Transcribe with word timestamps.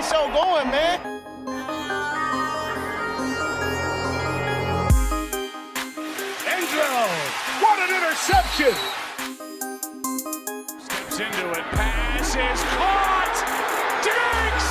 the 0.00 0.06
show 0.06 0.26
going, 0.32 0.70
man. 0.70 1.00
Angelo, 6.46 7.06
what 7.60 7.78
an 7.84 7.90
interception! 7.96 8.74
Steps 10.80 11.20
into 11.20 11.50
it, 11.50 11.64
pass 11.72 12.34
is 12.34 12.62
caught! 12.76 13.36
Diggs! 14.06 14.68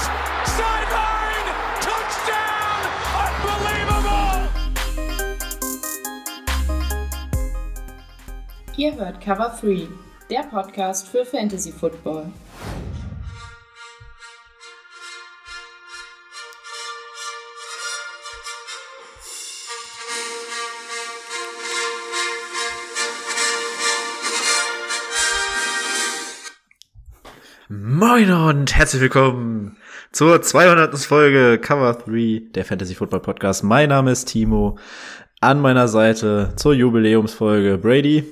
Sideline! 0.57 1.49
Touchdown! 1.87 2.81
Unbelievable! 3.25 4.39
Ihr 8.77 8.95
hört 8.95 9.21
Cover 9.21 9.55
3, 9.61 9.87
der 10.29 10.43
Podcast 10.43 11.07
für 11.07 11.25
Fantasy 11.25 11.71
Football. 11.71 12.31
Moin 28.19 28.31
und 28.31 28.75
herzlich 28.75 29.01
willkommen 29.01 29.77
zur 30.11 30.41
200. 30.41 30.93
Folge 30.99 31.57
Cover 31.57 31.93
3 31.93 32.51
der 32.53 32.65
Fantasy 32.65 32.93
Football 32.93 33.21
Podcast. 33.21 33.63
Mein 33.63 33.87
Name 33.87 34.11
ist 34.11 34.25
Timo. 34.25 34.77
An 35.39 35.61
meiner 35.61 35.87
Seite 35.87 36.51
zur 36.57 36.73
Jubiläumsfolge 36.73 37.77
Brady. 37.77 38.25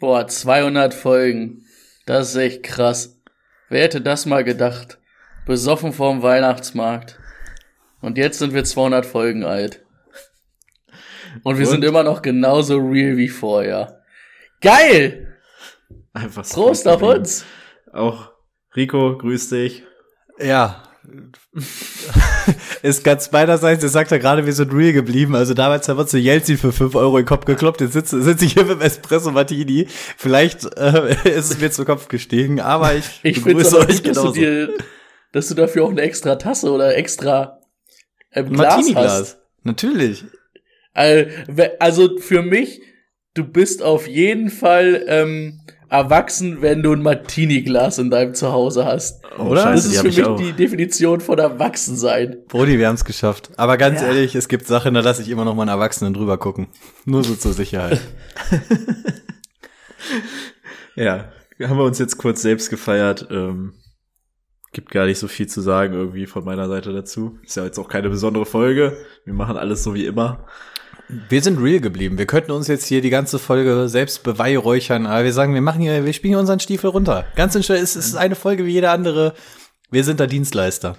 Boah, 0.00 0.26
200 0.26 0.94
Folgen. 0.94 1.64
Das 2.06 2.30
ist 2.30 2.34
echt 2.34 2.64
krass. 2.64 3.22
Wer 3.68 3.84
hätte 3.84 4.00
das 4.00 4.26
mal 4.26 4.42
gedacht? 4.42 4.98
Besoffen 5.46 5.92
vorm 5.92 6.22
Weihnachtsmarkt. 6.22 7.20
Und 8.00 8.18
jetzt 8.18 8.40
sind 8.40 8.52
wir 8.52 8.64
200 8.64 9.06
Folgen 9.06 9.44
alt. 9.44 9.84
Und 11.44 11.58
wir 11.58 11.66
und? 11.66 11.70
sind 11.70 11.84
immer 11.84 12.02
noch 12.02 12.20
genauso 12.20 12.78
real 12.78 13.16
wie 13.16 13.28
vorher. 13.28 14.02
Geil! 14.60 15.36
Einfach 16.12 16.44
so 16.44 16.64
Prost 16.64 16.88
auf 16.88 17.00
uns! 17.00 17.44
Auch 17.94 18.32
Rico, 18.74 19.16
grüß 19.16 19.50
dich. 19.50 19.84
Ja. 20.40 20.82
ist 22.82 23.04
ganz 23.04 23.30
beiderseits, 23.30 23.84
ihr 23.84 23.88
sagt 23.88 24.10
ja 24.10 24.18
gerade, 24.18 24.46
wir 24.46 24.52
sind 24.52 24.72
real 24.72 24.92
geblieben. 24.92 25.36
Also 25.36 25.54
damals 25.54 25.88
haben 25.88 25.98
wir 25.98 26.06
zu 26.06 26.18
Jelzin 26.18 26.58
für 26.58 26.72
5 26.72 26.94
Euro 26.96 27.18
in 27.18 27.22
den 27.22 27.28
Kopf 27.28 27.44
gekloppt. 27.44 27.82
Jetzt 27.82 27.92
sitze 27.92 28.20
sitz 28.20 28.42
ich 28.42 28.54
hier 28.54 28.64
mit 28.64 28.72
dem 28.72 28.80
Espresso 28.80 29.30
Martini. 29.30 29.86
Vielleicht 29.88 30.64
äh, 30.76 31.14
ist 31.24 31.52
es 31.52 31.60
mir 31.60 31.70
zu 31.70 31.84
Kopf 31.84 32.08
gestiegen, 32.08 32.60
aber 32.60 32.94
ich, 32.94 33.04
ich 33.22 33.44
begrüße 33.44 33.78
euch 33.78 34.02
genauso. 34.02 34.28
Dass 34.28 34.34
du, 34.34 34.40
dir, 34.40 34.74
dass 35.30 35.48
du 35.48 35.54
dafür 35.54 35.84
auch 35.84 35.90
eine 35.90 36.02
extra 36.02 36.34
Tasse 36.34 36.72
oder 36.72 36.96
extra 36.96 37.60
ähm, 38.32 38.48
Glas 38.54 38.76
Martini-Glas. 38.76 39.12
hast. 39.12 39.38
Natürlich. 39.62 40.24
Also 40.94 42.18
für 42.18 42.42
mich, 42.42 42.82
du 43.34 43.44
bist 43.44 43.84
auf 43.84 44.08
jeden 44.08 44.50
Fall 44.50 45.04
ähm, 45.06 45.60
erwachsen, 45.94 46.60
wenn 46.60 46.82
du 46.82 46.92
ein 46.92 47.02
Martini-Glas 47.02 47.98
in 47.98 48.10
deinem 48.10 48.34
Zuhause 48.34 48.84
hast. 48.84 49.24
Oh, 49.38 49.44
Oder? 49.44 49.72
das 49.72 49.86
ist 49.86 49.98
für 49.98 50.08
mich 50.08 50.24
auch. 50.24 50.36
die 50.36 50.52
Definition 50.52 51.20
von 51.20 51.38
Erwachsensein. 51.38 52.38
Brody, 52.48 52.78
wir 52.78 52.88
haben 52.88 52.96
es 52.96 53.04
geschafft. 53.04 53.50
Aber 53.56 53.76
ganz 53.76 54.00
ja. 54.00 54.08
ehrlich, 54.08 54.34
es 54.34 54.48
gibt 54.48 54.66
Sachen, 54.66 54.94
da 54.94 55.00
lasse 55.00 55.22
ich 55.22 55.28
immer 55.28 55.44
noch 55.44 55.54
mal 55.54 55.62
einen 55.62 55.70
Erwachsenen 55.70 56.12
drüber 56.12 56.36
gucken. 56.36 56.68
Nur 57.04 57.22
so 57.22 57.34
zur 57.34 57.52
Sicherheit. 57.52 58.00
ja, 60.96 61.32
haben 61.62 61.78
wir 61.78 61.84
uns 61.84 61.98
jetzt 61.98 62.18
kurz 62.18 62.42
selbst 62.42 62.70
gefeiert. 62.70 63.28
Ähm, 63.30 63.74
gibt 64.72 64.90
gar 64.90 65.06
nicht 65.06 65.20
so 65.20 65.28
viel 65.28 65.46
zu 65.46 65.60
sagen 65.60 65.94
irgendwie 65.94 66.26
von 66.26 66.44
meiner 66.44 66.68
Seite 66.68 66.92
dazu. 66.92 67.38
Ist 67.44 67.56
ja 67.56 67.64
jetzt 67.64 67.78
auch 67.78 67.88
keine 67.88 68.10
besondere 68.10 68.46
Folge. 68.46 68.96
Wir 69.24 69.34
machen 69.34 69.56
alles 69.56 69.84
so 69.84 69.94
wie 69.94 70.06
immer. 70.06 70.44
Wir 71.28 71.42
sind 71.42 71.58
real 71.58 71.80
geblieben. 71.80 72.18
Wir 72.18 72.26
könnten 72.26 72.52
uns 72.52 72.68
jetzt 72.68 72.86
hier 72.86 73.00
die 73.00 73.10
ganze 73.10 73.38
Folge 73.38 73.88
selbst 73.88 74.22
beweihräuchern, 74.22 75.06
aber 75.06 75.24
wir 75.24 75.32
sagen, 75.32 75.54
wir 75.54 75.60
machen 75.60 75.80
hier, 75.80 76.04
wir 76.04 76.12
spielen 76.12 76.32
hier 76.32 76.40
unseren 76.40 76.60
Stiefel 76.60 76.90
runter. 76.90 77.24
Ganz 77.36 77.52
schön, 77.64 77.76
es 77.76 77.96
ist 77.96 78.16
eine 78.16 78.34
Folge 78.34 78.66
wie 78.66 78.72
jede 78.72 78.90
andere. 78.90 79.34
Wir 79.90 80.04
sind 80.04 80.20
da 80.20 80.26
Dienstleister. 80.26 80.96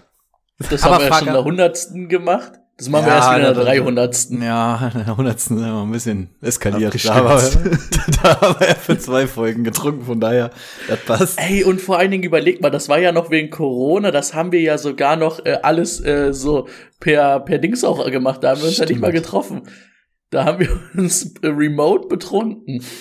Das 0.70 0.84
aber 0.84 0.96
haben 0.96 1.02
wir 1.02 1.10
ja 1.10 1.18
schon 1.18 1.28
in 1.28 1.34
der 1.34 1.44
hundertsten 1.44 2.10
gemacht. 2.10 2.54
Das 2.78 2.90
machen 2.90 3.08
ja, 3.08 3.12
wir 3.12 3.16
erst 3.16 3.30
wieder 3.30 3.50
in 3.50 3.56
der 3.56 3.64
dreihundertsten. 3.64 4.42
Ja, 4.42 4.92
in 4.94 5.06
der 5.06 5.16
hundertsten 5.16 5.58
sind 5.58 5.66
wir 5.66 5.82
ein 5.82 5.92
bisschen 5.92 6.30
eskaliert. 6.42 7.06
Da 7.06 7.16
haben, 7.16 7.30
wir, 7.64 7.80
da 8.22 8.42
haben 8.42 8.60
wir 8.60 8.68
ja 8.68 8.76
für 8.76 8.98
zwei 8.98 9.28
Folgen 9.28 9.64
getrunken, 9.64 10.06
von 10.06 10.20
daher, 10.20 10.50
das 10.90 11.00
passt. 11.00 11.40
Ey, 11.40 11.64
und 11.64 11.80
vor 11.80 11.98
allen 11.98 12.12
Dingen 12.12 12.24
überleg 12.24 12.62
mal, 12.62 12.70
das 12.70 12.90
war 12.90 13.00
ja 13.00 13.14
noch 13.14 13.32
wegen 13.32 13.50
Corona, 13.50 14.12
das 14.12 14.34
haben 14.34 14.52
wir 14.52 14.60
ja 14.60 14.78
sogar 14.78 15.16
noch 15.16 15.46
äh, 15.46 15.58
alles 15.64 16.04
äh, 16.04 16.34
so 16.34 16.68
per, 17.00 17.40
per 17.40 17.60
Dings 17.60 17.86
auch 17.86 18.06
gemacht, 18.12 18.44
da 18.44 18.52
haben 18.52 18.60
wir 18.60 18.68
uns 18.68 18.78
ja 18.78 18.86
nicht 18.86 19.00
mal 19.00 19.14
getroffen. 19.14 19.62
Da 20.36 20.44
haben 20.44 20.60
wir 20.60 20.82
uns 20.98 21.34
remote 21.42 22.10
betrunken. 22.10 22.84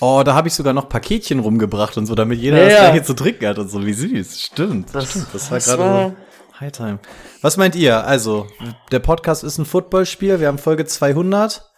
Oh, 0.00 0.22
da 0.24 0.34
habe 0.34 0.48
ich 0.48 0.54
sogar 0.54 0.74
noch 0.74 0.88
Paketchen 0.88 1.40
rumgebracht 1.40 1.96
und 1.96 2.06
so, 2.06 2.14
damit 2.14 2.38
jeder 2.38 2.58
ja, 2.58 2.68
das 2.68 2.78
gleiche 2.78 3.02
zu 3.02 3.14
trinken 3.14 3.46
hat 3.46 3.58
und 3.58 3.68
so. 3.68 3.84
Wie 3.84 3.94
süß. 3.94 4.40
Stimmt. 4.40 4.94
Das, 4.94 5.10
stimmt. 5.10 5.28
das 5.32 5.50
war 5.50 5.58
gerade 5.58 6.16
High 6.60 6.70
Time. 6.70 6.98
Was 7.40 7.56
meint 7.56 7.74
ihr? 7.74 8.06
Also, 8.06 8.46
der 8.92 8.98
Podcast 8.98 9.42
ist 9.42 9.58
ein 9.58 9.64
Footballspiel. 9.64 10.38
Wir 10.38 10.46
haben 10.46 10.58
Folge 10.58 10.84
200. 10.84 11.68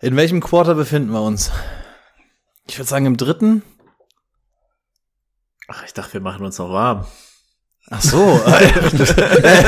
In 0.00 0.16
welchem 0.16 0.40
Quarter 0.40 0.74
befinden 0.74 1.12
wir 1.12 1.22
uns? 1.22 1.52
Ich 2.66 2.76
würde 2.78 2.88
sagen 2.88 3.06
im 3.06 3.16
dritten. 3.16 3.62
Ach, 5.68 5.84
ich 5.86 5.94
dachte, 5.94 6.14
wir 6.14 6.20
machen 6.20 6.44
uns 6.44 6.58
noch 6.58 6.70
warm. 6.70 7.06
Ach 7.90 8.02
so, 8.02 8.20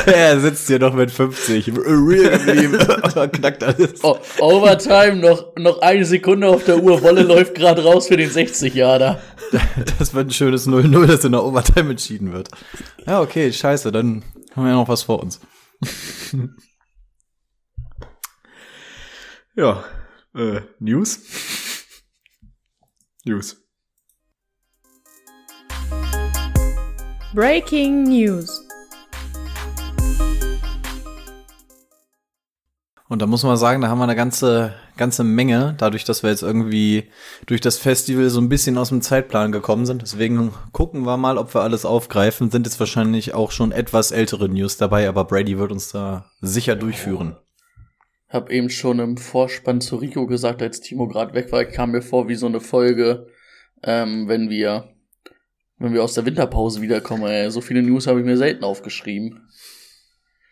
er 0.07 0.39
sitzt 0.41 0.67
hier 0.67 0.79
noch 0.79 0.93
mit 0.93 1.11
50. 1.11 1.69
Real 1.69 2.39
geblieben. 2.39 2.79
Knackt 3.33 3.65
alles. 3.65 4.05
Oh, 4.05 4.19
Overtime, 4.41 5.17
noch, 5.17 5.57
noch 5.57 5.81
eine 5.81 6.05
Sekunde 6.05 6.49
auf 6.49 6.65
der 6.65 6.83
Uhr. 6.83 7.03
Wolle 7.03 7.23
läuft 7.23 7.55
gerade 7.55 7.83
raus 7.83 8.09
für 8.09 8.19
den 8.19 8.29
60 8.29 8.75
Jahre. 8.75 9.21
Das 9.99 10.13
wird 10.13 10.29
ein 10.29 10.33
schönes 10.33 10.69
0-0, 10.69 11.07
das 11.07 11.25
in 11.25 11.33
der 11.33 11.43
Overtime 11.43 11.91
entschieden 11.93 12.33
wird. 12.33 12.51
Ja, 13.07 13.23
okay, 13.23 13.51
scheiße, 13.51 13.91
dann 13.91 14.23
haben 14.55 14.65
wir 14.65 14.71
ja 14.71 14.77
noch 14.77 14.89
was 14.89 15.03
vor 15.03 15.23
uns. 15.23 15.41
ja, 19.57 19.83
äh, 20.35 20.61
News? 20.79 21.21
News. 23.25 23.57
Breaking 27.33 28.03
News. 28.03 28.67
Und 33.09 33.23
da 33.23 33.27
muss 33.27 33.45
man 33.45 33.57
sagen, 33.57 33.81
da 33.81 33.87
haben 33.87 33.99
wir 33.99 34.05
eine 34.05 34.17
ganze, 34.17 34.75
ganze 34.97 35.23
Menge, 35.23 35.77
dadurch, 35.79 36.03
dass 36.03 36.25
wir 36.25 36.31
jetzt 36.31 36.43
irgendwie 36.43 37.05
durch 37.47 37.61
das 37.61 37.79
Festival 37.79 38.31
so 38.31 38.41
ein 38.41 38.49
bisschen 38.49 38.77
aus 38.77 38.89
dem 38.89 39.01
Zeitplan 39.01 39.53
gekommen 39.53 39.87
sind. 39.87 40.03
Deswegen 40.03 40.53
gucken 40.73 41.07
wir 41.07 41.17
mal, 41.17 41.39
ob 41.39 41.55
wir 41.55 41.61
alles 41.61 41.85
aufgreifen. 41.85 42.51
Sind 42.51 42.67
jetzt 42.67 42.81
wahrscheinlich 42.81 43.33
auch 43.33 43.53
schon 43.53 43.71
etwas 43.71 44.11
ältere 44.11 44.49
News 44.49 44.77
dabei, 44.77 45.09
aber 45.09 45.25
Brady 45.25 45.57
wird 45.57 45.71
uns 45.71 45.93
da 45.93 46.25
sicher 46.41 46.75
durchführen. 46.75 47.37
Hab 48.29 48.51
eben 48.51 48.71
schon 48.71 48.99
im 48.99 49.17
Vorspann 49.17 49.81
zu 49.81 49.95
Rico 49.97 50.27
gesagt, 50.27 50.63
als 50.63 50.81
Timo 50.81 51.07
gerade 51.07 51.35
weg 51.35 51.53
war, 51.53 51.65
kam 51.65 51.93
mir 51.93 52.03
vor 52.03 52.27
wie 52.27 52.35
so 52.35 52.47
eine 52.47 52.61
Folge, 52.61 53.29
ähm, 53.85 54.27
wenn 54.27 54.51
wir 54.51 54.89
wenn 55.81 55.95
wir 55.95 56.05
aus 56.05 56.15
der 56.15 56.27
Winterpause 56.27 56.83
wiederkommen. 56.83 57.27
Ey. 57.27 57.51
So 57.51 57.61
viele 57.61 57.83
News 57.83 58.07
habe 58.07 58.21
ich 58.21 58.27
mir 58.27 58.37
selten 58.37 58.63
aufgeschrieben. 58.63 59.49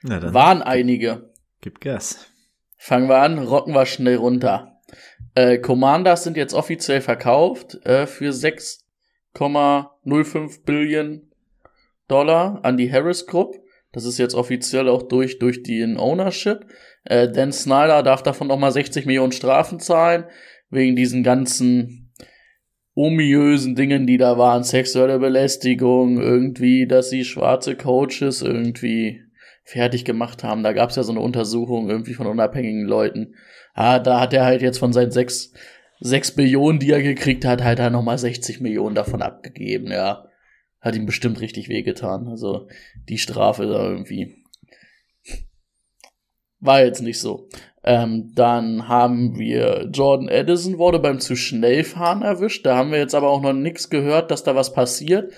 Na 0.03 0.19
dann. 0.19 0.35
Waren 0.35 0.63
einige. 0.63 1.31
Gib 1.61 1.81
Gas. 1.81 2.27
Fangen 2.77 3.09
wir 3.09 3.19
an, 3.19 3.39
rocken 3.39 3.75
wir 3.75 3.87
schnell 3.87 4.17
runter. 4.17 4.81
Äh, 5.35 5.59
Commanders 5.59 6.25
sind 6.25 6.37
jetzt 6.37 6.55
offiziell 6.55 7.01
verkauft 7.01 7.75
äh, 7.85 8.07
für 8.07 8.31
6,05 8.31 10.65
Billionen 10.65 11.31
Dollar 12.07 12.65
an 12.65 12.77
die 12.77 12.91
Harris 12.91 13.27
Group. 13.27 13.57
Das 13.93 14.05
ist 14.05 14.19
jetzt 14.19 14.35
offiziell 14.35 14.89
auch 14.89 15.03
durch, 15.03 15.39
durch 15.39 15.63
den 15.63 15.99
Ownership. 15.99 16.67
Äh, 17.05 17.31
Dan 17.31 17.53
Snyder 17.53 18.03
darf 18.03 18.23
davon 18.23 18.49
nochmal 18.49 18.73
60 18.73 19.07
Millionen 19.07 19.33
Strafen 19.33 19.81
zahlen, 19.81 20.25
wegen 20.71 20.97
diesen 20.97 21.23
ganzen 21.23 22.08
omiösen 22.99 23.77
Dingen, 23.77 24.09
die 24.09 24.17
da 24.17 24.39
waren, 24.39 24.65
sexuelle 24.65 25.21
Belästigung, 25.21 26.21
irgendwie, 26.21 26.89
dass 26.89 27.11
sie 27.11 27.25
schwarze 27.25 27.77
Coaches 27.77 28.43
irgendwie 28.43 29.23
fertig 29.63 30.05
gemacht 30.05 30.43
haben. 30.43 30.65
Da 30.65 30.73
gab's 30.73 30.97
ja 30.97 31.05
so 31.05 31.13
eine 31.13 31.21
Untersuchung 31.21 31.89
irgendwie 31.89 32.15
von 32.15 32.27
unabhängigen 32.27 32.87
Leuten. 32.87 33.37
Ah, 33.73 34.01
da 34.01 34.19
hat 34.19 34.33
er 34.33 34.45
halt 34.45 34.63
jetzt 34.63 34.79
von 34.79 34.93
seinen 34.93 35.13
sechs, 35.13 35.53
sechs 36.01 36.33
Billionen, 36.33 36.81
die 36.81 36.91
er 36.91 37.01
gekriegt 37.01 37.45
hat, 37.45 37.63
halt 37.63 37.79
da 37.79 37.89
nochmal 37.89 38.19
60 38.19 38.61
Millionen 38.61 38.97
davon 38.97 39.23
abgegeben, 39.23 39.93
ja. 39.93 40.27
Hat 40.81 40.97
ihm 40.97 41.07
bestimmt 41.07 41.41
richtig 41.41 41.69
wehgetan. 41.69 42.27
Also 42.27 42.67
die 43.09 43.19
Strafe 43.19 43.67
da 43.67 43.91
irgendwie. 43.91 44.43
War 46.59 46.83
jetzt 46.83 47.03
nicht 47.03 47.21
so. 47.21 47.49
Ähm, 47.89 48.33
dann 48.35 48.87
haben 48.87 49.39
wir 49.39 49.89
Jordan 49.91 50.29
Edison 50.29 50.77
wurde 50.77 50.99
beim 50.99 51.21
zu 51.21 51.37
schnell 51.37 51.85
fahren 51.85 52.21
erwischt. 52.21 52.67
Da 52.67 52.77
haben 52.77 52.93
wir 52.93 52.99
jetzt 52.99 53.15
aber 53.15 53.31
auch 53.31 53.41
noch 53.41 53.55
nichts 53.55 53.89
gehört, 53.89 54.31
dass 54.31 54.45
da 54.45 54.55
was 54.55 54.75
passiert. 54.75 55.33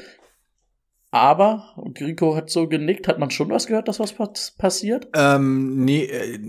Aber 1.12 1.76
Grico 1.94 2.34
hat 2.34 2.50
so 2.50 2.66
genickt. 2.66 3.06
Hat 3.06 3.20
man 3.20 3.30
schon 3.30 3.50
was 3.50 3.68
gehört, 3.68 3.86
dass 3.86 4.00
was 4.00 4.16
passiert? 4.58 5.06
Ähm, 5.14 5.84
nee, 5.84 6.06
äh, 6.06 6.40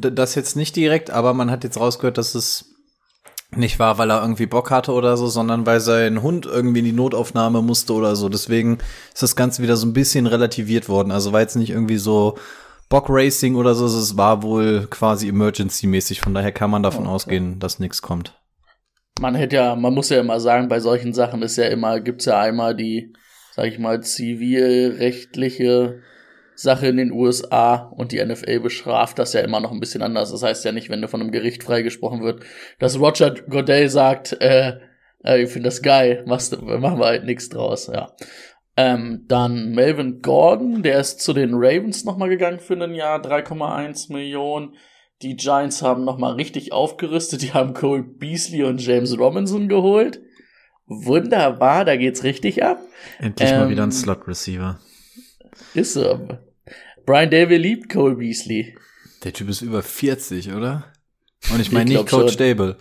das 0.00 0.36
jetzt 0.36 0.56
nicht 0.56 0.74
direkt, 0.74 1.10
aber 1.10 1.34
man 1.34 1.50
hat 1.50 1.64
jetzt 1.64 1.78
rausgehört, 1.78 2.16
dass 2.16 2.34
es 2.34 2.74
nicht 3.54 3.78
war, 3.78 3.98
weil 3.98 4.10
er 4.10 4.22
irgendwie 4.22 4.46
Bock 4.46 4.70
hatte 4.70 4.92
oder 4.92 5.18
so, 5.18 5.26
sondern 5.26 5.66
weil 5.66 5.80
sein 5.80 6.22
Hund 6.22 6.46
irgendwie 6.46 6.78
in 6.78 6.86
die 6.86 6.92
Notaufnahme 6.92 7.60
musste 7.60 7.92
oder 7.92 8.16
so. 8.16 8.30
Deswegen 8.30 8.78
ist 9.12 9.22
das 9.22 9.36
Ganze 9.36 9.62
wieder 9.62 9.76
so 9.76 9.86
ein 9.86 9.92
bisschen 9.92 10.26
relativiert 10.26 10.88
worden. 10.88 11.10
Also 11.10 11.34
war 11.34 11.40
jetzt 11.42 11.56
nicht 11.56 11.68
irgendwie 11.68 11.98
so 11.98 12.38
Bock 12.92 13.06
Racing 13.08 13.56
oder 13.56 13.74
so, 13.74 13.86
es 13.86 14.16
war 14.16 14.42
wohl 14.44 14.86
quasi 14.88 15.28
Emergency-mäßig. 15.28 16.20
Von 16.20 16.34
daher 16.34 16.52
kann 16.52 16.70
man 16.70 16.84
davon 16.84 17.06
okay. 17.06 17.14
ausgehen, 17.14 17.58
dass 17.58 17.80
nichts 17.80 18.02
kommt. 18.02 18.38
Man 19.20 19.34
hätte 19.34 19.56
ja, 19.56 19.74
man 19.74 19.94
muss 19.94 20.10
ja 20.10 20.20
immer 20.20 20.38
sagen, 20.38 20.68
bei 20.68 20.78
solchen 20.78 21.12
Sachen 21.12 21.42
ist 21.42 21.56
ja 21.56 21.64
immer, 21.64 22.00
gibt's 22.00 22.26
ja 22.26 22.38
einmal 22.38 22.76
die 22.76 23.12
sag 23.54 23.66
ich 23.66 23.78
mal, 23.78 24.02
zivilrechtliche 24.02 26.00
Sache 26.54 26.86
in 26.86 26.96
den 26.96 27.12
USA 27.12 27.92
und 27.96 28.12
die 28.12 28.24
NFL 28.24 28.60
bestraft 28.60 29.18
das 29.18 29.32
ja 29.32 29.40
immer 29.40 29.60
noch 29.60 29.72
ein 29.72 29.80
bisschen 29.80 30.02
anders. 30.02 30.30
Das 30.30 30.42
heißt 30.42 30.64
ja 30.64 30.72
nicht, 30.72 30.88
wenn 30.90 31.02
du 31.02 31.08
von 31.08 31.20
einem 31.20 31.32
Gericht 31.32 31.62
freigesprochen 31.62 32.22
wird, 32.22 32.44
dass 32.78 32.98
Roger 32.98 33.34
Goodell 33.48 33.88
sagt, 33.88 34.40
äh, 34.40 34.78
äh 35.24 35.42
ich 35.42 35.50
finde 35.50 35.68
das 35.68 35.82
geil, 35.82 36.24
machst, 36.26 36.60
machen 36.60 36.98
wir 36.98 37.06
halt 37.06 37.24
nichts 37.24 37.48
draus, 37.48 37.90
ja. 37.92 38.12
Ähm, 38.76 39.24
dann 39.28 39.72
Melvin 39.72 40.22
Gordon, 40.22 40.82
der 40.82 40.98
ist 40.98 41.20
zu 41.20 41.34
den 41.34 41.50
Ravens 41.54 42.04
nochmal 42.04 42.30
gegangen 42.30 42.58
für 42.58 42.74
ein 42.74 42.94
Jahr, 42.94 43.20
3,1 43.20 44.12
Millionen. 44.12 44.74
Die 45.20 45.36
Giants 45.36 45.82
haben 45.82 46.04
nochmal 46.04 46.34
richtig 46.34 46.72
aufgerüstet, 46.72 47.42
die 47.42 47.52
haben 47.52 47.74
Cole 47.74 48.02
Beasley 48.02 48.64
und 48.64 48.84
James 48.84 49.16
Robinson 49.18 49.68
geholt. 49.68 50.20
Wunderbar, 50.86 51.84
da 51.84 51.96
geht's 51.96 52.24
richtig 52.24 52.64
ab. 52.64 52.80
Endlich 53.18 53.50
ähm, 53.50 53.58
mal 53.58 53.70
wieder 53.70 53.82
ein 53.82 53.90
ähm, 53.90 53.92
Slot-Receiver. 53.92 54.80
Ist 55.74 55.94
so. 55.94 56.28
Brian 57.04 57.30
Dable 57.30 57.58
liebt 57.58 57.90
Cole 57.90 58.16
Beasley. 58.16 58.76
Der 59.22 59.32
Typ 59.32 59.48
ist 59.48 59.62
über 59.62 59.82
40, 59.82 60.52
oder? 60.52 60.92
Und 61.52 61.60
ich 61.60 61.72
meine 61.72 61.90
nicht 61.90 62.08
Coach 62.08 62.32
schon. 62.32 62.38
Dable. 62.38 62.76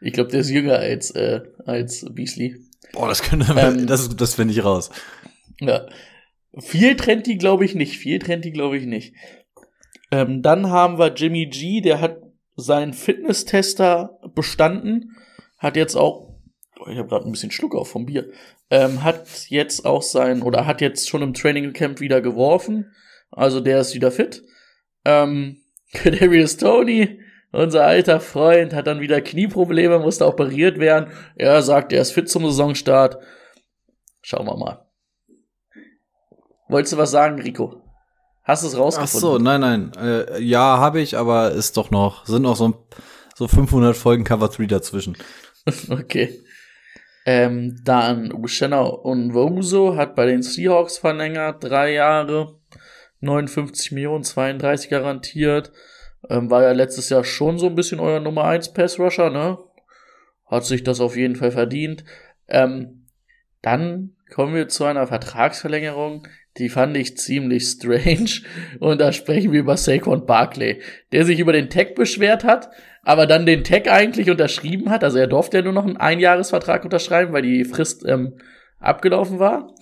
Ich 0.00 0.12
glaube, 0.12 0.30
der 0.30 0.40
ist 0.40 0.50
jünger 0.50 0.76
als, 0.78 1.10
äh, 1.10 1.40
als 1.64 2.06
Beasley. 2.12 2.67
Boah, 2.92 3.08
das 3.08 3.22
könnte, 3.22 3.54
ähm, 3.56 3.86
das, 3.86 4.08
das 4.16 4.34
finde 4.34 4.54
ich 4.54 4.64
raus. 4.64 4.90
Ja. 5.60 5.86
Viel 6.58 6.96
trennt 6.96 7.26
die, 7.26 7.38
glaube 7.38 7.64
ich, 7.64 7.74
nicht. 7.74 7.98
Viel 7.98 8.18
trennt 8.18 8.44
die, 8.44 8.52
glaube 8.52 8.78
ich, 8.78 8.86
nicht. 8.86 9.14
Ähm, 10.10 10.42
dann 10.42 10.70
haben 10.70 10.98
wir 10.98 11.14
Jimmy 11.14 11.46
G, 11.46 11.80
der 11.80 12.00
hat 12.00 12.18
seinen 12.56 12.92
Fitnesstester 12.92 14.18
bestanden 14.34 15.14
hat 15.58 15.76
jetzt 15.76 15.96
auch, 15.96 16.38
oh, 16.78 16.88
ich 16.88 16.98
habe 16.98 17.08
gerade 17.08 17.26
ein 17.26 17.32
bisschen 17.32 17.50
Schluck 17.50 17.74
auf 17.74 17.90
vom 17.90 18.06
Bier, 18.06 18.30
ähm, 18.70 19.02
hat 19.02 19.46
jetzt 19.48 19.84
auch 19.84 20.02
sein, 20.02 20.42
oder 20.42 20.66
hat 20.66 20.80
jetzt 20.80 21.08
schon 21.08 21.22
im 21.22 21.34
Training 21.34 21.72
Camp 21.72 22.00
wieder 22.00 22.20
geworfen. 22.20 22.92
Also 23.30 23.60
der 23.60 23.80
ist 23.80 23.94
wieder 23.94 24.10
fit. 24.10 24.42
Ähm, 25.04 25.62
Kadarius 25.92 26.56
Tony, 26.56 27.20
unser 27.52 27.84
alter 27.84 28.20
Freund, 28.20 28.74
hat 28.74 28.86
dann 28.86 29.00
wieder 29.00 29.20
Knieprobleme, 29.20 29.98
musste 29.98 30.26
operiert 30.26 30.78
werden. 30.78 31.10
Er 31.36 31.62
sagt, 31.62 31.92
er 31.92 32.02
ist 32.02 32.12
fit 32.12 32.28
zum 32.28 32.44
Saisonstart. 32.44 33.18
Schauen 34.22 34.46
wir 34.46 34.56
mal. 34.56 34.86
Wolltest 36.68 36.92
du 36.92 36.98
was 36.98 37.10
sagen, 37.10 37.40
Rico? 37.40 37.82
Hast 38.44 38.62
du 38.62 38.68
es 38.68 38.76
rausgefunden? 38.76 39.16
Ach 39.16 39.20
so, 39.20 39.38
nein, 39.38 39.60
nein. 39.60 39.92
Äh, 39.98 40.42
ja, 40.42 40.78
habe 40.78 41.00
ich, 41.00 41.16
aber 41.16 41.52
ist 41.52 41.76
doch 41.76 41.90
noch, 41.90 42.26
sind 42.26 42.42
noch 42.42 42.56
so, 42.56 42.86
so 43.34 43.48
500 43.48 43.96
Folgen 43.96 44.24
Cover 44.24 44.48
3 44.48 44.66
dazwischen. 44.66 45.16
okay. 45.90 46.42
Ähm, 47.24 47.78
dann 47.84 48.32
Ushenna 48.32 48.82
Onwoso 48.82 49.96
hat 49.96 50.14
bei 50.14 50.24
den 50.24 50.42
Seahawks 50.42 50.96
verlängert, 50.96 51.62
drei 51.62 51.92
Jahre, 51.92 52.58
59 53.20 53.92
Millionen, 53.92 54.24
32 54.24 54.88
garantiert. 54.88 55.72
Ähm, 56.28 56.50
war 56.50 56.62
ja 56.62 56.72
letztes 56.72 57.08
Jahr 57.08 57.24
schon 57.24 57.58
so 57.58 57.66
ein 57.66 57.74
bisschen 57.74 58.00
euer 58.00 58.20
Nummer 58.20 58.44
1 58.44 58.72
Pass 58.72 58.98
Rusher, 58.98 59.30
ne? 59.30 59.58
Hat 60.46 60.64
sich 60.64 60.82
das 60.82 61.00
auf 61.00 61.16
jeden 61.16 61.36
Fall 61.36 61.50
verdient. 61.50 62.04
Ähm, 62.48 63.06
dann 63.62 64.16
kommen 64.30 64.54
wir 64.54 64.68
zu 64.68 64.84
einer 64.84 65.06
Vertragsverlängerung, 65.06 66.26
die 66.58 66.68
fand 66.68 66.96
ich 66.96 67.16
ziemlich 67.16 67.64
strange. 67.64 68.42
Und 68.80 69.00
da 69.00 69.12
sprechen 69.12 69.52
wir 69.52 69.60
über 69.60 69.76
Saquon 69.76 70.26
Barkley, 70.26 70.82
der 71.12 71.24
sich 71.24 71.38
über 71.38 71.52
den 71.52 71.70
Tag 71.70 71.94
beschwert 71.94 72.44
hat, 72.44 72.70
aber 73.02 73.26
dann 73.26 73.46
den 73.46 73.64
Tag 73.64 73.88
eigentlich 73.88 74.30
unterschrieben 74.30 74.90
hat. 74.90 75.04
Also 75.04 75.18
er 75.18 75.26
durfte 75.26 75.58
ja 75.58 75.62
nur 75.62 75.72
noch 75.72 75.86
einen 75.86 75.96
Einjahresvertrag 75.96 76.84
unterschreiben, 76.84 77.32
weil 77.32 77.42
die 77.42 77.64
Frist 77.64 78.04
ähm, 78.06 78.38
abgelaufen 78.80 79.38
war. 79.38 79.74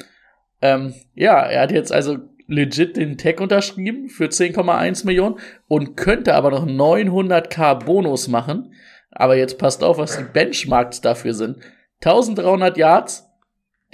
Ähm, 0.60 0.94
ja, 1.14 1.40
er 1.40 1.62
hat 1.62 1.72
jetzt 1.72 1.92
also 1.92 2.18
legit 2.46 2.96
den 2.96 3.18
Tag 3.18 3.40
unterschrieben 3.40 4.08
für 4.08 4.26
10,1 4.26 5.04
Millionen 5.06 5.38
und 5.68 5.96
könnte 5.96 6.34
aber 6.34 6.50
noch 6.50 6.66
900k 6.66 7.84
Bonus 7.84 8.28
machen. 8.28 8.72
Aber 9.10 9.36
jetzt 9.36 9.58
passt 9.58 9.82
auf, 9.82 9.98
was 9.98 10.16
die 10.16 10.24
Benchmarks 10.24 11.00
dafür 11.00 11.34
sind. 11.34 11.58
1300 12.04 12.76
Yards, 12.76 13.28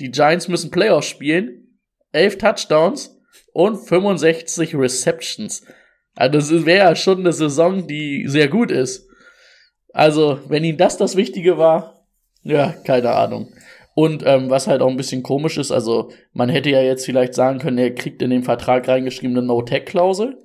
die 0.01 0.11
Giants 0.11 0.49
müssen 0.49 0.71
Playoffs 0.71 1.07
spielen, 1.07 1.79
11 2.13 2.39
Touchdowns 2.39 3.21
und 3.53 3.77
65 3.77 4.75
Receptions. 4.75 5.65
Also 6.15 6.39
das 6.39 6.67
wäre 6.67 6.91
ja 6.91 6.97
schon 6.97 7.21
eine 7.21 7.33
Saison, 7.33 7.87
die 7.87 8.25
sehr 8.27 8.49
gut 8.49 8.71
ist. 8.71 9.09
Also, 9.93 10.41
wenn 10.49 10.65
ihm 10.65 10.77
das 10.77 10.97
das 10.97 11.17
Wichtige 11.17 11.59
war, 11.59 12.07
ja, 12.43 12.75
keine 12.85 13.11
Ahnung. 13.11 13.53
Und 13.95 14.23
ähm, 14.25 14.49
was 14.49 14.67
halt 14.67 14.81
auch 14.81 14.89
ein 14.89 14.97
bisschen 14.97 15.23
komisch 15.23 15.59
ist, 15.59 15.71
also 15.71 16.11
man 16.33 16.49
hätte 16.49 16.71
ja 16.71 16.81
jetzt 16.81 17.05
vielleicht 17.05 17.35
sagen 17.35 17.59
können, 17.59 17.79
er 17.79 17.95
kriegt 17.95 18.23
in 18.23 18.31
den 18.31 18.43
Vertrag 18.43 18.89
reingeschrieben 18.89 19.37
eine 19.37 19.47
No-Tech-Klausel. 19.47 20.39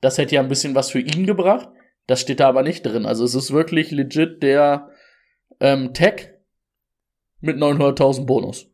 Das 0.00 0.16
hätte 0.16 0.36
ja 0.36 0.40
ein 0.40 0.48
bisschen 0.48 0.74
was 0.74 0.90
für 0.90 1.00
ihn 1.00 1.26
gebracht. 1.26 1.68
Das 2.06 2.20
steht 2.22 2.40
da 2.40 2.48
aber 2.48 2.62
nicht 2.62 2.82
drin. 2.82 3.04
Also 3.04 3.24
es 3.24 3.34
ist 3.34 3.52
wirklich 3.52 3.90
legit 3.90 4.42
der 4.42 4.88
ähm, 5.60 5.92
Tech 5.92 6.30
mit 7.40 7.56
900.000 7.56 8.24
Bonus. 8.24 8.66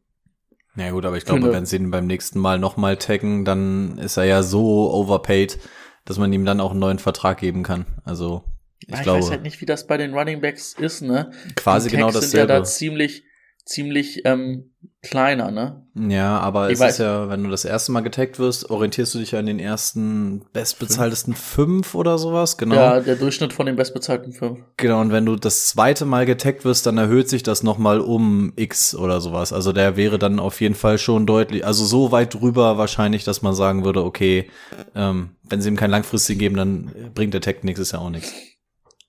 Na 0.77 0.85
ja, 0.85 0.91
gut, 0.91 1.05
aber 1.07 1.17
ich 1.17 1.25
glaube, 1.25 1.53
wenn 1.53 1.67
sie 1.67 1.77
ihn 1.77 1.91
beim 1.91 2.07
nächsten 2.07 2.39
Mal 2.39 2.59
nochmal 2.59 2.99
taggen, 2.99 3.45
dann 3.45 3.99
ist 3.99 4.19
er 4.19 4.25
ja 4.25 4.43
so 4.43 4.93
overpaid, 4.93 5.59
dass 6.05 6.19
man 6.19 6.33
ihm 6.33 6.45
dann 6.45 6.61
auch 6.61 6.73
einen 6.73 6.81
neuen 6.81 6.99
Vertrag 6.99 7.39
geben 7.39 7.63
kann. 7.63 7.87
Also 8.05 8.45
ich, 8.81 8.95
ich 8.95 9.03
glaube, 9.03 9.21
weiß 9.21 9.31
halt 9.31 9.43
nicht, 9.43 9.61
wie 9.61 9.67
das 9.67 9.87
bei 9.87 9.97
den 9.97 10.15
Running 10.15 10.41
Backs 10.41 10.75
ist, 10.75 11.01
ne? 11.01 11.31
Quasi 11.57 11.89
genau 11.89 12.07
dasselbe. 12.07 12.27
sind 12.27 12.41
ja 12.41 12.47
da 12.47 12.65
ziemlich, 12.65 13.25
ziemlich 13.67 14.23
ähm, 14.25 14.71
kleiner, 15.03 15.51
ne? 15.51 15.83
Ja, 15.95 16.39
aber 16.39 16.69
ich 16.69 16.75
es 16.75 16.81
weiß. 16.81 16.93
ist 16.95 16.99
ja, 16.99 17.29
wenn 17.29 17.43
du 17.43 17.51
das 17.51 17.65
erste 17.65 17.91
Mal 17.93 18.01
getaggt 18.01 18.39
wirst, 18.39 18.71
orientierst 18.71 19.15
du 19.15 19.19
dich 19.19 19.33
ja 19.33 19.39
an 19.39 19.47
den 19.47 19.59
ersten 19.59 20.45
bestbezahltesten 20.53 21.35
fünf 21.35 21.95
oder 21.95 22.19
sowas, 22.19 22.57
genau. 22.59 22.77
Ja, 22.77 23.01
der 23.01 23.17
Durchschnitt 23.17 23.53
von 23.53 23.67
den 23.67 23.77
bestbezahlten 23.77 24.33
fünf. 24.33 24.61
Genau, 24.77 25.01
und 25.01 25.13
wenn 25.13 25.27
du 25.27 25.37
das 25.37 25.69
zweite 25.69 26.05
Mal 26.05 26.27
getaggt 26.27 26.65
wirst, 26.65 26.87
dann 26.87 26.99
erhöht 26.99 27.29
sich 27.29 27.43
das 27.43 27.63
nochmal 27.63 28.01
um 28.01 28.53
X 28.57 28.95
oder 28.95 29.21
sowas. 29.21 29.53
Also 29.53 29.73
der 29.73 29.97
wäre 29.97 30.19
dann 30.19 30.39
auf 30.39 30.61
jeden 30.61 30.75
Fall 30.75 30.99
schon 30.99 31.27
deutlich, 31.27 31.65
also 31.67 31.85
so 31.85 32.13
weit 32.13 32.35
drüber 32.35 32.79
wahrscheinlich, 32.79 33.25
dass 33.25 33.43
man 33.43 33.55
sagen 33.55 33.85
würde, 33.85 34.05
okay, 34.05 34.49
ähm, 34.95 35.31
wenn 35.49 35.61
sie 35.61 35.69
ihm 35.69 35.77
keinen 35.77 35.91
langfristigen 35.91 36.39
geben, 36.39 36.57
dann 36.57 37.13
bringt 37.15 37.35
der 37.35 37.41
Tag 37.41 37.65
nichts, 37.65 37.81
ist 37.81 37.93
ja 37.93 37.99
auch 37.99 38.11
nichts. 38.11 38.33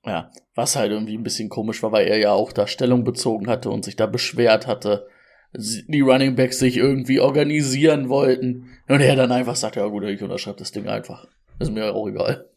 Ja, 0.06 0.32
was 0.58 0.76
halt 0.76 0.92
irgendwie 0.92 1.16
ein 1.16 1.24
bisschen 1.24 1.50
komisch 1.50 1.84
war, 1.84 1.92
weil 1.92 2.08
er 2.08 2.18
ja 2.18 2.32
auch 2.32 2.52
da 2.52 2.66
Stellung 2.66 3.04
bezogen 3.04 3.48
hatte 3.48 3.70
und 3.70 3.86
sich 3.86 3.96
da 3.96 4.08
beschwert 4.08 4.66
hatte, 4.66 5.08
die 5.54 6.02
Running 6.02 6.36
Backs 6.36 6.58
sich 6.58 6.78
irgendwie 6.78 7.20
organisieren 7.20 8.10
wollten. 8.10 8.68
Und 8.90 9.02
er 9.02 9.16
dann 9.16 9.32
einfach 9.32 9.56
sagt, 9.56 9.76
ja 9.76 9.86
gut, 9.86 10.04
ich 10.06 10.22
unterschreibe 10.22 10.58
das 10.58 10.72
Ding 10.72 10.88
einfach. 10.88 11.28
Ist 11.60 11.72
mir 11.72 11.94
auch 11.94 12.08
egal. 12.08 12.50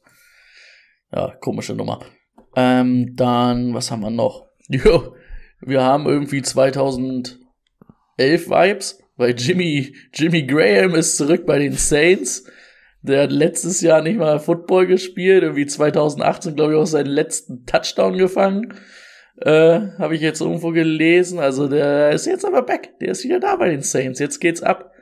Ja, 1.12 1.34
komische 1.40 1.74
Nummer. 1.74 2.00
Ähm, 2.56 3.14
dann, 3.16 3.74
was 3.74 3.90
haben 3.90 4.00
wir 4.00 4.10
noch? 4.10 4.46
Jo, 4.68 5.14
wir 5.60 5.82
haben 5.82 6.06
irgendwie 6.06 6.42
2011 6.42 7.38
Vibes, 8.18 9.02
weil 9.16 9.34
Jimmy, 9.36 9.94
Jimmy 10.14 10.46
Graham 10.46 10.94
ist 10.94 11.16
zurück 11.16 11.44
bei 11.44 11.58
den 11.58 11.72
Saints. 11.72 12.44
Der 13.02 13.22
hat 13.22 13.32
letztes 13.32 13.80
Jahr 13.80 14.02
nicht 14.02 14.18
mal 14.18 14.38
Football 14.38 14.86
gespielt, 14.86 15.42
irgendwie 15.42 15.66
2018, 15.66 16.54
glaube 16.54 16.72
ich, 16.72 16.78
auch 16.78 16.86
seinen 16.86 17.06
letzten 17.06 17.64
Touchdown 17.64 18.18
gefangen. 18.18 18.74
Äh, 19.36 19.80
Habe 19.98 20.14
ich 20.14 20.20
jetzt 20.20 20.40
irgendwo 20.40 20.70
gelesen. 20.70 21.38
Also 21.38 21.66
der 21.66 22.10
ist 22.10 22.26
jetzt 22.26 22.44
aber 22.44 22.62
back. 22.62 22.98
Der 23.00 23.12
ist 23.12 23.24
wieder 23.24 23.40
da 23.40 23.56
bei 23.56 23.70
den 23.70 23.82
Saints. 23.82 24.18
Jetzt 24.18 24.38
geht's 24.38 24.62
ab. 24.62 24.92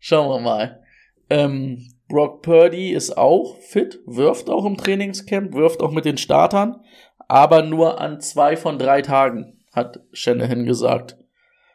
Schauen 0.00 0.28
wir 0.28 0.40
mal. 0.40 0.82
Ähm, 1.30 1.88
Brock 2.08 2.42
Purdy 2.42 2.92
ist 2.92 3.16
auch 3.18 3.58
fit, 3.58 4.00
wirft 4.06 4.48
auch 4.48 4.64
im 4.64 4.76
Trainingscamp, 4.76 5.54
wirft 5.54 5.82
auch 5.82 5.90
mit 5.90 6.04
den 6.04 6.18
Startern, 6.18 6.80
aber 7.26 7.62
nur 7.62 8.00
an 8.00 8.20
zwei 8.20 8.56
von 8.56 8.78
drei 8.78 9.02
Tagen, 9.02 9.64
hat 9.72 10.00
Shanahan 10.12 10.64
gesagt. 10.64 11.16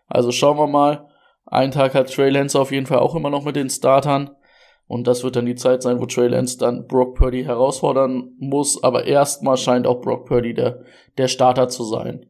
Also 0.07 0.31
schauen 0.31 0.57
wir 0.57 0.67
mal. 0.67 1.07
Ein 1.45 1.71
Tag 1.71 1.95
hat 1.95 2.13
Trey 2.13 2.29
Lance 2.29 2.57
auf 2.57 2.71
jeden 2.71 2.85
Fall 2.85 2.99
auch 2.99 3.15
immer 3.15 3.29
noch 3.29 3.43
mit 3.43 3.57
den 3.57 3.69
Startern. 3.69 4.29
Und 4.91 5.07
das 5.07 5.23
wird 5.23 5.37
dann 5.37 5.45
die 5.45 5.55
Zeit 5.55 5.81
sein, 5.81 6.01
wo 6.01 6.05
Trey 6.05 6.27
Lance 6.27 6.57
dann 6.57 6.85
Brock 6.85 7.15
Purdy 7.15 7.45
herausfordern 7.45 8.33
muss. 8.39 8.83
Aber 8.83 9.05
erstmal 9.05 9.55
scheint 9.55 9.87
auch 9.87 10.01
Brock 10.01 10.25
Purdy 10.25 10.53
der, 10.53 10.83
der 11.17 11.29
Starter 11.29 11.69
zu 11.69 11.85
sein. 11.85 12.25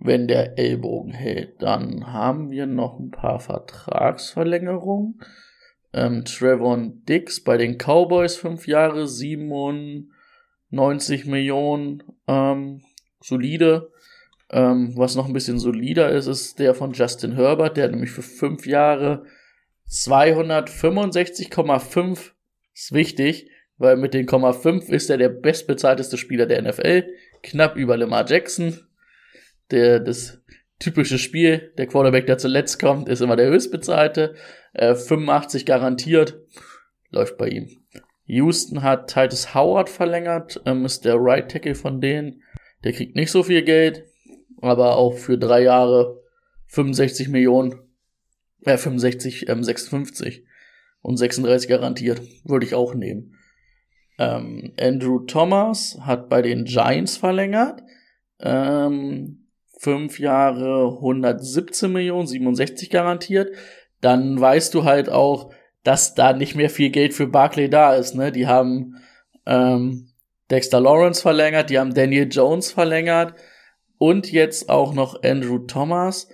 wenn 0.00 0.26
der 0.26 0.58
Ellbogen 0.58 1.12
hält. 1.12 1.62
Dann 1.62 2.12
haben 2.12 2.50
wir 2.50 2.66
noch 2.66 2.98
ein 2.98 3.12
paar 3.12 3.38
Vertragsverlängerungen. 3.38 5.20
Ähm, 5.92 6.24
Trevon 6.24 7.04
Dix 7.08 7.44
bei 7.44 7.56
den 7.56 7.78
Cowboys 7.78 8.34
fünf 8.34 8.66
Jahre, 8.66 9.06
97 9.06 11.26
Millionen, 11.26 12.02
ähm, 12.26 12.82
solide. 13.20 13.92
Ähm, 14.50 14.94
was 14.96 15.14
noch 15.14 15.28
ein 15.28 15.34
bisschen 15.34 15.60
solider 15.60 16.10
ist, 16.10 16.26
ist 16.26 16.58
der 16.58 16.74
von 16.74 16.94
Justin 16.94 17.36
Herbert, 17.36 17.76
der 17.76 17.90
nämlich 17.90 18.10
für 18.10 18.22
fünf 18.22 18.66
Jahre 18.66 19.24
265,5 19.92 22.32
ist 22.74 22.92
wichtig, 22.92 23.50
weil 23.76 23.96
mit 23.96 24.14
den 24.14 24.26
0,5 24.26 24.88
ist 24.88 25.10
er 25.10 25.18
der 25.18 25.28
bestbezahlteste 25.28 26.16
Spieler 26.16 26.46
der 26.46 26.62
NFL, 26.62 27.04
knapp 27.42 27.76
über 27.76 27.98
Lamar 27.98 28.26
Jackson. 28.26 28.80
Der, 29.70 30.00
das 30.00 30.40
typische 30.78 31.18
Spiel, 31.18 31.74
der 31.76 31.86
Quarterback, 31.86 32.24
der 32.26 32.38
zuletzt 32.38 32.80
kommt, 32.80 33.06
ist 33.08 33.20
immer 33.20 33.36
der 33.36 33.50
höchstbezahlte. 33.50 34.34
Äh, 34.72 34.94
85 34.94 35.66
garantiert, 35.66 36.40
läuft 37.10 37.36
bei 37.36 37.48
ihm. 37.48 37.68
Houston 38.24 38.82
hat 38.82 39.12
Titus 39.12 39.54
Howard 39.54 39.90
verlängert, 39.90 40.62
ähm, 40.64 40.86
ist 40.86 41.04
der 41.04 41.16
Right 41.18 41.50
Tackle 41.50 41.74
von 41.74 42.00
denen. 42.00 42.42
Der 42.82 42.92
kriegt 42.92 43.14
nicht 43.14 43.30
so 43.30 43.42
viel 43.42 43.60
Geld, 43.62 44.04
aber 44.62 44.96
auch 44.96 45.18
für 45.18 45.36
drei 45.36 45.60
Jahre 45.62 46.18
65 46.68 47.28
Millionen, 47.28 47.78
äh, 48.64 48.76
65, 48.76 49.48
ähm, 49.48 49.62
56 49.62 50.44
und 51.00 51.16
36 51.16 51.68
garantiert. 51.68 52.20
Würde 52.44 52.66
ich 52.66 52.74
auch 52.74 52.94
nehmen. 52.94 53.36
Ähm, 54.18 54.72
Andrew 54.80 55.20
Thomas 55.20 55.98
hat 56.02 56.28
bei 56.28 56.42
den 56.42 56.64
Giants 56.64 57.16
verlängert. 57.16 57.82
Ähm, 58.40 59.48
fünf 59.78 60.18
Jahre 60.20 60.96
117 60.96 61.92
Millionen, 61.92 62.26
67 62.26 62.90
garantiert. 62.90 63.50
Dann 64.00 64.40
weißt 64.40 64.74
du 64.74 64.84
halt 64.84 65.08
auch, 65.08 65.52
dass 65.82 66.14
da 66.14 66.32
nicht 66.32 66.54
mehr 66.54 66.70
viel 66.70 66.90
Geld 66.90 67.14
für 67.14 67.26
Barclay 67.26 67.68
da 67.68 67.94
ist. 67.94 68.14
Ne? 68.14 68.30
Die 68.30 68.46
haben 68.46 68.96
ähm, 69.46 70.08
Dexter 70.50 70.80
Lawrence 70.80 71.22
verlängert, 71.22 71.70
die 71.70 71.78
haben 71.78 71.94
Daniel 71.94 72.28
Jones 72.30 72.70
verlängert 72.70 73.34
und 73.98 74.30
jetzt 74.30 74.68
auch 74.68 74.94
noch 74.94 75.22
Andrew 75.22 75.60
Thomas. 75.60 76.28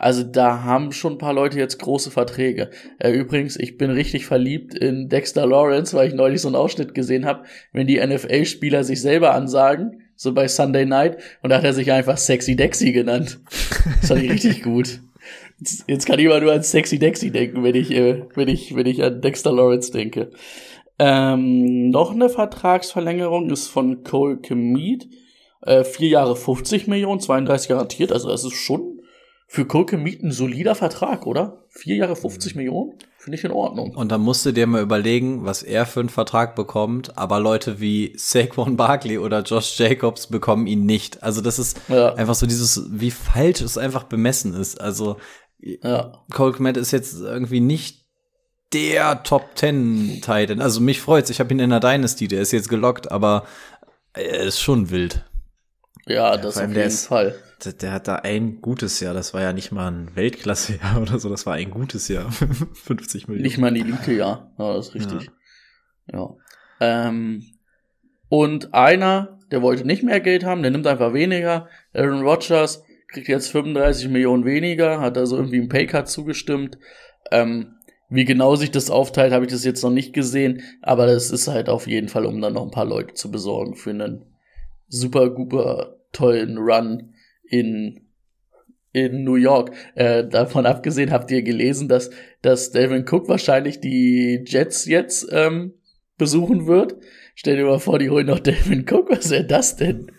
Also 0.00 0.22
da 0.22 0.62
haben 0.62 0.92
schon 0.92 1.12
ein 1.14 1.18
paar 1.18 1.34
Leute 1.34 1.58
jetzt 1.58 1.78
große 1.78 2.10
Verträge. 2.10 2.70
Äh, 2.98 3.10
übrigens, 3.10 3.58
ich 3.58 3.76
bin 3.76 3.90
richtig 3.90 4.24
verliebt 4.24 4.72
in 4.72 5.10
Dexter 5.10 5.46
Lawrence, 5.46 5.94
weil 5.94 6.08
ich 6.08 6.14
neulich 6.14 6.40
so 6.40 6.48
einen 6.48 6.56
Ausschnitt 6.56 6.94
gesehen 6.94 7.26
habe, 7.26 7.44
wenn 7.74 7.86
die 7.86 8.00
NFL-Spieler 8.00 8.82
sich 8.82 9.02
selber 9.02 9.34
ansagen, 9.34 10.00
so 10.16 10.32
bei 10.32 10.48
Sunday 10.48 10.86
Night, 10.86 11.18
und 11.42 11.50
da 11.50 11.58
hat 11.58 11.64
er 11.64 11.74
sich 11.74 11.92
einfach 11.92 12.16
Sexy 12.16 12.56
Dexy 12.56 12.92
genannt. 12.92 13.40
Das 14.00 14.08
fand 14.08 14.22
ich 14.22 14.30
richtig 14.30 14.62
gut. 14.62 15.00
Jetzt, 15.58 15.84
jetzt 15.86 16.06
kann 16.06 16.18
ich 16.18 16.24
immer 16.24 16.40
nur 16.40 16.52
an 16.52 16.62
Sexy 16.62 16.98
Dexy 16.98 17.30
denken, 17.30 17.62
wenn 17.62 17.74
ich, 17.74 17.90
äh, 17.90 18.22
wenn 18.34 18.48
ich, 18.48 18.74
wenn 18.74 18.86
ich 18.86 19.02
an 19.02 19.20
Dexter 19.20 19.52
Lawrence 19.52 19.92
denke. 19.92 20.30
Ähm, 20.98 21.90
noch 21.90 22.12
eine 22.12 22.30
Vertragsverlängerung 22.30 23.50
ist 23.50 23.68
von 23.68 24.02
Cole 24.02 24.38
Kemead. 24.38 25.08
Äh, 25.60 25.84
vier 25.84 26.08
Jahre 26.08 26.36
50 26.36 26.86
Millionen, 26.86 27.20
32 27.20 27.68
garantiert. 27.68 28.12
Also 28.12 28.30
das 28.30 28.44
ist 28.44 28.54
schon 28.54 28.99
für 29.52 29.64
Kolke 29.64 29.98
Miet 29.98 30.22
ein 30.22 30.30
solider 30.30 30.76
Vertrag, 30.76 31.26
oder? 31.26 31.64
Vier 31.70 31.96
Jahre 31.96 32.14
50 32.14 32.54
Millionen? 32.54 32.94
Finde 33.18 33.36
ich 33.36 33.42
in 33.42 33.50
Ordnung. 33.50 33.96
Und 33.96 34.12
dann 34.12 34.20
musst 34.20 34.46
du 34.46 34.52
dir 34.52 34.68
mal 34.68 34.80
überlegen, 34.80 35.44
was 35.44 35.64
er 35.64 35.86
für 35.86 35.98
einen 35.98 36.08
Vertrag 36.08 36.54
bekommt, 36.54 37.18
aber 37.18 37.40
Leute 37.40 37.80
wie 37.80 38.12
Saquon 38.16 38.76
Barkley 38.76 39.18
oder 39.18 39.42
Josh 39.42 39.76
Jacobs 39.76 40.28
bekommen 40.28 40.68
ihn 40.68 40.86
nicht. 40.86 41.24
Also 41.24 41.40
das 41.40 41.58
ist 41.58 41.80
ja. 41.88 42.14
einfach 42.14 42.36
so 42.36 42.46
dieses, 42.46 42.86
wie 42.92 43.10
falsch 43.10 43.60
es 43.60 43.76
einfach 43.76 44.04
bemessen 44.04 44.54
ist. 44.54 44.80
Also 44.80 45.16
ja. 45.58 46.22
Cole 46.32 46.52
Kmet 46.52 46.76
ist 46.76 46.92
jetzt 46.92 47.20
irgendwie 47.20 47.60
nicht 47.60 48.06
der 48.72 49.24
Top 49.24 49.56
Ten 49.56 50.20
Titan. 50.22 50.60
Also 50.60 50.80
mich 50.80 51.00
freut's. 51.00 51.28
Ich 51.28 51.40
habe 51.40 51.52
ihn 51.52 51.58
in 51.58 51.70
der 51.70 51.80
Dynasty, 51.80 52.28
der 52.28 52.40
ist 52.40 52.52
jetzt 52.52 52.68
gelockt, 52.68 53.10
aber 53.10 53.46
er 54.12 54.42
ist 54.42 54.60
schon 54.60 54.90
wild. 54.90 55.24
Ja, 56.06 56.36
das 56.36 56.54
ja, 56.54 56.66
auf 56.66 56.72
jeden 56.72 56.90
Fall 56.92 57.34
der, 57.64 57.72
der, 57.72 57.92
hat 57.92 58.08
da 58.08 58.16
ein 58.16 58.60
gutes 58.60 59.00
Jahr, 59.00 59.14
das 59.14 59.34
war 59.34 59.42
ja 59.42 59.52
nicht 59.52 59.72
mal 59.72 59.90
ein 59.90 60.14
Weltklassejahr 60.14 61.00
oder 61.02 61.18
so, 61.18 61.28
das 61.28 61.46
war 61.46 61.54
ein 61.54 61.70
gutes 61.70 62.08
Jahr. 62.08 62.30
50 62.32 63.28
Millionen. 63.28 63.44
Nicht 63.44 63.58
mal 63.58 63.68
ein 63.68 63.76
Elite-Jahr, 63.76 64.52
ja, 64.58 64.74
das 64.74 64.88
ist 64.88 64.94
richtig. 64.94 65.30
Ja. 66.12 66.18
ja. 66.18 66.36
Ähm, 66.80 67.44
und 68.28 68.74
einer, 68.74 69.38
der 69.50 69.62
wollte 69.62 69.84
nicht 69.84 70.02
mehr 70.02 70.20
Geld 70.20 70.44
haben, 70.44 70.62
der 70.62 70.70
nimmt 70.70 70.86
einfach 70.86 71.12
weniger. 71.12 71.68
Aaron 71.92 72.22
Rodgers 72.22 72.84
kriegt 73.08 73.28
jetzt 73.28 73.50
35 73.50 74.08
Millionen 74.08 74.44
weniger, 74.44 75.00
hat 75.00 75.18
also 75.18 75.36
irgendwie 75.36 75.58
einen 75.58 75.68
Paycard 75.68 76.08
zugestimmt. 76.08 76.78
Ähm, 77.32 77.74
wie 78.08 78.24
genau 78.24 78.56
sich 78.56 78.70
das 78.70 78.90
aufteilt, 78.90 79.32
habe 79.32 79.44
ich 79.44 79.52
das 79.52 79.64
jetzt 79.64 79.82
noch 79.82 79.90
nicht 79.90 80.12
gesehen, 80.12 80.62
aber 80.82 81.06
das 81.06 81.30
ist 81.30 81.46
halt 81.46 81.68
auf 81.68 81.86
jeden 81.86 82.08
Fall, 82.08 82.26
um 82.26 82.40
dann 82.40 82.54
noch 82.54 82.64
ein 82.64 82.72
paar 82.72 82.84
Leute 82.84 83.14
zu 83.14 83.30
besorgen 83.30 83.76
für 83.76 83.90
einen 83.90 84.24
super, 84.88 85.32
super 85.36 85.96
tollen 86.12 86.58
Run 86.58 87.14
in 87.50 88.00
in 88.92 89.24
New 89.24 89.36
York. 89.36 89.72
Äh, 89.94 90.26
davon 90.26 90.66
abgesehen 90.66 91.10
habt 91.10 91.30
ihr 91.30 91.42
gelesen, 91.42 91.88
dass, 91.88 92.10
dass 92.42 92.70
Delvin 92.70 93.06
Cook 93.08 93.28
wahrscheinlich 93.28 93.80
die 93.80 94.44
Jets 94.46 94.86
jetzt 94.86 95.28
ähm, 95.30 95.74
besuchen 96.18 96.66
wird. 96.66 96.96
Stell 97.34 97.56
dir 97.56 97.66
mal 97.66 97.78
vor, 97.78 97.98
die 97.98 98.10
holen 98.10 98.26
noch 98.26 98.38
Delvin 98.40 98.84
Cook. 98.88 99.10
Was 99.10 99.30
wäre 99.30 99.44
das 99.46 99.76
denn? 99.76 100.10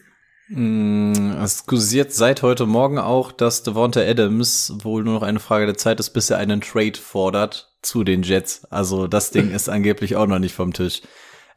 Mm, 0.50 1.34
es 1.44 1.66
kursiert 1.66 2.12
seit 2.12 2.42
heute 2.42 2.66
Morgen 2.66 2.98
auch, 2.98 3.32
dass 3.32 3.64
Devonta 3.64 4.02
Adams 4.02 4.74
wohl 4.84 5.04
nur 5.04 5.16
noch 5.16 5.24
eine 5.24 5.40
Frage 5.40 5.66
der 5.66 5.78
Zeit 5.78 6.00
ist, 6.00 6.12
bis 6.12 6.30
er 6.30 6.38
einen 6.38 6.62
Trade 6.62 6.98
fordert 6.98 7.74
zu 7.82 8.04
den 8.04 8.24
Jets. 8.24 8.66
Also 8.66 9.08
das 9.08 9.32
Ding 9.32 9.52
ist 9.56 9.70
angeblich 9.70 10.16
auch 10.16 10.28
noch 10.28 10.40
nicht 10.40 10.56
vom 10.56 10.74
Tisch. 10.74 11.02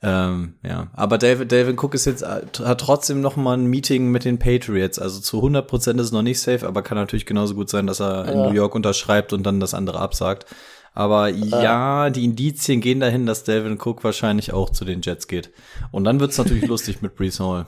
Ähm, 0.06 0.54
ja, 0.62 0.88
aber 0.92 1.16
David, 1.16 1.50
David 1.50 1.82
Cook 1.82 1.94
ist 1.94 2.04
jetzt, 2.04 2.22
äh, 2.22 2.42
hat 2.64 2.80
trotzdem 2.80 3.20
noch 3.20 3.36
mal 3.36 3.56
ein 3.56 3.66
Meeting 3.66 4.10
mit 4.10 4.24
den 4.24 4.38
Patriots. 4.38 4.98
Also 4.98 5.20
zu 5.20 5.38
100 5.38 5.66
Prozent 5.66 5.98
ist 5.98 6.06
es 6.06 6.12
noch 6.12 6.22
nicht 6.22 6.40
safe, 6.40 6.66
aber 6.66 6.82
kann 6.82 6.98
natürlich 6.98 7.26
genauso 7.26 7.54
gut 7.54 7.70
sein, 7.70 7.86
dass 7.86 8.00
er 8.00 8.26
ja. 8.26 8.32
in 8.32 8.38
New 8.40 8.52
York 8.52 8.74
unterschreibt 8.74 9.32
und 9.32 9.44
dann 9.44 9.60
das 9.60 9.72
andere 9.72 10.00
absagt. 10.00 10.46
Aber 10.92 11.28
ja, 11.28 11.62
ja 11.62 12.10
die 12.10 12.24
Indizien 12.24 12.80
gehen 12.80 13.00
dahin, 13.00 13.26
dass 13.26 13.44
Delvin 13.44 13.78
Cook 13.80 14.04
wahrscheinlich 14.04 14.52
auch 14.52 14.70
zu 14.70 14.84
den 14.84 15.00
Jets 15.00 15.26
geht. 15.26 15.50
Und 15.90 16.04
dann 16.04 16.20
wird's 16.20 16.38
natürlich 16.38 16.66
lustig 16.68 17.02
mit 17.02 17.16
Brees 17.16 17.40
Hall. 17.40 17.66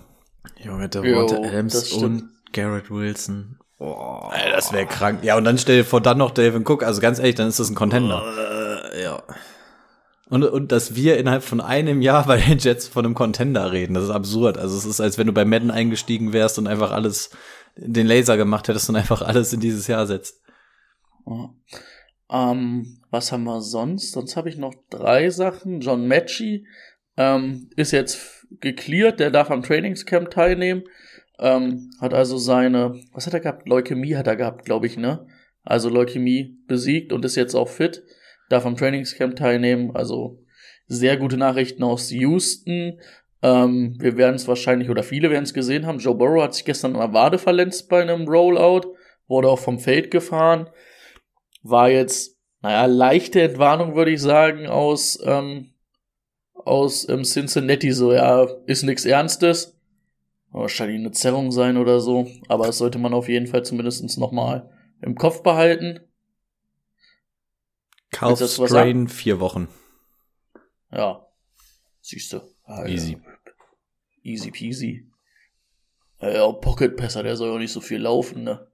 Junge, 0.63 0.89
der 0.89 1.03
Walter 1.03 1.39
Adams 1.43 1.93
und 1.93 2.31
Garrett 2.53 2.91
Wilson. 2.91 3.59
Oh, 3.79 4.31
Ey, 4.33 4.51
das 4.53 4.73
wäre 4.73 4.87
krank. 4.87 5.23
Ja, 5.23 5.37
und 5.37 5.45
dann 5.45 5.59
stell 5.59 5.79
dir 5.79 5.85
vor, 5.85 6.01
dann 6.01 6.19
noch 6.19 6.31
Delvin 6.31 6.65
Cook. 6.67 6.83
Also 6.83 7.01
ganz 7.01 7.19
ehrlich, 7.19 7.35
dann 7.35 7.49
ist 7.49 7.61
das 7.61 7.69
ein 7.69 7.75
Contender. 7.75 8.23
Uh, 8.23 8.99
ja. 8.99 9.23
Und, 10.29 10.43
und 10.43 10.73
dass 10.73 10.97
wir 10.97 11.19
innerhalb 11.19 11.45
von 11.45 11.61
einem 11.61 12.03
Jahr 12.03 12.27
bei 12.27 12.39
den 12.39 12.59
Jets 12.59 12.89
von 12.89 13.05
einem 13.05 13.15
Contender 13.15 13.71
reden, 13.71 13.95
das 13.95 14.05
ist 14.05 14.11
absurd. 14.11 14.59
Also 14.59 14.77
es 14.77 14.85
ist, 14.85 15.01
als 15.01 15.19
wenn 15.19 15.29
du 15.29 15.33
bei 15.33 15.45
Madden 15.45 15.71
eingestiegen 15.71 16.33
wärst 16.33 16.59
und 16.59 16.67
einfach 16.67 16.91
alles, 16.91 17.31
den 17.77 18.07
Laser 18.07 18.37
gemacht 18.37 18.67
hättest 18.67 18.89
und 18.89 18.97
einfach 18.97 19.23
alles 19.23 19.53
in 19.53 19.61
dieses 19.61 19.87
Jahr 19.87 20.07
setzt. 20.07 20.43
Oh. 21.25 21.51
Ähm, 22.31 22.99
was 23.11 23.31
haben 23.31 23.45
wir 23.45 23.61
sonst? 23.61 24.13
Sonst 24.13 24.37
habe 24.37 24.49
ich 24.49 24.57
noch 24.57 24.75
drei 24.91 25.31
Sachen. 25.31 25.81
John 25.81 26.09
Matchy 26.09 26.67
ähm, 27.17 27.71
ist 27.77 27.93
jetzt 27.93 28.47
geklärt, 28.61 29.21
der 29.21 29.31
darf 29.31 29.51
am 29.51 29.63
Trainingscamp 29.63 30.31
teilnehmen. 30.31 30.83
Ähm, 31.39 31.91
hat 32.01 32.15
also 32.15 32.37
seine, 32.37 33.01
was 33.13 33.27
hat 33.27 33.35
er 33.35 33.41
gehabt? 33.41 33.69
Leukämie 33.69 34.17
hat 34.17 34.27
er 34.27 34.37
gehabt, 34.37 34.65
glaube 34.65 34.87
ich, 34.87 34.97
ne? 34.97 35.27
Also 35.63 35.89
Leukämie 35.89 36.59
besiegt 36.67 37.13
und 37.13 37.25
ist 37.25 37.37
jetzt 37.37 37.55
auch 37.55 37.69
fit 37.69 38.03
darf 38.49 38.67
am 38.67 38.77
Trainingscamp 38.77 39.37
teilnehmen. 39.37 39.95
Also 39.95 40.39
sehr 40.87 41.17
gute 41.17 41.37
Nachrichten 41.37 41.83
aus 41.83 42.11
Houston. 42.11 43.01
Ähm, 43.43 43.97
wir 43.99 44.17
werden 44.17 44.37
es 44.37 44.49
wahrscheinlich, 44.49 44.91
oder 44.91 45.03
viele 45.03 45.31
werden 45.31 45.45
es 45.45 45.55
gesehen 45.55 45.87
haben, 45.87 45.99
Joe 45.99 46.15
Burrow 46.15 46.43
hat 46.43 46.55
sich 46.55 46.65
gestern 46.65 46.95
an 46.95 47.01
der 47.01 47.13
Wade 47.13 47.39
verletzt 47.39 47.89
bei 47.89 48.03
einem 48.03 48.27
Rollout, 48.27 48.95
wurde 49.29 49.49
auch 49.49 49.59
vom 49.59 49.79
Feld 49.79 50.11
gefahren. 50.11 50.71
War 51.63 51.91
jetzt, 51.91 52.39
naja, 52.63 52.87
leichte 52.87 53.43
Entwarnung, 53.43 53.95
würde 53.95 54.13
ich 54.13 54.23
sagen, 54.23 54.67
aus, 54.67 55.19
ähm, 55.25 55.73
aus 56.55 57.09
ähm, 57.09 57.25
Cincinnati. 57.25 57.93
So, 57.93 58.13
ja, 58.13 58.47
ist 58.67 58.85
nichts 58.85 59.05
Ernstes. 59.05 59.77
Wahrscheinlich 60.53 60.99
eine 60.99 61.11
Zerrung 61.11 61.51
sein 61.51 61.77
oder 61.77 62.01
so. 62.01 62.29
Aber 62.49 62.67
das 62.67 62.79
sollte 62.79 62.99
man 62.99 63.13
auf 63.13 63.29
jeden 63.29 63.47
Fall 63.47 63.65
zumindest 63.65 64.19
nochmal 64.19 64.71
im 65.03 65.17
Kopf 65.17 65.43
behalten. 65.43 66.01
Calf-Strain, 68.11 69.09
vier 69.09 69.41
Wochen. 69.41 69.69
Ja. 70.91 71.27
Siehst 72.01 72.33
du. 72.33 72.41
Easy. 72.87 73.19
Easy 74.23 74.51
peasy. 74.51 75.11
Ja, 76.21 76.51
Pocket 76.53 76.97
Passer, 76.97 77.23
der 77.23 77.37
soll 77.37 77.51
auch 77.51 77.59
nicht 77.59 77.73
so 77.73 77.81
viel 77.81 78.01
laufen, 78.01 78.45
ne? 78.45 78.67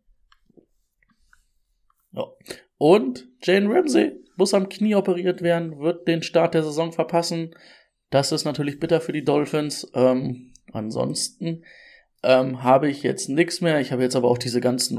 Ja. 2.13 2.25
Und 2.79 3.29
Jane 3.43 3.69
Ramsey 3.69 4.13
muss 4.37 4.55
am 4.55 4.69
Knie 4.69 4.95
operiert 4.95 5.43
werden, 5.43 5.81
wird 5.81 6.07
den 6.09 6.23
Start 6.23 6.55
der 6.55 6.63
Saison 6.63 6.93
verpassen. 6.93 7.55
Das 8.11 8.33
ist 8.33 8.45
natürlich 8.45 8.81
bitter 8.81 9.01
für 9.01 9.13
die 9.13 9.25
Dolphins. 9.25 9.91
Ähm, 9.95 10.53
ansonsten 10.73 11.65
ähm, 12.23 12.63
habe 12.63 12.89
ich 12.89 13.03
jetzt 13.03 13.29
nix 13.29 13.61
mehr. 13.61 13.81
Ich 13.81 13.93
habe 13.93 14.03
jetzt 14.03 14.17
aber 14.17 14.29
auch 14.29 14.39
diese 14.39 14.61
ganzen 14.61 14.99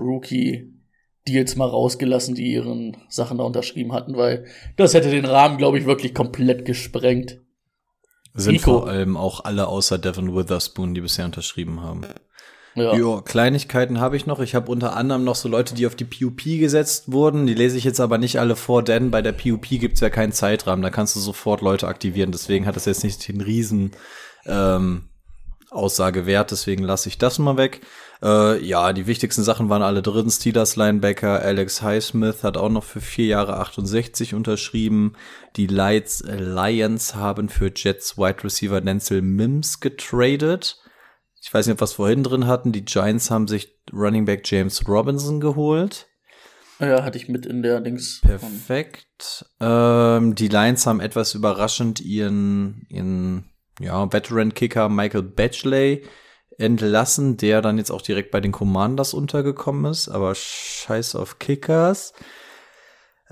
Rookie-Deals 1.24 1.56
mal 1.56 1.68
rausgelassen, 1.68 2.36
die 2.36 2.54
ihren 2.54 2.98
Sachen 3.10 3.38
da 3.38 3.44
unterschrieben 3.44 3.94
hatten, 3.94 4.16
weil 4.16 4.46
das 4.76 4.94
hätte 4.94 5.10
den 5.10 5.26
Rahmen, 5.26 5.58
glaube 5.58 5.80
ich, 5.80 5.86
wirklich 5.86 6.14
komplett 6.14 6.66
gesprengt. 6.66 7.40
Sind 8.34 8.54
Nico. 8.54 8.80
vor 8.80 8.88
allem 8.88 9.16
auch 9.16 9.46
alle 9.46 9.68
außer 9.68 9.98
Devin 9.98 10.36
Witherspoon, 10.36 10.94
die 10.94 11.02
bisher 11.02 11.26
unterschrieben 11.26 11.82
haben. 11.82 12.02
Ja. 12.76 12.96
Ja, 12.98 13.22
Kleinigkeiten 13.22 14.00
habe 14.00 14.18
ich 14.18 14.26
noch. 14.26 14.40
Ich 14.40 14.56
habe 14.56 14.72
unter 14.72 14.96
anderem 14.96 15.24
noch 15.24 15.36
so 15.36 15.48
Leute, 15.48 15.76
die 15.76 15.86
auf 15.86 15.94
die 15.94 16.06
PUP 16.06 16.44
gesetzt 16.44 17.12
wurden. 17.12 17.46
Die 17.46 17.54
lese 17.54 17.78
ich 17.78 17.84
jetzt 17.84 18.00
aber 18.00 18.18
nicht 18.18 18.40
alle 18.40 18.56
vor, 18.56 18.82
denn 18.82 19.12
bei 19.12 19.22
der 19.22 19.32
PUP 19.32 19.68
gibt's 19.70 20.00
ja 20.00 20.10
keinen 20.10 20.32
Zeitrahmen. 20.32 20.82
Da 20.82 20.90
kannst 20.90 21.16
du 21.16 21.20
sofort 21.20 21.62
Leute 21.62 21.88
aktivieren. 21.88 22.32
Deswegen 22.32 22.66
hat 22.66 22.76
das 22.76 22.86
jetzt 22.86 23.04
nicht 23.04 23.28
den 23.28 23.42
riesen 23.42 23.92
ähm, 24.48 25.10
Aussagewert. 25.70 26.50
Deswegen 26.50 26.82
lasse 26.82 27.10
ich 27.10 27.20
das 27.20 27.38
mal 27.38 27.58
weg. 27.58 27.82
Äh, 28.24 28.64
ja, 28.64 28.94
die 28.94 29.06
wichtigsten 29.06 29.44
Sachen 29.44 29.68
waren 29.68 29.82
alle 29.82 30.02
drin. 30.02 30.30
Steelers 30.30 30.78
Linebacker 30.78 31.42
Alex 31.42 31.82
Highsmith 31.82 32.44
hat 32.44 32.56
auch 32.56 32.70
noch 32.70 32.86
für 32.86 33.02
vier 33.02 33.26
Jahre 33.26 33.58
68 33.58 34.34
unterschrieben. 34.34 35.14
Die 35.58 35.68
Lights, 35.68 36.22
äh, 36.22 36.38
Lions 36.38 37.16
haben 37.16 37.50
für 37.50 37.72
Jets 37.76 38.18
Wide 38.18 38.44
Receiver 38.46 38.80
Denzel 38.80 39.22
Mims 39.22 39.82
getradet. 39.82 40.80
Ich 41.42 41.54
weiß 41.54 41.68
nicht, 41.68 41.74
ob 41.74 41.82
wir 41.82 41.86
es 41.86 41.94
vorhin 41.94 42.24
drin 42.24 42.48
hatten. 42.48 42.72
Die 42.72 42.86
Giants 42.86 43.30
haben 43.30 43.50
sich 43.50 43.78
Running 43.92 44.24
Back 44.24 44.44
James 44.46 44.88
Robinson 44.88 45.42
geholt. 45.42 46.08
ja, 46.80 47.04
hatte 47.04 47.18
ich 47.18 47.28
mit 47.28 47.46
in 47.46 47.62
der 47.62 47.82
Dings. 47.82 48.22
Perfekt. 48.22 49.46
Ähm, 49.60 50.36
die 50.36 50.48
Lions 50.48 50.88
haben 50.88 51.02
etwas 51.02 51.34
überraschend 51.34 52.00
ihren, 52.00 52.86
ihren 52.88 53.52
ja, 53.82 54.14
Veteran-Kicker 54.14 54.88
Michael 54.88 55.24
Batchley 55.24 56.04
entlassen, 56.58 57.38
der 57.38 57.62
dann 57.62 57.78
jetzt 57.78 57.92
auch 57.92 58.02
direkt 58.02 58.32
bei 58.32 58.42
den 58.42 58.52
Commanders 58.52 59.14
untergekommen 59.14 59.92
ist. 59.92 60.10
Aber 60.10 60.34
scheiß 60.36 61.16
auf 61.16 61.40
Kickers. 61.40 62.14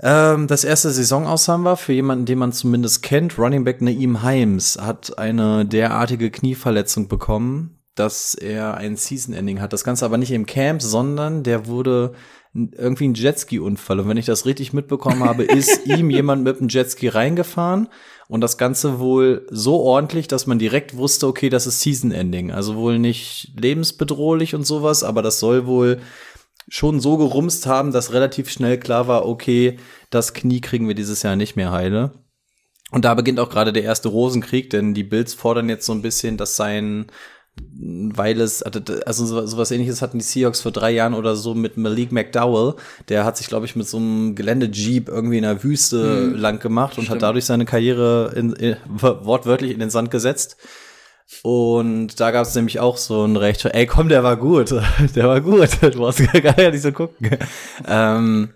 Ähm, 0.00 0.48
das 0.48 0.64
erste 0.64 0.90
Saison 0.90 1.26
aus 1.26 1.48
haben 1.48 1.62
wir 1.62 1.76
für 1.76 1.92
jemanden, 1.92 2.26
den 2.26 2.38
man 2.38 2.52
zumindest 2.52 3.02
kennt. 3.02 3.38
Running 3.38 3.64
Back 3.64 3.80
Naeem 3.80 4.22
Himes 4.22 4.78
hat 4.80 5.18
eine 5.18 5.64
derartige 5.64 6.30
Knieverletzung 6.30 7.08
bekommen, 7.08 7.78
dass 7.94 8.34
er 8.34 8.74
ein 8.74 8.96
Season-Ending 8.96 9.60
hat. 9.60 9.72
Das 9.72 9.84
Ganze 9.84 10.04
aber 10.04 10.18
nicht 10.18 10.32
im 10.32 10.46
Camp, 10.46 10.82
sondern 10.82 11.42
der 11.42 11.66
wurde 11.66 12.14
irgendwie 12.54 13.08
ein 13.08 13.14
Jetski-Unfall. 13.14 14.00
Und 14.00 14.08
wenn 14.08 14.16
ich 14.16 14.26
das 14.26 14.44
richtig 14.44 14.72
mitbekommen 14.72 15.24
habe, 15.24 15.42
ist 15.44 15.86
ihm 15.86 16.10
jemand 16.10 16.42
mit 16.42 16.58
einem 16.58 16.68
Jetski 16.68 17.08
reingefahren 17.08 17.88
und 18.32 18.40
das 18.40 18.56
Ganze 18.56 18.98
wohl 18.98 19.46
so 19.50 19.80
ordentlich, 19.80 20.26
dass 20.26 20.46
man 20.46 20.58
direkt 20.58 20.96
wusste, 20.96 21.26
okay, 21.26 21.50
das 21.50 21.66
ist 21.66 21.82
Season-Ending. 21.82 22.50
Also 22.50 22.76
wohl 22.76 22.98
nicht 22.98 23.52
lebensbedrohlich 23.60 24.54
und 24.54 24.66
sowas, 24.66 25.04
aber 25.04 25.20
das 25.20 25.38
soll 25.38 25.66
wohl 25.66 26.00
schon 26.66 26.98
so 26.98 27.18
gerumst 27.18 27.66
haben, 27.66 27.92
dass 27.92 28.14
relativ 28.14 28.48
schnell 28.48 28.78
klar 28.78 29.06
war, 29.06 29.28
okay, 29.28 29.76
das 30.08 30.32
Knie 30.32 30.62
kriegen 30.62 30.88
wir 30.88 30.94
dieses 30.94 31.22
Jahr 31.22 31.36
nicht 31.36 31.56
mehr 31.56 31.72
heile. 31.72 32.12
Und 32.90 33.04
da 33.04 33.12
beginnt 33.12 33.38
auch 33.38 33.50
gerade 33.50 33.70
der 33.70 33.82
erste 33.82 34.08
Rosenkrieg, 34.08 34.70
denn 34.70 34.94
die 34.94 35.04
Bills 35.04 35.34
fordern 35.34 35.68
jetzt 35.68 35.84
so 35.84 35.92
ein 35.92 36.00
bisschen, 36.00 36.38
dass 36.38 36.56
sein, 36.56 37.08
weil 37.58 38.40
es, 38.40 38.62
also 38.62 39.26
so- 39.26 39.46
sowas 39.46 39.70
ähnliches 39.70 40.02
hatten 40.02 40.18
die 40.18 40.24
Seahawks 40.24 40.60
vor 40.60 40.72
drei 40.72 40.90
Jahren 40.92 41.14
oder 41.14 41.36
so 41.36 41.54
mit 41.54 41.76
Malik 41.76 42.12
McDowell. 42.12 42.74
Der 43.08 43.24
hat 43.24 43.36
sich, 43.36 43.48
glaube 43.48 43.66
ich, 43.66 43.76
mit 43.76 43.86
so 43.88 43.96
einem 43.98 44.34
Geländejeep 44.34 45.08
irgendwie 45.08 45.36
in 45.38 45.42
der 45.42 45.62
Wüste 45.62 46.26
lang 46.36 46.60
gemacht 46.60 46.92
und 46.98 47.02
hat 47.04 47.06
stimmt. 47.06 47.22
dadurch 47.22 47.44
seine 47.44 47.64
Karriere 47.64 48.32
in, 48.36 48.52
in, 48.54 48.76
wortwörtlich 48.88 49.72
in 49.72 49.80
den 49.80 49.90
Sand 49.90 50.10
gesetzt. 50.10 50.56
Und 51.42 52.20
da 52.20 52.30
gab 52.30 52.46
es 52.46 52.54
nämlich 52.54 52.78
auch 52.78 52.96
so 52.98 53.24
ein 53.24 53.36
Recht, 53.36 53.64
ey 53.64 53.86
komm, 53.86 54.08
der 54.08 54.22
war 54.22 54.36
gut, 54.36 54.70
der 55.14 55.28
war 55.28 55.40
gut, 55.40 55.68
du 55.80 55.90
brauchst 55.92 56.20
gar 56.42 56.70
nicht 56.70 56.82
so 56.82 56.92
gucken. 56.92 57.30
Ähm, 57.86 58.50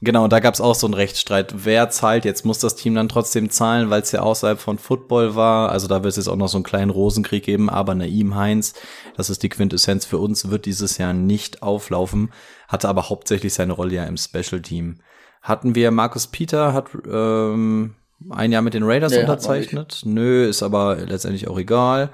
genau, 0.00 0.28
da 0.28 0.40
gab 0.40 0.54
es 0.54 0.60
auch 0.60 0.74
so 0.74 0.86
einen 0.86 0.94
Rechtsstreit. 0.94 1.64
Wer 1.64 1.90
zahlt? 1.90 2.24
Jetzt 2.24 2.44
muss 2.44 2.58
das 2.58 2.76
Team 2.76 2.94
dann 2.94 3.08
trotzdem 3.08 3.50
zahlen, 3.50 3.90
weil 3.90 4.02
es 4.02 4.12
ja 4.12 4.20
außerhalb 4.20 4.58
von 4.58 4.78
Football 4.78 5.34
war. 5.34 5.70
Also 5.70 5.88
da 5.88 6.02
wird 6.02 6.10
es 6.10 6.16
jetzt 6.16 6.28
auch 6.28 6.36
noch 6.36 6.48
so 6.48 6.58
einen 6.58 6.64
kleinen 6.64 6.90
Rosenkrieg 6.90 7.44
geben. 7.44 7.70
Aber 7.70 7.94
Naim 7.94 8.34
Heinz, 8.34 8.74
das 9.16 9.30
ist 9.30 9.42
die 9.42 9.48
Quintessenz 9.48 10.04
für 10.04 10.18
uns, 10.18 10.50
wird 10.50 10.66
dieses 10.66 10.98
Jahr 10.98 11.12
nicht 11.12 11.62
auflaufen. 11.62 12.32
Hatte 12.68 12.88
aber 12.88 13.08
hauptsächlich 13.08 13.54
seine 13.54 13.72
Rolle 13.72 13.94
ja 13.94 14.04
im 14.04 14.16
Special 14.16 14.62
Team. 14.62 14.98
Hatten 15.42 15.74
wir 15.74 15.90
Markus 15.90 16.26
Peter, 16.26 16.72
hat 16.74 16.90
ähm, 17.10 17.94
ein 18.28 18.52
Jahr 18.52 18.62
mit 18.62 18.74
den 18.74 18.82
Raiders 18.82 19.12
Nee, 19.12 19.20
unterzeichnet. 19.20 20.02
Nö, 20.04 20.46
ist 20.46 20.62
aber 20.62 20.96
letztendlich 20.96 21.48
auch 21.48 21.58
egal. 21.58 22.10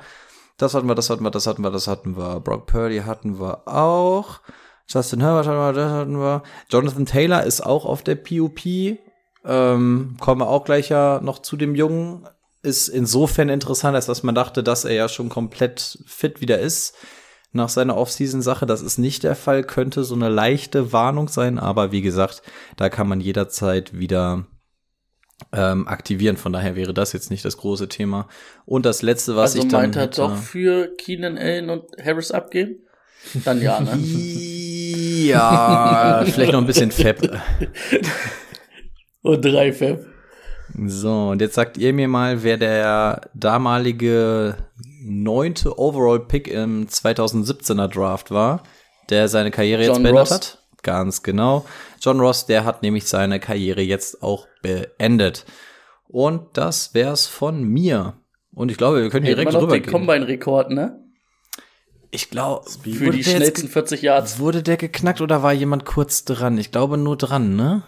Das 0.56 0.74
hatten 0.74 0.86
wir, 0.88 0.94
das 0.94 1.10
hatten 1.10 1.24
wir, 1.24 1.30
das 1.30 1.46
hatten 1.46 1.62
wir, 1.62 1.70
das 1.70 1.88
hatten 1.88 2.16
wir. 2.16 2.40
Brock 2.40 2.66
Purdy 2.66 3.00
hatten 3.00 3.38
wir 3.40 3.66
auch. 3.68 4.40
Justin 4.88 5.20
Herbert 5.20 5.46
hatten 5.46 6.18
wir. 6.18 6.42
Jonathan 6.70 7.06
Taylor 7.06 7.42
ist 7.42 7.60
auch 7.60 7.84
auf 7.84 8.02
der 8.02 8.14
PUP. 8.14 8.60
Ähm, 9.44 10.16
kommen 10.20 10.40
wir 10.40 10.48
auch 10.48 10.64
gleich 10.64 10.88
ja 10.88 11.20
noch 11.22 11.40
zu 11.40 11.56
dem 11.56 11.74
Jungen. 11.74 12.28
Ist 12.62 12.88
insofern 12.88 13.48
interessant, 13.48 13.94
als 13.94 14.06
dass 14.06 14.22
man 14.22 14.34
dachte, 14.34 14.62
dass 14.62 14.84
er 14.84 14.94
ja 14.94 15.08
schon 15.08 15.28
komplett 15.28 15.98
fit 16.06 16.40
wieder 16.40 16.58
ist 16.58 16.94
nach 17.52 17.68
seiner 17.68 17.96
Offseason-Sache. 17.96 18.66
Das 18.66 18.82
ist 18.82 18.98
nicht 18.98 19.22
der 19.22 19.36
Fall, 19.36 19.62
könnte 19.62 20.04
so 20.04 20.14
eine 20.14 20.28
leichte 20.28 20.92
Warnung 20.92 21.28
sein, 21.28 21.58
aber 21.58 21.92
wie 21.92 22.02
gesagt, 22.02 22.42
da 22.76 22.88
kann 22.88 23.08
man 23.08 23.20
jederzeit 23.20 23.98
wieder 23.98 24.46
ähm, 25.52 25.86
aktivieren. 25.86 26.36
Von 26.36 26.52
daher 26.52 26.76
wäre 26.76 26.94
das 26.94 27.12
jetzt 27.12 27.30
nicht 27.30 27.44
das 27.44 27.56
große 27.56 27.88
Thema. 27.88 28.28
Und 28.64 28.86
das 28.86 29.02
letzte, 29.02 29.36
was 29.36 29.52
also 29.52 29.64
ich 29.64 29.68
dann 29.70 29.82
meint 29.82 29.96
er 29.96 30.08
doch 30.08 30.36
für 30.36 30.94
Keenan 30.96 31.38
Allen 31.38 31.70
und 31.70 31.84
Harris 32.02 32.30
abgeben? 32.30 32.80
Dann 33.44 33.60
ja, 33.60 33.80
ne? 33.80 33.96
Ja, 35.24 36.24
vielleicht 36.26 36.52
noch 36.52 36.60
ein 36.60 36.66
bisschen 36.66 36.90
Fab. 36.90 37.16
und 39.22 39.44
drei 39.44 39.72
Fab. 39.72 40.00
So, 40.86 41.28
und 41.28 41.40
jetzt 41.40 41.54
sagt 41.54 41.78
ihr 41.78 41.92
mir 41.92 42.08
mal, 42.08 42.42
wer 42.42 42.56
der 42.56 43.30
damalige 43.34 44.56
neunte 45.02 45.78
Overall-Pick 45.78 46.48
im 46.48 46.86
2017er 46.88 47.88
Draft 47.88 48.30
war, 48.30 48.62
der 49.08 49.28
seine 49.28 49.50
Karriere 49.50 49.82
jetzt 49.82 49.94
John 49.94 50.02
beendet 50.02 50.20
Ross. 50.20 50.30
hat. 50.32 50.58
Ganz 50.82 51.22
genau. 51.22 51.64
John 52.00 52.20
Ross, 52.20 52.46
der 52.46 52.64
hat 52.64 52.82
nämlich 52.82 53.06
seine 53.06 53.40
Karriere 53.40 53.80
jetzt 53.80 54.22
auch 54.22 54.46
beendet. 54.62 55.46
Und 56.08 56.56
das 56.56 56.94
wär's 56.94 57.26
von 57.26 57.62
mir. 57.62 58.14
Und 58.54 58.70
ich 58.70 58.76
glaube, 58.76 59.02
wir 59.02 59.10
können 59.10 59.24
Hält 59.26 59.38
direkt 59.38 59.52
man 59.52 59.62
noch 59.62 59.68
den 59.68 59.82
rübergehen. 59.82 59.92
Combine-Rekord, 59.92 60.70
ne? 60.70 61.00
Ich 62.10 62.30
glaube, 62.30 62.68
Für 62.70 63.10
die 63.10 63.24
schnellsten 63.24 63.68
40 63.68 64.02
Yards. 64.02 64.38
Wurde 64.38 64.62
der 64.62 64.76
geknackt 64.76 65.20
oder 65.20 65.42
war 65.42 65.52
jemand 65.52 65.84
kurz 65.84 66.24
dran? 66.24 66.58
Ich 66.58 66.70
glaube 66.70 66.96
nur 66.96 67.16
dran, 67.16 67.56
ne? 67.56 67.82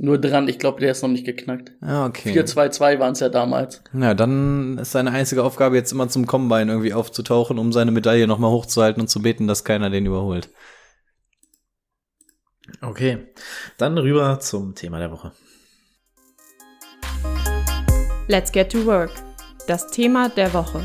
Nur 0.00 0.18
dran, 0.18 0.46
ich 0.46 0.60
glaube, 0.60 0.80
der 0.80 0.92
ist 0.92 1.02
noch 1.02 1.08
nicht 1.08 1.26
geknackt. 1.26 1.72
Ja, 1.82 2.06
okay. 2.06 2.30
4-2-2 2.30 3.00
waren 3.00 3.12
es 3.12 3.20
ja 3.20 3.28
damals. 3.28 3.82
Ja, 3.92 4.14
dann 4.14 4.78
ist 4.78 4.92
seine 4.92 5.10
einzige 5.10 5.42
Aufgabe 5.42 5.74
jetzt 5.74 5.90
immer 5.90 6.08
zum 6.08 6.26
Combine 6.26 6.70
irgendwie 6.70 6.94
aufzutauchen, 6.94 7.58
um 7.58 7.72
seine 7.72 7.90
Medaille 7.90 8.28
nochmal 8.28 8.52
hochzuhalten 8.52 9.00
und 9.00 9.08
zu 9.08 9.20
beten, 9.20 9.48
dass 9.48 9.64
keiner 9.64 9.90
den 9.90 10.06
überholt. 10.06 10.50
Okay, 12.80 13.26
dann 13.76 13.98
rüber 13.98 14.38
zum 14.38 14.76
Thema 14.76 15.00
der 15.00 15.10
Woche. 15.10 15.32
Let's 18.28 18.52
get 18.52 18.70
to 18.70 18.86
work. 18.86 19.10
Das 19.66 19.90
Thema 19.90 20.28
der 20.28 20.52
Woche. 20.54 20.82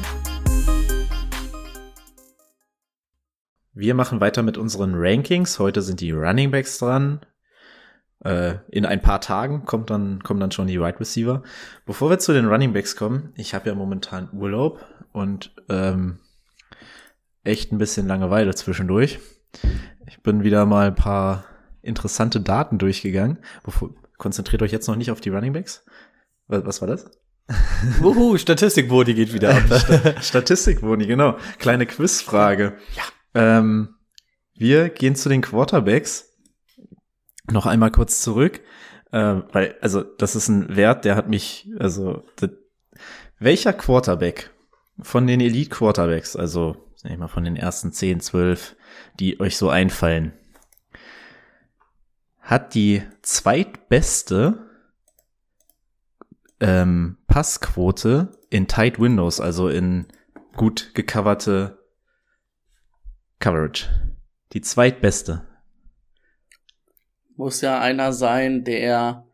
Wir 3.75 3.95
machen 3.95 4.21
weiter 4.21 4.43
mit 4.43 4.57
unseren 4.57 4.93
Rankings. 4.93 5.57
Heute 5.57 5.81
sind 5.81 5.99
die 5.99 6.12
Running 6.12 6.51
Backs 6.51 6.77
dran. 6.77 7.21
Äh, 8.23 8.55
in 8.69 8.86
ein 8.86 9.01
paar 9.01 9.19
Tagen 9.19 9.65
kommt 9.65 9.89
dann, 9.89 10.21
kommen 10.21 10.39
dann 10.39 10.51
schon 10.51 10.67
die 10.67 10.79
Wide 10.79 10.99
Receiver. 10.99 11.41
Bevor 11.86 12.12
wir 12.12 12.19
zu 12.19 12.33
den 12.33 12.45
Running 12.45 12.73
Backs 12.73 12.95
kommen, 12.95 13.33
ich 13.36 13.55
habe 13.55 13.69
ja 13.69 13.75
momentan 13.75 14.29
Urlaub 14.31 14.86
und 15.12 15.55
ähm, 15.69 16.19
echt 17.43 17.71
ein 17.71 17.79
bisschen 17.79 18.07
Langeweile 18.07 18.53
zwischendurch. 18.53 19.19
Ich 20.05 20.21
bin 20.21 20.43
wieder 20.43 20.67
mal 20.67 20.88
ein 20.88 20.95
paar 20.95 21.45
interessante 21.81 22.41
Daten 22.41 22.77
durchgegangen. 22.77 23.39
Bevor, 23.63 23.89
konzentriert 24.19 24.62
euch 24.62 24.71
jetzt 24.71 24.88
noch 24.88 24.95
nicht 24.95 25.09
auf 25.09 25.19
die 25.19 25.29
Running 25.29 25.53
Backs. 25.53 25.83
Was, 26.47 26.63
was 26.63 26.81
war 26.81 26.89
das? 26.89 27.09
Wuhu, 27.99 28.38
Statistikbody 28.38 29.15
geht 29.15 29.33
wieder 29.33 29.55
ab. 29.55 29.63
Statistikboni, 30.21 31.07
genau. 31.07 31.38
Kleine 31.57 31.88
Quizfrage. 31.88 32.77
Ja. 32.95 33.03
Ähm, 33.33 33.95
wir 34.53 34.89
gehen 34.89 35.15
zu 35.15 35.29
den 35.29 35.41
Quarterbacks. 35.41 36.29
Noch 37.51 37.65
einmal 37.65 37.91
kurz 37.91 38.21
zurück, 38.21 38.61
äh, 39.11 39.41
weil, 39.51 39.75
also, 39.81 40.01
das 40.01 40.35
ist 40.35 40.47
ein 40.47 40.75
Wert, 40.75 41.03
der 41.03 41.15
hat 41.15 41.27
mich, 41.27 41.69
also, 41.77 42.23
welcher 43.37 43.73
Quarterback 43.73 44.49
von 45.01 45.27
den 45.27 45.41
Elite 45.41 45.69
Quarterbacks, 45.69 46.35
also, 46.35 46.77
sag 46.95 47.11
ich 47.11 47.17
mal, 47.17 47.27
von 47.27 47.43
den 47.43 47.57
ersten 47.57 47.91
10, 47.91 48.21
12, 48.21 48.75
die 49.19 49.39
euch 49.41 49.57
so 49.57 49.69
einfallen, 49.69 50.31
hat 52.39 52.75
die 52.75 53.03
zweitbeste 53.21 54.69
ähm, 56.59 57.17
Passquote 57.27 58.31
in 58.49 58.67
Tight 58.67 58.99
Windows, 58.99 59.41
also 59.41 59.67
in 59.67 60.07
gut 60.55 60.91
gecoverte 60.93 61.82
Coverage. 63.43 63.89
Die 64.53 64.62
zweitbeste. 64.62 65.45
Muss 67.36 67.60
ja 67.60 67.82
einer 67.82 68.13
sein, 68.13 68.63
der 68.63 69.27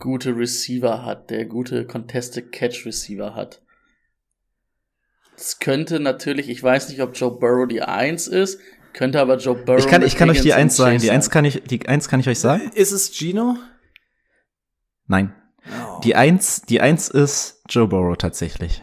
gute 0.00 0.36
Receiver 0.36 1.04
hat, 1.04 1.30
der 1.30 1.44
gute 1.44 1.86
Contested 1.86 2.50
Catch 2.50 2.84
Receiver 2.84 3.36
hat. 3.36 3.62
Es 5.36 5.60
könnte 5.60 6.00
natürlich, 6.00 6.48
ich 6.48 6.60
weiß 6.60 6.88
nicht, 6.88 7.00
ob 7.00 7.16
Joe 7.16 7.30
Burrow 7.30 7.68
die 7.68 7.80
Eins 7.80 8.26
ist, 8.26 8.58
könnte 8.92 9.20
aber 9.20 9.36
Joe 9.36 9.54
Burrow. 9.54 9.78
Ich 9.78 9.86
kann, 9.86 10.02
ich 10.02 10.16
kann 10.16 10.30
euch 10.30 10.40
die 10.40 10.54
Eins 10.54 10.74
sagen. 10.74 10.98
Die 10.98 11.12
Eins 11.12 11.30
kann 11.30 11.44
ich, 11.44 11.62
die 11.62 11.86
Eins 11.88 12.08
kann 12.08 12.18
ich 12.18 12.28
euch 12.28 12.40
sagen. 12.40 12.72
Ist 12.74 12.90
es 12.90 13.16
Gino? 13.16 13.56
Nein. 15.06 15.32
Die 16.02 16.16
Eins, 16.16 16.62
die 16.62 16.80
Eins 16.80 17.08
ist 17.08 17.62
Joe 17.68 17.86
Burrow 17.86 18.16
tatsächlich. 18.16 18.82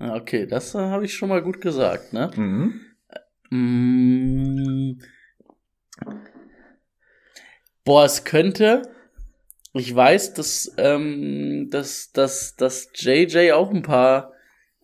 Ah, 0.00 0.16
Okay, 0.16 0.46
das 0.46 0.74
äh, 0.74 0.78
habe 0.78 1.04
ich 1.04 1.14
schon 1.14 1.28
mal 1.28 1.42
gut 1.42 1.60
gesagt, 1.60 2.12
ne? 2.12 2.32
Mhm. 2.34 2.80
Mm. 3.50 5.00
Boah, 7.84 8.04
es 8.04 8.24
könnte. 8.24 8.82
Ich 9.72 9.94
weiß, 9.94 10.34
dass, 10.34 10.74
ähm, 10.76 11.68
dass, 11.70 12.12
dass, 12.12 12.56
dass 12.56 12.90
JJ 12.94 13.52
auch 13.52 13.70
ein 13.70 13.82
paar 13.82 14.32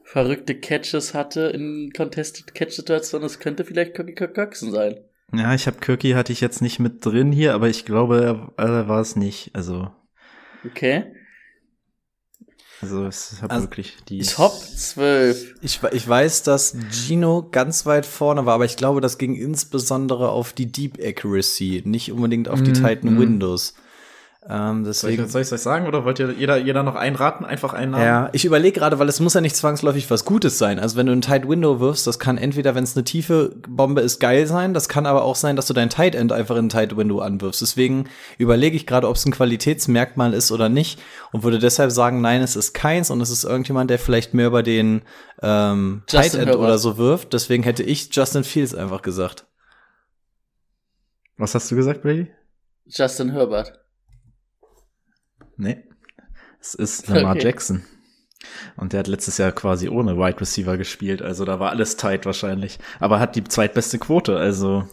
verrückte 0.02 0.54
Catches 0.54 1.14
hatte 1.14 1.42
in 1.48 1.90
Contested 1.94 2.54
Catch-Situationen. 2.54 3.26
Es 3.26 3.40
könnte 3.40 3.64
vielleicht 3.64 3.98
Cookie 3.98 4.14
Coxen 4.14 4.70
sein. 4.70 5.00
Ja, 5.32 5.54
ich 5.54 5.66
habe 5.66 5.78
Kirky 5.80 6.12
hatte 6.12 6.32
ich 6.32 6.40
jetzt 6.40 6.62
nicht 6.62 6.78
mit 6.78 7.04
drin 7.04 7.32
hier, 7.32 7.54
aber 7.54 7.68
ich 7.68 7.84
glaube, 7.84 8.52
er, 8.56 8.64
er 8.64 8.88
war 8.88 9.00
es 9.00 9.16
nicht. 9.16 9.50
Also, 9.54 9.90
Okay. 10.64 11.12
Also 12.84 13.06
es 13.06 13.42
hat 13.42 13.50
Also, 13.50 13.64
wirklich 13.64 13.96
die. 14.08 14.20
Top 14.20 14.52
12. 14.52 15.54
Ich, 15.62 15.80
ich 15.92 16.08
weiß, 16.08 16.42
dass 16.42 16.76
Gino 16.90 17.48
ganz 17.50 17.86
weit 17.86 18.06
vorne 18.06 18.46
war, 18.46 18.54
aber 18.54 18.64
ich 18.64 18.76
glaube, 18.76 19.00
das 19.00 19.18
ging 19.18 19.34
insbesondere 19.34 20.28
auf 20.30 20.52
die 20.52 20.66
Deep 20.66 20.98
Accuracy, 21.02 21.82
nicht 21.84 22.12
unbedingt 22.12 22.48
auf 22.48 22.62
die 22.62 22.70
Mm, 22.72 22.74
Titan 22.74 23.14
mm. 23.14 23.18
Windows. 23.18 23.74
Ähm, 24.46 24.84
Soll 24.84 24.90
ich, 25.10 25.16
deswegen. 25.16 25.28
soll 25.30 25.40
ich 25.40 25.52
euch 25.52 25.60
sagen 25.62 25.86
oder 25.86 26.04
wollt 26.04 26.18
ihr 26.18 26.30
jeder, 26.32 26.58
jeder 26.58 26.82
noch 26.82 26.96
einraten? 26.96 27.46
Einfach 27.46 27.72
einen 27.72 27.92
Namen? 27.92 28.04
Ja, 28.04 28.28
ich 28.32 28.44
überlege 28.44 28.78
gerade, 28.78 28.98
weil 28.98 29.08
es 29.08 29.18
muss 29.18 29.32
ja 29.32 29.40
nicht 29.40 29.56
zwangsläufig 29.56 30.10
was 30.10 30.26
Gutes 30.26 30.58
sein. 30.58 30.78
Also 30.78 30.96
wenn 30.96 31.06
du 31.06 31.12
ein 31.12 31.22
Tight 31.22 31.48
Window 31.48 31.80
wirfst, 31.80 32.06
das 32.06 32.18
kann 32.18 32.36
entweder, 32.36 32.74
wenn 32.74 32.84
es 32.84 32.94
eine 32.94 33.04
tiefe 33.04 33.56
Bombe 33.66 34.02
ist, 34.02 34.20
geil 34.20 34.46
sein. 34.46 34.74
Das 34.74 34.90
kann 34.90 35.06
aber 35.06 35.24
auch 35.24 35.36
sein, 35.36 35.56
dass 35.56 35.66
du 35.66 35.72
dein 35.72 35.88
Tight 35.88 36.14
End 36.14 36.30
einfach 36.30 36.56
in 36.56 36.66
ein 36.66 36.68
Tight 36.68 36.94
Window 36.94 37.20
anwirfst. 37.20 37.62
Deswegen 37.62 38.04
überlege 38.36 38.76
ich 38.76 38.86
gerade, 38.86 39.08
ob 39.08 39.16
es 39.16 39.24
ein 39.24 39.32
Qualitätsmerkmal 39.32 40.34
ist 40.34 40.52
oder 40.52 40.68
nicht 40.68 41.00
und 41.32 41.42
würde 41.42 41.58
deshalb 41.58 41.90
sagen, 41.90 42.20
nein, 42.20 42.42
es 42.42 42.54
ist 42.54 42.74
keins 42.74 43.10
und 43.10 43.22
es 43.22 43.30
ist 43.30 43.44
irgendjemand, 43.44 43.88
der 43.88 43.98
vielleicht 43.98 44.34
mehr 44.34 44.48
über 44.48 44.62
den 44.62 45.02
ähm, 45.40 46.02
Justin 46.06 46.20
Tight 46.20 46.34
End 46.34 46.46
Herbert. 46.48 46.64
oder 46.66 46.76
so 46.76 46.98
wirft. 46.98 47.32
Deswegen 47.32 47.62
hätte 47.62 47.82
ich 47.82 48.14
Justin 48.14 48.44
Fields 48.44 48.74
einfach 48.74 49.00
gesagt. 49.00 49.46
Was 51.38 51.54
hast 51.54 51.70
du 51.70 51.76
gesagt, 51.76 52.02
Brady? 52.02 52.26
Justin 52.86 53.30
Herbert. 53.32 53.80
Nee. 55.56 55.78
Es 56.60 56.74
ist 56.74 57.08
Lamar 57.08 57.32
Okay. 57.36 57.44
Jackson. 57.44 57.84
Und 58.76 58.92
der 58.92 59.00
hat 59.00 59.06
letztes 59.08 59.38
Jahr 59.38 59.52
quasi 59.52 59.88
ohne 59.88 60.16
Wide 60.18 60.40
Receiver 60.40 60.76
gespielt, 60.76 61.22
also 61.22 61.44
da 61.44 61.60
war 61.60 61.70
alles 61.70 61.96
tight 61.96 62.26
wahrscheinlich. 62.26 62.78
Aber 63.00 63.18
hat 63.18 63.36
die 63.36 63.44
zweitbeste 63.44 63.98
Quote, 63.98 64.36
also. 64.36 64.84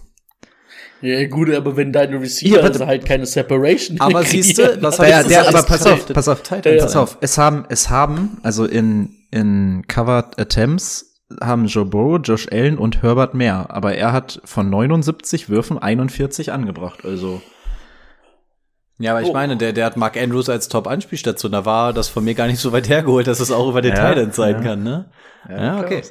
Ja, 1.02 1.28
gut, 1.28 1.54
aber 1.54 1.76
wenn 1.76 1.92
deine 1.92 2.22
Receiver 2.22 2.58
warte. 2.58 2.74
also 2.74 2.86
halt 2.86 3.06
keine 3.06 3.26
Separation 3.26 4.00
Aber 4.00 4.24
siehst 4.24 4.58
du, 4.60 4.82
was 4.82 5.00
heißt 5.00 5.22
ist 5.22 5.30
der, 5.32 5.48
aber 5.48 5.64
pass 5.64 5.82
tight. 5.84 5.94
auf, 5.94 6.14
pass 6.14 6.28
auf, 6.28 6.44
Tight 6.44 6.66
Ja, 6.66 6.72
End 6.72 6.80
ja. 6.82 6.86
pass 6.86 6.96
auf. 6.96 7.18
Es 7.22 7.38
haben, 7.38 7.66
es 7.70 7.90
haben, 7.90 8.38
also 8.44 8.66
in, 8.66 9.10
in 9.32 9.84
Covered 9.88 10.40
Attempts 10.40 11.20
haben 11.42 11.66
Joe 11.66 11.86
Burrow, 11.86 12.20
Josh 12.24 12.48
Allen 12.52 12.78
und 12.78 13.02
Herbert 13.02 13.34
mehr. 13.34 13.68
Aber 13.72 13.96
er 13.96 14.14
hat 14.14 14.42
von 14.46 14.70
79 14.70 15.50
Würfen 15.50 15.78
41 15.80 16.52
angebracht, 16.52 17.04
also. 17.04 17.42
Ja, 19.02 19.12
aber 19.12 19.22
ich 19.22 19.30
Oh. 19.30 19.34
meine, 19.34 19.58
der, 19.58 19.74
der 19.74 19.86
hat 19.86 19.98
Mark 19.98 20.16
Andrews 20.18 20.48
als 20.50 20.68
Top-Anspielstation. 20.68 21.52
Da 21.52 21.66
war 21.66 21.94
das 21.94 22.08
von 22.10 22.24
mir 22.24 22.34
gar 22.36 22.48
nicht 22.48 22.60
so 22.60 22.72
weit 22.72 22.88
hergeholt, 22.90 23.28
dass 23.28 23.40
es 23.40 23.52
auch 23.52 23.68
über 23.70 23.82
den 23.82 23.96
Ja, 23.96 24.02
Tight 24.02 24.18
End 24.18 24.34
sein 24.36 24.56
ja. 24.56 24.62
kann, 24.62 24.84
ne? 24.84 25.12
Ja, 25.50 25.56
kann 25.58 25.86
okay. 25.86 26.02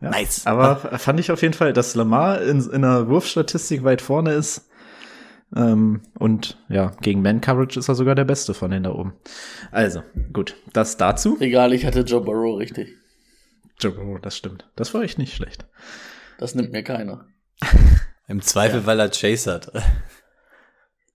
Ja. 0.00 0.10
Nice. 0.10 0.46
Aber 0.46 0.76
fand 0.98 1.20
ich 1.20 1.30
auf 1.30 1.42
jeden 1.42 1.54
Fall, 1.54 1.72
dass 1.72 1.94
Lamar 1.94 2.40
in, 2.42 2.60
in 2.70 2.82
der 2.82 3.08
Wurfstatistik 3.08 3.84
weit 3.84 4.00
vorne 4.02 4.32
ist. 4.32 4.68
Ähm, 5.54 6.02
und 6.18 6.58
ja, 6.68 6.92
gegen 7.02 7.22
Man-Coverage 7.22 7.78
ist 7.78 7.88
er 7.88 7.96
sogar 7.96 8.14
der 8.14 8.24
Beste 8.24 8.54
von 8.54 8.70
denen 8.70 8.84
da 8.84 8.92
oben. 8.92 9.14
Also, 9.72 10.02
gut, 10.32 10.54
das 10.72 10.96
dazu. 10.96 11.36
Egal, 11.40 11.72
ich 11.72 11.84
hatte 11.84 12.00
Joe 12.00 12.20
Burrow 12.22 12.58
richtig. 12.58 12.94
Joe 13.80 13.92
Burrow, 13.92 14.20
das 14.20 14.36
stimmt. 14.36 14.70
Das 14.76 14.94
war 14.94 15.02
echt 15.02 15.18
nicht 15.18 15.34
schlecht. 15.34 15.66
Das 16.38 16.54
nimmt 16.54 16.70
mir 16.72 16.84
keiner. 16.84 17.26
Im 18.28 18.40
Zweifel, 18.42 18.86
weil 18.86 19.00
er 19.00 19.10
Chase 19.10 19.52
hat. 19.52 19.72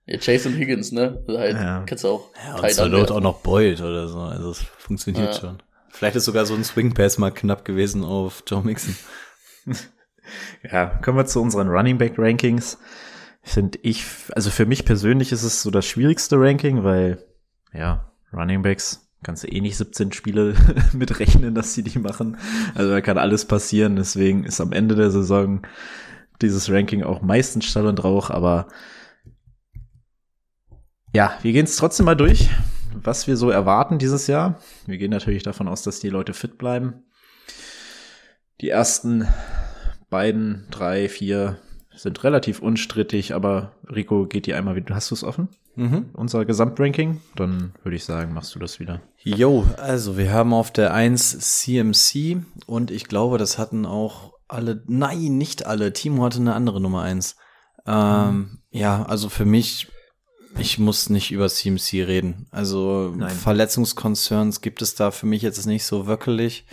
Ja, 0.08 0.18
Chase 0.20 0.50
und 0.50 0.56
Higgins, 0.56 0.92
ne? 0.92 1.24
Also 1.28 1.40
halt, 1.40 1.56
Ja. 1.56 1.84
Kannst 1.86 2.04
du 2.04 2.08
auch. 2.10 2.30
Ja, 2.46 2.60
und 2.62 2.72
zur 2.72 2.90
Not 2.90 3.12
auch 3.12 3.22
noch 3.22 3.40
Boyd 3.42 3.82
oder 3.82 4.08
so. 4.08 4.20
Also 4.20 4.52
es 4.52 4.60
funktioniert 4.78 5.34
Ja. 5.36 5.40
schon. 5.40 5.58
Vielleicht 5.90 6.16
ist 6.18 6.26
sogar 6.26 6.46
so 6.46 6.54
ein 6.54 6.64
Swing 6.64 6.94
Pass 6.94 7.18
mal 7.18 7.32
knapp 7.32 7.66
gewesen 7.66 8.04
auf 8.04 8.44
Joe 8.48 8.64
Mixon. 8.64 8.96
Ja, 10.72 10.88
kommen 10.88 11.18
wir 11.20 11.26
zu 11.28 11.40
unseren 11.42 11.68
Running 11.70 11.98
Back 12.00 12.16
Rankings. 12.18 12.80
Finde 13.44 13.78
ich, 13.84 14.04
also 14.36 14.50
für 14.50 14.66
mich 14.66 14.84
persönlich 14.86 15.32
ist 15.32 15.44
es 15.44 15.62
so 15.62 15.70
das 15.70 15.86
schwierigste 15.86 16.40
Ranking, 16.40 16.84
weil, 16.84 17.24
ja, 17.74 18.12
Running 18.34 18.64
Backs 18.64 19.08
kannst 19.24 19.44
du 19.44 19.48
eh 19.48 19.62
nicht 19.62 19.78
17 19.78 20.12
Spiele 20.14 20.56
mitrechnen, 20.94 21.54
dass 21.54 21.76
sie 21.76 21.84
die 21.84 22.00
machen. 22.00 22.38
Also 22.74 22.90
da 22.90 23.02
kann 23.02 23.20
alles 23.20 23.46
passieren. 23.46 23.96
Deswegen 23.98 24.46
ist 24.46 24.60
am 24.62 24.72
Ende 24.72 24.96
der 24.96 25.12
Saison 25.12 25.62
dieses 26.42 26.72
Ranking 26.72 27.04
auch 27.04 27.22
meistens 27.22 27.66
Stall 27.66 27.86
und 27.86 28.04
Rauch, 28.04 28.32
aber 28.32 28.68
ja, 31.16 31.38
wir 31.42 31.54
gehen 31.54 31.64
es 31.64 31.78
trotzdem 31.78 32.06
mal 32.06 32.16
durch, 32.16 32.50
was 32.94 33.26
wir 33.26 33.38
so 33.38 33.50
erwarten 33.50 34.00
dieses 34.00 34.28
Jahr. 34.28 34.60
Wir 34.86 34.98
gehen 34.98 35.12
natürlich 35.12 35.44
davon 35.44 35.70
aus, 35.70 35.82
dass 35.82 36.02
die 36.02 36.10
Leute 36.10 36.34
fit 36.34 36.58
bleiben. 36.58 37.06
Die 38.60 38.70
ersten 38.70 39.26
beiden, 40.10 40.68
drei, 40.72 41.08
vier 41.08 41.58
sind 41.96 42.22
relativ 42.26 42.62
unstrittig, 42.62 43.34
aber 43.34 43.72
Rico 43.90 44.26
geht 44.26 44.46
die 44.46 44.54
einmal 44.54 44.76
wieder. 44.76 44.94
Hast 44.94 45.12
du 45.12 45.16
es 45.16 45.24
offen? 45.24 45.48
Mhm. 45.76 46.10
Unser 46.12 46.44
Gesamtranking? 46.44 47.22
Dann 47.38 47.74
würde 47.84 47.96
ich 47.96 48.04
sagen, 48.04 48.34
machst 48.34 48.54
du 48.54 48.60
das 48.60 48.82
wieder. 48.82 49.02
Jo, 49.24 49.66
also 49.78 50.18
wir 50.18 50.34
haben 50.34 50.54
auf 50.54 50.72
der 50.72 50.94
1 50.94 51.40
CMC 51.40 52.44
und 52.66 52.92
ich 52.92 53.06
glaube, 53.06 53.38
das 53.38 53.58
hatten 53.58 53.86
auch 53.86 54.34
alle, 54.50 54.84
nein, 54.88 55.38
nicht 55.38 55.66
alle. 55.66 55.94
Timo 55.94 56.26
hatte 56.26 56.40
eine 56.40 56.56
andere 56.56 56.82
Nummer 56.82 57.04
1. 57.04 57.38
Ähm, 57.88 58.60
ja, 58.70 59.04
also 59.04 59.30
für 59.30 59.46
mich, 59.46 59.88
ich 60.58 60.80
muss 60.80 61.10
nicht 61.10 61.32
über 61.32 61.50
CMC 61.50 62.04
reden. 62.06 62.48
Also 62.52 63.14
Nein. 63.16 63.36
Verletzungskonzerns 63.36 64.62
gibt 64.62 64.82
es 64.82 64.96
da 64.96 65.12
für 65.12 65.26
mich 65.26 65.42
jetzt 65.42 65.66
nicht 65.66 65.86
so 65.86 66.08
wirklich. 66.08 66.66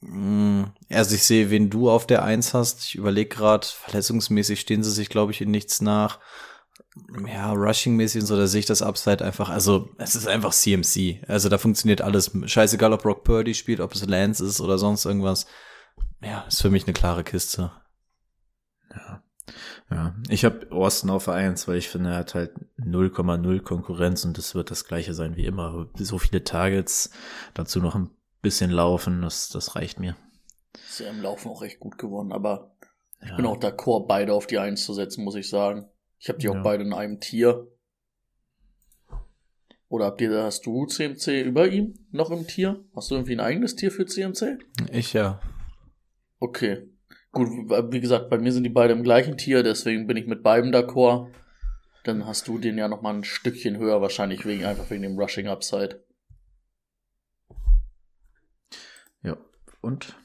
Mm, 0.00 0.64
Also 0.90 1.14
ich 1.14 1.24
sehe, 1.24 1.50
wen 1.50 1.70
du 1.70 1.90
auf 1.90 2.06
der 2.06 2.22
1 2.22 2.54
hast. 2.54 2.84
Ich 2.84 2.94
überlege 2.94 3.34
gerade, 3.34 3.66
verletzungsmäßig 3.66 4.60
stehen 4.60 4.82
sie 4.82 4.90
sich, 4.92 5.08
glaube 5.08 5.32
ich, 5.32 5.40
in 5.40 5.50
nichts 5.50 5.80
nach. 5.80 6.20
Ja, 7.26 7.52
Rushing-mäßig 7.52 8.22
und 8.22 8.26
so, 8.26 8.36
da 8.36 8.46
sehe 8.46 8.60
ich 8.60 8.66
das 8.66 8.80
Upside 8.80 9.22
einfach. 9.22 9.50
Also, 9.50 9.90
es 9.98 10.16
ist 10.16 10.26
einfach 10.26 10.52
CMC. 10.52 11.22
Also, 11.28 11.50
da 11.50 11.58
funktioniert 11.58 12.00
alles. 12.00 12.30
Scheißegal, 12.46 12.92
ob 12.94 13.02
Brock 13.02 13.22
Purdy 13.24 13.54
spielt, 13.54 13.80
ob 13.80 13.94
es 13.94 14.06
Lance 14.06 14.44
ist 14.44 14.60
oder 14.62 14.78
sonst 14.78 15.04
irgendwas. 15.04 15.46
Ja, 16.22 16.42
ist 16.48 16.62
für 16.62 16.70
mich 16.70 16.84
eine 16.84 16.94
klare 16.94 17.22
Kiste. 17.22 17.70
Ja, 18.90 19.22
ich 20.28 20.44
habe 20.44 20.70
Austin 20.72 21.10
auf 21.10 21.28
1, 21.28 21.68
weil 21.68 21.76
ich 21.76 21.88
finde, 21.88 22.10
er 22.10 22.16
hat 22.16 22.34
halt 22.34 22.52
0,0 22.78 23.60
Konkurrenz 23.60 24.24
und 24.24 24.36
das 24.36 24.54
wird 24.56 24.70
das 24.72 24.84
gleiche 24.84 25.14
sein 25.14 25.36
wie 25.36 25.46
immer. 25.46 25.86
So 25.94 26.18
viele 26.18 26.42
Targets, 26.42 27.10
dazu 27.54 27.80
noch 27.80 27.94
ein 27.94 28.10
bisschen 28.42 28.70
laufen, 28.72 29.22
das, 29.22 29.48
das 29.48 29.76
reicht 29.76 30.00
mir. 30.00 30.16
Ist 30.88 30.98
ja 31.00 31.08
im 31.10 31.22
Laufen 31.22 31.48
auch 31.50 31.62
recht 31.62 31.78
gut 31.78 31.98
geworden, 31.98 32.32
aber 32.32 32.74
ich 33.22 33.28
Ja. 33.30 33.36
bin 33.36 33.46
auch 33.46 33.58
d'accord, 33.58 34.06
beide 34.08 34.32
auf 34.34 34.46
die 34.48 34.58
Eins 34.58 34.84
zu 34.84 34.92
setzen, 34.92 35.24
muss 35.24 35.36
ich 35.36 35.48
sagen. 35.48 35.88
Ich 36.18 36.28
habe 36.28 36.38
die 36.38 36.48
auch 36.48 36.54
Ja. 36.54 36.62
beide 36.62 36.82
in 36.82 36.92
einem 36.92 37.20
Tier. 37.20 37.68
Oder 39.88 40.06
habt 40.06 40.20
ihr, 40.20 40.42
hast 40.42 40.66
du 40.66 40.86
CMC 40.86 41.42
über 41.42 41.68
ihm 41.68 41.94
noch 42.10 42.30
im 42.32 42.46
Tier? 42.48 42.84
Hast 42.94 43.10
du 43.10 43.14
irgendwie 43.14 43.34
ein 43.36 43.40
eigenes 43.40 43.76
Tier 43.76 43.92
für 43.92 44.04
CMC? 44.04 44.58
Ich 44.90 45.12
ja. 45.12 45.40
Okay. 46.40 46.88
Gut, 47.36 47.50
wie 47.92 48.00
gesagt, 48.00 48.30
bei 48.30 48.38
mir 48.38 48.50
sind 48.50 48.64
die 48.64 48.70
beide 48.70 48.94
im 48.94 49.02
gleichen 49.02 49.36
Tier, 49.36 49.62
deswegen 49.62 50.06
bin 50.06 50.16
ich 50.16 50.26
mit 50.26 50.42
beiden 50.42 50.72
d'accord. 50.72 51.26
Dann 52.04 52.26
hast 52.26 52.48
du 52.48 52.56
den 52.56 52.78
ja 52.78 52.88
noch 52.88 53.02
mal 53.02 53.12
ein 53.12 53.24
Stückchen 53.24 53.76
höher, 53.76 54.00
wahrscheinlich 54.00 54.46
wegen 54.46 54.64
einfach 54.64 54.88
wegen 54.88 55.02
dem 55.02 55.18
Rushing 55.18 55.46
Upside. 55.46 56.02
Ja, 59.22 59.36
und? 59.82 60.16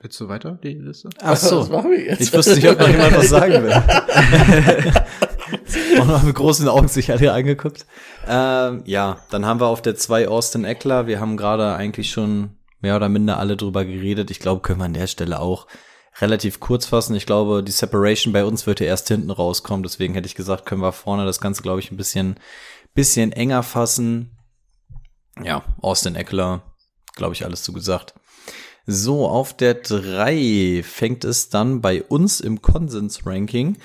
Willst 0.00 0.18
du 0.18 0.30
weiter, 0.30 0.58
die 0.62 0.72
Liste? 0.72 1.10
Ach 1.20 1.36
so. 1.36 1.60
Was 1.60 1.68
machen 1.68 1.90
wir 1.90 2.06
jetzt? 2.06 2.22
Ich 2.22 2.32
wusste 2.32 2.54
nicht, 2.54 2.66
ob 2.66 2.78
noch 2.78 2.88
jemand 2.88 3.18
was 3.18 3.28
sagen 3.28 3.64
will. 3.64 3.70
Auch 6.00 6.06
noch 6.06 6.22
mit 6.22 6.34
großen 6.34 6.66
Augen 6.68 6.88
sich 6.88 7.12
alle 7.12 7.34
angeguckt. 7.34 7.84
Ähm, 8.26 8.80
ja, 8.86 9.18
dann 9.30 9.44
haben 9.44 9.60
wir 9.60 9.66
auf 9.66 9.82
der 9.82 9.94
2 9.94 10.28
Austin 10.28 10.64
Eckler. 10.64 11.06
Wir 11.06 11.20
haben 11.20 11.36
gerade 11.36 11.74
eigentlich 11.74 12.10
schon 12.10 12.56
mehr 12.82 12.96
oder 12.96 13.08
minder 13.08 13.38
alle 13.38 13.56
drüber 13.56 13.84
geredet. 13.84 14.30
Ich 14.30 14.40
glaube, 14.40 14.60
können 14.60 14.80
wir 14.80 14.84
an 14.84 14.94
der 14.94 15.06
Stelle 15.06 15.40
auch 15.40 15.66
relativ 16.20 16.60
kurz 16.60 16.86
fassen. 16.86 17.16
Ich 17.16 17.24
glaube, 17.24 17.62
die 17.62 17.72
Separation 17.72 18.32
bei 18.32 18.44
uns 18.44 18.66
wird 18.66 18.80
ja 18.80 18.86
erst 18.86 19.08
hinten 19.08 19.30
rauskommen. 19.30 19.82
Deswegen 19.82 20.14
hätte 20.14 20.26
ich 20.26 20.34
gesagt, 20.34 20.66
können 20.66 20.82
wir 20.82 20.92
vorne 20.92 21.24
das 21.24 21.40
Ganze, 21.40 21.62
glaube 21.62 21.80
ich, 21.80 21.90
ein 21.90 21.96
bisschen, 21.96 22.36
bisschen 22.94 23.32
enger 23.32 23.62
fassen. 23.62 24.36
Ja, 25.42 25.64
Austin 25.80 26.14
Eckler, 26.14 26.62
glaube 27.14 27.32
ich, 27.32 27.44
alles 27.44 27.62
zu 27.62 27.72
gesagt. 27.72 28.14
So, 28.84 29.28
auf 29.28 29.56
der 29.56 29.74
3 29.74 30.82
fängt 30.84 31.24
es 31.24 31.48
dann 31.48 31.80
bei 31.80 32.02
uns 32.02 32.40
im 32.40 32.60
Konsens-Ranking 32.60 33.78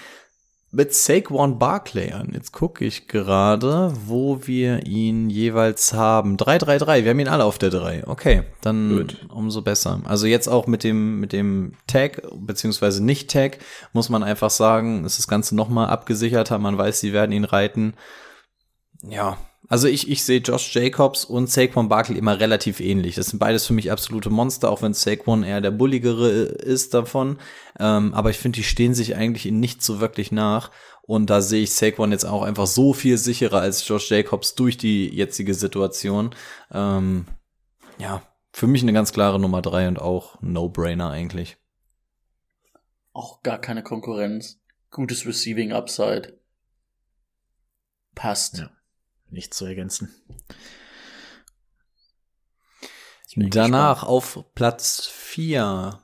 mit 0.78 0.94
Saquon 0.94 1.58
Barclay 1.58 2.12
an. 2.12 2.30
Jetzt 2.36 2.52
gucke 2.52 2.86
ich 2.86 3.08
gerade, 3.08 3.92
wo 4.06 4.46
wir 4.46 4.86
ihn 4.86 5.28
jeweils 5.32 5.94
haben. 5.94 6.38
3-3-3, 6.38 7.04
wir 7.04 7.10
haben 7.10 7.20
ihn 7.20 7.28
alle 7.28 7.46
auf 7.46 7.58
der 7.58 7.72
3. 7.72 8.04
Okay, 8.06 8.44
dann 8.62 8.96
Gut. 8.96 9.26
umso 9.30 9.63
besser. 9.63 10.02
Also 10.06 10.28
jetzt 10.28 10.48
auch 10.48 10.68
mit 10.68 10.84
dem, 10.84 11.20
mit 11.20 11.34
dem 11.34 11.74
Tag, 11.88 12.22
beziehungsweise 12.32 13.04
Nicht-Tag, 13.04 13.58
muss 13.92 14.10
man 14.10 14.22
einfach 14.22 14.52
sagen, 14.52 15.04
ist 15.04 15.18
das 15.18 15.28
Ganze 15.28 15.56
nochmal 15.56 15.88
abgesicherter. 15.90 16.60
Man 16.60 16.78
weiß, 16.78 17.00
sie 17.00 17.12
werden 17.12 17.32
ihn 17.32 17.44
reiten. 17.46 17.96
Ja, 19.02 19.40
also 19.70 19.88
ich, 19.88 20.10
ich 20.10 20.24
sehe 20.24 20.40
Josh 20.40 20.74
Jacobs 20.74 21.26
und 21.26 21.50
Saquon 21.50 21.90
Barkley 21.90 22.18
immer 22.18 22.40
relativ 22.40 22.80
ähnlich. 22.80 23.16
Das 23.16 23.28
sind 23.28 23.40
beides 23.40 23.66
für 23.66 23.74
mich 23.74 23.92
absolute 23.92 24.30
Monster, 24.30 24.72
auch 24.72 24.82
wenn 24.82 24.94
Saquon 24.94 25.44
eher 25.44 25.60
der 25.60 25.72
bulligere 25.72 26.30
ist 26.30 26.94
davon. 26.94 27.38
Ähm, 27.78 28.14
aber 28.14 28.30
ich 28.30 28.38
finde, 28.38 28.58
die 28.58 28.64
stehen 28.64 28.94
sich 28.94 29.16
eigentlich 29.16 29.46
in 29.46 29.60
nicht 29.60 29.82
so 29.82 30.00
wirklich 30.00 30.32
nach. 30.32 30.72
Und 31.02 31.30
da 31.30 31.42
sehe 31.42 31.64
ich 31.64 31.74
Saquon 31.74 32.12
jetzt 32.12 32.26
auch 32.26 32.44
einfach 32.44 32.68
so 32.68 32.94
viel 32.94 33.18
sicherer 33.18 33.60
als 33.60 33.86
Josh 33.88 34.10
Jacobs 34.10 34.56
durch 34.56 34.78
die 34.78 35.14
jetzige 35.14 35.54
Situation. 35.54 36.34
Ähm, 36.72 37.26
ja, 37.98 38.22
für 38.54 38.68
mich 38.68 38.84
eine 38.84 38.94
ganz 38.94 39.12
klare 39.12 39.40
Nummer 39.40 39.62
drei 39.62 39.88
und 39.88 40.00
auch 40.00 40.42
No-Brainer 40.42 41.10
eigentlich. 41.10 41.58
Auch 43.12 43.44
gar 43.44 43.60
keine 43.60 43.84
Konkurrenz. 43.84 44.60
Gutes 44.92 45.26
Receiving 45.26 45.74
Upside. 45.74 46.40
Passt. 48.16 48.60
Ja 48.60 48.77
nichts 49.30 49.58
zu 49.58 49.66
ergänzen. 49.66 50.10
Danach 53.36 54.04
auf 54.04 54.44
Platz 54.56 55.08
4 55.13 56.00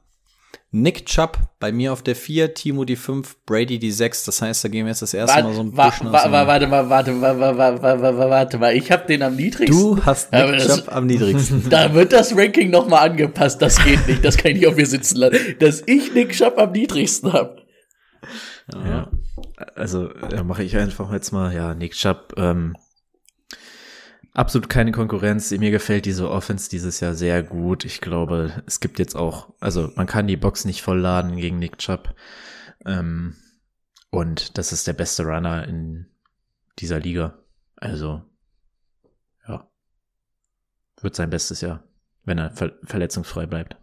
Nick 0.75 1.05
Chubb 1.05 1.37
bei 1.59 1.71
mir 1.71 1.93
auf 1.93 2.01
der 2.01 2.15
4, 2.15 2.55
Timo 2.55 2.83
die 2.83 2.95
5, 2.95 3.45
Brady 3.45 3.77
die 3.77 3.91
6. 3.91 4.25
Das 4.25 4.41
heißt, 4.41 4.63
da 4.63 4.69
gehen 4.69 4.85
wir 4.85 4.89
jetzt 4.89 5.03
das 5.03 5.13
erste 5.13 5.43
Mal 5.43 5.53
so 5.53 5.61
ein 5.61 5.71
bisschen 5.71 6.11
wa 6.11 6.31
wa 6.31 6.47
Warte 6.47 6.65
mal, 6.65 6.89
warte 6.89 7.11
mal, 7.11 7.37
warte 7.37 7.79
mal, 7.79 8.29
warte 8.29 8.57
mal. 8.57 8.75
Ich 8.75 8.91
habe 8.91 9.05
den 9.05 9.21
am 9.21 9.35
niedrigsten. 9.35 9.79
Du 9.79 10.03
hast 10.03 10.31
Nick 10.31 10.57
Chubb 10.57 10.85
am 10.87 11.05
niedrigsten. 11.05 11.63
Da 11.69 11.93
wird 11.93 12.11
das 12.11 12.35
Ranking 12.35 12.71
noch 12.71 12.87
mal 12.87 13.07
angepasst. 13.07 13.61
Das 13.61 13.83
geht 13.83 14.07
nicht. 14.07 14.25
Das 14.25 14.35
kann 14.35 14.51
ich 14.51 14.57
nicht 14.57 14.67
auf 14.67 14.75
mir 14.75 14.87
sitzen 14.87 15.17
lassen. 15.17 15.37
Dass 15.59 15.83
ich 15.85 16.11
Nick 16.15 16.31
Chubb 16.31 16.57
am 16.57 16.71
niedrigsten 16.71 17.31
habe. 17.31 17.61
Ja. 18.73 19.11
Also, 19.75 20.07
da 20.07 20.43
mache 20.43 20.63
ich 20.63 20.75
einfach 20.75 21.13
jetzt 21.13 21.31
mal, 21.31 21.53
ja, 21.53 21.75
Nick 21.75 21.93
Chubb, 21.93 22.33
ähm, 22.37 22.75
Absolut 24.33 24.67
keine 24.67 24.91
Konkurrenz. 24.91 25.51
Mir 25.51 25.69
gefällt 25.69 26.05
diese 26.05 26.29
Offense 26.29 26.69
dieses 26.69 26.99
Jahr 26.99 27.13
sehr 27.13 27.43
gut. 27.43 27.85
Ich 27.85 28.01
glaube, 28.01 28.63
es 28.65 28.79
gibt 28.79 28.97
jetzt 28.97 29.15
auch, 29.15 29.53
also 29.59 29.91
man 29.95 30.07
kann 30.07 30.25
die 30.25 30.37
Box 30.37 30.65
nicht 30.65 30.81
vollladen 30.81 31.35
gegen 31.35 31.59
Nick 31.59 31.77
Chubb. 31.77 32.15
Ähm, 32.85 33.35
und 34.09 34.57
das 34.57 34.73
ist 34.73 34.87
der 34.87 34.93
beste 34.93 35.23
Runner 35.23 35.67
in 35.67 36.07
dieser 36.79 36.99
Liga. 36.99 37.39
Also, 37.75 38.23
ja. 39.47 39.69
Wird 41.01 41.15
sein 41.15 41.29
bestes 41.29 41.61
Jahr, 41.61 41.83
wenn 42.23 42.39
er 42.39 42.51
ver 42.51 42.73
verletzungsfrei 42.83 43.45
bleibt. 43.45 43.77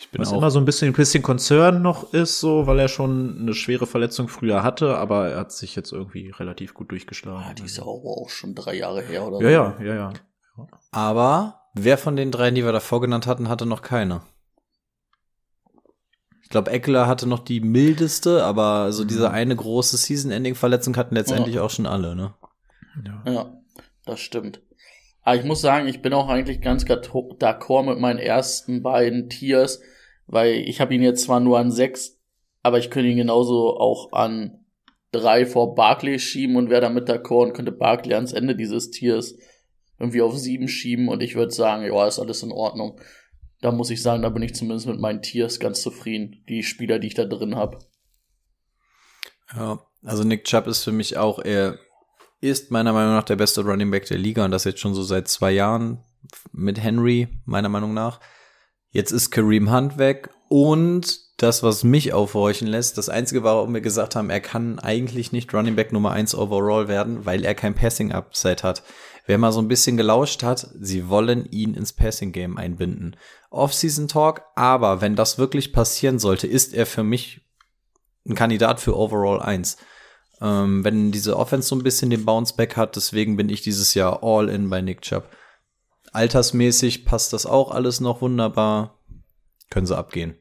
Ich 0.00 0.10
bin 0.10 0.20
Was 0.20 0.32
immer 0.32 0.50
so 0.50 0.58
ein 0.58 0.64
bisschen, 0.64 0.88
ein 0.88 0.94
bisschen 0.94 1.22
Konzern 1.22 1.82
noch 1.82 2.12
ist, 2.12 2.40
so, 2.40 2.66
weil 2.66 2.78
er 2.78 2.88
schon 2.88 3.38
eine 3.40 3.54
schwere 3.54 3.86
Verletzung 3.86 4.28
früher 4.28 4.62
hatte, 4.62 4.96
aber 4.96 5.28
er 5.28 5.40
hat 5.40 5.52
sich 5.52 5.74
jetzt 5.74 5.92
irgendwie 5.92 6.30
relativ 6.30 6.72
gut 6.74 6.90
durchgeschlagen. 6.90 7.44
Ja, 7.46 7.54
die 7.54 7.64
ist 7.64 7.76
ja 7.76 7.82
aber 7.82 7.92
auch 7.92 8.30
schon 8.30 8.54
drei 8.54 8.76
Jahre 8.76 9.02
her, 9.02 9.26
oder? 9.26 9.48
Ja, 9.48 9.74
so. 9.76 9.84
ja, 9.84 9.94
ja, 9.94 9.94
ja. 9.94 10.12
Aber 10.92 11.62
wer 11.74 11.98
von 11.98 12.16
den 12.16 12.30
dreien, 12.30 12.54
die 12.54 12.64
wir 12.64 12.72
davor 12.72 13.00
genannt 13.00 13.26
hatten, 13.26 13.48
hatte 13.48 13.66
noch 13.66 13.82
keine? 13.82 14.22
Ich 16.42 16.48
glaube, 16.48 16.70
Eckler 16.70 17.06
hatte 17.06 17.28
noch 17.28 17.40
die 17.40 17.60
mildeste, 17.60 18.42
aber 18.44 18.90
so 18.92 19.04
diese 19.04 19.28
mhm. 19.28 19.34
eine 19.34 19.56
große 19.56 19.98
Season-Ending-Verletzung 19.98 20.96
hatten 20.96 21.14
letztendlich 21.14 21.56
ja. 21.56 21.62
auch 21.62 21.70
schon 21.70 21.84
alle, 21.86 22.16
ne? 22.16 22.34
Ja. 23.04 23.30
ja, 23.30 23.52
das 24.06 24.20
stimmt. 24.20 24.62
Aber 25.28 25.36
ich 25.36 25.44
muss 25.44 25.60
sagen, 25.60 25.88
ich 25.88 26.00
bin 26.00 26.14
auch 26.14 26.30
eigentlich 26.30 26.62
ganz 26.62 26.84
d'accord 26.86 27.82
mit 27.82 27.98
meinen 27.98 28.18
ersten 28.18 28.82
beiden 28.82 29.28
Tiers, 29.28 29.82
weil 30.26 30.54
ich 30.54 30.80
habe 30.80 30.94
ihn 30.94 31.02
jetzt 31.02 31.24
zwar 31.24 31.38
nur 31.38 31.58
an 31.58 31.70
sechs, 31.70 32.18
aber 32.62 32.78
ich 32.78 32.88
könnte 32.88 33.10
ihn 33.10 33.18
genauso 33.18 33.76
auch 33.76 34.10
an 34.12 34.64
drei 35.12 35.44
vor 35.44 35.74
Barclay 35.74 36.18
schieben 36.18 36.56
und 36.56 36.70
wäre 36.70 36.80
damit 36.80 37.10
d'accord 37.10 37.48
und 37.48 37.52
könnte 37.52 37.72
Barclay 37.72 38.14
ans 38.14 38.32
Ende 38.32 38.56
dieses 38.56 38.90
Tiers 38.90 39.36
irgendwie 39.98 40.22
auf 40.22 40.34
sieben 40.34 40.66
schieben 40.66 41.10
und 41.10 41.22
ich 41.22 41.34
würde 41.34 41.52
sagen, 41.52 41.84
ja, 41.84 42.06
ist 42.06 42.18
alles 42.18 42.42
in 42.42 42.50
Ordnung. 42.50 42.98
Da 43.60 43.70
muss 43.70 43.90
ich 43.90 44.00
sagen, 44.00 44.22
da 44.22 44.30
bin 44.30 44.42
ich 44.42 44.54
zumindest 44.54 44.86
mit 44.86 44.98
meinen 44.98 45.20
Tiers 45.20 45.60
ganz 45.60 45.82
zufrieden, 45.82 46.42
die 46.48 46.62
Spieler, 46.62 46.98
die 46.98 47.08
ich 47.08 47.14
da 47.14 47.26
drin 47.26 47.54
habe. 47.54 47.80
Ja, 49.54 49.78
also 50.02 50.24
Nick 50.24 50.44
Chubb 50.44 50.66
ist 50.68 50.84
für 50.84 50.92
mich 50.92 51.18
auch 51.18 51.38
eher 51.44 51.78
ist 52.40 52.70
meiner 52.70 52.92
Meinung 52.92 53.14
nach 53.14 53.24
der 53.24 53.36
beste 53.36 53.62
Running 53.62 53.90
Back 53.90 54.06
der 54.06 54.18
Liga 54.18 54.44
und 54.44 54.50
das 54.50 54.64
jetzt 54.64 54.80
schon 54.80 54.94
so 54.94 55.02
seit 55.02 55.28
zwei 55.28 55.50
Jahren 55.50 56.04
mit 56.52 56.80
Henry, 56.80 57.28
meiner 57.44 57.68
Meinung 57.68 57.94
nach. 57.94 58.20
Jetzt 58.90 59.12
ist 59.12 59.30
Kareem 59.30 59.72
Hunt 59.72 59.98
weg 59.98 60.30
und 60.48 61.20
das, 61.36 61.62
was 61.62 61.84
mich 61.84 62.12
aufhorchen 62.12 62.66
lässt, 62.66 62.98
das 62.98 63.08
Einzige, 63.08 63.44
warum 63.44 63.74
wir 63.74 63.80
gesagt 63.80 64.16
haben, 64.16 64.30
er 64.30 64.40
kann 64.40 64.78
eigentlich 64.78 65.30
nicht 65.30 65.52
Running 65.54 65.76
Back 65.76 65.92
Nummer 65.92 66.10
eins 66.10 66.34
overall 66.34 66.88
werden, 66.88 67.26
weil 67.26 67.44
er 67.44 67.54
kein 67.54 67.74
Passing 67.74 68.12
Upside 68.12 68.62
hat. 68.62 68.82
Wer 69.26 69.38
mal 69.38 69.52
so 69.52 69.60
ein 69.60 69.68
bisschen 69.68 69.96
gelauscht 69.96 70.42
hat, 70.42 70.68
sie 70.80 71.08
wollen 71.08 71.44
ihn 71.50 71.74
ins 71.74 71.92
Passing 71.92 72.32
Game 72.32 72.56
einbinden. 72.56 73.16
Off-Season 73.50 74.08
Talk, 74.08 74.42
aber 74.56 75.00
wenn 75.00 75.16
das 75.16 75.38
wirklich 75.38 75.72
passieren 75.72 76.18
sollte, 76.18 76.46
ist 76.46 76.74
er 76.74 76.86
für 76.86 77.04
mich 77.04 77.42
ein 78.26 78.34
Kandidat 78.34 78.80
für 78.80 78.96
Overall 78.96 79.40
1 79.40 79.76
ähm, 80.40 80.84
wenn 80.84 81.12
diese 81.12 81.36
Offense 81.36 81.68
so 81.68 81.76
ein 81.76 81.82
bisschen 81.82 82.10
den 82.10 82.24
Bounceback 82.24 82.76
hat. 82.76 82.96
Deswegen 82.96 83.36
bin 83.36 83.48
ich 83.48 83.62
dieses 83.62 83.94
Jahr 83.94 84.22
all 84.22 84.48
in 84.48 84.70
bei 84.70 84.80
Nick 84.80 85.02
Chubb. 85.02 85.28
Altersmäßig 86.12 87.04
passt 87.04 87.32
das 87.32 87.46
auch 87.46 87.70
alles 87.70 88.00
noch 88.00 88.22
wunderbar. 88.22 88.98
Können 89.70 89.86
sie 89.86 89.96
abgehen. 89.96 90.36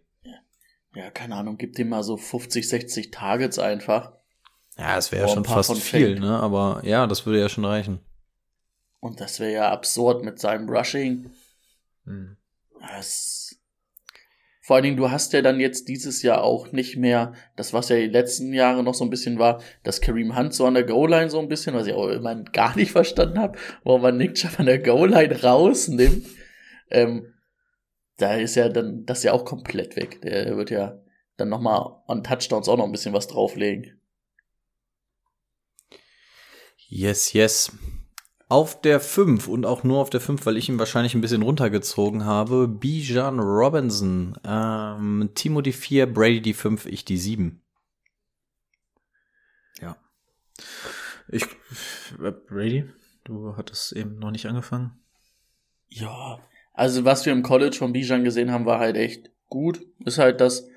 Ja, 0.96 1.12
keine 1.12 1.36
Ahnung, 1.36 1.58
gib 1.58 1.76
dem 1.76 1.90
mal 1.90 2.02
so 2.02 2.18
50, 2.18 2.68
60 2.68 3.12
Targets 3.12 3.60
einfach. 3.60 4.14
Ja, 4.78 4.98
es 4.98 5.12
wäre 5.12 5.28
ja 5.28 5.34
schon 5.34 5.46
fast 5.46 5.76
viel, 5.78 6.14
fängt. 6.14 6.20
ne? 6.22 6.40
Aber 6.40 6.82
ja, 6.84 7.06
das 7.06 7.26
würde 7.26 7.40
ja 7.40 7.50
schon 7.50 7.66
reichen. 7.66 8.00
Und 9.00 9.22
das 9.22 9.40
wäre 9.40 9.52
ja 9.52 9.72
absurd 9.72 10.24
mit 10.24 10.40
seinem 10.40 10.70
Rushing. 10.70 11.32
Hm. 12.06 12.38
Das 12.80 13.56
vor 14.68 14.76
allen 14.76 14.84
Dingen, 14.84 14.98
du 14.98 15.10
hast 15.10 15.32
ja 15.32 15.42
dann 15.42 15.62
jetzt 15.62 15.88
dieses 15.88 16.24
Jahr 16.24 16.44
auch 16.44 16.74
nicht 16.74 16.98
mehr, 16.98 17.32
das 17.56 17.72
was 17.72 17.88
ja 17.88 17.96
die 17.96 18.08
letzten 18.08 18.52
Jahre 18.52 18.84
noch 18.84 18.96
so 18.96 19.06
ein 19.06 19.10
bisschen 19.10 19.40
war, 19.40 19.62
dass 19.84 20.02
Kareem 20.02 20.38
Hunt 20.38 20.54
so 20.54 20.66
an 20.66 20.74
der 20.74 20.84
Goal-Line 20.84 21.30
so 21.30 21.40
ein 21.40 21.48
bisschen, 21.48 21.74
was 21.74 21.88
ich 21.88 21.94
auch 21.94 22.10
immer 22.10 22.36
gar 22.44 22.76
nicht 22.76 22.92
verstanden 22.92 23.40
habe, 23.40 23.58
warum 23.86 24.02
man 24.02 24.18
Nick 24.18 24.34
Chubb 24.34 24.60
an 24.60 24.66
der 24.66 24.80
Goal-Line 24.80 25.42
rausnimmt. 25.42 26.28
Ähm, 26.92 27.34
da 28.18 28.36
ist 28.36 28.56
ja 28.56 28.68
dann 28.68 29.06
das 29.06 29.24
ja 29.24 29.32
auch 29.32 29.46
komplett 29.46 29.96
weg. 29.96 30.22
Der 30.22 30.58
wird 30.58 30.70
ja 30.70 31.02
dann 31.38 31.48
nochmal 31.48 32.04
an 32.06 32.26
Touchdowns 32.26 32.68
auch 32.68 32.76
noch 32.76 32.88
ein 32.88 32.92
bisschen 32.92 33.14
was 33.14 33.28
drauflegen. 33.28 34.02
Yes, 36.90 37.32
yes. 37.32 37.72
Auf 38.50 38.80
der 38.80 39.02
5 39.02 39.48
und 39.50 39.66
auch 39.66 39.84
nur 39.84 40.00
auf 40.00 40.10
der 40.10 40.22
5, 40.22 40.46
weil 40.46 40.56
ich 40.56 40.70
ihn 40.70 40.80
wahrscheinlich 40.80 41.14
ein 41.14 41.22
bisschen 41.22 41.42
runtergezogen 41.42 42.24
habe, 42.24 42.68
Bijan 42.68 43.40
Robinson. 43.40 44.40
Ähm, 44.46 45.32
Timo 45.36 45.62
die 45.62 45.74
4, 45.74 46.14
Brady 46.14 46.42
die 46.42 46.54
5, 46.54 46.86
ich 46.86 47.04
die 47.04 47.18
7. 47.18 47.62
Ja. 49.82 49.98
Ich, 51.28 51.46
Brady, 52.48 52.90
du 53.26 53.58
hattest 53.58 53.92
eben 53.92 54.18
noch 54.18 54.32
nicht 54.32 54.46
angefangen. 54.46 54.98
Ja, 55.90 56.40
also 56.74 57.04
was 57.04 57.26
wir 57.26 57.34
im 57.34 57.44
College 57.44 57.76
von 57.76 57.92
Bijan 57.92 58.24
gesehen 58.24 58.52
haben, 58.52 58.66
war 58.66 58.80
halt 58.80 58.96
echt 58.96 59.32
gut. 59.50 59.82
Ist 60.06 60.20
halt 60.20 60.40
das 60.40 60.68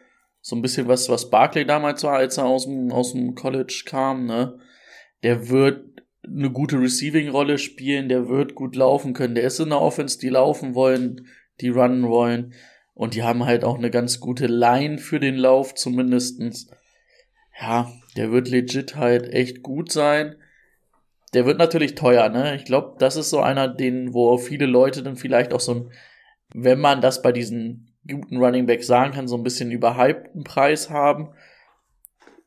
so 0.40 0.56
ein 0.56 0.62
bisschen 0.62 0.88
was, 0.88 1.09
was 1.09 1.30
Barclay 1.30 1.64
damals 1.64 2.02
war, 2.02 2.14
als 2.14 2.38
er 2.38 2.46
aus 2.46 2.64
dem, 2.64 2.90
aus 2.90 3.12
dem 3.12 3.35
College 3.35 3.83
kam, 3.87 4.26
ne? 4.26 4.59
Der 5.22 5.50
wird 5.50 5.89
eine 6.24 6.50
gute 6.50 6.80
Receiving-Rolle 6.80 7.59
spielen, 7.59 8.09
der 8.09 8.28
wird 8.28 8.54
gut 8.54 8.76
laufen 8.76 9.14
können, 9.14 9.35
der 9.35 9.44
ist 9.44 9.59
in 9.61 9.70
der 9.70 9.80
Offense, 9.80 10.18
die 10.18 10.28
laufen 10.28 10.74
wollen, 10.74 11.28
die 11.61 11.70
runnen 11.70 12.09
wollen 12.09 12.54
und 12.94 13.14
die 13.14 13.22
haben 13.22 13.46
halt 13.46 13.64
auch 13.64 13.78
eine 13.78 13.90
ganz 13.90 14.20
gute 14.20 14.46
Line 14.46 14.98
für 14.98 15.20
den 15.20 15.37
Lauf 15.37 15.74
zumindestens. 15.74 16.70
Ja, 17.61 17.90
der 18.16 18.33
wird 18.33 18.48
legit 18.48 18.96
halt 18.96 19.33
echt 19.33 19.62
gut 19.62 19.92
sein. 19.92 20.37
Der 21.35 21.46
wird 21.46 21.59
natürlich 21.59 21.94
teuer, 21.94 22.28
ne? 22.28 22.56
Ich 22.56 22.64
glaube, 22.64 22.96
das 22.98 23.16
ist 23.16 23.30
so 23.30 23.40
einer, 23.40 23.68
den, 23.68 24.14
wo 24.14 24.37
viele 24.38 24.66
Leute 24.66 25.02
dann 25.02 25.16
vielleicht 25.16 25.52
auch 25.52 25.61
so 25.61 25.74
ein 25.74 25.90
wenn 26.54 26.80
man 26.80 27.00
das 27.00 27.22
bei 27.22 27.33
diesen 27.33 27.92
guten 28.09 28.38
Running 28.38 28.66
Backs 28.66 28.87
sagen 28.87 29.12
kann, 29.12 29.28
so 29.28 29.37
ein 29.37 29.42
bisschen 29.42 29.70
überhypten 29.70 30.44
Preis 30.44 30.90
haben, 30.90 31.30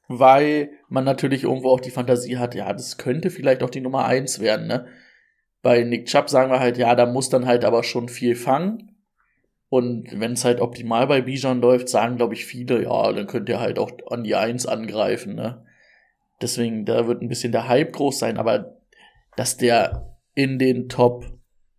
weil 0.08 0.72
man 0.94 1.06
natürlich 1.06 1.44
irgendwo 1.44 1.70
auch 1.72 1.80
die 1.80 1.90
Fantasie 1.90 2.38
hat, 2.38 2.54
ja, 2.54 2.72
das 2.72 3.00
könnte 3.00 3.32
vielleicht 3.32 3.64
auch 3.64 3.72
die 3.72 3.82
Nummer 3.82 4.06
eins 4.06 4.40
werden, 4.40 4.68
ne? 4.68 4.86
Bei 5.64 5.82
Nick 5.84 6.06
Chubb 6.06 6.30
sagen 6.30 6.52
wir 6.52 6.60
halt, 6.60 6.78
ja, 6.78 6.94
da 6.94 7.08
muss 7.08 7.30
dann 7.30 7.48
halt 7.48 7.66
aber 7.66 7.84
schon 7.84 8.10
viel 8.10 8.36
fangen. 8.36 8.96
Und 9.70 10.20
wenn 10.20 10.34
es 10.34 10.46
halt 10.46 10.62
optimal 10.62 11.08
bei 11.08 11.22
Bijan 11.22 11.62
läuft, 11.62 11.90
sagen, 11.90 12.18
glaube 12.18 12.36
ich, 12.36 12.46
viele, 12.46 12.84
ja, 12.84 13.12
dann 13.12 13.26
könnt 13.26 13.50
ihr 13.50 13.60
halt 13.60 13.80
auch 13.80 13.90
an 14.12 14.24
die 14.24 14.36
Eins 14.36 14.68
angreifen, 14.68 15.34
ne? 15.34 15.66
Deswegen, 16.44 16.86
da 16.86 17.08
wird 17.08 17.24
ein 17.24 17.30
bisschen 17.30 17.52
der 17.52 17.68
Hype 17.68 17.94
groß 17.94 18.20
sein, 18.20 18.38
aber 18.38 18.78
dass 19.36 19.58
der 19.58 20.16
in 20.36 20.60
den 20.60 20.90
Top 20.90 21.26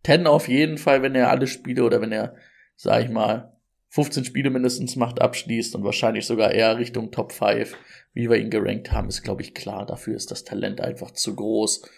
10 0.04 0.26
auf 0.26 0.48
jeden 0.48 0.76
Fall, 0.76 1.02
wenn 1.02 1.14
er 1.14 1.30
alle 1.30 1.46
Spiele 1.46 1.84
oder 1.84 2.00
wenn 2.00 2.10
er, 2.10 2.34
sag 2.74 3.04
ich 3.04 3.10
mal, 3.10 3.53
15 3.94 4.24
Spiele 4.24 4.50
mindestens 4.50 4.96
macht, 4.96 5.22
abschließt 5.22 5.76
und 5.76 5.84
wahrscheinlich 5.84 6.26
sogar 6.26 6.50
eher 6.50 6.78
Richtung 6.78 7.12
Top 7.12 7.30
5, 7.30 7.76
wie 8.12 8.28
wir 8.28 8.38
ihn 8.38 8.50
gerankt 8.50 8.90
haben, 8.90 9.06
ist, 9.06 9.22
glaube 9.22 9.42
ich, 9.42 9.54
klar. 9.54 9.86
Dafür 9.86 10.16
ist 10.16 10.32
das 10.32 10.42
Talent 10.42 10.80
einfach 10.80 11.12
zu 11.12 11.36
groß. 11.36 11.88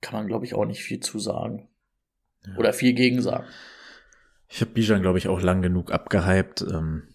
Kann 0.00 0.14
man, 0.14 0.26
glaube 0.26 0.46
ich, 0.46 0.54
auch 0.54 0.64
nicht 0.64 0.82
viel 0.82 1.00
zu 1.00 1.18
sagen. 1.18 1.68
Ja. 2.46 2.56
Oder 2.56 2.72
viel 2.72 2.94
gegen 2.94 3.20
sagen. 3.20 3.44
Ich 4.48 4.62
habe 4.62 4.70
Bijan, 4.70 5.02
glaube 5.02 5.18
ich, 5.18 5.28
auch 5.28 5.42
lang 5.42 5.60
genug 5.60 5.92
abgehypt. 5.92 6.62
Ähm, 6.62 7.08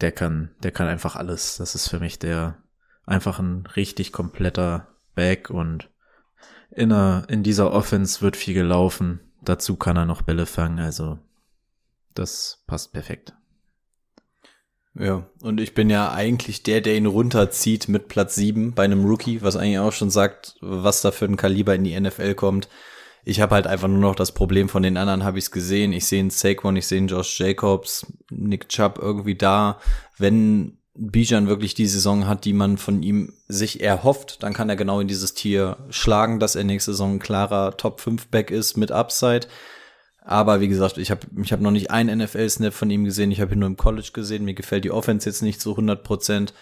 der 0.00 0.10
kann, 0.10 0.50
der 0.64 0.72
kann 0.72 0.88
einfach 0.88 1.14
alles. 1.14 1.58
Das 1.58 1.76
ist 1.76 1.86
für 1.86 2.00
mich 2.00 2.18
der 2.18 2.60
einfach 3.06 3.38
ein 3.38 3.64
richtig 3.76 4.10
kompletter 4.10 4.88
Back 5.14 5.50
und 5.50 5.88
in, 6.72 6.92
einer, 6.92 7.26
in 7.28 7.44
dieser 7.44 7.70
Offense 7.70 8.22
wird 8.22 8.36
viel 8.36 8.54
gelaufen. 8.54 9.20
Dazu 9.40 9.76
kann 9.76 9.96
er 9.96 10.06
noch 10.06 10.22
Bälle 10.22 10.46
fangen. 10.46 10.80
Also 10.80 11.20
das 12.14 12.62
passt 12.66 12.92
perfekt. 12.92 13.34
Ja, 14.94 15.26
und 15.40 15.58
ich 15.58 15.72
bin 15.72 15.88
ja 15.88 16.12
eigentlich 16.12 16.62
der, 16.62 16.82
der 16.82 16.96
ihn 16.96 17.06
runterzieht 17.06 17.88
mit 17.88 18.08
Platz 18.08 18.34
7 18.34 18.74
bei 18.74 18.84
einem 18.84 19.04
Rookie, 19.04 19.40
was 19.40 19.56
eigentlich 19.56 19.78
auch 19.78 19.92
schon 19.92 20.10
sagt, 20.10 20.56
was 20.60 21.00
da 21.00 21.12
für 21.12 21.24
ein 21.24 21.36
Kaliber 21.36 21.74
in 21.74 21.84
die 21.84 21.98
NFL 21.98 22.34
kommt. 22.34 22.68
Ich 23.24 23.40
habe 23.40 23.54
halt 23.54 23.66
einfach 23.66 23.88
nur 23.88 24.00
noch 24.00 24.14
das 24.14 24.32
Problem 24.32 24.68
von 24.68 24.82
den 24.82 24.96
anderen, 24.96 25.24
habe 25.24 25.38
ich 25.38 25.44
es 25.44 25.50
gesehen. 25.50 25.92
Ich 25.92 26.06
sehe 26.06 26.20
einen 26.20 26.30
Saquon, 26.30 26.76
ich 26.76 26.86
sehe 26.86 27.00
Josh 27.02 27.38
Jacobs, 27.40 28.06
Nick 28.30 28.68
Chubb 28.68 28.98
irgendwie 29.00 29.36
da. 29.36 29.78
Wenn 30.18 30.78
Bijan 30.94 31.48
wirklich 31.48 31.74
die 31.74 31.86
Saison 31.86 32.26
hat, 32.26 32.44
die 32.44 32.52
man 32.52 32.76
von 32.76 33.02
ihm 33.02 33.32
sich 33.48 33.80
erhofft, 33.80 34.42
dann 34.42 34.52
kann 34.52 34.68
er 34.68 34.76
genau 34.76 35.00
in 35.00 35.08
dieses 35.08 35.32
Tier 35.32 35.78
schlagen, 35.88 36.38
dass 36.38 36.54
er 36.54 36.64
nächste 36.64 36.92
Saison 36.92 37.14
ein 37.14 37.18
klarer 37.18 37.76
Top 37.78 38.00
5 38.00 38.28
Back 38.28 38.50
ist 38.50 38.76
mit 38.76 38.92
Upside. 38.92 39.46
Aber 40.24 40.60
wie 40.60 40.68
gesagt, 40.68 40.98
ich 40.98 41.10
habe 41.10 41.26
ich 41.42 41.52
hab 41.52 41.60
noch 41.60 41.72
nicht 41.72 41.90
einen 41.90 42.20
NFL-Snap 42.20 42.72
von 42.72 42.90
ihm 42.90 43.04
gesehen. 43.04 43.32
Ich 43.32 43.40
habe 43.40 43.54
ihn 43.54 43.58
nur 43.58 43.68
im 43.68 43.76
College 43.76 44.10
gesehen. 44.12 44.44
Mir 44.44 44.54
gefällt 44.54 44.84
die 44.84 44.92
Offense 44.92 45.28
jetzt 45.28 45.42
nicht 45.42 45.60
zu 45.60 45.70
100 45.70 46.04
Prozent. 46.04 46.54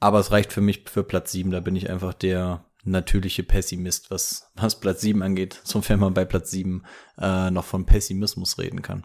Aber 0.00 0.18
es 0.18 0.32
reicht 0.32 0.52
für 0.52 0.62
mich 0.62 0.84
für 0.88 1.04
Platz 1.04 1.32
7. 1.32 1.50
Da 1.50 1.60
bin 1.60 1.76
ich 1.76 1.90
einfach 1.90 2.14
der 2.14 2.64
natürliche 2.84 3.42
Pessimist, 3.42 4.10
was, 4.10 4.50
was 4.54 4.80
Platz 4.80 5.02
7 5.02 5.22
angeht. 5.22 5.60
Sofern 5.64 6.00
man 6.00 6.14
bei 6.14 6.24
Platz 6.24 6.50
7 6.50 6.84
äh, 7.18 7.50
noch 7.50 7.64
von 7.64 7.84
Pessimismus 7.84 8.58
reden 8.58 8.82
kann. 8.82 9.04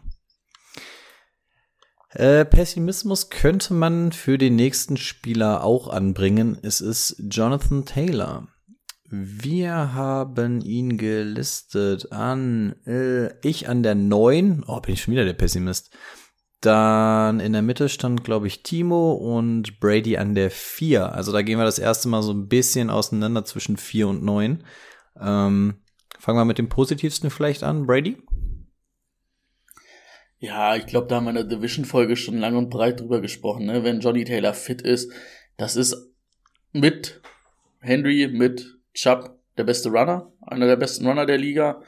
Äh, 2.10 2.46
Pessimismus 2.46 3.28
könnte 3.28 3.74
man 3.74 4.12
für 4.12 4.38
den 4.38 4.56
nächsten 4.56 4.96
Spieler 4.96 5.62
auch 5.62 5.88
anbringen. 5.88 6.58
Es 6.62 6.80
ist 6.80 7.16
Jonathan 7.28 7.84
Taylor. 7.84 8.48
Wir 9.10 9.94
haben 9.94 10.60
ihn 10.60 10.98
gelistet 10.98 12.12
an, 12.12 12.76
äh, 12.84 13.32
ich 13.40 13.66
an 13.66 13.82
der 13.82 13.94
9. 13.94 14.64
Oh, 14.66 14.80
bin 14.80 14.92
ich 14.92 15.02
schon 15.02 15.12
wieder 15.12 15.24
der 15.24 15.32
Pessimist. 15.32 15.96
Dann 16.60 17.40
in 17.40 17.54
der 17.54 17.62
Mitte 17.62 17.88
stand, 17.88 18.22
glaube 18.22 18.48
ich, 18.48 18.62
Timo 18.62 19.12
und 19.12 19.80
Brady 19.80 20.18
an 20.18 20.34
der 20.34 20.50
4. 20.50 21.14
Also 21.14 21.32
da 21.32 21.40
gehen 21.40 21.58
wir 21.58 21.64
das 21.64 21.78
erste 21.78 22.08
Mal 22.08 22.22
so 22.22 22.32
ein 22.32 22.48
bisschen 22.48 22.90
auseinander 22.90 23.46
zwischen 23.46 23.78
4 23.78 24.08
und 24.08 24.24
9. 24.24 24.62
Ähm, 25.18 25.76
fangen 26.18 26.38
wir 26.38 26.44
mit 26.44 26.58
dem 26.58 26.68
positivsten 26.68 27.30
vielleicht 27.30 27.62
an. 27.62 27.86
Brady? 27.86 28.18
Ja, 30.38 30.76
ich 30.76 30.84
glaube, 30.84 31.06
da 31.06 31.16
haben 31.16 31.24
wir 31.24 31.30
in 31.30 31.36
der 31.36 31.44
Division-Folge 31.44 32.14
schon 32.16 32.38
lang 32.38 32.56
und 32.56 32.68
breit 32.68 33.00
drüber 33.00 33.22
gesprochen. 33.22 33.64
Ne? 33.64 33.84
Wenn 33.84 34.00
Johnny 34.00 34.24
Taylor 34.24 34.52
fit 34.52 34.82
ist, 34.82 35.10
das 35.56 35.76
ist 35.76 36.12
mit 36.72 37.22
Henry, 37.80 38.28
mit 38.28 38.77
Chubb 38.94 39.38
der 39.56 39.64
beste 39.64 39.90
Runner, 39.90 40.32
einer 40.40 40.66
der 40.66 40.76
besten 40.76 41.06
Runner 41.06 41.26
der 41.26 41.38
Liga. 41.38 41.82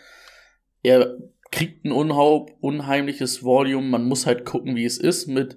Er 0.82 1.16
kriegt 1.50 1.84
ein 1.84 1.92
unheimliches 1.92 3.42
Volume. 3.42 3.86
Man 3.86 4.04
muss 4.04 4.26
halt 4.26 4.44
gucken, 4.44 4.76
wie 4.76 4.84
es 4.84 4.98
ist 4.98 5.26
mit, 5.26 5.56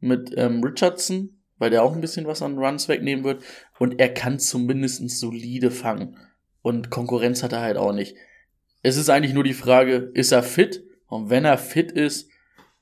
mit 0.00 0.32
ähm, 0.36 0.62
Richardson, 0.62 1.40
weil 1.58 1.70
der 1.70 1.82
auch 1.82 1.94
ein 1.94 2.00
bisschen 2.00 2.26
was 2.26 2.42
an 2.42 2.58
Runs 2.58 2.88
wegnehmen 2.88 3.24
wird. 3.24 3.42
Und 3.78 4.00
er 4.00 4.12
kann 4.12 4.38
zumindest 4.38 5.08
solide 5.10 5.70
fangen. 5.70 6.16
Und 6.62 6.90
Konkurrenz 6.90 7.42
hat 7.42 7.52
er 7.52 7.60
halt 7.60 7.76
auch 7.76 7.92
nicht. 7.92 8.16
Es 8.82 8.96
ist 8.96 9.10
eigentlich 9.10 9.34
nur 9.34 9.44
die 9.44 9.54
Frage, 9.54 10.10
ist 10.14 10.32
er 10.32 10.42
fit? 10.42 10.84
Und 11.06 11.30
wenn 11.30 11.44
er 11.44 11.58
fit 11.58 11.92
ist, 11.92 12.28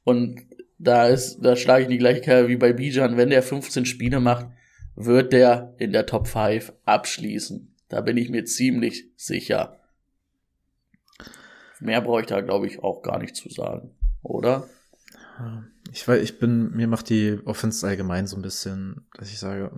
und 0.04 0.40
da 0.78 1.06
ist, 1.08 1.38
da 1.40 1.54
schlage 1.54 1.82
ich 1.84 1.88
die 1.88 1.98
gleiche 1.98 2.48
wie 2.48 2.56
bei 2.56 2.72
Bijan, 2.72 3.16
wenn 3.16 3.30
der 3.30 3.42
15 3.42 3.86
Spiele 3.86 4.20
macht, 4.20 4.46
wird 4.96 5.32
der 5.32 5.74
in 5.78 5.92
der 5.92 6.06
Top 6.06 6.26
5 6.26 6.72
abschließen. 6.84 7.71
Da 7.92 8.00
bin 8.00 8.16
ich 8.16 8.30
mir 8.30 8.46
ziemlich 8.46 9.12
sicher. 9.18 9.78
Mehr 11.78 12.00
brauche 12.00 12.22
ich 12.22 12.26
da, 12.26 12.40
glaube 12.40 12.66
ich, 12.66 12.82
auch 12.82 13.02
gar 13.02 13.18
nicht 13.18 13.36
zu 13.36 13.50
sagen, 13.50 13.94
oder? 14.22 14.66
Ich 15.92 16.08
weiß, 16.08 16.22
ich 16.22 16.38
bin, 16.38 16.70
mir 16.70 16.88
macht 16.88 17.10
die 17.10 17.38
Offense 17.44 17.86
allgemein 17.86 18.26
so 18.26 18.36
ein 18.36 18.42
bisschen, 18.42 19.06
dass 19.18 19.30
ich 19.30 19.38
sage, 19.38 19.70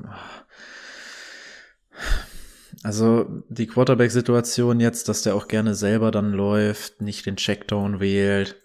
also 2.84 3.42
die 3.48 3.66
Quarterback-Situation 3.66 4.78
jetzt, 4.78 5.08
dass 5.08 5.22
der 5.22 5.34
auch 5.34 5.48
gerne 5.48 5.74
selber 5.74 6.12
dann 6.12 6.30
läuft, 6.30 7.02
nicht 7.02 7.26
den 7.26 7.34
Checkdown 7.34 7.98
wählt. 7.98 8.62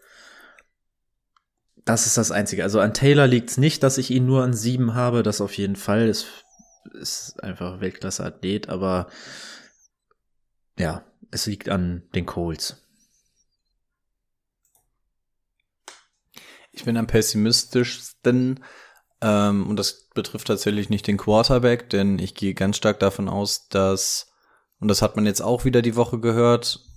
Das 1.85 2.05
ist 2.05 2.17
das 2.17 2.29
Einzige. 2.29 2.61
Also 2.61 2.79
an 2.81 2.93
Taylor 2.93 3.25
liegt 3.25 3.49
es 3.49 3.57
nicht, 3.57 3.81
dass 3.81 3.97
ich 3.97 4.11
ihn 4.11 4.27
nur 4.27 4.43
an 4.43 4.53
sieben 4.53 4.93
habe. 4.93 5.23
Das 5.23 5.41
auf 5.41 5.57
jeden 5.57 5.75
Fall 5.75 6.07
ist 6.07 6.45
ist 6.99 7.43
einfach 7.43 7.81
Weltklasse-Athlet, 7.81 8.69
aber 8.69 9.09
ja, 10.77 11.03
es 11.31 11.45
liegt 11.45 11.69
an 11.69 12.03
den 12.13 12.25
Coles. 12.25 12.85
Ich 16.71 16.85
bin 16.85 16.97
am 16.97 17.07
pessimistischsten 17.07 18.63
ähm, 19.21 19.67
und 19.67 19.77
das 19.77 20.07
betrifft 20.13 20.47
tatsächlich 20.47 20.89
nicht 20.89 21.07
den 21.07 21.17
Quarterback, 21.17 21.89
denn 21.89 22.19
ich 22.19 22.35
gehe 22.35 22.53
ganz 22.53 22.77
stark 22.77 22.99
davon 22.99 23.27
aus, 23.27 23.67
dass, 23.67 24.31
und 24.79 24.87
das 24.87 25.01
hat 25.01 25.15
man 25.15 25.25
jetzt 25.25 25.41
auch 25.41 25.65
wieder 25.65 25.81
die 25.81 25.95
Woche 25.95 26.19
gehört, 26.19 26.88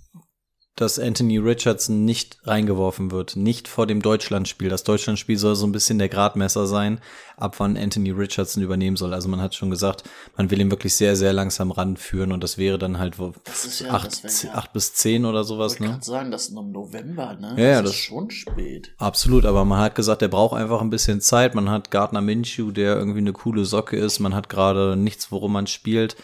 dass 0.75 0.97
Anthony 0.97 1.37
Richardson 1.37 2.03
nicht 2.03 2.37
reingeworfen 2.45 3.11
wird, 3.11 3.35
nicht 3.35 3.67
vor 3.67 3.85
dem 3.85 4.01
Deutschlandspiel. 4.01 4.69
Das 4.69 4.83
Deutschlandspiel 4.83 5.37
soll 5.37 5.55
so 5.55 5.67
ein 5.67 5.71
bisschen 5.71 5.99
der 5.99 6.09
Gradmesser 6.09 6.65
sein, 6.65 6.99
ab 7.37 7.59
wann 7.59 7.77
Anthony 7.77 8.09
Richardson 8.09 8.63
übernehmen 8.63 8.97
soll. 8.97 9.13
Also 9.13 9.29
man 9.29 9.39
hat 9.39 9.53
schon 9.53 9.69
gesagt, 9.69 10.03
man 10.35 10.49
will 10.49 10.59
ihn 10.59 10.71
wirklich 10.71 10.95
sehr, 10.95 11.15
sehr 11.15 11.31
langsam 11.31 11.69
ranführen 11.69 12.31
und 12.31 12.43
das 12.43 12.57
wäre 12.57 12.79
dann 12.79 12.97
halt 12.97 13.17
ja, 13.19 13.89
acht, 13.91 14.43
ja, 14.43 14.53
acht 14.53 14.73
bis 14.73 14.95
zehn 14.95 15.25
oder 15.25 15.43
sowas. 15.43 15.75
Ich 15.75 15.79
ne? 15.81 15.99
sagen, 16.01 16.31
das 16.31 16.45
ist 16.45 16.53
noch 16.53 16.63
im 16.63 16.71
November, 16.71 17.35
ne? 17.35 17.53
Ja, 17.57 17.81
das, 17.83 17.91
das 17.91 17.91
ist 17.91 17.97
schon 17.97 18.31
spät. 18.31 18.93
Absolut, 18.97 19.45
aber 19.45 19.65
man 19.65 19.79
hat 19.79 19.93
gesagt, 19.93 20.23
er 20.23 20.27
braucht 20.27 20.59
einfach 20.59 20.81
ein 20.81 20.89
bisschen 20.89 21.21
Zeit. 21.21 21.53
Man 21.53 21.69
hat 21.69 21.91
Gardner 21.91 22.21
Minshew, 22.21 22.71
der 22.71 22.95
irgendwie 22.95 23.19
eine 23.19 23.33
coole 23.33 23.65
Socke 23.65 23.95
ist. 23.95 24.17
Man 24.19 24.33
hat 24.33 24.49
gerade 24.49 24.95
nichts, 24.95 25.31
worum 25.31 25.53
man 25.53 25.67
spielt. 25.67 26.15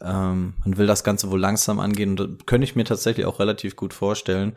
Ähm, 0.00 0.54
man 0.64 0.76
will 0.76 0.86
das 0.86 1.04
Ganze 1.04 1.30
wohl 1.30 1.40
langsam 1.40 1.80
angehen 1.80 2.10
und 2.10 2.20
das 2.20 2.46
könnte 2.46 2.64
ich 2.64 2.76
mir 2.76 2.84
tatsächlich 2.84 3.26
auch 3.26 3.40
relativ 3.40 3.76
gut 3.76 3.94
vorstellen. 3.94 4.54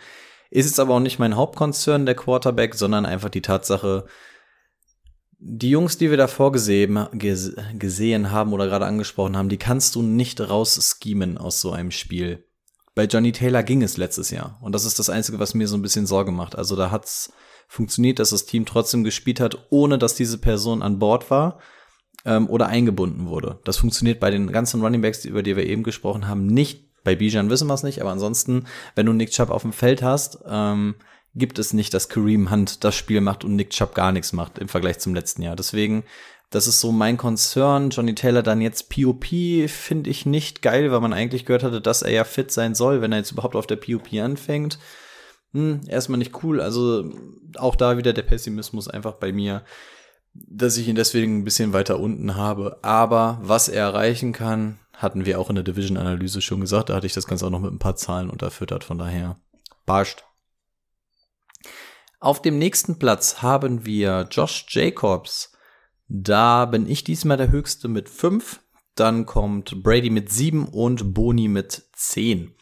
Ist 0.49 0.65
jetzt 0.65 0.79
aber 0.79 0.95
auch 0.95 0.99
nicht 0.99 1.19
mein 1.19 1.35
Hauptkonzern, 1.35 2.05
der 2.05 2.15
Quarterback, 2.15 2.75
sondern 2.75 3.05
einfach 3.05 3.29
die 3.29 3.41
Tatsache, 3.41 4.05
die 5.39 5.69
Jungs, 5.69 5.97
die 5.97 6.09
wir 6.09 6.17
davor 6.17 6.51
gesehen, 6.51 7.07
gesehen 7.79 8.31
haben 8.31 8.53
oder 8.53 8.67
gerade 8.67 8.85
angesprochen 8.85 9.37
haben, 9.37 9.49
die 9.49 9.57
kannst 9.57 9.95
du 9.95 10.03
nicht 10.03 10.39
rausschemen 10.39 11.37
aus 11.37 11.61
so 11.61 11.71
einem 11.71 11.89
Spiel. 11.91 12.45
Bei 12.93 13.05
Johnny 13.05 13.31
Taylor 13.31 13.63
ging 13.63 13.81
es 13.81 13.97
letztes 13.97 14.29
Jahr. 14.29 14.59
Und 14.61 14.75
das 14.75 14.85
ist 14.85 14.99
das 14.99 15.09
Einzige, 15.09 15.39
was 15.39 15.53
mir 15.53 15.67
so 15.67 15.77
ein 15.77 15.81
bisschen 15.81 16.05
Sorge 16.05 16.31
macht. 16.31 16.55
Also 16.57 16.75
da 16.75 16.91
hat's 16.91 17.31
funktioniert, 17.67 18.19
dass 18.19 18.31
das 18.31 18.45
Team 18.45 18.65
trotzdem 18.65 19.05
gespielt 19.05 19.39
hat, 19.39 19.67
ohne 19.69 19.97
dass 19.97 20.13
diese 20.13 20.37
Person 20.37 20.83
an 20.83 20.99
Bord 20.99 21.31
war 21.31 21.59
ähm, 22.25 22.47
oder 22.49 22.67
eingebunden 22.67 23.27
wurde. 23.27 23.59
Das 23.63 23.77
funktioniert 23.77 24.19
bei 24.19 24.31
den 24.31 24.51
ganzen 24.51 24.81
Running 24.81 25.01
Backs, 25.01 25.25
über 25.25 25.43
die 25.43 25.55
wir 25.55 25.65
eben 25.65 25.83
gesprochen 25.83 26.27
haben, 26.27 26.47
nicht. 26.47 26.85
Bei 27.03 27.15
Bijan 27.15 27.49
wissen 27.49 27.67
wir 27.67 27.73
es 27.73 27.81
nicht, 27.81 27.99
aber 27.99 28.11
ansonsten, 28.11 28.67
wenn 28.93 29.07
du 29.07 29.13
Nick 29.13 29.31
Chubb 29.31 29.49
auf 29.49 29.63
dem 29.63 29.73
Feld 29.73 30.03
hast, 30.03 30.37
ähm, 30.47 30.95
gibt 31.33 31.59
es 31.59 31.73
nicht, 31.73 31.93
dass 31.93 32.09
Kareem 32.09 32.51
Hunt 32.51 32.83
das 32.83 32.95
Spiel 32.95 33.21
macht 33.21 33.43
und 33.43 33.55
Nick 33.55 33.71
Chubb 33.71 33.95
gar 33.95 34.11
nichts 34.11 34.33
macht 34.33 34.59
im 34.59 34.67
Vergleich 34.67 34.99
zum 34.99 35.15
letzten 35.15 35.41
Jahr. 35.41 35.55
Deswegen, 35.55 36.03
das 36.51 36.67
ist 36.67 36.79
so 36.79 36.91
mein 36.91 37.17
Concern. 37.17 37.89
Johnny 37.89 38.13
Taylor 38.13 38.43
dann 38.43 38.61
jetzt 38.61 38.89
POP 38.89 39.25
finde 39.67 40.09
ich 40.09 40.25
nicht 40.25 40.61
geil, 40.61 40.91
weil 40.91 40.99
man 40.99 41.13
eigentlich 41.13 41.45
gehört 41.45 41.63
hatte, 41.63 41.81
dass 41.81 42.01
er 42.01 42.11
ja 42.11 42.23
fit 42.23 42.51
sein 42.51 42.75
soll, 42.75 43.01
wenn 43.01 43.13
er 43.13 43.19
jetzt 43.19 43.31
überhaupt 43.31 43.55
auf 43.55 43.67
der 43.67 43.77
POP 43.77 44.13
anfängt. 44.21 44.77
hm, 45.53 45.81
erstmal 45.87 46.19
nicht 46.19 46.43
cool. 46.43 46.61
Also 46.61 47.11
auch 47.57 47.75
da 47.75 47.97
wieder 47.97 48.13
der 48.13 48.21
Pessimismus 48.23 48.87
einfach 48.87 49.13
bei 49.13 49.31
mir, 49.31 49.63
dass 50.33 50.77
ich 50.77 50.87
ihn 50.87 50.95
deswegen 50.95 51.39
ein 51.39 51.43
bisschen 51.43 51.73
weiter 51.73 51.99
unten 51.99 52.35
habe. 52.35 52.79
Aber 52.81 53.39
was 53.41 53.67
er 53.67 53.83
erreichen 53.83 54.33
kann, 54.33 54.79
hatten 54.93 55.25
wir 55.25 55.39
auch 55.39 55.49
in 55.49 55.55
der 55.55 55.63
Division-Analyse 55.63 56.41
schon 56.41 56.61
gesagt. 56.61 56.89
Da 56.89 56.95
hatte 56.95 57.07
ich 57.07 57.13
das 57.13 57.27
Ganze 57.27 57.45
auch 57.45 57.49
noch 57.49 57.61
mit 57.61 57.71
ein 57.71 57.79
paar 57.79 57.95
Zahlen 57.95 58.29
unterfüttert. 58.29 58.83
Von 58.83 58.97
daher, 58.97 59.37
barscht. 59.85 60.23
Auf 62.19 62.41
dem 62.41 62.59
nächsten 62.59 62.99
Platz 62.99 63.41
haben 63.41 63.85
wir 63.85 64.27
Josh 64.29 64.65
Jacobs. 64.69 65.53
Da 66.07 66.65
bin 66.65 66.87
ich 66.87 67.03
diesmal 67.03 67.37
der 67.37 67.49
Höchste 67.49 67.87
mit 67.87 68.09
fünf. 68.09 68.61
Dann 68.95 69.25
kommt 69.25 69.81
Brady 69.81 70.09
mit 70.09 70.31
sieben 70.31 70.67
und 70.67 71.13
Boni 71.13 71.47
mit 71.47 71.83
zehn. 71.93 72.53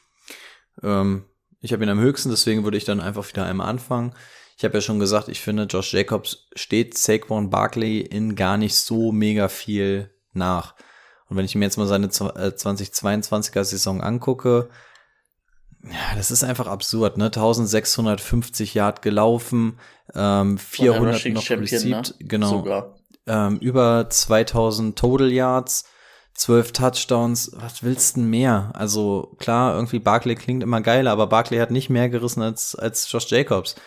Ähm, 0.82 1.26
ich 1.59 1.74
habe 1.74 1.84
ihn 1.84 1.89
am 1.89 1.99
höchsten, 1.99 2.30
deswegen 2.30 2.63
würde 2.63 2.78
ich 2.78 2.86
dann 2.86 3.01
einfach 3.01 3.28
wieder 3.28 3.45
einmal 3.45 3.67
anfangen. 3.67 4.13
Ich 4.60 4.66
habe 4.66 4.74
ja 4.74 4.82
schon 4.82 4.99
gesagt, 4.99 5.30
ich 5.30 5.39
finde, 5.39 5.64
Josh 5.64 5.93
Jacobs 5.93 6.49
steht 6.53 6.97
Saquon 6.97 7.49
Barkley 7.49 8.01
in 8.01 8.36
gar 8.36 8.57
nicht 8.57 8.76
so 8.76 9.14
mega 9.14 9.47
viel 9.47 10.10
nach. 10.34 10.76
Und 11.30 11.38
wenn 11.38 11.45
ich 11.45 11.55
mir 11.55 11.64
jetzt 11.64 11.78
mal 11.78 11.88
seine 11.88 12.07
2022er 12.07 13.60
äh, 13.62 13.64
Saison 13.64 14.01
angucke, 14.01 14.68
ja, 15.86 16.18
das 16.18 16.30
ist 16.30 16.43
einfach 16.43 16.68
absurd, 16.68 17.18
ne? 17.18 17.28
1650 17.28 18.74
Yard 18.74 19.01
gelaufen, 19.01 19.80
ähm, 20.14 20.57
400 20.57 21.26
noch 21.28 21.49
received, 21.51 22.20
ne? 22.20 22.28
genau. 22.28 22.49
Sogar. 22.49 22.95
Ähm, 23.28 23.60
über 23.60 24.10
2000 24.10 24.99
Total 24.99 25.32
Yards, 25.32 25.86
12 26.34 26.74
Touchdowns, 26.74 27.51
was 27.55 27.82
willst 27.82 28.18
du 28.18 28.20
denn 28.20 28.30
mehr? 28.30 28.72
Also 28.74 29.38
klar, 29.39 29.74
irgendwie 29.74 29.99
Barkley 29.99 30.36
klingt 30.36 30.64
immer 30.64 30.82
geiler, 30.82 31.12
aber 31.12 31.28
Barkley 31.28 31.60
hat 31.60 31.72
nicht 31.72 31.89
mehr 31.89 32.10
gerissen 32.10 32.41
als, 32.41 32.76
als 32.76 33.10
Josh 33.10 33.32
Jacobs. 33.32 33.78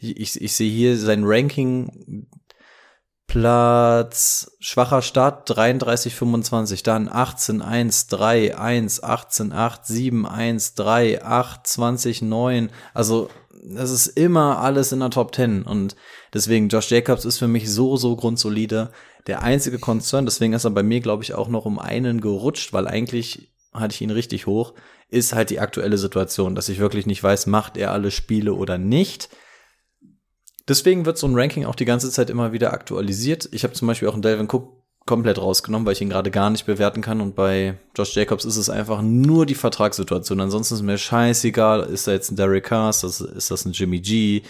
Ich, 0.00 0.40
ich, 0.40 0.52
sehe 0.54 0.70
hier 0.70 0.96
sein 0.96 1.22
Ranking. 1.24 2.26
Platz 3.30 4.56
schwacher 4.58 5.02
Start 5.02 5.48
33 5.50 6.16
25 6.16 6.82
dann 6.82 7.08
18 7.08 7.62
1 7.62 8.08
3 8.08 8.58
1 8.58 9.04
18 9.04 9.52
8 9.52 9.86
7 9.86 10.26
1 10.26 10.74
3 10.74 11.22
8 11.22 11.64
20 11.64 12.22
9 12.22 12.70
also 12.92 13.30
das 13.62 13.92
ist 13.92 14.08
immer 14.08 14.58
alles 14.58 14.90
in 14.90 14.98
der 14.98 15.10
Top 15.10 15.32
10 15.32 15.62
und 15.62 15.94
deswegen 16.34 16.70
Josh 16.70 16.90
Jacobs 16.90 17.24
ist 17.24 17.38
für 17.38 17.46
mich 17.46 17.70
so 17.70 17.96
so 17.96 18.16
grundsolide. 18.16 18.90
Der 19.28 19.42
einzige 19.42 19.78
Konzern 19.78 20.24
deswegen 20.24 20.54
ist 20.54 20.64
er 20.64 20.70
bei 20.70 20.82
mir 20.82 20.98
glaube 20.98 21.22
ich 21.22 21.32
auch 21.32 21.48
noch 21.48 21.66
um 21.66 21.78
einen 21.78 22.20
gerutscht 22.20 22.72
weil 22.72 22.88
eigentlich 22.88 23.52
hatte 23.72 23.94
ich 23.94 24.00
ihn 24.00 24.10
richtig 24.10 24.48
hoch 24.48 24.74
ist 25.08 25.36
halt 25.36 25.50
die 25.50 25.60
aktuelle 25.60 25.98
Situation 25.98 26.56
dass 26.56 26.68
ich 26.68 26.80
wirklich 26.80 27.06
nicht 27.06 27.22
weiß 27.22 27.46
macht 27.46 27.76
er 27.76 27.92
alle 27.92 28.10
Spiele 28.10 28.54
oder 28.54 28.76
nicht 28.76 29.28
Deswegen 30.70 31.04
wird 31.04 31.18
so 31.18 31.26
ein 31.26 31.34
Ranking 31.34 31.64
auch 31.64 31.74
die 31.74 31.84
ganze 31.84 32.12
Zeit 32.12 32.30
immer 32.30 32.52
wieder 32.52 32.72
aktualisiert. 32.72 33.48
Ich 33.50 33.64
habe 33.64 33.74
zum 33.74 33.88
Beispiel 33.88 34.06
auch 34.06 34.12
einen 34.12 34.22
Delvin 34.22 34.46
Cook 34.48 34.68
komplett 35.04 35.38
rausgenommen, 35.38 35.84
weil 35.84 35.94
ich 35.94 36.00
ihn 36.00 36.10
gerade 36.10 36.30
gar 36.30 36.48
nicht 36.48 36.64
bewerten 36.64 37.02
kann. 37.02 37.20
Und 37.20 37.34
bei 37.34 37.74
Josh 37.96 38.14
Jacobs 38.14 38.44
ist 38.44 38.56
es 38.56 38.70
einfach 38.70 39.02
nur 39.02 39.46
die 39.46 39.56
Vertragssituation. 39.56 40.40
Ansonsten 40.40 40.76
ist 40.76 40.82
mir 40.82 40.96
scheißegal, 40.96 41.80
ist 41.80 42.06
da 42.06 42.12
jetzt 42.12 42.30
ein 42.30 42.36
Derek 42.36 42.66
Carr, 42.66 42.90
ist 42.90 43.02
das, 43.02 43.20
ist 43.20 43.50
das 43.50 43.64
ein 43.64 43.72
Jimmy 43.72 43.98
G? 43.98 44.42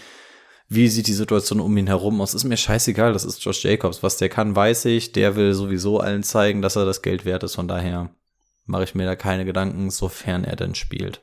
Wie 0.69 0.89
sieht 0.89 1.07
die 1.07 1.15
Situation 1.15 1.59
um 1.59 1.75
ihn 1.79 1.87
herum 1.87 2.21
aus? 2.21 2.35
Ist 2.35 2.45
mir 2.45 2.59
scheißegal, 2.59 3.15
das 3.15 3.25
ist 3.25 3.43
Josh 3.43 3.65
Jacobs. 3.65 4.03
Was 4.03 4.19
der 4.19 4.29
kann, 4.29 4.55
weiß 4.55 4.85
ich. 4.85 5.13
Der 5.13 5.37
will 5.37 5.55
sowieso 5.55 6.01
allen 6.01 6.23
zeigen, 6.23 6.61
dass 6.61 6.77
er 6.77 6.85
das 6.85 7.01
Geld 7.01 7.25
wert 7.25 7.45
ist. 7.45 7.55
Von 7.55 7.67
daher 7.67 8.11
mache 8.67 8.85
ich 8.85 8.95
mir 8.95 9.07
da 9.07 9.17
keine 9.17 9.47
Gedanken, 9.47 9.89
sofern 9.91 10.45
er 10.45 10.57
denn 10.57 10.75
spielt. 10.75 11.23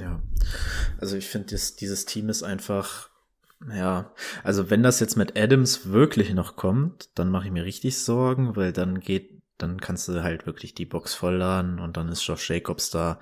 Ja, 0.00 0.22
also 0.98 1.16
ich 1.16 1.28
finde, 1.28 1.48
dieses 1.48 2.04
Team 2.06 2.28
ist 2.28 2.42
einfach, 2.42 3.10
ja, 3.68 4.12
also 4.42 4.70
wenn 4.70 4.82
das 4.82 5.00
jetzt 5.00 5.16
mit 5.16 5.36
Adams 5.38 5.90
wirklich 5.90 6.32
noch 6.32 6.56
kommt, 6.56 7.10
dann 7.14 7.28
mache 7.28 7.46
ich 7.46 7.52
mir 7.52 7.64
richtig 7.64 7.98
Sorgen, 7.98 8.56
weil 8.56 8.72
dann 8.72 9.00
geht, 9.00 9.42
dann 9.58 9.80
kannst 9.80 10.08
du 10.08 10.22
halt 10.22 10.46
wirklich 10.46 10.74
die 10.74 10.86
Box 10.86 11.14
vollladen 11.14 11.78
und 11.78 11.96
dann 11.96 12.08
ist 12.08 12.26
Josh 12.26 12.48
Jacobs 12.48 12.90
da 12.90 13.20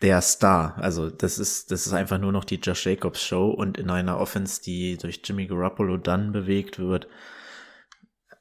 der 0.00 0.22
Star. 0.22 0.76
Also 0.78 1.10
das 1.10 1.38
ist, 1.38 1.70
das 1.70 1.86
ist 1.86 1.92
einfach 1.92 2.18
nur 2.18 2.32
noch 2.32 2.44
die 2.44 2.56
Josh 2.56 2.86
Jacobs 2.86 3.22
Show 3.22 3.50
und 3.50 3.76
in 3.76 3.90
einer 3.90 4.18
Offense, 4.18 4.62
die 4.62 4.96
durch 4.96 5.20
Jimmy 5.24 5.46
Garoppolo 5.46 5.98
dann 5.98 6.32
bewegt 6.32 6.78
wird, 6.78 7.06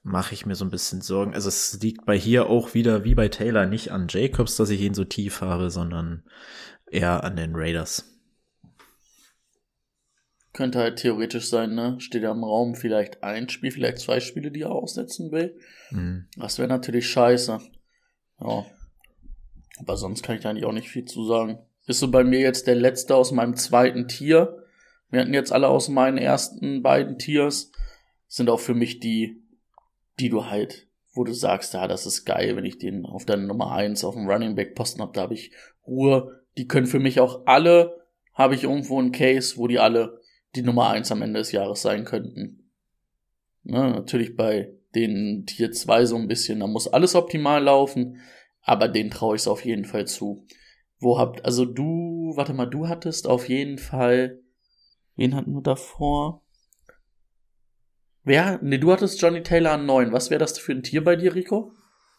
mache 0.09 0.33
ich 0.33 0.45
mir 0.45 0.55
so 0.55 0.65
ein 0.65 0.71
bisschen 0.71 1.01
Sorgen. 1.01 1.33
Also 1.33 1.49
es 1.49 1.79
liegt 1.81 2.05
bei 2.05 2.17
hier 2.17 2.47
auch 2.47 2.73
wieder 2.73 3.03
wie 3.03 3.15
bei 3.15 3.29
Taylor 3.29 3.65
nicht 3.65 3.91
an 3.91 4.07
Jacobs, 4.09 4.55
dass 4.55 4.69
ich 4.69 4.81
ihn 4.81 4.93
so 4.93 5.05
tief 5.05 5.41
habe, 5.41 5.69
sondern 5.69 6.23
eher 6.89 7.23
an 7.23 7.35
den 7.35 7.51
Raiders. 7.55 8.05
Könnte 10.51 10.79
halt 10.79 10.97
theoretisch 10.97 11.47
sein, 11.47 11.75
ne? 11.75 11.95
Steht 11.99 12.23
ja 12.23 12.31
im 12.31 12.43
Raum 12.43 12.75
vielleicht 12.75 13.23
ein 13.23 13.47
Spiel, 13.49 13.71
vielleicht 13.71 13.99
zwei 13.99 14.19
Spiele, 14.19 14.51
die 14.51 14.63
er 14.63 14.71
aussetzen 14.71 15.31
will. 15.31 15.57
Mhm. 15.91 16.27
Das 16.37 16.57
wäre 16.57 16.67
natürlich 16.67 17.07
scheiße. 17.07 17.59
Ja. 18.39 18.65
Aber 19.77 19.95
sonst 19.95 20.23
kann 20.23 20.35
ich 20.35 20.41
da 20.41 20.49
eigentlich 20.49 20.65
auch 20.65 20.73
nicht 20.73 20.89
viel 20.89 21.05
zu 21.05 21.23
sagen. 21.25 21.59
Ist 21.85 21.99
so 21.99 22.09
bei 22.09 22.23
mir 22.23 22.39
jetzt 22.39 22.67
der 22.67 22.75
letzte 22.75 23.15
aus 23.15 23.31
meinem 23.31 23.55
zweiten 23.55 24.07
Tier. 24.07 24.65
Wir 25.09 25.21
hatten 25.21 25.33
jetzt 25.33 25.51
alle 25.51 25.67
aus 25.69 25.87
meinen 25.87 26.17
ersten 26.17 26.81
beiden 26.81 27.17
Tiers. 27.17 27.71
Sind 28.27 28.49
auch 28.49 28.59
für 28.59 28.75
mich 28.75 28.99
die 28.99 29.41
die 30.19 30.29
du 30.29 30.45
halt, 30.45 30.87
wo 31.13 31.23
du 31.23 31.33
sagst, 31.33 31.73
ja, 31.73 31.87
das 31.87 32.05
ist 32.05 32.25
geil, 32.25 32.55
wenn 32.55 32.65
ich 32.65 32.77
den 32.77 33.05
auf 33.05 33.25
der 33.25 33.37
Nummer 33.37 33.71
eins 33.71 34.03
auf 34.03 34.15
dem 34.15 34.29
Running 34.29 34.55
Back 34.55 34.75
Posten 34.75 35.01
habe, 35.01 35.13
da 35.13 35.21
habe 35.21 35.33
ich 35.33 35.51
Ruhe. 35.85 36.43
Die 36.57 36.67
können 36.67 36.87
für 36.87 36.99
mich 36.99 37.19
auch 37.19 37.45
alle, 37.45 38.05
habe 38.33 38.55
ich 38.55 38.63
irgendwo 38.63 38.99
einen 38.99 39.11
Case, 39.11 39.57
wo 39.57 39.67
die 39.67 39.79
alle 39.79 40.19
die 40.55 40.61
Nummer 40.61 40.89
eins 40.89 41.11
am 41.11 41.21
Ende 41.21 41.39
des 41.39 41.51
Jahres 41.51 41.81
sein 41.81 42.05
könnten. 42.05 42.71
Ne, 43.63 43.91
natürlich 43.91 44.35
bei 44.35 44.73
den 44.95 45.45
Tier 45.45 45.71
2 45.71 46.05
so 46.05 46.15
ein 46.15 46.27
bisschen, 46.27 46.59
da 46.59 46.67
muss 46.67 46.87
alles 46.87 47.15
optimal 47.15 47.63
laufen, 47.63 48.17
aber 48.61 48.87
den 48.87 49.11
traue 49.11 49.35
ich 49.35 49.43
es 49.43 49.47
auf 49.47 49.63
jeden 49.63 49.85
Fall 49.85 50.07
zu. 50.07 50.45
Wo 50.99 51.17
habt, 51.17 51.45
also 51.45 51.65
du, 51.65 52.33
warte 52.35 52.53
mal, 52.53 52.65
du 52.65 52.87
hattest 52.87 53.27
auf 53.27 53.47
jeden 53.47 53.77
Fall, 53.77 54.41
wen 55.15 55.35
hatten 55.35 55.53
wir 55.53 55.61
davor? 55.61 56.43
Wer? 58.29 58.59
Ne, 58.61 58.77
du 58.77 58.91
hattest 58.91 59.19
Johnny 59.19 59.41
Taylor 59.41 59.71
an 59.71 59.87
9. 59.87 60.13
Was 60.13 60.29
wäre 60.29 60.37
das 60.37 60.59
für 60.59 60.71
ein 60.71 60.83
Tier 60.83 61.03
bei 61.03 61.15
dir, 61.15 61.33
Rico? 61.33 61.73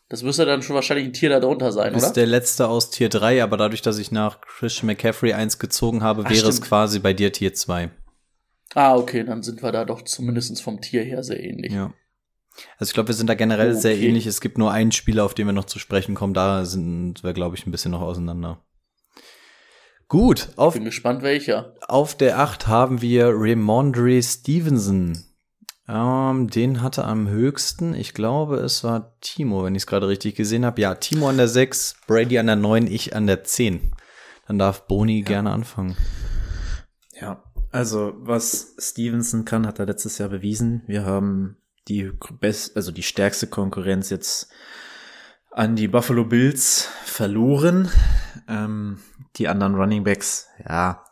Das 0.08 0.24
müsste 0.24 0.44
dann 0.44 0.60
schon 0.60 0.74
wahrscheinlich 0.74 1.06
ein 1.06 1.12
Tier 1.12 1.28
da 1.28 1.38
drunter 1.38 1.70
sein, 1.70 1.94
ist 1.94 1.98
oder? 1.98 2.06
Ist 2.08 2.16
der 2.16 2.26
letzte 2.26 2.66
aus 2.66 2.90
Tier 2.90 3.08
3, 3.08 3.44
aber 3.44 3.56
dadurch, 3.56 3.80
dass 3.80 3.96
ich 3.96 4.10
nach 4.10 4.40
Christian 4.40 4.88
McCaffrey 4.88 5.34
1 5.34 5.60
gezogen 5.60 6.02
habe, 6.02 6.22
Ach, 6.24 6.30
wäre 6.30 6.40
stimmt. 6.40 6.54
es 6.54 6.62
quasi 6.62 6.98
bei 6.98 7.12
dir 7.12 7.32
Tier 7.32 7.54
2. 7.54 7.92
Ah, 8.74 8.96
okay, 8.96 9.22
dann 9.22 9.44
sind 9.44 9.62
wir 9.62 9.70
da 9.70 9.84
doch 9.84 10.02
zumindest 10.02 10.60
vom 10.60 10.80
Tier 10.80 11.04
her 11.04 11.22
sehr 11.22 11.38
ähnlich. 11.38 11.72
Ja. 11.72 11.94
Also 12.78 12.90
ich 12.90 12.94
glaube, 12.94 13.06
wir 13.06 13.14
sind 13.14 13.28
da 13.28 13.34
generell 13.34 13.70
okay. 13.70 13.80
sehr 13.80 13.96
ähnlich. 13.96 14.26
Es 14.26 14.40
gibt 14.40 14.58
nur 14.58 14.72
einen 14.72 14.90
Spieler, 14.90 15.24
auf 15.24 15.34
den 15.34 15.46
wir 15.46 15.52
noch 15.52 15.66
zu 15.66 15.78
sprechen 15.78 16.16
kommen. 16.16 16.34
Da 16.34 16.64
sind 16.64 17.22
wir, 17.22 17.34
glaube 17.34 17.54
ich, 17.54 17.68
ein 17.68 17.70
bisschen 17.70 17.92
noch 17.92 18.02
auseinander. 18.02 18.64
Gut. 20.08 20.48
Auf, 20.56 20.74
Bin 20.74 20.84
gespannt, 20.84 21.22
welcher. 21.22 21.76
Auf 21.86 22.16
der 22.16 22.40
8 22.40 22.66
haben 22.66 23.00
wir 23.00 23.30
Ramondre 23.32 24.20
Stevenson. 24.20 25.29
Ähm, 25.92 26.48
den 26.48 26.82
hatte 26.82 27.04
am 27.04 27.28
höchsten, 27.28 27.94
ich 27.94 28.14
glaube, 28.14 28.58
es 28.58 28.84
war 28.84 29.18
Timo, 29.20 29.64
wenn 29.64 29.74
ich 29.74 29.82
es 29.82 29.86
gerade 29.88 30.06
richtig 30.06 30.36
gesehen 30.36 30.64
habe. 30.64 30.80
Ja, 30.80 30.94
Timo 30.94 31.28
an 31.28 31.36
der 31.36 31.48
6, 31.48 31.96
Brady 32.06 32.38
an 32.38 32.46
der 32.46 32.54
9, 32.54 32.86
ich 32.86 33.16
an 33.16 33.26
der 33.26 33.42
10. 33.42 33.92
Dann 34.46 34.58
darf 34.58 34.86
Boni 34.86 35.20
ja. 35.20 35.24
gerne 35.24 35.50
anfangen. 35.50 35.96
Ja, 37.20 37.42
also 37.72 38.12
was 38.18 38.76
Stevenson 38.78 39.44
kann, 39.44 39.66
hat 39.66 39.80
er 39.80 39.86
letztes 39.86 40.18
Jahr 40.18 40.28
bewiesen. 40.28 40.82
Wir 40.86 41.04
haben 41.04 41.56
die 41.88 42.12
best, 42.38 42.76
also 42.76 42.92
die 42.92 43.02
stärkste 43.02 43.48
Konkurrenz 43.48 44.10
jetzt 44.10 44.48
an 45.50 45.74
die 45.74 45.88
Buffalo 45.88 46.24
Bills 46.24 46.88
verloren. 47.04 47.90
Ähm, 48.48 49.00
die 49.36 49.48
anderen 49.48 49.74
Running 49.74 50.04
Backs, 50.04 50.46
ja, 50.64 51.04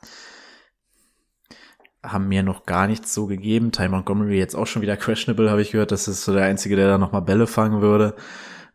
haben 2.03 2.29
mir 2.29 2.43
noch 2.43 2.65
gar 2.65 2.87
nichts 2.87 3.13
so 3.13 3.27
gegeben. 3.27 3.73
Ty 3.73 3.89
Montgomery 3.89 4.39
jetzt 4.39 4.55
auch 4.55 4.67
schon 4.67 4.83
wieder 4.83 4.97
questionable, 4.97 5.51
habe 5.51 5.63
ich 5.63 5.73
gehört. 5.73 5.91
Das 5.91 6.09
ist 6.09 6.25
so 6.25 6.33
der 6.33 6.45
Einzige, 6.45 6.77
der 6.77 6.89
da 6.89 6.99
nochmal 6.99 7.23
Bälle 7.23 7.47
fangen 7.47 7.81
würde. 7.81 8.15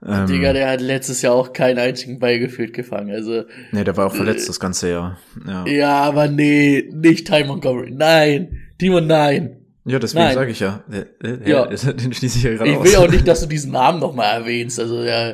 Ähm, 0.06 0.28
Digga, 0.28 0.52
der 0.52 0.70
hat 0.70 0.82
letztes 0.82 1.22
Jahr 1.22 1.34
auch 1.34 1.54
keinen 1.54 1.80
einzigen 1.80 2.20
Ball 2.20 2.40
gefühlt 2.40 2.74
gefangen. 2.74 3.12
Also, 3.12 3.44
nee, 3.72 3.84
der 3.84 3.96
war 3.96 4.08
auch 4.08 4.16
verletzt 4.16 4.46
äh, 4.46 4.48
das 4.48 4.60
ganze 4.60 4.90
Jahr. 4.90 5.18
Ja. 5.48 5.66
ja, 5.66 5.96
aber 6.02 6.28
nee, 6.28 6.90
nicht 6.92 7.28
Ty 7.28 7.46
Montgomery. 7.46 7.92
Nein, 7.92 8.60
Timo, 8.78 9.00
nein. 9.00 9.64
Ja, 9.86 10.00
deswegen 10.00 10.34
sage 10.34 10.52
ich 10.52 10.60
ja. 10.60 10.84
Der, 10.88 11.06
der, 11.22 11.48
ja. 11.48 11.66
Den 11.94 12.14
schließe 12.14 12.38
ich 12.38 12.44
ja 12.44 12.54
gerade 12.54 12.72
Ich 12.72 12.84
will 12.84 12.96
auch 12.98 13.10
nicht, 13.10 13.28
dass 13.28 13.42
du 13.42 13.48
diesen 13.48 13.72
Namen 13.72 14.00
nochmal 14.00 14.42
erwähnst. 14.42 14.80
Also 14.80 15.04
ja. 15.04 15.34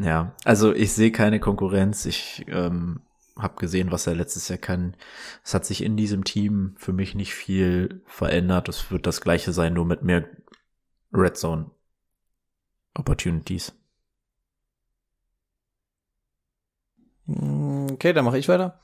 Ja, 0.00 0.34
also 0.44 0.74
ich 0.74 0.92
sehe 0.92 1.10
keine 1.10 1.38
Konkurrenz. 1.38 2.06
Ich 2.06 2.44
ähm, 2.48 3.00
habe 3.36 3.56
gesehen, 3.56 3.90
was 3.90 4.06
er 4.06 4.14
letztes 4.14 4.48
Jahr 4.48 4.58
kann. 4.58 4.96
Es 5.44 5.54
hat 5.54 5.64
sich 5.64 5.82
in 5.82 5.96
diesem 5.96 6.24
Team 6.24 6.74
für 6.76 6.92
mich 6.92 7.14
nicht 7.14 7.34
viel 7.34 8.02
verändert. 8.06 8.68
Es 8.68 8.90
wird 8.90 9.06
das 9.06 9.20
gleiche 9.20 9.52
sein, 9.52 9.74
nur 9.74 9.86
mit 9.86 10.02
mehr 10.02 10.28
Red 11.12 11.36
Zone 11.36 11.70
Opportunities. 12.94 13.72
Mm, 17.26 17.72
Okay, 17.92 18.12
dann 18.12 18.24
mache 18.24 18.38
ich 18.38 18.48
weiter. 18.48 18.80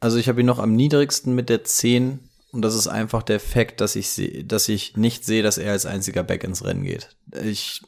Also 0.00 0.18
ich 0.18 0.28
habe 0.28 0.40
ihn 0.40 0.46
noch 0.46 0.58
am 0.58 0.74
niedrigsten 0.74 1.34
mit 1.34 1.48
der 1.48 1.64
10 1.64 2.20
und 2.52 2.62
das 2.62 2.74
ist 2.74 2.86
einfach 2.86 3.22
der 3.22 3.40
Fakt, 3.40 3.80
dass 3.80 3.96
ich 3.96 4.10
sehe, 4.10 4.44
dass 4.44 4.68
ich 4.68 4.96
nicht 4.96 5.24
sehe, 5.24 5.42
dass 5.42 5.58
er 5.58 5.72
als 5.72 5.86
einziger 5.86 6.22
Back 6.22 6.44
ins 6.44 6.64
Rennen 6.64 6.84
geht. 6.84 7.16
Ich, 7.42 7.82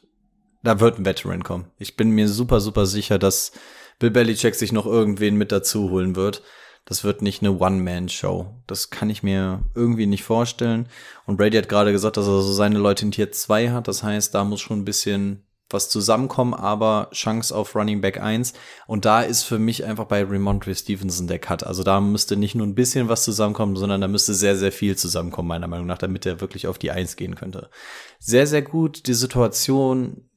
da 0.63 0.79
wird 0.79 0.97
ein 0.97 1.05
Veteran 1.05 1.43
kommen. 1.43 1.71
Ich 1.77 1.95
bin 1.95 2.09
mir 2.11 2.27
super, 2.27 2.61
super 2.61 2.85
sicher, 2.85 3.19
dass 3.19 3.51
Bill 3.99 4.11
Belichick 4.11 4.55
sich 4.55 4.71
noch 4.71 4.85
irgendwen 4.85 5.35
mit 5.35 5.51
dazu 5.51 5.89
holen 5.89 6.15
wird. 6.15 6.41
Das 6.85 7.03
wird 7.03 7.21
nicht 7.21 7.43
eine 7.43 7.59
One-Man-Show. 7.59 8.47
Das 8.65 8.89
kann 8.89 9.09
ich 9.09 9.21
mir 9.21 9.63
irgendwie 9.75 10.07
nicht 10.07 10.23
vorstellen. 10.23 10.87
Und 11.25 11.37
Brady 11.37 11.57
hat 11.57 11.69
gerade 11.69 11.91
gesagt, 11.91 12.17
dass 12.17 12.25
er 12.25 12.41
so 12.41 12.53
seine 12.53 12.79
Leute 12.79 13.05
in 13.05 13.11
Tier 13.11 13.31
2 13.31 13.69
hat. 13.71 13.87
Das 13.87 14.01
heißt, 14.01 14.33
da 14.33 14.43
muss 14.43 14.61
schon 14.61 14.79
ein 14.79 14.85
bisschen 14.85 15.43
was 15.69 15.89
zusammenkommen, 15.89 16.53
aber 16.53 17.09
Chance 17.13 17.55
auf 17.55 17.75
Running 17.75 18.01
Back 18.01 18.19
1. 18.19 18.53
Und 18.87 19.05
da 19.05 19.21
ist 19.21 19.43
für 19.43 19.59
mich 19.59 19.83
einfach 19.85 20.05
bei 20.05 20.23
Ramondre 20.23 20.73
Stevenson 20.73 21.27
der 21.27 21.39
Cut. 21.39 21.63
Also 21.63 21.83
da 21.83 22.01
müsste 22.01 22.37
nicht 22.37 22.55
nur 22.55 22.65
ein 22.65 22.75
bisschen 22.75 23.07
was 23.07 23.23
zusammenkommen, 23.23 23.75
sondern 23.75 24.01
da 24.01 24.07
müsste 24.07 24.33
sehr, 24.33 24.55
sehr 24.55 24.71
viel 24.71 24.95
zusammenkommen, 24.95 25.47
meiner 25.47 25.67
Meinung 25.67 25.85
nach, 25.85 25.99
damit 25.99 26.25
er 26.25 26.41
wirklich 26.41 26.65
auf 26.65 26.79
die 26.79 26.91
1 26.91 27.17
gehen 27.17 27.35
könnte. 27.35 27.69
Sehr, 28.17 28.47
sehr 28.47 28.63
gut. 28.63 29.05
Die 29.05 29.13
Situation 29.13 30.28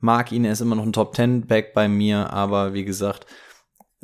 mag 0.00 0.32
ihn, 0.32 0.44
er 0.44 0.52
ist 0.52 0.60
immer 0.60 0.76
noch 0.76 0.84
ein 0.84 0.92
Top 0.92 1.14
10 1.14 1.46
Back 1.46 1.74
bei 1.74 1.88
mir, 1.88 2.32
aber 2.32 2.74
wie 2.74 2.84
gesagt, 2.84 3.26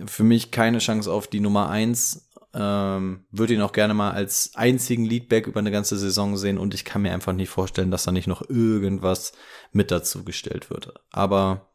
für 0.05 0.25
mich 0.25 0.51
keine 0.51 0.79
Chance 0.79 1.11
auf 1.11 1.27
die 1.27 1.41
Nummer 1.41 1.69
1. 1.69 2.31
Ähm, 2.55 3.27
würde 3.31 3.53
ihn 3.53 3.61
auch 3.61 3.73
gerne 3.73 3.93
mal 3.93 4.13
als 4.13 4.53
einzigen 4.55 5.05
Leadback 5.05 5.47
über 5.47 5.61
eine 5.61 5.71
ganze 5.71 5.99
Saison 5.99 6.39
sehen 6.39 6.57
und 6.57 6.73
ich 6.73 6.87
kann 6.87 7.03
mir 7.03 7.13
einfach 7.13 7.35
nicht 7.35 7.51
vorstellen, 7.51 7.91
dass 7.91 8.05
da 8.05 8.13
nicht 8.13 8.29
noch 8.29 8.49
irgendwas 8.49 9.33
mit 9.73 9.91
dazu 9.91 10.25
gestellt 10.25 10.71
wird. 10.71 10.95
Aber 11.11 11.73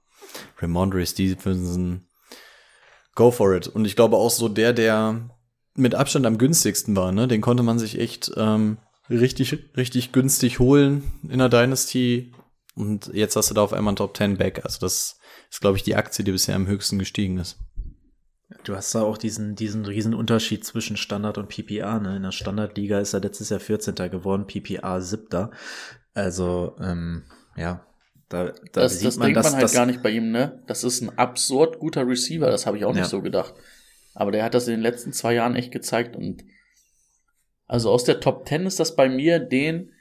Ramondre 0.60 1.06
Stevenson, 1.06 2.08
go 3.16 3.30
for 3.30 3.54
it. 3.56 3.68
Und 3.68 3.86
ich 3.86 3.96
glaube 3.96 4.18
auch 4.18 4.32
so 4.32 4.50
der, 4.50 4.74
der 4.74 5.30
mit 5.76 5.94
Abstand 5.96 6.26
am 6.26 6.38
günstigsten 6.38 6.96
war, 6.96 7.12
ne? 7.12 7.28
Den 7.28 7.42
konnte 7.42 7.64
man 7.64 7.78
sich 7.80 8.00
echt 8.00 8.32
ähm, 8.36 8.78
richtig, 9.10 9.58
richtig 9.78 10.12
günstig 10.12 10.60
holen 10.60 11.04
in 11.30 11.40
der 11.40 11.50
Dynasty. 11.50 12.34
Und 12.76 13.12
jetzt 13.14 13.36
hast 13.36 13.50
du 13.50 13.54
da 13.54 13.62
auf 13.62 13.74
einmal 13.74 13.92
einen 13.92 13.98
Top 13.98 14.16
10 14.16 14.38
Back. 14.38 14.64
Also 14.64 14.80
das 14.80 15.20
ist, 15.50 15.62
glaube 15.62 15.78
ich, 15.78 15.84
die 15.84 15.96
Aktie, 15.96 16.24
die 16.24 16.32
bisher 16.32 16.56
am 16.56 16.68
höchsten 16.68 17.00
gestiegen 17.00 17.38
ist. 17.38 17.60
Du 18.64 18.76
hast 18.76 18.94
da 18.94 19.02
auch 19.02 19.18
diesen, 19.18 19.56
diesen 19.56 19.86
riesen 19.86 20.14
Unterschied 20.14 20.66
zwischen 20.66 20.98
Standard 20.98 21.38
und 21.38 21.50
PPA. 21.50 22.00
Ne? 22.00 22.18
In 22.18 22.24
der 22.24 22.32
Standardliga 22.32 23.00
ist 23.00 23.14
er 23.14 23.22
letztes 23.22 23.50
Jahr 23.50 23.60
14. 23.60 23.96
geworden, 23.96 24.46
PPA 24.48 25.00
7. 25.02 25.50
Also, 26.14 26.76
ähm, 26.82 27.24
ja, 27.56 27.86
da, 28.30 28.46
da 28.46 28.54
Das, 28.74 29.00
sieht 29.00 29.08
das 29.08 29.18
man, 29.18 29.28
denkt 29.28 29.38
dass 29.38 29.46
man 29.48 29.54
halt 29.56 29.64
das, 29.64 29.74
gar 29.74 29.86
nicht 29.86 30.04
bei 30.04 30.10
ihm, 30.12 30.32
ne? 30.32 30.62
Das 30.68 30.84
ist 30.84 31.02
ein 31.02 31.18
absurd 31.18 31.80
guter 31.80 32.08
Receiver, 32.08 32.50
das 32.50 32.66
habe 32.66 32.78
ich 32.78 32.86
auch 32.86 32.92
nicht 32.94 33.04
Ja. 33.04 33.08
so 33.10 33.22
gedacht. 33.22 33.54
Aber 34.14 34.32
der 34.32 34.44
hat 34.44 34.54
das 34.54 34.68
in 34.68 34.74
den 34.74 34.82
letzten 34.82 35.14
zwei 35.14 35.34
Jahren 35.34 35.56
echt 35.56 35.72
gezeigt 35.72 36.16
und 36.16 36.44
also 37.68 37.90
aus 37.90 38.04
der 38.04 38.20
Top 38.20 38.48
10 38.48 38.66
ist 38.66 38.80
das 38.82 38.98
bei 38.98 39.08
mir 39.08 39.40
den, 39.40 39.92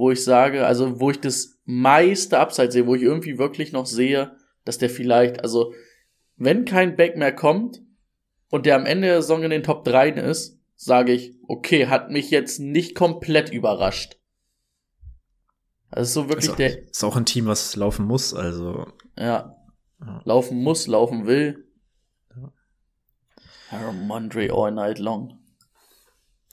wo 0.00 0.10
ich 0.10 0.24
sage, 0.24 0.66
also 0.66 0.98
wo 0.98 1.10
ich 1.10 1.20
das 1.20 1.60
meiste 1.66 2.38
Upside 2.38 2.72
sehe, 2.72 2.86
wo 2.86 2.94
ich 2.94 3.02
irgendwie 3.02 3.36
wirklich 3.36 3.70
noch 3.70 3.84
sehe, 3.84 4.34
dass 4.64 4.78
der 4.78 4.88
vielleicht, 4.88 5.42
also 5.42 5.74
wenn 6.36 6.64
kein 6.64 6.96
Back 6.96 7.18
mehr 7.18 7.34
kommt 7.34 7.82
und 8.48 8.64
der 8.64 8.76
am 8.76 8.86
Ende 8.86 9.08
der 9.08 9.20
Saison 9.20 9.42
in 9.42 9.50
den 9.50 9.62
Top 9.62 9.84
3 9.84 10.08
ist, 10.12 10.58
sage 10.74 11.12
ich, 11.12 11.34
okay, 11.46 11.88
hat 11.88 12.10
mich 12.10 12.30
jetzt 12.30 12.60
nicht 12.60 12.94
komplett 12.94 13.52
überrascht. 13.52 14.18
Das 15.90 16.08
ist 16.08 16.14
so 16.14 16.30
wirklich 16.30 16.46
ist, 16.46 16.52
auch, 16.52 16.56
der, 16.56 16.82
ist 16.88 17.04
auch 17.04 17.16
ein 17.16 17.26
Team, 17.26 17.44
was 17.44 17.76
laufen 17.76 18.06
muss. 18.06 18.32
Also, 18.32 18.86
ja. 19.18 19.54
Ja. 20.00 20.22
Laufen 20.24 20.62
muss, 20.62 20.86
laufen 20.86 21.26
will. 21.26 21.66
Mondre 23.92 24.50
all 24.50 24.72
night 24.72 24.98
long. 24.98 25.38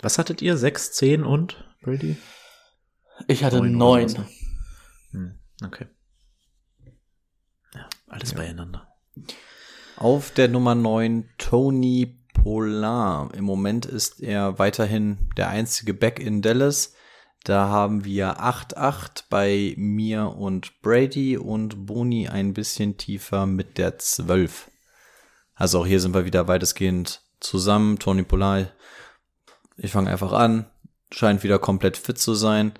was 0.01 0.17
hattet 0.17 0.41
ihr? 0.41 0.57
6, 0.57 0.91
10 0.91 1.23
und 1.23 1.65
Brady? 1.81 2.17
Ich 3.25 3.43
hatte 3.43 3.57
Neun 3.57 3.71
neun. 3.77 4.05
ne? 4.11 4.27
Hm, 5.11 5.39
okay. 5.65 5.87
Ja, 7.73 7.87
alles 8.07 8.33
beieinander. 8.33 8.87
Auf 9.95 10.31
der 10.31 10.47
Nummer 10.47 10.75
9 10.75 11.27
Tony 11.39 12.21
Polar. 12.33 13.33
Im 13.33 13.45
Moment 13.45 13.85
ist 13.87 14.21
er 14.21 14.59
weiterhin 14.59 15.29
der 15.37 15.49
einzige 15.49 15.93
Back 15.93 16.19
in 16.19 16.41
Dallas. 16.43 16.93
Da 17.43 17.69
haben 17.69 18.05
wir 18.05 18.39
8-8 18.41 19.23
bei 19.29 19.73
mir 19.77 20.35
und 20.35 20.81
Brady 20.81 21.37
und 21.37 21.85
Boni 21.85 22.27
ein 22.27 22.53
bisschen 22.53 22.97
tiefer 22.97 23.45
mit 23.45 23.77
der 23.77 23.97
12. 23.97 24.69
Also 25.55 25.79
auch 25.81 25.87
hier 25.87 25.99
sind 25.99 26.13
wir 26.13 26.25
wieder 26.25 26.47
weitestgehend 26.47 27.21
zusammen. 27.39 27.97
Tony 27.99 28.23
Polar, 28.23 28.67
ich 29.77 29.91
fange 29.91 30.11
einfach 30.11 30.33
an, 30.33 30.69
scheint 31.11 31.43
wieder 31.43 31.57
komplett 31.57 31.97
fit 31.97 32.19
zu 32.19 32.35
sein. 32.35 32.73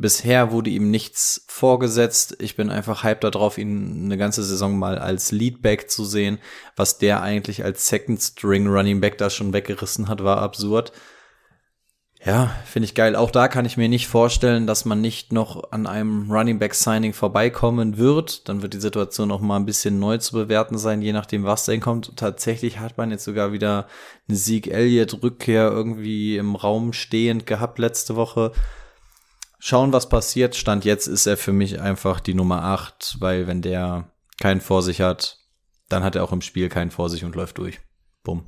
Bisher 0.00 0.52
wurde 0.52 0.70
ihm 0.70 0.92
nichts 0.92 1.44
vorgesetzt. 1.48 2.36
Ich 2.38 2.54
bin 2.54 2.70
einfach 2.70 3.02
hyped 3.02 3.24
darauf, 3.24 3.58
ihn 3.58 4.04
eine 4.04 4.16
ganze 4.16 4.44
Saison 4.44 4.78
mal 4.78 4.96
als 4.96 5.32
Leadback 5.32 5.90
zu 5.90 6.04
sehen. 6.04 6.38
Was 6.76 6.98
der 6.98 7.20
eigentlich 7.20 7.64
als 7.64 7.88
Second 7.88 8.22
String 8.22 8.68
Running 8.68 9.00
Back 9.00 9.18
da 9.18 9.28
schon 9.28 9.52
weggerissen 9.52 10.08
hat, 10.08 10.22
war 10.22 10.38
absurd. 10.38 10.92
Ja, 12.24 12.52
finde 12.64 12.84
ich 12.84 12.94
geil. 12.94 13.16
Auch 13.16 13.32
da 13.32 13.48
kann 13.48 13.64
ich 13.64 13.76
mir 13.76 13.88
nicht 13.88 14.06
vorstellen, 14.06 14.68
dass 14.68 14.84
man 14.84 15.00
nicht 15.00 15.32
noch 15.32 15.72
an 15.72 15.88
einem 15.88 16.30
Running 16.30 16.60
Back 16.60 16.74
Signing 16.74 17.12
vorbeikommen 17.12 17.96
wird. 17.96 18.48
Dann 18.48 18.62
wird 18.62 18.74
die 18.74 18.80
Situation 18.80 19.28
noch 19.28 19.40
mal 19.40 19.56
ein 19.56 19.66
bisschen 19.66 19.98
neu 19.98 20.18
zu 20.18 20.32
bewerten 20.32 20.78
sein, 20.78 21.02
je 21.02 21.12
nachdem, 21.12 21.42
was 21.42 21.64
denn 21.64 21.80
kommt. 21.80 22.16
Tatsächlich 22.16 22.78
hat 22.78 22.98
man 22.98 23.10
jetzt 23.10 23.24
sogar 23.24 23.52
wieder 23.52 23.88
eine 24.28 24.36
Sieg 24.36 24.68
Elliott 24.68 25.24
Rückkehr 25.24 25.70
irgendwie 25.72 26.36
im 26.36 26.54
Raum 26.54 26.92
stehend 26.92 27.46
gehabt 27.46 27.80
letzte 27.80 28.14
Woche. 28.14 28.52
Schauen, 29.58 29.92
was 29.92 30.08
passiert. 30.08 30.54
Stand 30.54 30.84
jetzt 30.84 31.06
ist 31.06 31.26
er 31.26 31.36
für 31.36 31.52
mich 31.52 31.80
einfach 31.80 32.20
die 32.20 32.34
Nummer 32.34 32.62
8, 32.62 33.16
weil 33.20 33.46
wenn 33.46 33.60
der 33.60 34.12
keinen 34.40 34.60
vor 34.60 34.82
sich 34.82 35.00
hat, 35.00 35.38
dann 35.88 36.04
hat 36.04 36.14
er 36.14 36.24
auch 36.24 36.32
im 36.32 36.42
Spiel 36.42 36.68
keinen 36.68 36.90
vor 36.90 37.10
sich 37.10 37.24
und 37.24 37.34
läuft 37.34 37.58
durch. 37.58 37.80
Bumm. 38.22 38.44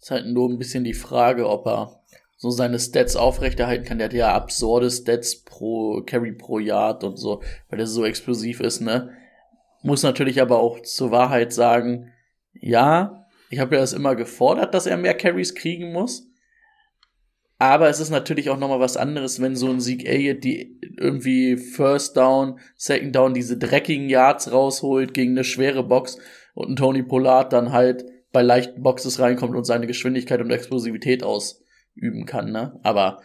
Ist 0.00 0.10
halt 0.10 0.26
nur 0.26 0.48
ein 0.48 0.58
bisschen 0.58 0.84
die 0.84 0.94
Frage, 0.94 1.48
ob 1.48 1.66
er 1.66 2.04
so 2.36 2.50
seine 2.50 2.78
Stats 2.78 3.16
aufrechterhalten 3.16 3.84
kann. 3.84 3.98
Der 3.98 4.06
hat 4.06 4.12
ja 4.12 4.34
absurde 4.34 4.90
Stats 4.90 5.42
pro 5.42 6.02
Carry 6.04 6.32
pro 6.32 6.58
Yard 6.58 7.02
und 7.02 7.16
so, 7.16 7.42
weil 7.68 7.78
der 7.78 7.86
so 7.86 8.04
explosiv 8.04 8.60
ist, 8.60 8.80
ne? 8.80 9.10
Muss 9.82 10.02
natürlich 10.02 10.40
aber 10.40 10.60
auch 10.60 10.80
zur 10.82 11.10
Wahrheit 11.10 11.52
sagen, 11.52 12.12
ja, 12.52 13.26
ich 13.50 13.58
habe 13.58 13.74
ja 13.74 13.80
das 13.80 13.92
immer 13.92 14.14
gefordert, 14.14 14.74
dass 14.74 14.86
er 14.86 14.96
mehr 14.96 15.14
Carries 15.14 15.54
kriegen 15.54 15.92
muss. 15.92 16.26
Aber 17.64 17.88
es 17.88 17.98
ist 17.98 18.10
natürlich 18.10 18.50
auch 18.50 18.58
nochmal 18.58 18.80
was 18.80 18.98
anderes, 18.98 19.40
wenn 19.40 19.56
so 19.56 19.70
ein 19.70 19.80
Sieg 19.80 20.06
Elliott 20.06 20.44
die 20.44 20.78
irgendwie 20.98 21.56
First 21.56 22.14
Down, 22.14 22.58
Second 22.76 23.16
Down 23.16 23.32
diese 23.32 23.56
dreckigen 23.56 24.10
Yards 24.10 24.52
rausholt 24.52 25.14
gegen 25.14 25.30
eine 25.30 25.44
schwere 25.44 25.82
Box 25.82 26.18
und 26.52 26.68
ein 26.68 26.76
Tony 26.76 27.02
Pollard 27.02 27.54
dann 27.54 27.72
halt 27.72 28.04
bei 28.32 28.42
leichten 28.42 28.82
Boxes 28.82 29.18
reinkommt 29.18 29.56
und 29.56 29.64
seine 29.64 29.86
Geschwindigkeit 29.86 30.42
und 30.42 30.50
Explosivität 30.50 31.22
ausüben 31.22 32.26
kann, 32.26 32.52
ne? 32.52 32.78
Aber 32.82 33.22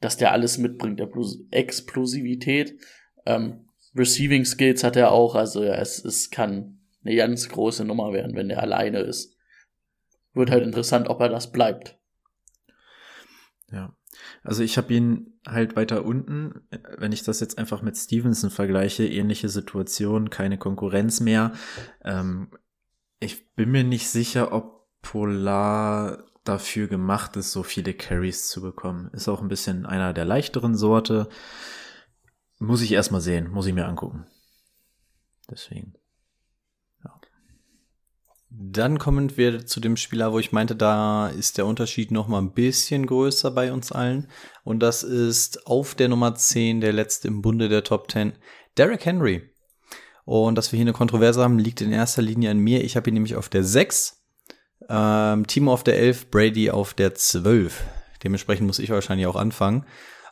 dass 0.00 0.16
der 0.16 0.30
alles 0.30 0.56
mitbringt, 0.56 1.00
Explos- 1.00 1.40
Explosivität, 1.50 2.78
ähm, 3.26 3.64
Receiving 3.96 4.44
Skills 4.44 4.84
hat 4.84 4.94
er 4.94 5.10
auch, 5.10 5.34
also 5.34 5.64
ja, 5.64 5.74
es, 5.74 6.04
es 6.04 6.30
kann 6.30 6.78
eine 7.04 7.16
ganz 7.16 7.48
große 7.48 7.84
Nummer 7.84 8.12
werden, 8.12 8.36
wenn 8.36 8.50
er 8.50 8.62
alleine 8.62 9.00
ist. 9.00 9.36
Wird 10.32 10.52
halt 10.52 10.62
interessant, 10.62 11.08
ob 11.08 11.20
er 11.20 11.28
das 11.28 11.50
bleibt. 11.50 11.98
Ja. 13.70 13.94
Also 14.42 14.62
ich 14.62 14.76
habe 14.76 14.92
ihn 14.94 15.38
halt 15.46 15.76
weiter 15.76 16.04
unten, 16.04 16.60
wenn 16.98 17.12
ich 17.12 17.22
das 17.22 17.40
jetzt 17.40 17.58
einfach 17.58 17.82
mit 17.82 17.96
Stevenson 17.96 18.50
vergleiche, 18.50 19.06
ähnliche 19.06 19.48
Situation, 19.48 20.30
keine 20.30 20.58
Konkurrenz 20.58 21.20
mehr. 21.20 21.52
Ähm, 22.04 22.50
ich 23.20 23.54
bin 23.54 23.70
mir 23.70 23.84
nicht 23.84 24.08
sicher, 24.08 24.52
ob 24.52 24.86
Polar 25.02 26.24
dafür 26.44 26.88
gemacht 26.88 27.36
ist, 27.36 27.52
so 27.52 27.62
viele 27.62 27.94
Carries 27.94 28.48
zu 28.48 28.60
bekommen. 28.60 29.10
Ist 29.12 29.28
auch 29.28 29.40
ein 29.40 29.48
bisschen 29.48 29.86
einer 29.86 30.12
der 30.12 30.24
leichteren 30.24 30.74
Sorte. 30.74 31.28
Muss 32.58 32.82
ich 32.82 32.92
erstmal 32.92 33.20
sehen, 33.20 33.50
muss 33.50 33.66
ich 33.66 33.74
mir 33.74 33.86
angucken. 33.86 34.26
Deswegen. 35.50 35.94
Dann 38.56 38.98
kommen 38.98 39.36
wir 39.36 39.66
zu 39.66 39.80
dem 39.80 39.96
Spieler, 39.96 40.32
wo 40.32 40.38
ich 40.38 40.52
meinte, 40.52 40.76
da 40.76 41.26
ist 41.26 41.58
der 41.58 41.66
Unterschied 41.66 42.12
noch 42.12 42.28
mal 42.28 42.38
ein 42.38 42.52
bisschen 42.52 43.04
größer 43.04 43.50
bei 43.50 43.72
uns 43.72 43.90
allen. 43.90 44.28
Und 44.62 44.80
das 44.80 45.02
ist 45.02 45.66
auf 45.66 45.96
der 45.96 46.08
Nummer 46.08 46.36
10, 46.36 46.80
der 46.80 46.92
letzte 46.92 47.26
im 47.26 47.42
Bunde 47.42 47.68
der 47.68 47.82
Top 47.82 48.08
10, 48.10 48.34
Derrick 48.76 49.04
Henry. 49.06 49.50
Und 50.24 50.54
dass 50.54 50.70
wir 50.70 50.76
hier 50.76 50.84
eine 50.84 50.92
Kontroverse 50.92 51.42
haben, 51.42 51.58
liegt 51.58 51.80
in 51.80 51.92
erster 51.92 52.22
Linie 52.22 52.52
an 52.52 52.58
mir. 52.58 52.84
Ich 52.84 52.96
habe 52.96 53.10
ihn 53.10 53.14
nämlich 53.14 53.34
auf 53.34 53.48
der 53.48 53.64
6, 53.64 54.22
ähm, 54.88 55.46
Timo 55.48 55.72
auf 55.72 55.82
der 55.82 55.98
11, 55.98 56.30
Brady 56.30 56.70
auf 56.70 56.94
der 56.94 57.14
12. 57.14 57.82
Dementsprechend 58.22 58.68
muss 58.68 58.78
ich 58.78 58.90
wahrscheinlich 58.90 59.26
auch 59.26 59.36
anfangen. 59.36 59.84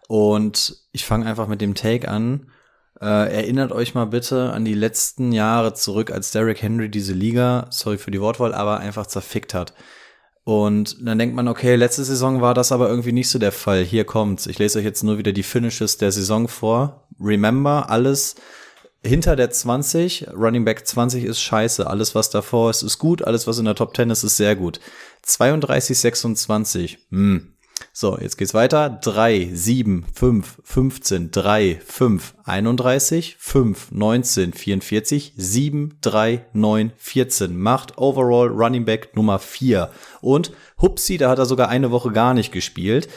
Und 0.06 0.76
ich 0.92 1.04
fange 1.04 1.26
einfach 1.26 1.48
mit 1.48 1.60
dem 1.60 1.74
Take 1.74 2.08
an. 2.08 2.52
Äh, 3.00 3.34
erinnert 3.34 3.72
euch 3.72 3.94
mal 3.94 4.06
bitte 4.06 4.52
an 4.52 4.64
die 4.64 4.74
letzten 4.74 5.32
Jahre 5.32 5.74
zurück, 5.74 6.10
als 6.10 6.30
Derrick 6.30 6.62
Henry 6.62 6.88
diese 6.88 7.14
Liga, 7.14 7.66
sorry 7.70 7.98
für 7.98 8.10
die 8.10 8.20
Wortwahl, 8.20 8.54
aber 8.54 8.78
einfach 8.78 9.06
zerfickt 9.06 9.54
hat. 9.54 9.74
Und 10.44 10.96
dann 11.06 11.18
denkt 11.18 11.36
man, 11.36 11.48
okay, 11.48 11.76
letzte 11.76 12.04
Saison 12.04 12.40
war 12.40 12.54
das 12.54 12.72
aber 12.72 12.88
irgendwie 12.88 13.12
nicht 13.12 13.28
so 13.28 13.38
der 13.38 13.52
Fall. 13.52 13.84
Hier 13.84 14.04
kommt's. 14.04 14.46
Ich 14.46 14.58
lese 14.58 14.78
euch 14.78 14.84
jetzt 14.84 15.04
nur 15.04 15.18
wieder 15.18 15.32
die 15.32 15.44
Finishes 15.44 15.98
der 15.98 16.10
Saison 16.10 16.48
vor. 16.48 17.08
Remember, 17.20 17.88
alles 17.90 18.34
hinter 19.04 19.36
der 19.36 19.50
20, 19.50 20.28
Running 20.32 20.64
Back 20.64 20.86
20 20.86 21.24
ist 21.24 21.40
scheiße. 21.40 21.86
Alles, 21.86 22.14
was 22.14 22.30
davor 22.30 22.70
ist, 22.70 22.82
ist 22.82 22.98
gut. 22.98 23.22
Alles, 23.22 23.46
was 23.46 23.58
in 23.58 23.64
der 23.64 23.74
Top 23.74 23.94
10 23.96 24.10
ist, 24.10 24.24
ist 24.24 24.36
sehr 24.36 24.56
gut. 24.56 24.80
32, 25.22 25.98
26. 25.98 26.98
Hm. 27.10 27.54
So, 27.94 28.18
jetzt 28.18 28.38
geht's 28.38 28.54
weiter. 28.54 28.88
3, 28.88 29.50
7, 29.52 30.06
5, 30.14 30.62
15, 30.64 31.30
3, 31.30 31.78
5, 31.84 32.34
31, 32.44 33.36
5, 33.38 33.92
19, 33.92 34.54
44, 34.54 35.34
7, 35.36 35.98
3, 36.00 36.46
9, 36.54 36.92
14. 36.96 37.54
Macht 37.54 37.98
Overall 37.98 38.48
Running 38.48 38.86
Back 38.86 39.14
Nummer 39.14 39.38
4. 39.38 39.90
Und 40.22 40.52
Hupsi, 40.80 41.18
da 41.18 41.28
hat 41.28 41.38
er 41.38 41.44
sogar 41.44 41.68
eine 41.68 41.90
Woche 41.90 42.12
gar 42.12 42.32
nicht 42.32 42.50
gespielt. 42.50 43.08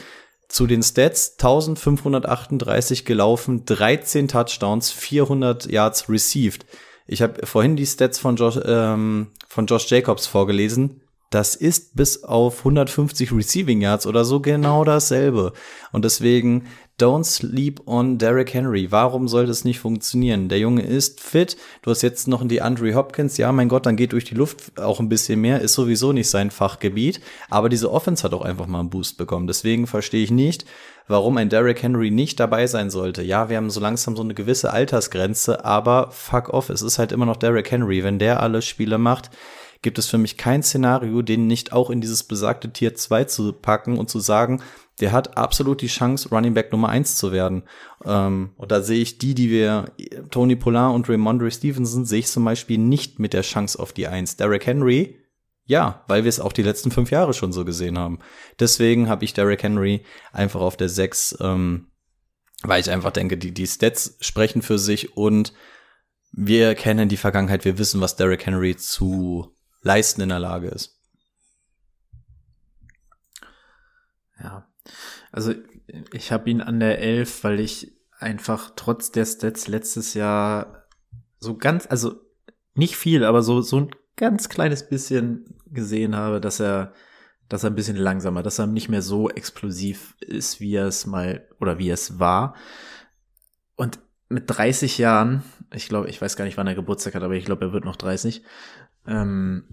Zu 0.46 0.66
den 0.66 0.82
Stats 0.82 1.32
1538 1.38 3.06
gelaufen, 3.06 3.64
13 3.64 4.28
Touchdowns, 4.28 4.92
400 4.92 5.70
Yards 5.70 6.10
received. 6.10 6.66
Ich 7.06 7.22
habe 7.22 7.46
vorhin 7.46 7.76
die 7.76 7.86
Stats 7.86 8.18
von 8.18 8.36
Josh, 8.36 8.60
ähm, 8.62 9.28
von 9.48 9.64
Josh 9.64 9.88
Jacobs 9.90 10.26
vorgelesen 10.26 11.00
das 11.30 11.56
ist 11.56 11.96
bis 11.96 12.22
auf 12.22 12.58
150 12.58 13.32
Receiving 13.32 13.80
Yards 13.80 14.06
oder 14.06 14.24
so 14.24 14.40
genau 14.40 14.84
dasselbe. 14.84 15.52
Und 15.92 16.04
deswegen, 16.04 16.66
don't 17.00 17.24
sleep 17.24 17.82
on 17.86 18.16
Derrick 18.16 18.54
Henry. 18.54 18.90
Warum 18.90 19.26
sollte 19.26 19.50
es 19.50 19.64
nicht 19.64 19.80
funktionieren? 19.80 20.48
Der 20.48 20.58
Junge 20.58 20.82
ist 20.82 21.20
fit. 21.20 21.56
Du 21.82 21.90
hast 21.90 22.02
jetzt 22.02 22.28
noch 22.28 22.46
die 22.46 22.62
Andre 22.62 22.94
Hopkins. 22.94 23.36
Ja, 23.38 23.50
mein 23.52 23.68
Gott, 23.68 23.86
dann 23.86 23.96
geht 23.96 24.12
durch 24.12 24.24
die 24.24 24.34
Luft 24.34 24.78
auch 24.78 25.00
ein 25.00 25.08
bisschen 25.08 25.40
mehr. 25.40 25.60
Ist 25.60 25.74
sowieso 25.74 26.12
nicht 26.12 26.30
sein 26.30 26.50
Fachgebiet. 26.50 27.20
Aber 27.50 27.68
diese 27.68 27.90
Offense 27.90 28.22
hat 28.22 28.32
auch 28.32 28.44
einfach 28.44 28.66
mal 28.66 28.80
einen 28.80 28.90
Boost 28.90 29.18
bekommen. 29.18 29.48
Deswegen 29.48 29.86
verstehe 29.86 30.22
ich 30.22 30.30
nicht, 30.30 30.64
warum 31.08 31.36
ein 31.36 31.48
Derrick 31.48 31.82
Henry 31.82 32.10
nicht 32.10 32.38
dabei 32.38 32.66
sein 32.66 32.88
sollte. 32.88 33.22
Ja, 33.22 33.48
wir 33.48 33.56
haben 33.56 33.70
so 33.70 33.80
langsam 33.80 34.16
so 34.16 34.22
eine 34.22 34.34
gewisse 34.34 34.72
Altersgrenze, 34.72 35.64
aber 35.64 36.10
fuck 36.12 36.50
off. 36.50 36.70
Es 36.70 36.82
ist 36.82 36.98
halt 36.98 37.10
immer 37.12 37.26
noch 37.26 37.36
Derrick 37.36 37.70
Henry. 37.70 38.04
Wenn 38.04 38.18
der 38.18 38.40
alle 38.40 38.62
Spiele 38.62 38.96
macht, 38.96 39.30
gibt 39.82 39.98
es 39.98 40.08
für 40.08 40.18
mich 40.18 40.36
kein 40.36 40.62
Szenario, 40.62 41.22
den 41.22 41.46
nicht 41.46 41.72
auch 41.72 41.90
in 41.90 42.00
dieses 42.00 42.24
besagte 42.24 42.72
Tier 42.72 42.94
2 42.94 43.24
zu 43.24 43.52
packen 43.52 43.98
und 43.98 44.10
zu 44.10 44.20
sagen, 44.20 44.62
der 45.00 45.12
hat 45.12 45.36
absolut 45.36 45.82
die 45.82 45.88
Chance, 45.88 46.30
Running 46.30 46.54
Back 46.54 46.72
Nummer 46.72 46.88
1 46.88 47.16
zu 47.16 47.32
werden. 47.32 47.64
Ähm, 48.04 48.52
und 48.56 48.72
da 48.72 48.80
sehe 48.80 49.00
ich 49.00 49.18
die, 49.18 49.34
die 49.34 49.50
wir, 49.50 49.92
Tony 50.30 50.56
Pollard 50.56 50.94
und 50.94 51.08
Raymondre 51.08 51.50
Stevenson, 51.50 52.06
sehe 52.06 52.20
ich 52.20 52.28
zum 52.28 52.44
Beispiel 52.44 52.78
nicht 52.78 53.18
mit 53.18 53.32
der 53.32 53.42
Chance 53.42 53.78
auf 53.78 53.92
die 53.92 54.06
1. 54.06 54.36
Derrick 54.36 54.66
Henry, 54.66 55.18
ja, 55.64 56.04
weil 56.06 56.24
wir 56.24 56.28
es 56.28 56.40
auch 56.40 56.52
die 56.52 56.62
letzten 56.62 56.90
fünf 56.90 57.10
Jahre 57.10 57.34
schon 57.34 57.52
so 57.52 57.64
gesehen 57.64 57.98
haben. 57.98 58.20
Deswegen 58.58 59.08
habe 59.08 59.24
ich 59.24 59.34
Derrick 59.34 59.62
Henry 59.62 60.02
einfach 60.32 60.60
auf 60.60 60.76
der 60.76 60.88
6, 60.88 61.38
ähm, 61.40 61.88
weil 62.62 62.80
ich 62.80 62.90
einfach 62.90 63.10
denke, 63.10 63.36
die, 63.36 63.52
die 63.52 63.66
Stats 63.66 64.16
sprechen 64.20 64.62
für 64.62 64.78
sich 64.78 65.16
und 65.16 65.52
wir 66.32 66.74
kennen 66.74 67.08
die 67.08 67.16
Vergangenheit, 67.16 67.64
wir 67.64 67.78
wissen, 67.78 68.00
was 68.00 68.16
Derrick 68.16 68.46
Henry 68.46 68.76
zu 68.76 69.55
leisten 69.86 70.20
in 70.20 70.28
der 70.28 70.40
Lage 70.40 70.68
ist. 70.68 71.00
Ja, 74.42 74.68
also 75.32 75.54
ich 76.12 76.32
habe 76.32 76.50
ihn 76.50 76.60
an 76.60 76.80
der 76.80 76.98
11, 76.98 77.44
weil 77.44 77.60
ich 77.60 77.96
einfach 78.18 78.72
trotz 78.76 79.12
der 79.12 79.24
Stats 79.24 79.68
letztes 79.68 80.14
Jahr 80.14 80.86
so 81.38 81.56
ganz, 81.56 81.86
also 81.86 82.20
nicht 82.74 82.96
viel, 82.96 83.24
aber 83.24 83.42
so, 83.42 83.62
so 83.62 83.80
ein 83.80 83.90
ganz 84.16 84.48
kleines 84.48 84.88
bisschen 84.88 85.58
gesehen 85.66 86.16
habe, 86.16 86.40
dass 86.40 86.60
er, 86.60 86.92
dass 87.48 87.62
er 87.62 87.70
ein 87.70 87.76
bisschen 87.76 87.96
langsamer, 87.96 88.42
dass 88.42 88.58
er 88.58 88.66
nicht 88.66 88.88
mehr 88.88 89.02
so 89.02 89.30
explosiv 89.30 90.16
ist, 90.20 90.60
wie 90.60 90.74
er 90.74 90.86
es 90.86 91.06
mal 91.06 91.48
oder 91.60 91.78
wie 91.78 91.90
es 91.90 92.18
war. 92.18 92.56
Und 93.76 94.00
mit 94.28 94.44
30 94.46 94.98
Jahren, 94.98 95.42
ich 95.72 95.88
glaube, 95.88 96.08
ich 96.08 96.20
weiß 96.20 96.36
gar 96.36 96.44
nicht, 96.44 96.56
wann 96.56 96.66
er 96.66 96.74
Geburtstag 96.74 97.14
hat, 97.14 97.22
aber 97.22 97.34
ich 97.34 97.44
glaube, 97.44 97.66
er 97.66 97.72
wird 97.72 97.84
noch 97.84 97.96
30, 97.96 98.42
ähm, 99.06 99.64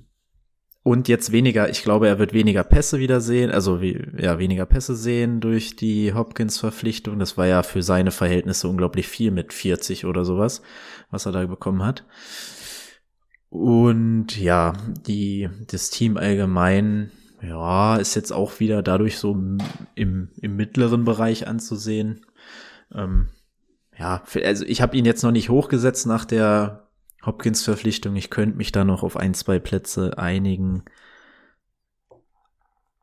und 0.84 1.08
jetzt 1.08 1.32
weniger, 1.32 1.70
ich 1.70 1.82
glaube, 1.82 2.10
er 2.10 2.20
wird 2.20 2.34
weniger 2.34 2.66
Pässe 2.66 2.99
wieder 2.99 3.22
sehen, 3.22 3.51
also 3.51 3.82
wie, 3.82 4.06
ja, 4.18 4.38
weniger 4.38 4.66
Pässe 4.66 4.97
sehen 4.97 5.39
durch 5.39 5.78
die 5.78 6.14
Hopkins-Verpflichtung. 6.14 7.20
Das 7.20 7.38
war 7.38 7.47
ja 7.47 7.64
für 7.64 7.82
seine 7.82 8.12
Verhältnisse 8.12 8.68
unglaublich 8.68 9.08
viel 9.08 9.32
mit 9.32 9.54
40 9.54 10.04
oder 10.04 10.26
sowas, 10.26 10.62
was 11.10 11.26
er 11.26 11.32
da 11.32 11.45
bekommen 11.45 11.84
hat. 11.84 12.06
Und 13.47 14.38
ja, 14.38 14.74
die, 15.08 15.49
das 15.68 15.89
Team 15.89 16.18
allgemein, 16.18 17.12
ja, 17.41 17.95
ist 17.95 18.16
jetzt 18.16 18.34
auch 18.34 18.60
wieder 18.60 18.84
dadurch 18.84 19.18
so 19.18 19.38
im, 19.95 20.30
im 20.41 20.56
mittleren 20.58 21.06
Bereich 21.06 21.47
anzusehen. 21.47 22.26
Ähm, 22.93 23.30
ja, 23.98 24.24
also 24.44 24.66
ich 24.66 24.82
habe 24.82 24.98
ihn 24.98 25.06
jetzt 25.06 25.24
noch 25.24 25.32
nicht 25.32 25.50
hochgesetzt 25.50 26.06
nach 26.08 26.26
der 26.26 26.89
Hopkins 27.26 27.64
Verpflichtung. 27.64 28.16
Ich 28.16 28.30
könnte 28.30 28.58
mich 28.58 28.72
da 28.72 28.84
noch 28.84 29.04
auf 29.04 29.18
ein, 29.18 29.34
zwei 29.34 29.60
Plätze 29.60 30.18
einigen. 30.18 30.84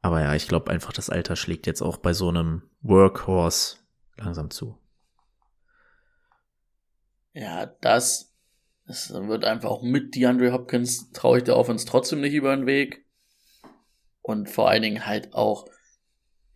Aber 0.03 0.20
ja, 0.20 0.34
ich 0.34 0.49
glaube 0.49 0.70
einfach, 0.70 0.93
das 0.93 1.11
Alter 1.11 1.36
schlägt 1.36 1.66
jetzt 1.66 1.82
auch 1.82 1.97
bei 1.97 2.12
so 2.12 2.28
einem 2.28 2.62
Workhorse 2.80 3.76
langsam 4.16 4.51
zu. 4.51 4.78
Ja, 7.32 7.66
das, 7.66 8.34
das 8.86 9.11
wird 9.12 9.45
einfach 9.45 9.82
mit 9.82 10.14
DeAndre 10.14 10.53
Hopkins 10.53 11.12
traue 11.12 11.38
ich 11.38 11.45
der 11.45 11.57
Offense 11.57 11.86
trotzdem 11.86 12.20
nicht 12.20 12.34
über 12.34 12.55
den 12.55 12.66
Weg. 12.66 13.07
Und 14.22 14.51
vor 14.51 14.68
allen 14.68 14.82
Dingen 14.82 15.07
halt 15.07 15.32
auch, 15.34 15.66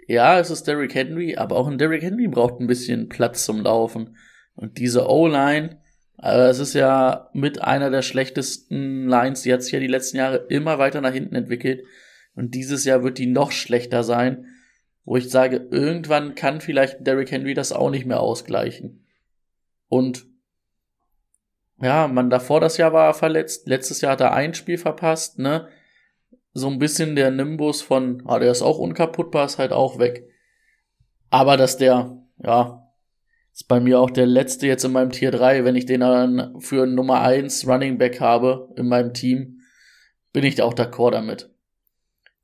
ja, 0.06 0.38
es 0.38 0.50
ist 0.50 0.66
Derrick 0.66 0.94
Henry, 0.94 1.36
aber 1.36 1.56
auch 1.56 1.66
ein 1.66 1.78
Derrick 1.78 2.02
Henry 2.02 2.28
braucht 2.28 2.60
ein 2.60 2.66
bisschen 2.66 3.08
Platz 3.08 3.44
zum 3.44 3.60
Laufen. 3.60 4.16
Und 4.54 4.78
diese 4.78 5.08
O-Line, 5.08 5.80
aber 6.16 6.48
es 6.48 6.58
ist 6.58 6.74
ja 6.74 7.28
mit 7.32 7.62
einer 7.62 7.90
der 7.90 8.02
schlechtesten 8.02 9.06
Lines, 9.08 9.42
die 9.42 9.52
hat 9.52 9.62
sich 9.62 9.72
ja 9.72 9.80
die 9.80 9.86
letzten 9.86 10.16
Jahre 10.16 10.46
immer 10.48 10.78
weiter 10.78 11.00
nach 11.00 11.12
hinten 11.12 11.34
entwickelt. 11.34 11.84
Und 12.34 12.54
dieses 12.54 12.84
Jahr 12.84 13.02
wird 13.02 13.18
die 13.18 13.26
noch 13.26 13.52
schlechter 13.52 14.04
sein, 14.04 14.46
wo 15.04 15.16
ich 15.16 15.28
sage, 15.28 15.68
irgendwann 15.70 16.34
kann 16.34 16.60
vielleicht 16.60 17.06
Derrick 17.06 17.30
Henry 17.30 17.54
das 17.54 17.72
auch 17.72 17.90
nicht 17.90 18.06
mehr 18.06 18.20
ausgleichen. 18.20 19.06
Und 19.88 20.26
ja, 21.80 22.08
man 22.08 22.30
davor 22.30 22.60
das 22.60 22.76
Jahr 22.76 22.92
war 22.92 23.08
er 23.08 23.14
verletzt, 23.14 23.66
letztes 23.68 24.00
Jahr 24.00 24.12
hat 24.12 24.20
er 24.20 24.32
ein 24.32 24.54
Spiel 24.54 24.78
verpasst, 24.78 25.38
ne? 25.38 25.68
So 26.54 26.68
ein 26.68 26.78
bisschen 26.78 27.16
der 27.16 27.30
Nimbus 27.30 27.82
von, 27.82 28.22
ah, 28.26 28.38
der 28.38 28.52
ist 28.52 28.62
auch 28.62 28.78
unkaputtbar, 28.78 29.46
ist 29.46 29.58
halt 29.58 29.72
auch 29.72 29.98
weg. 29.98 30.28
Aber 31.28 31.56
dass 31.56 31.76
der, 31.76 32.16
ja, 32.38 32.84
ist 33.52 33.68
bei 33.68 33.80
mir 33.80 34.00
auch 34.00 34.10
der 34.10 34.26
letzte 34.26 34.66
jetzt 34.66 34.84
in 34.84 34.92
meinem 34.92 35.10
Tier 35.10 35.30
3. 35.30 35.64
Wenn 35.64 35.76
ich 35.76 35.86
den 35.86 36.00
dann 36.00 36.60
für 36.60 36.86
Nummer 36.86 37.20
1 37.20 37.66
Running 37.68 37.98
Back 37.98 38.20
habe 38.20 38.72
in 38.76 38.88
meinem 38.88 39.14
Team, 39.14 39.62
bin 40.32 40.44
ich 40.44 40.60
auch 40.62 40.74
d'accord 40.74 41.12
damit. 41.12 41.50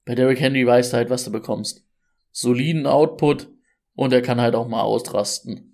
Bei 0.04 0.14
Derrick 0.14 0.40
Henry 0.40 0.66
weißt 0.66 0.92
du 0.92 0.96
halt, 0.96 1.10
was 1.10 1.24
du 1.24 1.32
bekommst. 1.32 1.84
Soliden 2.32 2.86
Output 2.86 3.48
und 3.94 4.12
er 4.12 4.22
kann 4.22 4.40
halt 4.40 4.54
auch 4.54 4.68
mal 4.68 4.82
ausrasten. 4.82 5.69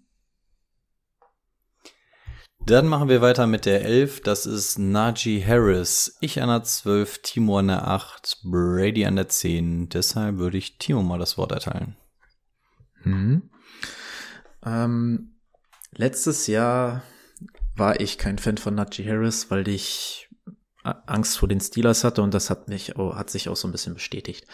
Dann 2.67 2.89
machen 2.89 3.09
wir 3.09 3.21
weiter 3.21 3.47
mit 3.47 3.65
der 3.65 3.85
11. 3.85 4.23
Das 4.23 4.45
ist 4.45 4.77
Najee 4.77 5.45
Harris. 5.47 6.17
Ich 6.21 6.43
an 6.43 6.49
der 6.49 6.65
12, 6.65 7.23
Timo 7.23 7.61
an 7.61 7.69
der 7.69 7.87
8, 7.87 8.41
Brady 8.43 9.07
an 9.07 9.15
der 9.15 9.29
10. 9.29 9.89
Deshalb 9.89 10.39
würde 10.39 10.59
ich 10.59 10.77
Timo 10.79 11.05
mal 11.05 11.21
das 11.21 11.39
Wort 11.39 11.53
erteilen. 11.53 11.97
Mhm. 13.05 13.51
Ähm, 14.65 15.37
letztes 15.93 16.49
Jahr 16.49 17.05
war 17.77 18.01
ich 18.01 18.19
kein 18.19 18.39
Fan 18.39 18.59
von 18.59 18.75
Najee 18.75 19.09
Harris, 19.09 19.49
weil 19.49 19.69
ich 19.69 20.29
Angst 20.83 21.39
vor 21.39 21.49
den 21.49 21.61
Steelers 21.61 22.03
hatte 22.03 22.21
und 22.21 22.35
das 22.35 22.51
hat 22.51 22.69
mich, 22.69 22.99
oh, 22.99 23.15
hat 23.15 23.31
sich 23.31 23.49
auch 23.49 23.57
so 23.57 23.69
ein 23.69 23.73
bisschen 23.73 23.95
bestätigt. 23.95 24.45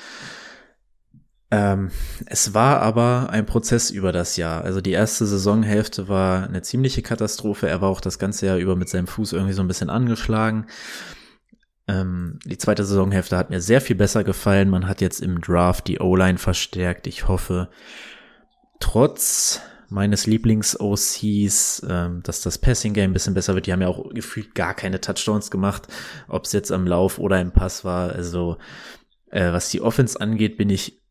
Ähm, 1.52 1.90
es 2.24 2.54
war 2.54 2.80
aber 2.80 3.28
ein 3.28 3.44
Prozess 3.44 3.90
über 3.90 4.10
das 4.10 4.38
Jahr. 4.38 4.64
Also 4.64 4.80
die 4.80 4.92
erste 4.92 5.26
Saisonhälfte 5.26 6.08
war 6.08 6.44
eine 6.44 6.62
ziemliche 6.62 7.02
Katastrophe. 7.02 7.68
Er 7.68 7.82
war 7.82 7.90
auch 7.90 8.00
das 8.00 8.18
ganze 8.18 8.46
Jahr 8.46 8.56
über 8.56 8.74
mit 8.74 8.88
seinem 8.88 9.06
Fuß 9.06 9.34
irgendwie 9.34 9.52
so 9.52 9.60
ein 9.60 9.68
bisschen 9.68 9.90
angeschlagen. 9.90 10.66
Ähm, 11.86 12.38
die 12.46 12.56
zweite 12.56 12.86
Saisonhälfte 12.86 13.36
hat 13.36 13.50
mir 13.50 13.60
sehr 13.60 13.82
viel 13.82 13.96
besser 13.96 14.24
gefallen. 14.24 14.70
Man 14.70 14.88
hat 14.88 15.02
jetzt 15.02 15.20
im 15.20 15.42
Draft 15.42 15.88
die 15.88 16.00
O-Line 16.00 16.38
verstärkt. 16.38 17.06
Ich 17.06 17.28
hoffe, 17.28 17.68
trotz 18.80 19.60
meines 19.90 20.26
Lieblings-OCs, 20.26 21.86
ähm, 21.86 22.22
dass 22.22 22.40
das 22.40 22.56
Passing-Game 22.56 23.10
ein 23.10 23.12
bisschen 23.12 23.34
besser 23.34 23.54
wird. 23.54 23.66
Die 23.66 23.74
haben 23.74 23.82
ja 23.82 23.88
auch 23.88 24.08
gefühlt 24.14 24.54
gar 24.54 24.72
keine 24.72 25.02
Touchdowns 25.02 25.50
gemacht, 25.50 25.86
ob 26.28 26.46
es 26.46 26.52
jetzt 26.52 26.72
am 26.72 26.86
Lauf 26.86 27.18
oder 27.18 27.42
im 27.42 27.52
Pass 27.52 27.84
war. 27.84 28.10
Also 28.10 28.56
äh, 29.30 29.52
was 29.52 29.68
die 29.68 29.82
Offense 29.82 30.18
angeht, 30.18 30.56
bin 30.56 30.70
ich 30.70 31.01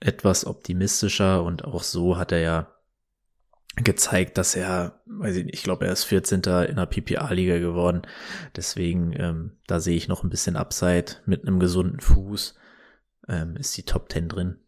etwas 0.00 0.46
optimistischer 0.46 1.42
und 1.42 1.64
auch 1.64 1.82
so 1.82 2.16
hat 2.16 2.32
er 2.32 2.40
ja 2.40 2.74
gezeigt, 3.76 4.36
dass 4.38 4.56
er, 4.56 5.00
weiß 5.06 5.36
ich 5.36 5.44
nicht, 5.44 5.54
ich 5.54 5.62
glaube, 5.62 5.86
er 5.86 5.92
ist 5.92 6.04
14. 6.04 6.38
in 6.38 6.76
der 6.76 6.86
PPA-Liga 6.86 7.58
geworden. 7.58 8.02
Deswegen, 8.56 9.12
ähm, 9.16 9.58
da 9.66 9.80
sehe 9.80 9.96
ich 9.96 10.08
noch 10.08 10.24
ein 10.24 10.30
bisschen 10.30 10.56
Upside 10.56 11.16
mit 11.26 11.46
einem 11.46 11.60
gesunden 11.60 12.00
Fuß. 12.00 12.54
Ähm, 13.28 13.56
ist 13.56 13.76
die 13.76 13.84
Top 13.84 14.10
10 14.10 14.28
drin. 14.28 14.58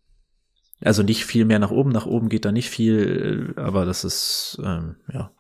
Also 0.81 1.03
nicht 1.03 1.25
viel 1.25 1.45
mehr 1.45 1.59
nach 1.59 1.71
oben, 1.71 1.91
nach 1.91 2.07
oben 2.07 2.29
geht 2.29 2.45
da 2.45 2.53
nicht 2.53 2.71
viel, 2.71 3.55
aber 3.57 3.85
das 3.85 4.05
ist, 4.05 4.59
ähm, 4.65 4.97
ja, 5.13 5.33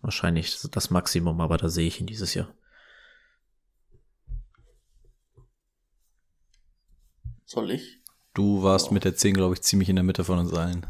wahrscheinlich 0.00 0.58
das 0.70 0.90
Maximum, 0.90 1.40
aber 1.40 1.58
da 1.58 1.68
sehe 1.68 1.86
ich 1.86 2.00
ihn 2.00 2.06
dieses 2.06 2.34
Jahr. 2.34 2.54
Soll 7.44 7.70
ich? 7.72 8.03
Du 8.34 8.62
warst 8.62 8.90
mit 8.90 9.04
der 9.04 9.14
10, 9.14 9.34
glaube 9.34 9.54
ich, 9.54 9.62
ziemlich 9.62 9.88
in 9.88 9.96
der 9.96 10.02
Mitte 10.02 10.24
von 10.24 10.38
uns 10.38 10.52
allen. 10.52 10.86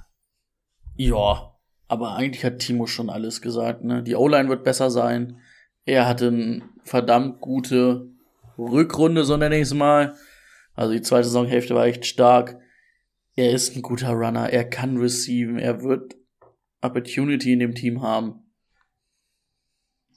Ja, 0.97 1.55
aber 1.89 2.17
eigentlich 2.17 2.45
hat 2.45 2.59
Timo 2.59 2.87
schon 2.87 3.11
alles 3.11 3.43
gesagt. 3.43 3.85
Ne? 3.85 4.03
Die 4.03 4.15
O-Line 4.15 4.49
wird 4.49 4.65
besser 4.65 4.91
sein. 4.91 5.39
Er 5.85 6.09
hatte 6.09 6.29
eine 6.29 6.63
verdammt 6.83 7.41
gute 7.41 8.09
Rückrunde, 8.57 9.25
so 9.25 9.37
nenne 9.37 9.57
ich 9.57 9.63
es 9.63 9.75
mal. 9.75 10.15
Also 10.75 10.93
die 10.95 11.03
zweite 11.03 11.25
Saisonhälfte 11.25 11.75
war 11.75 11.85
echt 11.85 12.07
stark. 12.07 12.59
Er 13.37 13.53
ist 13.53 13.77
ein 13.77 13.83
guter 13.83 14.13
Runner. 14.13 14.49
Er 14.49 14.65
kann 14.65 14.97
receiven. 14.97 15.59
Er 15.59 15.83
wird 15.83 16.17
Opportunity 16.81 17.53
in 17.53 17.59
dem 17.59 17.75
Team 17.75 18.03
haben. 18.03 18.45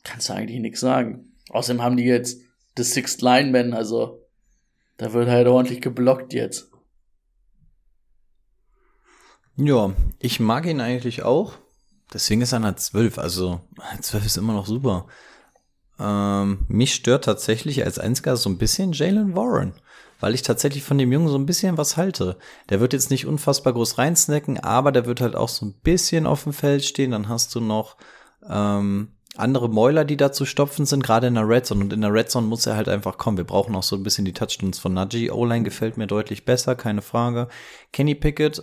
Kannst 0.04 0.30
du 0.30 0.34
eigentlich 0.34 0.62
nichts 0.62 0.80
sagen. 0.80 1.34
Außerdem 1.50 1.82
haben 1.82 1.98
die 1.98 2.06
jetzt 2.06 2.42
The 2.78 2.84
Sixth 2.84 3.22
Lineman, 3.22 3.74
also 3.74 4.22
da 4.98 5.14
wird 5.14 5.28
halt 5.30 5.48
ordentlich 5.48 5.82
geblockt 5.82 6.34
jetzt. 6.34 6.72
Ja, 9.58 9.92
ich 10.20 10.40
mag 10.40 10.68
ihn 10.68 10.82
eigentlich 10.82 11.24
auch. 11.24 11.54
Deswegen 12.14 12.42
ist 12.42 12.54
er 12.54 12.58
eine 12.58 12.76
12. 12.76 13.18
Also 13.18 13.62
12 14.02 14.26
ist 14.26 14.38
immer 14.38 14.54
noch 14.54 14.68
super. 14.68 15.08
Ähm, 16.00 16.60
mich 16.68 16.94
stört 16.94 17.26
tatsächlich 17.26 17.84
als 17.84 17.98
einziger 17.98 18.38
so 18.38 18.50
ein 18.50 18.60
bisschen 18.60 18.94
Jalen 18.94 19.36
Warren, 19.36 19.74
weil 20.20 20.36
ich 20.36 20.44
tatsächlich 20.44 20.84
von 20.84 21.00
dem 21.00 21.12
Jungen 21.12 21.28
so 21.28 21.38
ein 21.38 21.48
bisschen 21.48 21.76
was 21.76 21.98
halte. 21.98 22.38
Der 22.70 22.80
wird 22.80 22.94
jetzt 22.94 23.10
nicht 23.10 23.26
unfassbar 23.26 23.74
groß 23.74 23.98
reinsnacken, 23.98 24.60
aber 24.60 24.92
der 24.92 25.08
wird 25.08 25.22
halt 25.22 25.36
auch 25.36 25.50
so 25.50 25.66
ein 25.66 25.74
bisschen 25.74 26.28
auf 26.28 26.44
dem 26.44 26.54
Feld 26.54 26.86
stehen. 26.86 27.12
Dann 27.12 27.28
hast 27.28 27.56
du 27.56 27.60
noch 27.60 27.98
ähm, 28.48 29.14
andere 29.38 29.70
Mäuler, 29.70 30.06
die 30.06 30.18
da 30.18 30.32
zu 30.32 30.46
stopfen 30.46 30.86
sind, 30.86 31.04
gerade 31.04 31.26
in 31.26 31.34
der 31.36 31.50
Red 31.50 31.66
Zone. 31.66 31.82
Und 31.82 31.94
in 31.94 32.02
der 32.02 32.14
Red 32.14 32.30
Zone 32.30 32.46
muss 32.46 32.68
er 32.68 32.76
halt 32.76 32.90
einfach 32.90 33.18
kommen. 33.18 33.38
Wir 33.38 33.44
brauchen 33.44 33.76
auch 33.76 33.84
so 33.84 33.96
ein 33.96 34.04
bisschen 34.04 34.26
die 34.26 34.34
Touchdowns 34.34 34.78
von 34.78 34.94
Najee. 34.94 35.32
O-Line 35.32 35.64
gefällt 35.64 35.98
mir 35.98 36.06
deutlich 36.06 36.46
besser, 36.46 36.76
keine 36.76 37.02
Frage. 37.02 37.48
Kenny 37.92 38.14
Pickett 38.14 38.62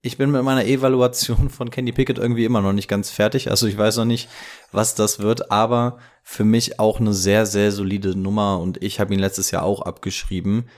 ich 0.00 0.16
bin 0.16 0.30
mit 0.30 0.42
meiner 0.42 0.64
Evaluation 0.64 1.50
von 1.50 1.70
Kenny 1.70 1.92
Pickett 1.92 2.18
irgendwie 2.18 2.44
immer 2.44 2.60
noch 2.60 2.72
nicht 2.72 2.88
ganz 2.88 3.10
fertig. 3.10 3.50
Also 3.50 3.66
ich 3.66 3.76
weiß 3.76 3.96
noch 3.96 4.04
nicht, 4.04 4.28
was 4.70 4.94
das 4.94 5.18
wird, 5.18 5.50
aber 5.50 5.98
für 6.22 6.44
mich 6.44 6.78
auch 6.78 7.00
eine 7.00 7.14
sehr, 7.14 7.46
sehr 7.46 7.72
solide 7.72 8.16
Nummer 8.16 8.60
und 8.60 8.82
ich 8.82 9.00
habe 9.00 9.12
ihn 9.12 9.20
letztes 9.20 9.50
Jahr 9.50 9.64
auch 9.64 9.82
abgeschrieben, 9.82 10.68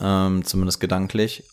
ähm, 0.00 0.44
zumindest 0.44 0.80
gedanklich. 0.80 1.44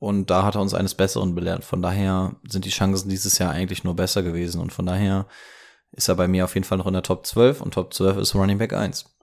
Und 0.00 0.30
da 0.30 0.44
hat 0.44 0.54
er 0.54 0.60
uns 0.60 0.74
eines 0.74 0.94
Besseren 0.94 1.34
belehrt. 1.34 1.64
Von 1.64 1.82
daher 1.82 2.36
sind 2.48 2.64
die 2.64 2.70
Chancen 2.70 3.08
dieses 3.08 3.38
Jahr 3.38 3.50
eigentlich 3.50 3.82
nur 3.82 3.96
besser 3.96 4.22
gewesen 4.22 4.60
und 4.60 4.72
von 4.72 4.86
daher 4.86 5.26
ist 5.92 6.08
er 6.08 6.14
bei 6.14 6.28
mir 6.28 6.44
auf 6.44 6.54
jeden 6.54 6.64
Fall 6.64 6.78
noch 6.78 6.86
in 6.86 6.92
der 6.92 7.02
Top 7.02 7.26
12 7.26 7.62
und 7.62 7.74
Top 7.74 7.92
12 7.94 8.18
ist 8.18 8.34
Running 8.34 8.58
Back 8.58 8.74
1. 8.74 9.17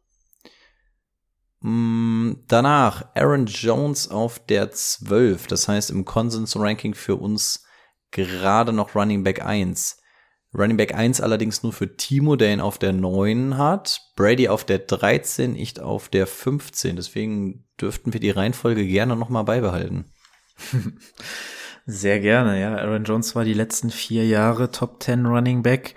Mm, 1.66 2.44
danach 2.48 3.08
Aaron 3.16 3.48
Jones 3.48 4.08
auf 4.12 4.38
der 4.38 4.70
12. 4.70 5.48
Das 5.48 5.68
heißt 5.68 5.90
im 5.90 6.06
Konsens-Ranking 6.06 6.94
für 6.94 7.16
uns 7.16 7.64
gerade 8.12 8.72
noch 8.72 8.94
Running 8.94 9.24
Back 9.24 9.44
1. 9.44 9.98
Running 10.54 10.78
Back 10.78 10.94
1 10.94 11.22
allerdings 11.22 11.64
nur 11.64 11.74
für 11.74 11.98
Timo, 11.98 12.36
der 12.36 12.54
ihn 12.54 12.62
auf 12.62 12.78
der 12.78 12.94
9 12.94 13.58
hat. 13.58 14.00
Brady 14.16 14.48
auf 14.48 14.64
der 14.64 14.78
13, 14.78 15.56
ich 15.56 15.80
auf 15.80 16.08
der 16.08 16.28
15. 16.28 16.98
Deswegen 16.98 17.66
dürften 17.82 18.14
wir 18.14 18.20
die 18.20 18.30
Reihenfolge 18.30 18.86
gerne 18.86 19.16
nochmal 19.16 19.44
beibehalten. 19.44 20.06
Sehr 21.88 22.20
gerne, 22.20 22.62
ja. 22.62 22.76
Aaron 22.78 23.06
Jones 23.06 23.36
war 23.36 23.44
die 23.44 23.54
letzten 23.54 23.90
vier 23.90 24.28
Jahre 24.28 24.70
Top 24.70 25.02
10 25.02 25.26
Running 25.26 25.64
Back. 25.64 25.96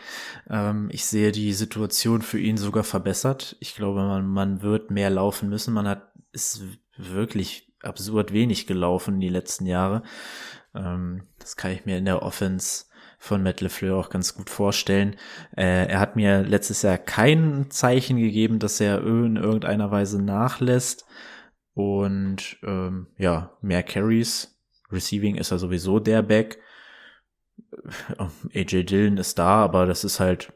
Ähm, 0.50 0.88
ich 0.92 1.04
sehe 1.06 1.32
die 1.32 1.52
Situation 1.52 2.22
für 2.22 2.38
ihn 2.38 2.56
sogar 2.56 2.84
verbessert. 2.84 3.56
Ich 3.60 3.74
glaube, 3.74 4.02
man, 4.02 4.26
man 4.26 4.62
wird 4.62 4.90
mehr 4.90 5.10
laufen 5.10 5.48
müssen. 5.48 5.74
Man 5.74 5.88
hat, 5.88 6.12
ist 6.32 6.62
wirklich 6.96 7.72
absurd 7.82 8.32
wenig 8.32 8.66
gelaufen 8.66 9.20
die 9.20 9.28
letzten 9.28 9.66
Jahre. 9.66 10.02
Ähm, 10.74 11.28
das 11.38 11.56
kann 11.56 11.72
ich 11.72 11.86
mir 11.86 11.98
in 11.98 12.04
der 12.04 12.22
Offense 12.22 12.86
von 13.18 13.42
Matt 13.42 13.60
LeFleur 13.60 13.96
auch 13.96 14.10
ganz 14.10 14.34
gut 14.34 14.48
vorstellen. 14.48 15.16
Äh, 15.56 15.86
er 15.88 16.00
hat 16.00 16.16
mir 16.16 16.42
letztes 16.42 16.82
Jahr 16.82 16.98
kein 16.98 17.70
Zeichen 17.70 18.16
gegeben, 18.16 18.58
dass 18.58 18.80
er 18.80 19.00
in 19.00 19.36
irgendeiner 19.36 19.90
Weise 19.90 20.22
nachlässt. 20.22 21.04
Und 21.74 22.58
ähm, 22.62 23.08
ja, 23.16 23.56
mehr 23.60 23.82
Carries 23.82 24.56
Receiving 24.90 25.36
ist 25.36 25.50
er 25.50 25.58
sowieso 25.58 26.00
der 26.00 26.22
Back. 26.22 26.58
AJ 28.54 28.84
Dillon 28.84 29.18
ist 29.18 29.38
da, 29.38 29.64
aber 29.64 29.86
das 29.86 30.04
ist 30.04 30.20
halt 30.20 30.52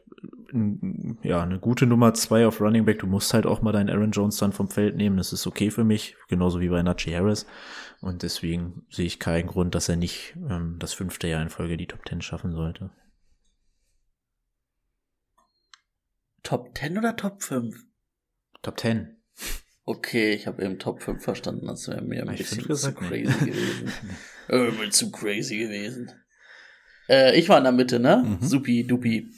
ja 1.23 1.41
eine 1.41 1.59
gute 1.59 1.87
Nummer 1.87 2.13
zwei 2.13 2.45
auf 2.45 2.61
Running 2.61 2.85
Back. 2.85 2.99
Du 2.99 3.07
musst 3.07 3.33
halt 3.33 3.45
auch 3.47 3.61
mal 3.61 3.71
deinen 3.71 3.89
Aaron 3.89 4.11
Jones 4.11 4.37
dann 4.37 4.53
vom 4.53 4.69
Feld 4.69 4.95
nehmen. 4.95 5.17
Das 5.17 5.33
ist 5.33 5.47
okay 5.47 5.71
für 5.71 5.83
mich, 5.83 6.15
genauso 6.27 6.59
wie 6.59 6.69
bei 6.69 6.83
Najee 6.83 7.15
Harris. 7.15 7.47
Und 8.01 8.21
deswegen 8.21 8.85
sehe 8.89 9.05
ich 9.05 9.19
keinen 9.19 9.47
Grund, 9.47 9.73
dass 9.73 9.89
er 9.89 9.95
nicht 9.95 10.35
ähm, 10.49 10.77
das 10.77 10.93
fünfte 10.93 11.27
Jahr 11.27 11.41
in 11.41 11.49
Folge 11.49 11.77
die 11.77 11.87
Top 11.87 12.05
Ten 12.05 12.21
schaffen 12.21 12.53
sollte. 12.53 12.91
Top 16.43 16.77
10 16.77 16.97
oder 16.97 17.15
Top 17.15 17.41
5? 17.41 17.85
Top 18.61 18.79
10. 18.79 19.17
Okay, 19.85 20.33
ich 20.33 20.45
habe 20.45 20.63
eben 20.63 20.77
Top 20.77 21.01
5 21.01 21.23
verstanden, 21.23 21.67
das 21.67 21.87
wäre 21.87 22.01
mir 22.01 22.23
ein 22.23 22.33
Ich 22.33 22.49
bisschen 22.49 22.63
fünf 22.63 22.79
zu 22.79 22.93
crazy 22.93 23.45
gewesen. 23.45 23.91
Irgendwie 24.49 24.89
zu 24.89 25.11
crazy 25.11 25.57
gewesen. 25.57 26.11
Äh, 27.09 27.37
ich 27.37 27.49
war 27.49 27.57
in 27.57 27.63
der 27.63 27.73
Mitte, 27.73 27.99
ne? 27.99 28.23
Mhm. 28.25 28.45
Supi, 28.45 28.85
dupi. 28.85 29.29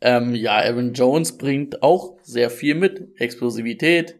Ähm, 0.00 0.34
ja, 0.34 0.56
Aaron 0.56 0.94
Jones 0.94 1.36
bringt 1.36 1.82
auch 1.82 2.18
sehr 2.22 2.50
viel 2.50 2.74
mit. 2.74 3.08
Explosivität, 3.18 4.16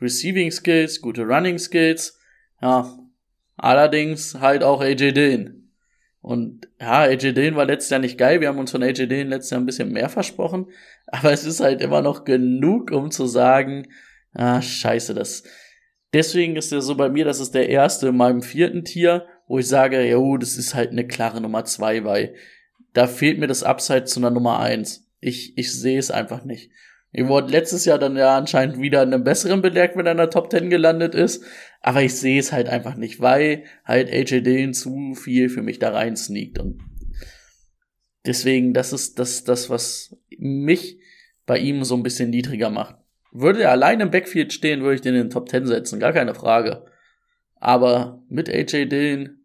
Receiving 0.00 0.50
Skills, 0.50 1.00
gute 1.00 1.22
Running 1.22 1.58
Skills. 1.58 2.18
Ja, 2.60 2.96
allerdings 3.56 4.36
halt 4.40 4.62
auch 4.62 4.80
AJ 4.80 5.12
Dillon. 5.12 5.70
Und 6.20 6.68
ja, 6.80 7.02
AJ 7.02 7.32
Dillon 7.32 7.56
war 7.56 7.66
letztes 7.66 7.90
Jahr 7.90 8.00
nicht 8.00 8.18
geil. 8.18 8.40
Wir 8.40 8.48
haben 8.48 8.58
uns 8.58 8.70
von 8.70 8.82
AJ 8.82 9.06
Dillon 9.06 9.28
letztes 9.28 9.50
Jahr 9.50 9.60
ein 9.60 9.66
bisschen 9.66 9.92
mehr 9.92 10.08
versprochen. 10.08 10.66
Aber 11.06 11.32
es 11.32 11.44
ist 11.44 11.60
halt 11.60 11.80
immer 11.80 12.02
noch 12.02 12.24
genug, 12.24 12.90
um 12.90 13.10
zu 13.10 13.26
sagen, 13.26 13.88
ah, 14.32 14.62
scheiße, 14.62 15.14
das. 15.14 15.44
Deswegen 16.12 16.56
ist 16.56 16.72
er 16.72 16.82
so 16.82 16.94
bei 16.94 17.08
mir, 17.08 17.24
das 17.24 17.40
ist 17.40 17.54
der 17.54 17.68
erste 17.68 18.08
in 18.08 18.16
meinem 18.16 18.42
vierten 18.42 18.84
Tier, 18.84 19.26
wo 19.46 19.58
ich 19.58 19.68
sage, 19.68 20.08
jo, 20.08 20.36
das 20.36 20.56
ist 20.56 20.74
halt 20.74 20.90
eine 20.90 21.06
klare 21.06 21.40
Nummer 21.40 21.64
zwei, 21.64 22.04
weil 22.04 22.34
da 22.92 23.06
fehlt 23.06 23.38
mir 23.38 23.46
das 23.46 23.62
Upside 23.62 24.04
zu 24.04 24.20
einer 24.20 24.30
Nummer 24.30 24.60
eins. 24.60 25.08
Ich, 25.20 25.56
ich 25.56 25.72
sehe 25.72 25.98
es 25.98 26.10
einfach 26.10 26.44
nicht. 26.44 26.70
Ihr 27.12 27.28
wurde 27.28 27.50
letztes 27.50 27.84
Jahr 27.84 27.98
dann 27.98 28.16
ja 28.16 28.36
anscheinend 28.36 28.78
wieder 28.78 29.02
in 29.02 29.14
einem 29.14 29.24
besseren 29.24 29.62
belegt, 29.62 29.96
wenn 29.96 30.06
er 30.06 30.12
in 30.12 30.18
der 30.18 30.30
Top 30.30 30.50
10 30.50 30.68
gelandet 30.68 31.14
ist. 31.14 31.44
Aber 31.80 32.02
ich 32.02 32.14
sehe 32.14 32.38
es 32.38 32.52
halt 32.52 32.68
einfach 32.68 32.96
nicht, 32.96 33.20
weil 33.20 33.64
halt 33.84 34.10
AJ 34.10 34.42
Dillon 34.42 34.74
zu 34.74 35.14
viel 35.14 35.48
für 35.48 35.62
mich 35.62 35.78
da 35.78 35.90
rein 35.90 36.16
sneakt. 36.16 36.58
Und 36.58 36.82
deswegen, 38.26 38.74
das 38.74 38.92
ist 38.92 39.18
das, 39.18 39.44
das, 39.44 39.70
was 39.70 40.16
mich 40.36 40.98
bei 41.46 41.58
ihm 41.58 41.84
so 41.84 41.94
ein 41.94 42.02
bisschen 42.02 42.30
niedriger 42.30 42.70
macht. 42.70 42.96
Würde 43.32 43.62
er 43.62 43.70
allein 43.70 44.00
im 44.00 44.10
Backfield 44.10 44.52
stehen, 44.52 44.82
würde 44.82 44.96
ich 44.96 45.00
den 45.00 45.14
in 45.14 45.22
den 45.22 45.30
Top 45.30 45.48
10 45.48 45.66
setzen, 45.66 46.00
gar 46.00 46.12
keine 46.12 46.34
Frage. 46.34 46.84
Aber 47.58 48.22
mit 48.28 48.48
AJ 48.48 48.86
Dillon 48.86 49.40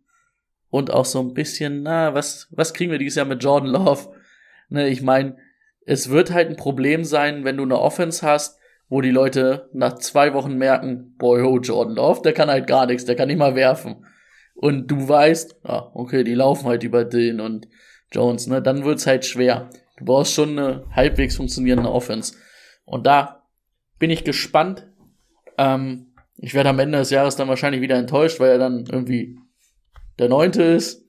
und 0.69 0.91
auch 0.91 1.05
so 1.05 1.19
ein 1.19 1.33
bisschen, 1.33 1.83
na, 1.83 2.13
was, 2.13 2.47
was 2.51 2.73
kriegen 2.73 2.91
wir 2.91 2.99
dieses 2.99 3.15
Jahr 3.15 3.25
mit 3.25 3.43
Jordan 3.43 3.69
Love? 3.71 4.13
Ne, 4.69 4.87
ich 4.89 5.01
meine, 5.01 5.37
es 5.85 6.09
wird 6.09 6.31
halt 6.31 6.49
ein 6.49 6.55
Problem 6.55 7.03
sein, 7.03 7.43
wenn 7.43 7.57
du 7.57 7.63
eine 7.63 7.79
Offense 7.79 8.25
hast, 8.25 8.59
wo 8.87 9.01
die 9.01 9.11
Leute 9.11 9.69
nach 9.73 9.99
zwei 9.99 10.33
Wochen 10.33 10.57
merken, 10.57 11.15
boy, 11.17 11.41
oh, 11.41 11.59
Jordan 11.59 11.95
Love, 11.95 12.21
der 12.23 12.33
kann 12.33 12.49
halt 12.49 12.67
gar 12.67 12.85
nichts, 12.85 13.05
der 13.05 13.15
kann 13.15 13.27
nicht 13.27 13.37
mal 13.37 13.55
werfen. 13.55 14.05
Und 14.55 14.87
du 14.91 15.07
weißt, 15.07 15.61
ah, 15.63 15.89
okay, 15.93 16.23
die 16.23 16.35
laufen 16.35 16.67
halt 16.67 16.83
über 16.83 17.05
Dillon 17.05 17.39
und 17.41 17.67
Jones, 18.11 18.47
ne, 18.47 18.61
dann 18.61 18.83
wird's 18.83 19.07
halt 19.07 19.25
schwer. 19.25 19.69
Du 19.97 20.05
brauchst 20.05 20.33
schon 20.33 20.57
eine 20.57 20.85
halbwegs 20.91 21.35
funktionierende 21.35 21.91
Offense. 21.91 22.35
Und 22.85 23.05
da 23.05 23.47
bin 23.99 24.09
ich 24.09 24.23
gespannt. 24.23 24.87
Ähm, 25.57 26.10
ich 26.41 26.55
werde 26.55 26.69
am 26.69 26.79
Ende 26.79 26.97
des 26.97 27.11
Jahres 27.11 27.35
dann 27.35 27.47
wahrscheinlich 27.47 27.81
wieder 27.81 27.97
enttäuscht, 27.97 28.39
weil 28.39 28.49
er 28.49 28.57
dann 28.57 28.85
irgendwie 28.85 29.37
der 30.17 30.27
Neunte 30.27 30.63
ist. 30.63 31.05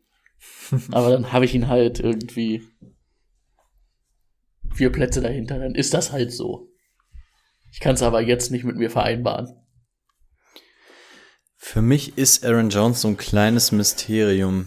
Aber 0.92 1.10
dann 1.10 1.32
habe 1.32 1.46
ich 1.46 1.54
ihn 1.54 1.68
halt 1.68 2.00
irgendwie 2.00 2.62
vier 4.74 4.92
Plätze 4.92 5.22
dahinter. 5.22 5.58
Dann 5.58 5.74
ist 5.74 5.94
das 5.94 6.12
halt 6.12 6.32
so. 6.32 6.68
Ich 7.72 7.80
kann 7.80 7.94
es 7.94 8.02
aber 8.02 8.20
jetzt 8.20 8.50
nicht 8.50 8.64
mit 8.64 8.76
mir 8.76 8.90
vereinbaren. 8.90 9.48
Für 11.56 11.80
mich 11.80 12.18
ist 12.18 12.44
Aaron 12.44 12.68
Jones 12.68 13.00
so 13.00 13.08
ein 13.08 13.16
kleines 13.16 13.72
Mysterium. 13.72 14.66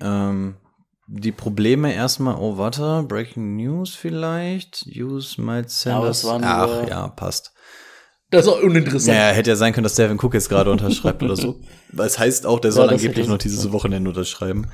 Ähm, 0.00 0.56
die 1.06 1.30
Probleme 1.30 1.94
erstmal, 1.94 2.34
oh, 2.36 2.58
warte, 2.58 3.04
Breaking 3.06 3.56
News 3.56 3.94
vielleicht. 3.94 4.84
Use 4.86 5.40
Miles 5.40 5.82
Sanders. 5.82 6.24
Ja, 6.24 6.38
Ach, 6.42 6.88
ja, 6.88 7.08
passt. 7.08 7.53
Das 8.34 8.46
ist 8.46 8.52
auch 8.52 8.62
uninteressant. 8.62 9.16
Ja, 9.16 9.28
hätte 9.28 9.50
ja 9.50 9.56
sein 9.56 9.72
können, 9.72 9.84
dass 9.84 9.94
Devin 9.94 10.18
Cook 10.20 10.34
jetzt 10.34 10.48
gerade 10.48 10.70
unterschreibt 10.70 11.22
oder 11.22 11.36
so. 11.36 11.60
Weil 11.92 12.06
es 12.06 12.18
heißt 12.18 12.46
auch, 12.46 12.60
der 12.60 12.72
soll 12.72 12.88
das 12.88 13.00
angeblich 13.00 13.28
noch 13.28 13.38
dieses 13.38 13.70
Wochenende 13.72 14.10
unterschreiben. 14.10 14.66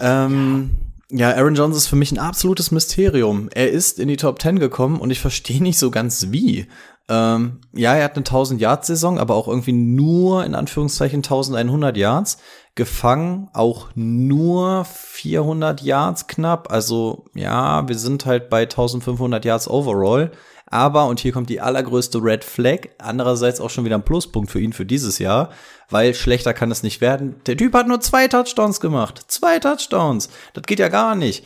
Ähm, 0.00 0.70
ja, 1.10 1.30
Aaron 1.34 1.54
Jones 1.54 1.76
ist 1.76 1.86
für 1.86 1.96
mich 1.96 2.12
ein 2.12 2.18
absolutes 2.18 2.70
Mysterium. 2.70 3.48
Er 3.54 3.70
ist 3.70 3.98
in 3.98 4.08
die 4.08 4.16
Top 4.16 4.40
10 4.40 4.58
gekommen 4.58 4.98
und 4.98 5.10
ich 5.10 5.20
verstehe 5.20 5.62
nicht 5.62 5.78
so 5.78 5.90
ganz 5.90 6.28
wie. 6.30 6.66
Ähm, 7.08 7.60
ja, 7.74 7.94
er 7.94 8.04
hat 8.04 8.16
eine 8.16 8.24
1000-Yard-Saison, 8.24 9.18
aber 9.18 9.34
auch 9.34 9.46
irgendwie 9.46 9.72
nur 9.72 10.44
in 10.44 10.54
Anführungszeichen 10.54 11.18
1100 11.18 11.96
Yards. 11.96 12.38
Gefangen 12.74 13.48
auch 13.52 13.88
nur 13.94 14.84
400 14.84 15.82
Yards 15.82 16.26
knapp. 16.26 16.72
Also 16.72 17.26
ja, 17.34 17.86
wir 17.86 17.98
sind 17.98 18.24
halt 18.24 18.48
bei 18.48 18.62
1500 18.62 19.44
Yards 19.44 19.68
overall. 19.68 20.32
Aber, 20.66 21.06
und 21.06 21.20
hier 21.20 21.32
kommt 21.32 21.50
die 21.50 21.60
allergrößte 21.60 22.18
Red 22.22 22.42
Flag, 22.42 22.88
andererseits 22.98 23.60
auch 23.60 23.70
schon 23.70 23.84
wieder 23.84 23.96
ein 23.96 24.04
Pluspunkt 24.04 24.50
für 24.50 24.60
ihn 24.60 24.72
für 24.72 24.86
dieses 24.86 25.18
Jahr, 25.18 25.50
weil 25.90 26.14
schlechter 26.14 26.54
kann 26.54 26.70
es 26.70 26.82
nicht 26.82 27.00
werden. 27.00 27.36
Der 27.46 27.56
Typ 27.56 27.74
hat 27.74 27.86
nur 27.86 28.00
zwei 28.00 28.28
Touchdowns 28.28 28.80
gemacht. 28.80 29.24
Zwei 29.28 29.58
Touchdowns. 29.58 30.30
Das 30.54 30.64
geht 30.64 30.78
ja 30.78 30.88
gar 30.88 31.14
nicht. 31.14 31.44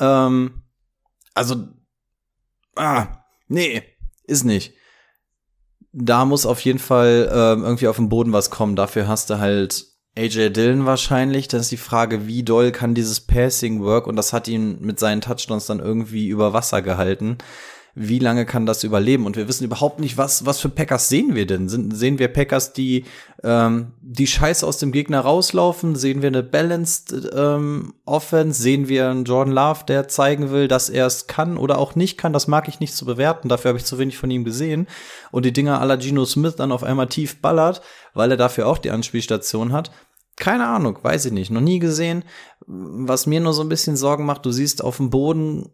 Ähm, 0.00 0.62
also, 1.34 1.68
ah, 2.76 3.06
nee, 3.48 3.82
ist 4.24 4.44
nicht. 4.44 4.74
Da 5.92 6.24
muss 6.24 6.46
auf 6.46 6.60
jeden 6.60 6.80
Fall 6.80 7.30
ähm, 7.32 7.62
irgendwie 7.62 7.88
auf 7.88 7.96
dem 7.96 8.08
Boden 8.08 8.32
was 8.32 8.50
kommen. 8.50 8.74
Dafür 8.74 9.06
hast 9.06 9.30
du 9.30 9.38
halt 9.38 9.86
AJ 10.16 10.50
Dillon 10.50 10.86
wahrscheinlich. 10.86 11.48
Das 11.48 11.62
ist 11.62 11.72
die 11.72 11.76
Frage, 11.76 12.26
wie 12.26 12.42
doll 12.42 12.72
kann 12.72 12.94
dieses 12.94 13.20
Passing 13.20 13.82
work? 13.82 14.06
Und 14.06 14.16
das 14.16 14.32
hat 14.32 14.48
ihn 14.48 14.80
mit 14.80 14.98
seinen 14.98 15.20
Touchdowns 15.20 15.66
dann 15.66 15.80
irgendwie 15.80 16.28
über 16.28 16.52
Wasser 16.52 16.82
gehalten. 16.82 17.38
Wie 17.96 18.18
lange 18.18 18.44
kann 18.44 18.66
das 18.66 18.82
überleben? 18.82 19.24
Und 19.24 19.36
wir 19.36 19.46
wissen 19.46 19.64
überhaupt 19.64 20.00
nicht, 20.00 20.16
was, 20.16 20.44
was 20.44 20.58
für 20.58 20.68
Packers 20.68 21.08
sehen 21.08 21.36
wir 21.36 21.46
denn? 21.46 21.68
Sind, 21.68 21.96
sehen 21.96 22.18
wir 22.18 22.26
Packers, 22.26 22.72
die 22.72 23.04
ähm, 23.44 23.92
die 24.00 24.26
Scheiße 24.26 24.66
aus 24.66 24.78
dem 24.78 24.90
Gegner 24.90 25.20
rauslaufen? 25.20 25.94
Sehen 25.94 26.20
wir 26.20 26.26
eine 26.26 26.42
balanced 26.42 27.14
ähm, 27.32 27.94
Offense? 28.04 28.60
Sehen 28.60 28.88
wir 28.88 29.10
einen 29.10 29.24
Jordan 29.24 29.54
Love, 29.54 29.84
der 29.86 30.08
zeigen 30.08 30.50
will, 30.50 30.66
dass 30.66 30.90
er 30.90 31.06
es 31.06 31.28
kann 31.28 31.56
oder 31.56 31.78
auch 31.78 31.94
nicht 31.94 32.18
kann? 32.18 32.32
Das 32.32 32.48
mag 32.48 32.66
ich 32.66 32.80
nicht 32.80 32.96
zu 32.96 33.04
bewerten. 33.04 33.48
Dafür 33.48 33.68
habe 33.68 33.78
ich 33.78 33.84
zu 33.84 33.96
wenig 33.98 34.18
von 34.18 34.30
ihm 34.30 34.42
gesehen. 34.42 34.88
Und 35.30 35.44
die 35.44 35.52
Dinger 35.52 35.84
la 35.84 35.94
Geno 35.94 36.24
Smith 36.24 36.56
dann 36.56 36.72
auf 36.72 36.82
einmal 36.82 37.06
tief 37.06 37.40
ballert, 37.40 37.80
weil 38.12 38.32
er 38.32 38.36
dafür 38.36 38.66
auch 38.66 38.78
die 38.78 38.90
Anspielstation 38.90 39.72
hat. 39.72 39.92
Keine 40.36 40.66
Ahnung, 40.66 40.98
weiß 41.00 41.26
ich 41.26 41.32
nicht. 41.32 41.52
Noch 41.52 41.60
nie 41.60 41.78
gesehen. 41.78 42.24
Was 42.66 43.26
mir 43.26 43.40
nur 43.40 43.52
so 43.52 43.62
ein 43.62 43.68
bisschen 43.68 43.96
Sorgen 43.96 44.26
macht, 44.26 44.44
du 44.44 44.50
siehst 44.50 44.82
auf 44.82 44.96
dem 44.96 45.10
Boden 45.10 45.70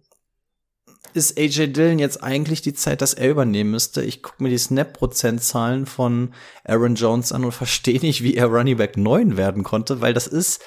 ist 1.15 1.39
AJ 1.39 1.73
Dillon 1.73 1.99
jetzt 1.99 2.23
eigentlich 2.23 2.63
die 2.63 2.75
Zeit, 2.75 3.01
dass 3.03 3.15
er 3.15 3.31
übernehmen 3.31 3.71
müsste. 3.71 4.03
Ich 4.03 4.23
gucke 4.23 4.43
mir 4.43 4.49
die 4.49 4.59
Snap-Prozentzahlen 4.59 5.87
von 5.87 6.35
Aaron 6.65 6.95
Jones 6.95 7.33
an 7.33 7.45
und 7.45 7.53
verstehe 7.53 8.01
nicht, 8.01 8.23
wie 8.23 8.35
er 8.35 8.47
Running 8.47 8.77
Back 8.77 8.97
9 8.97 9.37
werden 9.37 9.63
konnte, 9.63 10.01
weil 10.01 10.15
das 10.15 10.27
ist 10.27 10.61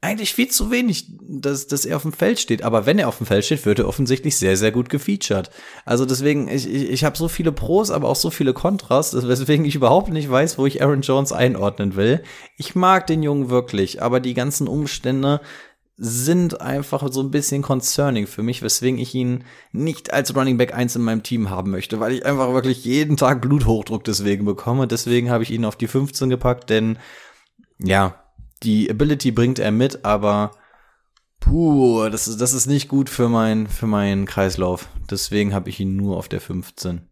eigentlich 0.00 0.32
viel 0.32 0.48
zu 0.48 0.70
wenig, 0.70 1.06
dass, 1.20 1.66
dass 1.66 1.84
er 1.84 1.96
auf 1.96 2.02
dem 2.02 2.12
Feld 2.12 2.38
steht. 2.38 2.62
Aber 2.62 2.86
wenn 2.86 3.00
er 3.00 3.08
auf 3.08 3.18
dem 3.18 3.26
Feld 3.26 3.44
steht, 3.44 3.66
wird 3.66 3.80
er 3.80 3.88
offensichtlich 3.88 4.36
sehr, 4.36 4.56
sehr 4.56 4.70
gut 4.70 4.90
gefeatured. 4.90 5.50
Also 5.84 6.06
deswegen, 6.06 6.46
ich, 6.46 6.72
ich, 6.72 6.90
ich 6.90 7.04
habe 7.04 7.18
so 7.18 7.26
viele 7.26 7.50
Pros, 7.50 7.90
aber 7.90 8.08
auch 8.08 8.16
so 8.16 8.30
viele 8.30 8.52
Kontras, 8.52 9.12
weswegen 9.28 9.64
ich 9.64 9.74
überhaupt 9.74 10.10
nicht 10.10 10.30
weiß, 10.30 10.56
wo 10.56 10.66
ich 10.66 10.82
Aaron 10.82 11.02
Jones 11.02 11.32
einordnen 11.32 11.96
will. 11.96 12.22
Ich 12.56 12.76
mag 12.76 13.08
den 13.08 13.24
Jungen 13.24 13.50
wirklich, 13.50 14.00
aber 14.00 14.20
die 14.20 14.34
ganzen 14.34 14.68
Umstände 14.68 15.40
sind 16.00 16.60
einfach 16.60 17.12
so 17.12 17.20
ein 17.20 17.32
bisschen 17.32 17.60
concerning 17.60 18.28
für 18.28 18.44
mich, 18.44 18.62
weswegen 18.62 19.00
ich 19.00 19.14
ihn 19.16 19.42
nicht 19.72 20.12
als 20.12 20.34
Running 20.34 20.56
Back 20.56 20.72
1 20.72 20.94
in 20.94 21.02
meinem 21.02 21.24
Team 21.24 21.50
haben 21.50 21.72
möchte, 21.72 21.98
weil 21.98 22.12
ich 22.12 22.24
einfach 22.24 22.52
wirklich 22.52 22.84
jeden 22.84 23.16
Tag 23.16 23.42
Bluthochdruck 23.42 24.04
deswegen 24.04 24.44
bekomme. 24.44 24.86
Deswegen 24.86 25.28
habe 25.28 25.42
ich 25.42 25.50
ihn 25.50 25.64
auf 25.64 25.74
die 25.74 25.88
15 25.88 26.30
gepackt, 26.30 26.70
denn 26.70 26.98
ja, 27.80 28.22
die 28.62 28.88
Ability 28.88 29.32
bringt 29.32 29.58
er 29.58 29.72
mit, 29.72 30.04
aber 30.04 30.52
puh, 31.40 32.08
das 32.08 32.28
ist, 32.28 32.40
das 32.40 32.52
ist 32.52 32.66
nicht 32.66 32.88
gut 32.88 33.10
für, 33.10 33.28
mein, 33.28 33.66
für 33.66 33.88
meinen 33.88 34.24
Kreislauf. 34.24 34.88
Deswegen 35.10 35.52
habe 35.52 35.68
ich 35.68 35.80
ihn 35.80 35.96
nur 35.96 36.16
auf 36.16 36.28
der 36.28 36.40
15. 36.40 37.08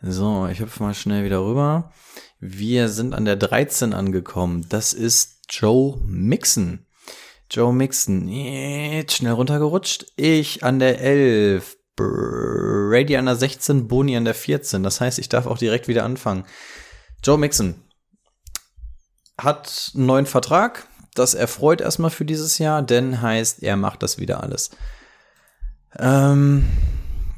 So, 0.00 0.46
ich 0.46 0.60
hüpfe 0.60 0.80
mal 0.80 0.94
schnell 0.94 1.24
wieder 1.24 1.44
rüber. 1.44 1.92
Wir 2.38 2.88
sind 2.88 3.14
an 3.14 3.24
der 3.24 3.34
13 3.34 3.94
angekommen. 3.94 4.66
Das 4.68 4.92
ist 4.92 5.40
Joe 5.48 5.98
Mixon. 6.04 6.85
Joe 7.50 7.72
Mixon, 7.72 8.28
schnell 9.08 9.32
runtergerutscht. 9.32 10.06
Ich 10.16 10.64
an 10.64 10.78
der 10.78 11.00
11. 11.00 11.76
Brady 11.96 13.16
an 13.16 13.26
der 13.26 13.36
16, 13.36 13.88
Boni 13.88 14.16
an 14.16 14.24
der 14.24 14.34
14. 14.34 14.82
Das 14.82 15.00
heißt, 15.00 15.18
ich 15.18 15.28
darf 15.28 15.46
auch 15.46 15.58
direkt 15.58 15.88
wieder 15.88 16.04
anfangen. 16.04 16.44
Joe 17.24 17.38
Mixon 17.38 17.74
hat 19.38 19.92
einen 19.94 20.06
neuen 20.06 20.26
Vertrag. 20.26 20.86
Das 21.14 21.32
erfreut 21.34 21.80
erstmal 21.80 22.10
für 22.10 22.26
dieses 22.26 22.58
Jahr, 22.58 22.82
denn 22.82 23.22
heißt, 23.22 23.62
er 23.62 23.76
macht 23.76 24.02
das 24.02 24.18
wieder 24.18 24.42
alles. 24.42 24.70
Ähm, 25.98 26.68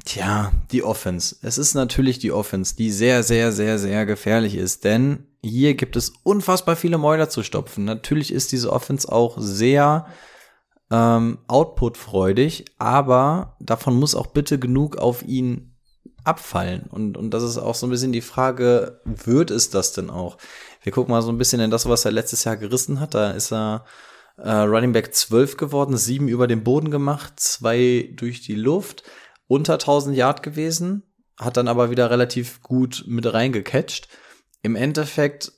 tja, 0.03 0.51
die 0.71 0.83
Offense. 0.83 1.37
Es 1.41 1.57
ist 1.57 1.75
natürlich 1.75 2.19
die 2.19 2.33
Offense, 2.33 2.75
die 2.75 2.91
sehr, 2.91 3.23
sehr, 3.23 3.53
sehr, 3.53 3.79
sehr 3.79 4.05
gefährlich 4.05 4.55
ist, 4.55 4.83
denn 4.83 5.28
hier 5.41 5.75
gibt 5.75 5.95
es 5.95 6.13
unfassbar 6.23 6.75
viele 6.75 6.97
Mäuler 6.97 7.29
zu 7.29 7.43
stopfen. 7.43 7.85
Natürlich 7.85 8.33
ist 8.33 8.51
diese 8.51 8.71
Offense 8.71 9.11
auch 9.11 9.37
sehr 9.39 10.07
ähm, 10.91 11.39
outputfreudig, 11.47 12.65
aber 12.77 13.55
davon 13.59 13.95
muss 13.97 14.15
auch 14.15 14.27
bitte 14.27 14.59
genug 14.59 14.97
auf 14.97 15.23
ihn 15.23 15.75
abfallen. 16.23 16.87
Und, 16.89 17.17
und 17.17 17.31
das 17.31 17.43
ist 17.43 17.57
auch 17.57 17.75
so 17.75 17.87
ein 17.87 17.89
bisschen 17.89 18.11
die 18.11 18.21
Frage, 18.21 19.01
wird 19.05 19.51
es 19.51 19.69
das 19.69 19.93
denn 19.93 20.09
auch? 20.09 20.37
Wir 20.81 20.91
gucken 20.91 21.11
mal 21.11 21.21
so 21.21 21.31
ein 21.31 21.37
bisschen 21.37 21.61
in 21.61 21.71
das, 21.71 21.87
was 21.87 22.05
er 22.05 22.11
letztes 22.11 22.43
Jahr 22.43 22.57
gerissen 22.57 22.99
hat. 22.99 23.13
Da 23.13 23.31
ist 23.31 23.51
er 23.51 23.85
äh, 24.37 24.51
Running 24.51 24.93
Back 24.93 25.13
12 25.13 25.57
geworden, 25.57 25.97
sieben 25.97 26.27
über 26.27 26.47
den 26.47 26.63
Boden 26.63 26.91
gemacht, 26.91 27.33
zwei 27.37 28.11
durch 28.15 28.41
die 28.41 28.55
Luft, 28.55 29.03
unter 29.47 29.73
1000 29.73 30.15
Yard 30.15 30.43
gewesen, 30.43 31.03
hat 31.37 31.57
dann 31.57 31.67
aber 31.67 31.89
wieder 31.89 32.09
relativ 32.11 32.61
gut 32.61 33.05
mit 33.07 33.31
reingecatcht. 33.31 34.07
Im 34.61 34.75
Endeffekt 34.75 35.51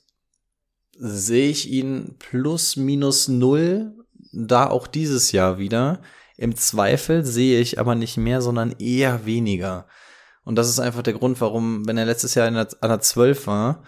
sehe 0.98 1.50
ich 1.50 1.70
ihn 1.70 2.16
plus 2.18 2.76
minus 2.76 3.28
null, 3.28 3.94
da 4.32 4.68
auch 4.68 4.86
dieses 4.86 5.32
Jahr 5.32 5.58
wieder. 5.58 6.00
Im 6.36 6.56
Zweifel 6.56 7.24
sehe 7.24 7.60
ich 7.60 7.78
aber 7.78 7.94
nicht 7.94 8.16
mehr, 8.16 8.40
sondern 8.42 8.72
eher 8.78 9.26
weniger. 9.26 9.86
Und 10.44 10.56
das 10.56 10.68
ist 10.68 10.80
einfach 10.80 11.02
der 11.02 11.14
Grund, 11.14 11.40
warum, 11.40 11.86
wenn 11.86 11.98
er 11.98 12.06
letztes 12.06 12.34
Jahr 12.34 12.50
der, 12.50 12.68
an 12.80 12.88
der 12.88 13.00
12 13.00 13.46
war, 13.46 13.82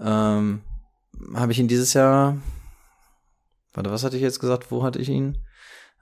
ähm, 0.00 0.62
habe 1.34 1.52
ich 1.52 1.58
ihn 1.58 1.68
dieses 1.68 1.92
Jahr, 1.92 2.38
warte, 3.72 3.90
was 3.90 4.04
hatte 4.04 4.16
ich 4.16 4.22
jetzt 4.22 4.40
gesagt? 4.40 4.70
Wo 4.70 4.82
hatte 4.82 4.98
ich 4.98 5.08
ihn? 5.08 5.38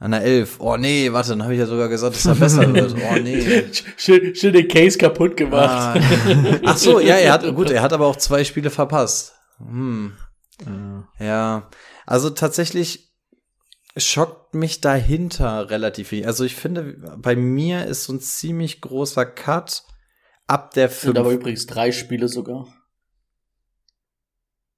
An 0.01 0.13
der 0.13 0.23
11. 0.23 0.61
Oh 0.61 0.77
nee, 0.77 1.13
warte, 1.13 1.31
dann 1.31 1.43
habe 1.43 1.55
ich 1.55 1.59
ja 1.59 1.67
sogar 1.67 1.89
gesagt, 1.89 2.15
dass 2.15 2.27
er 2.27 2.35
besser 2.37 2.73
wird. 2.75 2.95
Oh 2.95 3.17
nee. 3.21 3.65
Schön, 3.97 4.35
schön 4.35 4.53
den 4.53 4.69
Case 4.69 4.97
kaputt 4.97 5.37
gemacht. 5.37 6.01
Ah. 6.01 6.59
Ach 6.67 6.77
so, 6.77 7.01
ja, 7.01 7.17
er 7.17 7.33
hat, 7.33 7.55
gut, 7.55 7.71
er 7.71 7.83
hat 7.83 7.93
aber 7.93 8.07
auch 8.07 8.17
zwei 8.17 8.45
Spiele 8.45 8.71
verpasst. 8.71 9.35
Hm. 9.59 10.13
Ja, 11.19 11.69
also 12.07 12.31
tatsächlich 12.31 13.13
schockt 13.97 14.55
mich 14.55 14.81
dahinter 14.81 15.71
relativ 15.71 16.13
wenig. 16.13 16.27
Also 16.29 16.45
ich 16.45 16.55
finde, 16.55 16.85
bei 17.19 17.35
mir 17.35 17.87
ist 17.87 18.05
so 18.05 18.13
ein 18.13 18.21
ziemlich 18.21 18.81
großer 18.81 19.27
Cut 19.27 19.83
ab 20.47 20.73
der 20.75 20.89
Sind 20.91 21.19
aber 21.19 21.31
5. 21.31 21.41
übrigens 21.41 21.67
drei 21.67 21.91
Spiele 21.91 22.29
sogar. 22.29 22.69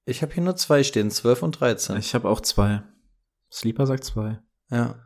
Ich 0.07 0.23
habe 0.23 0.33
hier 0.33 0.43
nur 0.43 0.57
zwei 0.57 0.83
stehen, 0.83 1.11
12 1.11 1.43
und 1.43 1.61
13. 1.61 1.97
Ich 1.99 2.15
habe 2.15 2.29
auch 2.29 2.41
zwei. 2.41 2.83
Sleeper 3.53 3.87
sagt 3.87 4.05
zwei. 4.05 4.39
ja. 4.71 4.99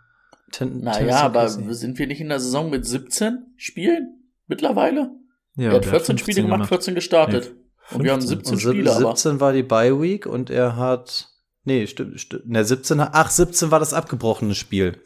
Ten, 0.56 0.80
Naja, 0.82 1.20
aber 1.22 1.48
sind 1.48 1.98
wir 1.98 2.06
nicht 2.06 2.20
in 2.20 2.28
der 2.28 2.40
Saison 2.40 2.70
mit 2.70 2.86
17 2.86 3.54
Spielen 3.56 4.30
mittlerweile? 4.46 5.10
Ja, 5.56 5.70
er 5.70 5.74
hat 5.76 5.84
der 5.84 5.90
14 5.90 6.18
Spiele 6.18 6.42
gemacht, 6.42 6.68
14 6.68 6.94
gestartet. 6.94 7.52
Und 7.90 8.02
wir 8.04 8.12
haben 8.12 8.20
15. 8.22 8.38
17 8.38 8.52
und 8.54 8.58
sieb- 8.60 8.70
Spiele, 8.70 8.92
aber 8.96 9.16
17 9.16 9.40
war 9.40 9.52
die 9.52 9.62
Bye 9.62 10.00
Week 10.00 10.26
und 10.26 10.50
er 10.50 10.76
hat 10.76 11.28
Nee, 11.66 11.86
stimmt, 11.86 12.20
stimmt. 12.20 12.46
Ne, 12.48 12.62
17, 12.64 13.00
ach, 13.00 13.30
17 13.30 13.70
war 13.70 13.78
das 13.80 13.94
abgebrochene 13.94 14.54
Spiel. 14.54 15.00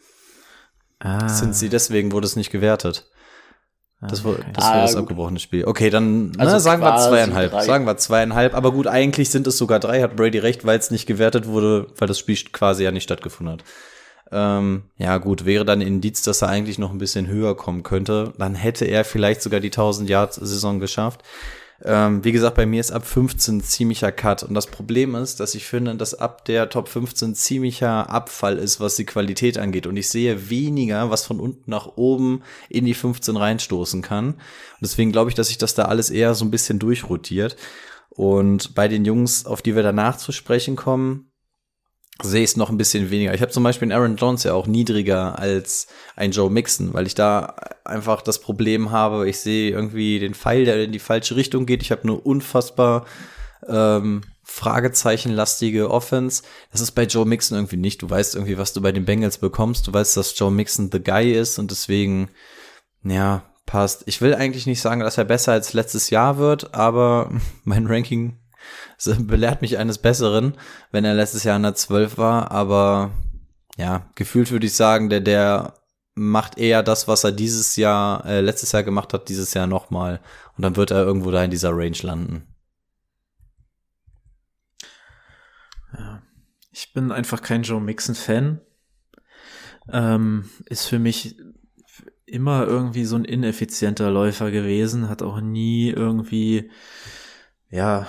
Ah. 0.99 1.29
Sind 1.29 1.55
sie, 1.55 1.69
deswegen 1.69 2.11
wurde 2.11 2.25
es 2.27 2.35
nicht 2.35 2.51
gewertet. 2.51 3.09
Das 4.01 4.23
war, 4.25 4.35
das, 4.53 4.63
war 4.65 4.75
Ah, 4.75 4.81
das 4.81 4.91
gut. 4.93 5.01
abgebrochene 5.03 5.39
Spiel. 5.39 5.65
Okay, 5.65 5.89
dann 5.89 6.33
Also 6.37 6.53
ne, 6.55 6.59
sagen 6.59 6.81
wir 6.81 6.95
zweieinhalb. 6.97 7.51
drei. 7.51 7.65
Sagen 7.65 7.85
wir 7.85 7.95
zweieinhalb. 7.97 8.53
Aber 8.55 8.71
gut, 8.71 8.87
eigentlich 8.87 9.29
sind 9.29 9.45
es 9.47 9.57
sogar 9.57 9.79
drei, 9.79 10.01
hat 10.01 10.15
Brady 10.15 10.37
recht, 10.39 10.65
weil 10.65 10.79
es 10.79 10.91
nicht 10.91 11.05
gewertet 11.05 11.47
wurde, 11.47 11.87
weil 11.97 12.07
das 12.07 12.19
Spiel 12.19 12.37
quasi 12.51 12.83
ja 12.83 12.91
nicht 12.91 13.03
stattgefunden 13.03 13.53
hat. 13.59 13.63
Ähm, 14.31 14.83
ja, 14.97 15.17
gut, 15.17 15.45
wäre 15.45 15.65
dann 15.65 15.81
Indiz, 15.81 16.21
dass 16.21 16.41
er 16.41 16.49
eigentlich 16.49 16.77
noch 16.77 16.91
ein 16.91 16.99
bisschen 16.99 17.27
höher 17.27 17.55
kommen 17.55 17.83
könnte. 17.83 18.33
Dann 18.37 18.55
hätte 18.55 18.85
er 18.85 19.03
vielleicht 19.03 19.41
sogar 19.41 19.59
die 19.59 19.69
1000 19.69 20.09
Yard 20.09 20.33
Saison 20.33 20.79
geschafft. 20.79 21.23
Ähm, 21.83 22.23
wie 22.25 22.33
gesagt, 22.33 22.57
bei 22.57 22.65
mir 22.65 22.81
ist 22.81 22.91
ab 22.91 23.05
15 23.05 23.61
ziemlicher 23.61 24.11
Cut. 24.11 24.43
Und 24.43 24.53
das 24.53 24.67
Problem 24.67 25.15
ist, 25.15 25.39
dass 25.39 25.55
ich 25.55 25.65
finde, 25.65 25.95
dass 25.95 26.13
ab 26.13 26.43
der 26.45 26.69
Top 26.69 26.89
15 26.89 27.35
ziemlicher 27.35 28.09
Abfall 28.09 28.57
ist, 28.57 28.79
was 28.79 28.97
die 28.97 29.05
Qualität 29.05 29.57
angeht. 29.57 29.87
Und 29.87 29.95
ich 29.95 30.09
sehe 30.09 30.49
weniger, 30.49 31.09
was 31.09 31.25
von 31.25 31.39
unten 31.39 31.71
nach 31.71 31.87
oben 31.95 32.43
in 32.67 32.85
die 32.85 32.93
15 32.93 33.37
reinstoßen 33.37 34.01
kann. 34.01 34.33
Und 34.33 34.39
deswegen 34.81 35.11
glaube 35.11 35.29
ich, 35.29 35.35
dass 35.35 35.47
sich 35.47 35.57
das 35.57 35.73
da 35.73 35.85
alles 35.85 36.09
eher 36.09 36.35
so 36.35 36.43
ein 36.43 36.51
bisschen 36.51 36.79
durchrotiert. 36.79 37.55
Und 38.09 38.75
bei 38.75 38.89
den 38.89 39.05
Jungs, 39.05 39.45
auf 39.45 39.61
die 39.61 39.75
wir 39.75 39.83
danach 39.83 40.17
zu 40.17 40.33
sprechen 40.33 40.75
kommen, 40.75 41.31
sehe 42.21 42.43
ich 42.43 42.51
es 42.51 42.57
noch 42.57 42.69
ein 42.69 42.77
bisschen 42.77 43.11
weniger. 43.11 43.33
Ich 43.33 43.41
habe 43.41 43.51
zum 43.51 43.63
Beispiel 43.63 43.85
einen 43.85 43.99
Aaron 43.99 44.15
Jones 44.17 44.43
ja 44.43 44.53
auch 44.53 44.67
niedriger 44.67 45.39
als 45.39 45.87
ein 46.15 46.31
Joe 46.31 46.49
Mixon, 46.49 46.93
weil 46.93 47.07
ich 47.07 47.15
da 47.15 47.55
einfach 47.85 48.21
das 48.21 48.39
Problem 48.39 48.91
habe, 48.91 49.29
ich 49.29 49.39
sehe 49.39 49.71
irgendwie 49.71 50.19
den 50.19 50.33
Pfeil, 50.33 50.65
der 50.65 50.83
in 50.83 50.91
die 50.91 50.99
falsche 50.99 51.35
Richtung 51.35 51.65
geht. 51.65 51.81
Ich 51.81 51.91
habe 51.91 52.03
eine 52.03 52.13
unfassbar 52.13 53.05
ähm, 53.67 54.21
Fragezeichenlastige 54.43 55.91
Offense. 55.91 56.43
Das 56.71 56.81
ist 56.81 56.91
bei 56.91 57.03
Joe 57.03 57.25
Mixon 57.25 57.57
irgendwie 57.57 57.77
nicht. 57.77 58.01
Du 58.01 58.09
weißt 58.09 58.35
irgendwie, 58.35 58.57
was 58.57 58.73
du 58.73 58.81
bei 58.81 58.91
den 58.91 59.05
Bengals 59.05 59.37
bekommst. 59.37 59.87
Du 59.87 59.93
weißt, 59.93 60.17
dass 60.17 60.37
Joe 60.37 60.51
Mixon 60.51 60.89
the 60.91 61.01
guy 61.01 61.31
ist 61.31 61.59
und 61.59 61.71
deswegen, 61.71 62.29
ja, 63.03 63.43
passt. 63.65 64.03
Ich 64.07 64.19
will 64.19 64.33
eigentlich 64.33 64.65
nicht 64.65 64.81
sagen, 64.81 65.01
dass 65.01 65.17
er 65.17 65.25
besser 65.25 65.51
als 65.51 65.73
letztes 65.73 66.09
Jahr 66.09 66.37
wird, 66.37 66.73
aber 66.73 67.31
mein 67.63 67.87
Ranking 67.87 68.37
belehrt 69.19 69.61
mich 69.61 69.77
eines 69.77 69.97
Besseren, 69.97 70.57
wenn 70.91 71.05
er 71.05 71.13
letztes 71.13 71.43
Jahr 71.43 71.55
in 71.55 71.63
der 71.63 71.75
12 71.75 72.17
war, 72.17 72.51
aber 72.51 73.11
ja, 73.77 74.09
gefühlt 74.15 74.51
würde 74.51 74.65
ich 74.65 74.75
sagen, 74.75 75.09
der, 75.09 75.21
der 75.21 75.73
macht 76.15 76.57
eher 76.57 76.83
das, 76.83 77.07
was 77.07 77.23
er 77.23 77.31
dieses 77.31 77.77
Jahr, 77.77 78.25
äh, 78.25 78.41
letztes 78.41 78.73
Jahr 78.73 78.83
gemacht 78.83 79.13
hat, 79.13 79.29
dieses 79.29 79.53
Jahr 79.53 79.67
nochmal. 79.67 80.19
Und 80.57 80.63
dann 80.63 80.75
wird 80.75 80.91
er 80.91 81.03
irgendwo 81.03 81.31
da 81.31 81.43
in 81.43 81.51
dieser 81.51 81.71
Range 81.71 81.97
landen. 82.01 82.47
Ja. 85.97 86.21
Ich 86.71 86.93
bin 86.93 87.11
einfach 87.11 87.41
kein 87.41 87.63
Joe 87.63 87.79
Mixon-Fan. 87.79 88.59
Ähm, 89.91 90.49
ist 90.65 90.85
für 90.85 90.99
mich 90.99 91.37
immer 92.25 92.67
irgendwie 92.67 93.05
so 93.05 93.15
ein 93.15 93.25
ineffizienter 93.25 94.11
Läufer 94.11 94.51
gewesen, 94.51 95.09
hat 95.09 95.21
auch 95.21 95.41
nie 95.41 95.89
irgendwie, 95.89 96.69
ja, 97.69 98.07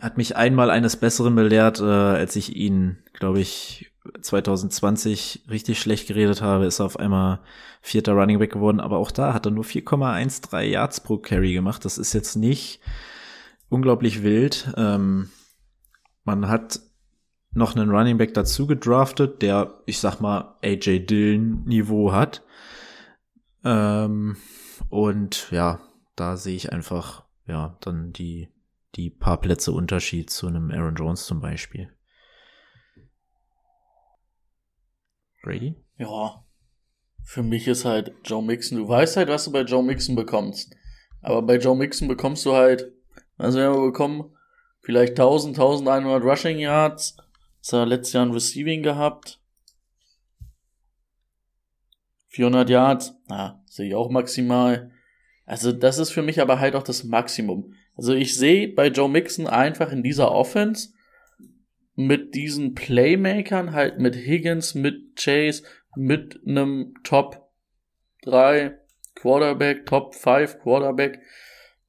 hat 0.00 0.16
mich 0.16 0.36
einmal 0.36 0.70
eines 0.70 0.96
Besseren 0.96 1.34
belehrt, 1.34 1.80
äh, 1.80 1.84
als 1.84 2.36
ich 2.36 2.56
ihn, 2.56 2.98
glaube 3.12 3.40
ich, 3.40 3.92
2020 4.20 5.44
richtig 5.50 5.80
schlecht 5.80 6.08
geredet 6.08 6.42
habe, 6.42 6.66
ist 6.66 6.80
er 6.80 6.86
auf 6.86 6.98
einmal 6.98 7.40
vierter 7.80 8.12
Running 8.12 8.38
Back 8.38 8.52
geworden, 8.52 8.80
aber 8.80 8.98
auch 8.98 9.10
da 9.10 9.32
hat 9.32 9.46
er 9.46 9.52
nur 9.52 9.64
4,13 9.64 10.62
Yards 10.62 11.00
pro 11.00 11.18
Carry 11.18 11.52
gemacht. 11.52 11.84
Das 11.84 11.98
ist 11.98 12.12
jetzt 12.12 12.36
nicht 12.36 12.80
unglaublich 13.68 14.22
wild. 14.22 14.72
Ähm, 14.76 15.30
man 16.24 16.48
hat 16.48 16.80
noch 17.54 17.76
einen 17.76 17.90
Running 17.90 18.18
Back 18.18 18.34
dazu 18.34 18.66
gedraftet, 18.66 19.42
der, 19.42 19.82
ich 19.86 19.98
sag 19.98 20.20
mal, 20.20 20.56
AJ 20.62 21.06
Dillon 21.06 21.64
Niveau 21.64 22.12
hat. 22.12 22.42
Ähm, 23.64 24.36
und 24.88 25.50
ja, 25.50 25.80
da 26.16 26.36
sehe 26.36 26.56
ich 26.56 26.72
einfach, 26.72 27.24
ja, 27.46 27.76
dann 27.80 28.12
die 28.12 28.48
die 28.94 29.10
paar 29.10 29.40
Plätze 29.40 29.72
Unterschied 29.72 30.30
zu 30.30 30.46
einem 30.46 30.70
Aaron 30.70 30.94
Jones 30.94 31.24
zum 31.24 31.40
Beispiel. 31.40 31.90
Brady? 35.42 35.74
Ja. 35.98 36.44
Für 37.24 37.42
mich 37.42 37.68
ist 37.68 37.84
halt 37.84 38.14
Joe 38.24 38.42
Mixon. 38.42 38.78
Du 38.78 38.88
weißt 38.88 39.16
halt, 39.16 39.28
was 39.28 39.44
du 39.44 39.52
bei 39.52 39.62
Joe 39.62 39.82
Mixon 39.82 40.14
bekommst. 40.14 40.74
Aber 41.20 41.42
bei 41.42 41.56
Joe 41.56 41.76
Mixon 41.76 42.08
bekommst 42.08 42.44
du 42.44 42.52
halt, 42.52 42.92
also 43.38 43.58
wir 43.58 43.70
bekommen 43.70 44.36
vielleicht 44.80 45.12
1000, 45.12 45.56
1100 45.56 46.22
Rushing 46.22 46.58
Yards. 46.58 47.16
Das 47.60 47.72
hat 47.72 47.88
letztes 47.88 48.12
Jahr 48.12 48.26
ein 48.26 48.32
Receiving 48.32 48.82
gehabt. 48.82 49.40
400 52.28 52.70
Yards, 52.70 53.14
na, 53.28 53.62
sehe 53.66 53.88
ich 53.88 53.94
auch 53.94 54.10
maximal. 54.10 54.90
Also 55.44 55.70
das 55.70 55.98
ist 55.98 56.10
für 56.10 56.22
mich 56.22 56.40
aber 56.40 56.58
halt 56.58 56.74
auch 56.74 56.82
das 56.82 57.04
Maximum. 57.04 57.74
Also 57.96 58.14
ich 58.14 58.36
sehe 58.36 58.68
bei 58.68 58.88
Joe 58.88 59.08
Mixon 59.08 59.46
einfach 59.46 59.92
in 59.92 60.02
dieser 60.02 60.32
Offense 60.32 60.90
mit 61.94 62.34
diesen 62.34 62.74
Playmakern, 62.74 63.72
halt 63.72 63.98
mit 63.98 64.16
Higgins, 64.16 64.74
mit 64.74 65.16
Chase, 65.16 65.62
mit 65.96 66.40
einem 66.46 66.94
Top 67.04 67.50
3 68.22 68.78
Quarterback, 69.14 69.86
Top 69.86 70.14
5 70.14 70.60
Quarterback 70.60 71.20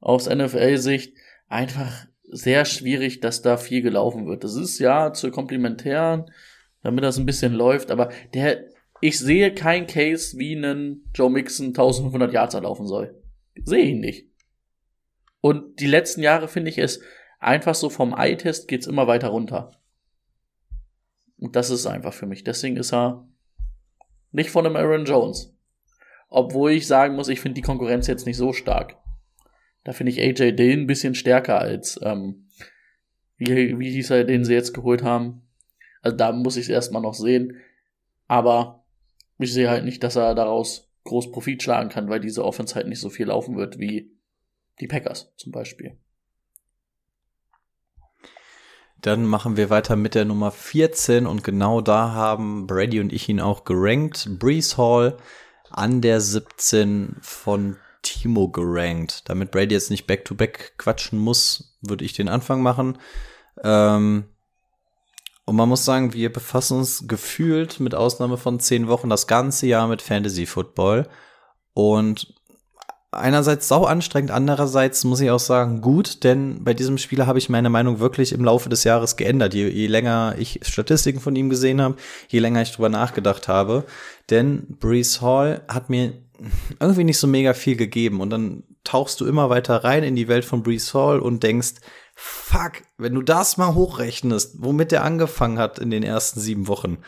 aus 0.00 0.28
NFL-Sicht 0.28 1.16
einfach 1.48 2.06
sehr 2.22 2.64
schwierig, 2.64 3.20
dass 3.20 3.42
da 3.42 3.56
viel 3.56 3.80
gelaufen 3.80 4.26
wird. 4.26 4.44
Das 4.44 4.56
ist 4.56 4.78
ja 4.78 5.12
zu 5.12 5.30
komplementären, 5.30 6.30
damit 6.82 7.04
das 7.04 7.16
ein 7.16 7.26
bisschen 7.26 7.54
läuft, 7.54 7.90
aber 7.90 8.10
der, 8.34 8.64
ich 9.00 9.18
sehe 9.18 9.54
kein 9.54 9.86
Case, 9.86 10.36
wie 10.38 10.56
einen 10.56 11.10
Joe 11.14 11.30
Mixon 11.30 11.68
1500 11.68 12.32
Yards 12.32 12.54
erlaufen 12.54 12.86
soll. 12.86 13.22
Sehe 13.64 13.86
ihn 13.86 14.00
nicht. 14.00 14.28
Und 15.44 15.78
die 15.78 15.86
letzten 15.86 16.22
Jahre 16.22 16.48
finde 16.48 16.70
ich 16.70 16.78
es 16.78 17.02
einfach 17.38 17.74
so 17.74 17.90
vom 17.90 18.14
Eye-Test 18.14 18.66
geht's 18.66 18.86
immer 18.86 19.06
weiter 19.06 19.28
runter. 19.28 19.72
Und 21.36 21.54
das 21.54 21.68
ist 21.68 21.84
einfach 21.84 22.14
für 22.14 22.24
mich. 22.24 22.44
Deswegen 22.44 22.78
ist 22.78 22.94
er 22.94 23.28
nicht 24.32 24.48
von 24.48 24.64
einem 24.64 24.76
Aaron 24.76 25.04
Jones. 25.04 25.54
Obwohl 26.30 26.70
ich 26.70 26.86
sagen 26.86 27.14
muss, 27.14 27.28
ich 27.28 27.40
finde 27.40 27.56
die 27.56 27.60
Konkurrenz 27.60 28.06
jetzt 28.06 28.24
nicht 28.24 28.38
so 28.38 28.54
stark. 28.54 28.96
Da 29.82 29.92
finde 29.92 30.12
ich 30.12 30.22
AJ 30.22 30.52
Dillon 30.52 30.84
ein 30.84 30.86
bisschen 30.86 31.14
stärker 31.14 31.58
als, 31.58 32.00
ähm, 32.02 32.48
wie, 33.36 33.78
wie 33.78 33.90
hieß 33.90 34.12
er, 34.12 34.24
den 34.24 34.46
sie 34.46 34.54
jetzt 34.54 34.72
geholt 34.72 35.02
haben. 35.02 35.42
Also 36.00 36.16
da 36.16 36.32
muss 36.32 36.56
ich 36.56 36.62
es 36.62 36.70
erstmal 36.70 37.02
noch 37.02 37.12
sehen. 37.12 37.58
Aber 38.28 38.86
ich 39.36 39.52
sehe 39.52 39.68
halt 39.68 39.84
nicht, 39.84 40.02
dass 40.02 40.16
er 40.16 40.34
daraus 40.34 40.90
groß 41.04 41.32
Profit 41.32 41.62
schlagen 41.62 41.90
kann, 41.90 42.08
weil 42.08 42.20
diese 42.20 42.46
Offense 42.46 42.74
halt 42.76 42.88
nicht 42.88 43.00
so 43.00 43.10
viel 43.10 43.26
laufen 43.26 43.58
wird 43.58 43.78
wie 43.78 44.14
die 44.80 44.86
Packers 44.86 45.32
zum 45.36 45.52
Beispiel. 45.52 45.96
Dann 49.00 49.26
machen 49.26 49.58
wir 49.58 49.68
weiter 49.68 49.96
mit 49.96 50.14
der 50.14 50.24
Nummer 50.24 50.50
14 50.50 51.26
und 51.26 51.44
genau 51.44 51.82
da 51.82 52.12
haben 52.12 52.66
Brady 52.66 53.00
und 53.00 53.12
ich 53.12 53.28
ihn 53.28 53.40
auch 53.40 53.64
gerankt. 53.64 54.38
Brees 54.38 54.78
Hall 54.78 55.18
an 55.68 56.00
der 56.00 56.20
17 56.20 57.16
von 57.20 57.76
Timo 58.00 58.48
gerankt. 58.48 59.28
Damit 59.28 59.50
Brady 59.50 59.74
jetzt 59.74 59.90
nicht 59.90 60.06
back-to-back 60.06 60.58
-back 60.58 60.78
quatschen 60.78 61.18
muss, 61.18 61.76
würde 61.82 62.04
ich 62.04 62.14
den 62.14 62.28
Anfang 62.28 62.62
machen. 62.62 62.98
Ähm, 63.62 64.24
und 65.44 65.56
man 65.56 65.68
muss 65.68 65.84
sagen, 65.84 66.14
wir 66.14 66.32
befassen 66.32 66.78
uns 66.78 67.06
gefühlt 67.06 67.80
mit 67.80 67.94
Ausnahme 67.94 68.38
von 68.38 68.60
zehn 68.60 68.88
Wochen 68.88 69.10
das 69.10 69.26
ganze 69.26 69.66
Jahr 69.66 69.86
mit 69.86 70.00
Fantasy 70.00 70.46
Football. 70.46 71.08
Und 71.74 72.34
einerseits 73.16 73.68
sau 73.68 73.84
anstrengend, 73.84 74.30
andererseits 74.30 75.04
muss 75.04 75.20
ich 75.20 75.30
auch 75.30 75.38
sagen, 75.38 75.80
gut, 75.80 76.24
denn 76.24 76.62
bei 76.62 76.74
diesem 76.74 76.98
Spieler 76.98 77.26
habe 77.26 77.38
ich 77.38 77.48
meine 77.48 77.70
Meinung 77.70 78.00
wirklich 78.00 78.32
im 78.32 78.44
Laufe 78.44 78.68
des 78.68 78.84
Jahres 78.84 79.16
geändert. 79.16 79.54
Je, 79.54 79.68
je 79.68 79.86
länger 79.86 80.34
ich 80.38 80.60
Statistiken 80.62 81.20
von 81.20 81.36
ihm 81.36 81.50
gesehen 81.50 81.80
habe, 81.80 81.96
je 82.28 82.38
länger 82.38 82.62
ich 82.62 82.72
drüber 82.72 82.88
nachgedacht 82.88 83.48
habe. 83.48 83.84
Denn 84.30 84.76
Brees 84.80 85.20
Hall 85.20 85.62
hat 85.68 85.90
mir 85.90 86.12
irgendwie 86.80 87.04
nicht 87.04 87.18
so 87.18 87.26
mega 87.26 87.54
viel 87.54 87.76
gegeben. 87.76 88.20
Und 88.20 88.30
dann 88.30 88.64
tauchst 88.84 89.20
du 89.20 89.26
immer 89.26 89.50
weiter 89.50 89.84
rein 89.84 90.02
in 90.04 90.16
die 90.16 90.28
Welt 90.28 90.44
von 90.44 90.62
Brees 90.62 90.92
Hall 90.94 91.18
und 91.18 91.42
denkst, 91.42 91.74
fuck, 92.14 92.82
wenn 92.98 93.14
du 93.14 93.22
das 93.22 93.56
mal 93.56 93.74
hochrechnest, 93.74 94.56
womit 94.58 94.92
der 94.92 95.04
angefangen 95.04 95.58
hat 95.58 95.78
in 95.78 95.90
den 95.90 96.02
ersten 96.02 96.40
sieben 96.40 96.68
Wochen, 96.68 96.98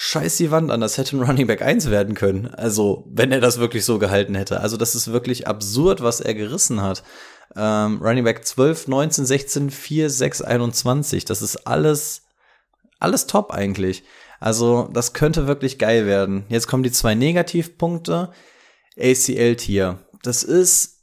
scheiß 0.00 0.36
die 0.36 0.52
Wand 0.52 0.70
an, 0.70 0.80
das 0.80 0.96
hätte 0.96 1.16
ein 1.16 1.22
Running 1.24 1.48
Back 1.48 1.60
1 1.60 1.90
werden 1.90 2.14
können. 2.14 2.46
Also, 2.46 3.04
wenn 3.10 3.32
er 3.32 3.40
das 3.40 3.58
wirklich 3.58 3.84
so 3.84 3.98
gehalten 3.98 4.36
hätte. 4.36 4.60
Also, 4.60 4.76
das 4.76 4.94
ist 4.94 5.10
wirklich 5.10 5.48
absurd, 5.48 6.04
was 6.04 6.20
er 6.20 6.34
gerissen 6.34 6.80
hat. 6.82 7.02
Ähm, 7.56 8.00
Running 8.00 8.22
Back 8.22 8.46
12, 8.46 8.86
19, 8.86 9.26
16, 9.26 9.70
4, 9.70 10.08
6, 10.08 10.42
21. 10.42 11.24
Das 11.24 11.42
ist 11.42 11.66
alles, 11.66 12.22
alles 13.00 13.26
top 13.26 13.50
eigentlich. 13.50 14.04
Also, 14.38 14.88
das 14.92 15.14
könnte 15.14 15.48
wirklich 15.48 15.80
geil 15.80 16.06
werden. 16.06 16.44
Jetzt 16.48 16.68
kommen 16.68 16.84
die 16.84 16.92
zwei 16.92 17.16
Negativpunkte. 17.16 18.30
ACL-Tier. 18.96 19.98
Das 20.22 20.44
ist, 20.44 21.02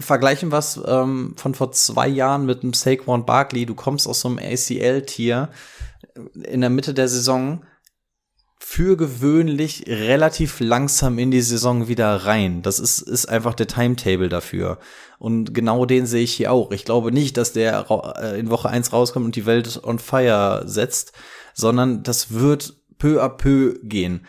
vergleichen 0.00 0.50
was 0.50 0.80
ähm, 0.84 1.34
von 1.36 1.54
vor 1.54 1.70
zwei 1.70 2.08
Jahren 2.08 2.44
mit 2.44 2.64
dem 2.64 2.72
Saquon 2.72 3.24
Barkley. 3.24 3.66
Du 3.66 3.76
kommst 3.76 4.08
aus 4.08 4.18
so 4.18 4.28
einem 4.28 4.40
ACL-Tier 4.40 5.50
in 6.42 6.60
der 6.60 6.70
Mitte 6.70 6.92
der 6.92 7.06
Saison 7.06 7.62
für 8.62 8.96
gewöhnlich 8.96 9.84
relativ 9.88 10.60
langsam 10.60 11.18
in 11.18 11.30
die 11.30 11.40
Saison 11.40 11.88
wieder 11.88 12.14
rein. 12.26 12.62
Das 12.62 12.78
ist, 12.78 13.00
ist 13.00 13.26
einfach 13.26 13.54
der 13.54 13.66
Timetable 13.66 14.28
dafür. 14.28 14.78
Und 15.18 15.54
genau 15.54 15.86
den 15.86 16.06
sehe 16.06 16.22
ich 16.22 16.34
hier 16.34 16.52
auch. 16.52 16.70
Ich 16.70 16.84
glaube 16.84 17.10
nicht, 17.10 17.36
dass 17.36 17.52
der 17.52 17.86
äh, 18.20 18.38
in 18.38 18.50
Woche 18.50 18.68
eins 18.68 18.92
rauskommt 18.92 19.26
und 19.26 19.36
die 19.36 19.46
Welt 19.46 19.80
on 19.82 19.98
fire 19.98 20.62
setzt, 20.66 21.12
sondern 21.54 22.02
das 22.02 22.32
wird 22.32 22.74
peu 22.98 23.22
à 23.22 23.30
peu 23.30 23.78
gehen. 23.82 24.26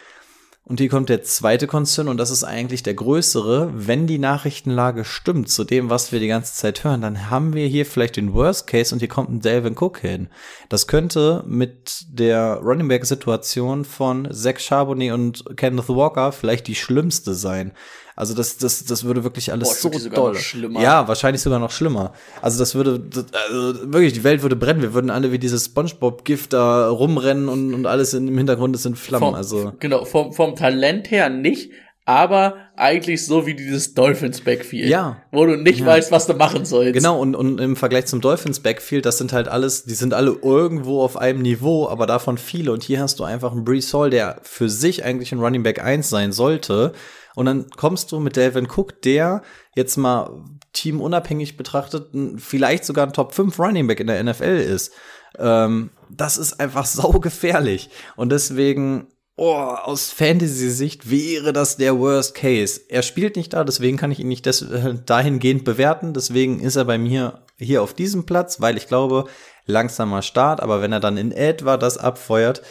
Und 0.64 0.80
hier 0.80 0.90
kommt 0.90 1.10
der 1.10 1.24
zweite 1.24 1.66
Concern 1.66 2.08
und 2.08 2.18
das 2.18 2.30
ist 2.30 2.44
eigentlich 2.44 2.84
der 2.84 2.94
größere. 2.94 3.72
Wenn 3.74 4.06
die 4.06 4.20
Nachrichtenlage 4.20 5.04
stimmt 5.04 5.50
zu 5.50 5.64
dem, 5.64 5.90
was 5.90 6.12
wir 6.12 6.20
die 6.20 6.28
ganze 6.28 6.54
Zeit 6.54 6.84
hören, 6.84 7.02
dann 7.02 7.32
haben 7.32 7.54
wir 7.54 7.68
hier 7.68 7.86
vielleicht 7.86 8.16
den 8.16 8.34
Worst 8.34 8.68
Case 8.68 8.94
und 8.94 9.00
hier 9.00 9.08
kommt 9.08 9.32
ein 9.32 9.42
Delvin 9.42 9.76
Cook 9.76 9.98
hin. 9.98 10.30
Das 10.70 10.86
könnte 10.86 11.44
mit 11.48 12.06
der 12.10 12.58
Running 12.64 12.88
Back 12.88 13.06
Situation 13.06 13.86
von 13.86 14.32
Zach 14.32 14.60
Charbonnet 14.60 15.14
und 15.14 15.58
Kenneth 15.58 15.90
Walker 15.90 16.32
vielleicht 16.32 16.68
die 16.68 16.76
schlimmste 16.76 17.34
sein. 17.34 17.72
Also 18.16 18.34
das, 18.34 18.58
das, 18.58 18.86
das 18.86 19.04
würde 19.04 19.24
wirklich 19.24 19.52
alles 19.52 19.82
Boah, 19.82 19.92
so 19.92 20.10
doll. 20.10 20.34
noch 20.34 20.40
schlimmer. 20.40 20.82
Ja, 20.82 21.08
wahrscheinlich 21.08 21.42
sogar 21.42 21.60
noch 21.60 21.72
schlimmer. 21.72 22.14
Also 22.42 22.60
das 22.60 22.76
würde, 22.76 23.00
das, 23.00 23.26
also 23.50 23.92
wirklich, 23.94 24.14
die 24.14 24.24
Welt 24.24 24.42
würde 24.42 24.56
brennen. 24.56 24.82
Wir 24.82 24.94
würden 24.94 25.10
alle 25.10 25.32
wie 25.32 25.40
dieses 25.40 25.66
SpongeBob-Gift 25.66 26.54
da 26.54 26.90
rumrennen 26.90 27.50
und, 27.50 27.74
und 27.74 27.86
alles 27.86 28.14
in, 28.14 28.28
im 28.28 28.38
Hintergrund 28.38 28.76
ist 28.76 28.86
in 28.86 28.96
Flammen. 28.96 29.26
Vom, 29.28 29.36
also 29.36 29.74
Genau, 29.80 30.06
vom, 30.06 30.34
vom 30.34 30.56
Talent 30.56 31.12
her 31.12 31.30
nicht, 31.30 31.72
aber 32.06 32.56
eigentlich 32.76 33.26
so 33.26 33.46
wie 33.46 33.54
dieses 33.54 33.94
Dolphins 33.94 34.42
Backfield. 34.42 34.90
Ja. 34.90 35.22
Wo 35.32 35.46
du 35.46 35.56
nicht 35.56 35.86
weißt, 35.86 36.12
was 36.12 36.26
du 36.26 36.34
machen 36.34 36.66
sollst. 36.66 36.94
Genau, 36.94 37.20
und, 37.20 37.36
und 37.36 37.60
im 37.60 37.76
Vergleich 37.76 38.08
zum 38.08 38.22
Dolphins 38.22 38.60
Backfield, 38.60 39.06
das 39.06 39.18
sind 39.18 39.34
halt 39.34 39.48
alles, 39.48 39.84
die 39.84 39.94
sind 39.94 40.14
alle 40.14 40.32
irgendwo 40.42 41.02
auf 41.02 41.16
einem 41.16 41.42
Niveau, 41.42 41.88
aber 41.88 42.08
davon 42.08 42.38
viele. 42.38 42.72
Und 42.72 42.84
hier 42.84 43.00
hast 43.00 43.20
du 43.20 43.24
einfach 43.24 43.52
einen 43.52 43.64
Brees 43.64 43.94
Hall, 43.94 44.10
der 44.10 44.40
für 44.42 44.70
sich 44.70 45.06
eigentlich 45.06 45.32
ein 45.32 45.40
Running 45.40 45.64
Back 45.64 45.84
1 45.84 46.10
sein 46.10 46.32
sollte. 46.32 46.94
Und 47.36 47.46
dann 47.46 47.70
kommst 47.70 48.12
du 48.12 48.20
mit 48.20 48.36
Delvin 48.36 48.68
Cook, 48.70 49.02
der 49.04 49.42
jetzt 49.76 49.98
mal 49.98 50.44
teamunabhängig 50.74 51.58
betrachtet, 51.58 52.10
vielleicht 52.38 52.86
sogar 52.86 53.06
ein 53.06 53.14
Top 53.14 53.34
5 53.34 53.58
Running 53.60 53.88
Back 53.88 54.00
in 54.00 54.08
der 54.08 54.24
NFL 54.24 54.58
ist. 54.58 54.92
Ähm, 55.38 55.92
das 56.10 56.38
ist 56.38 56.60
einfach 56.60 56.86
saugefährlich. 56.88 57.90
Und 58.16 58.32
deswegen, 58.32 59.08
oh, 59.42 59.56
aus 59.56 60.12
Fantasy-Sicht 60.12 61.10
wäre 61.10 61.52
das 61.52 61.76
der 61.76 61.98
Worst 61.98 62.36
Case. 62.36 62.80
Er 62.90 63.02
spielt 63.02 63.36
nicht 63.36 63.54
da, 63.54 63.64
deswegen 63.64 63.98
kann 63.98 64.12
ich 64.12 64.20
ihn 64.20 64.28
nicht 64.28 64.46
äh, 64.46 64.94
dahingehend 65.04 65.66
bewerten. 65.66 66.14
Deswegen 66.14 66.60
ist 66.60 66.76
er 66.76 66.86
bei 66.86 67.00
mir 67.00 67.44
hier 67.58 67.82
auf 67.82 67.96
diesem 67.96 68.28
Platz, 68.28 68.62
weil 68.62 68.78
ich 68.78 68.88
glaube, 68.88 69.26
langsamer 69.66 70.22
Start, 70.22 70.62
aber 70.62 70.84
wenn 70.84 70.94
er 70.94 71.00
dann 71.00 71.18
in 71.18 71.32
etwa 71.32 71.78
das 71.78 71.98
abfeuert, 71.98 72.62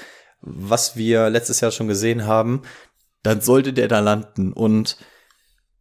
was 0.42 0.94
wir 0.94 1.28
letztes 1.28 1.60
Jahr 1.60 1.72
schon 1.72 1.88
gesehen 1.88 2.26
haben, 2.26 2.62
dann 3.24 3.40
sollte 3.40 3.72
der 3.72 3.88
da 3.88 3.98
landen. 3.98 4.52
Und 4.52 4.96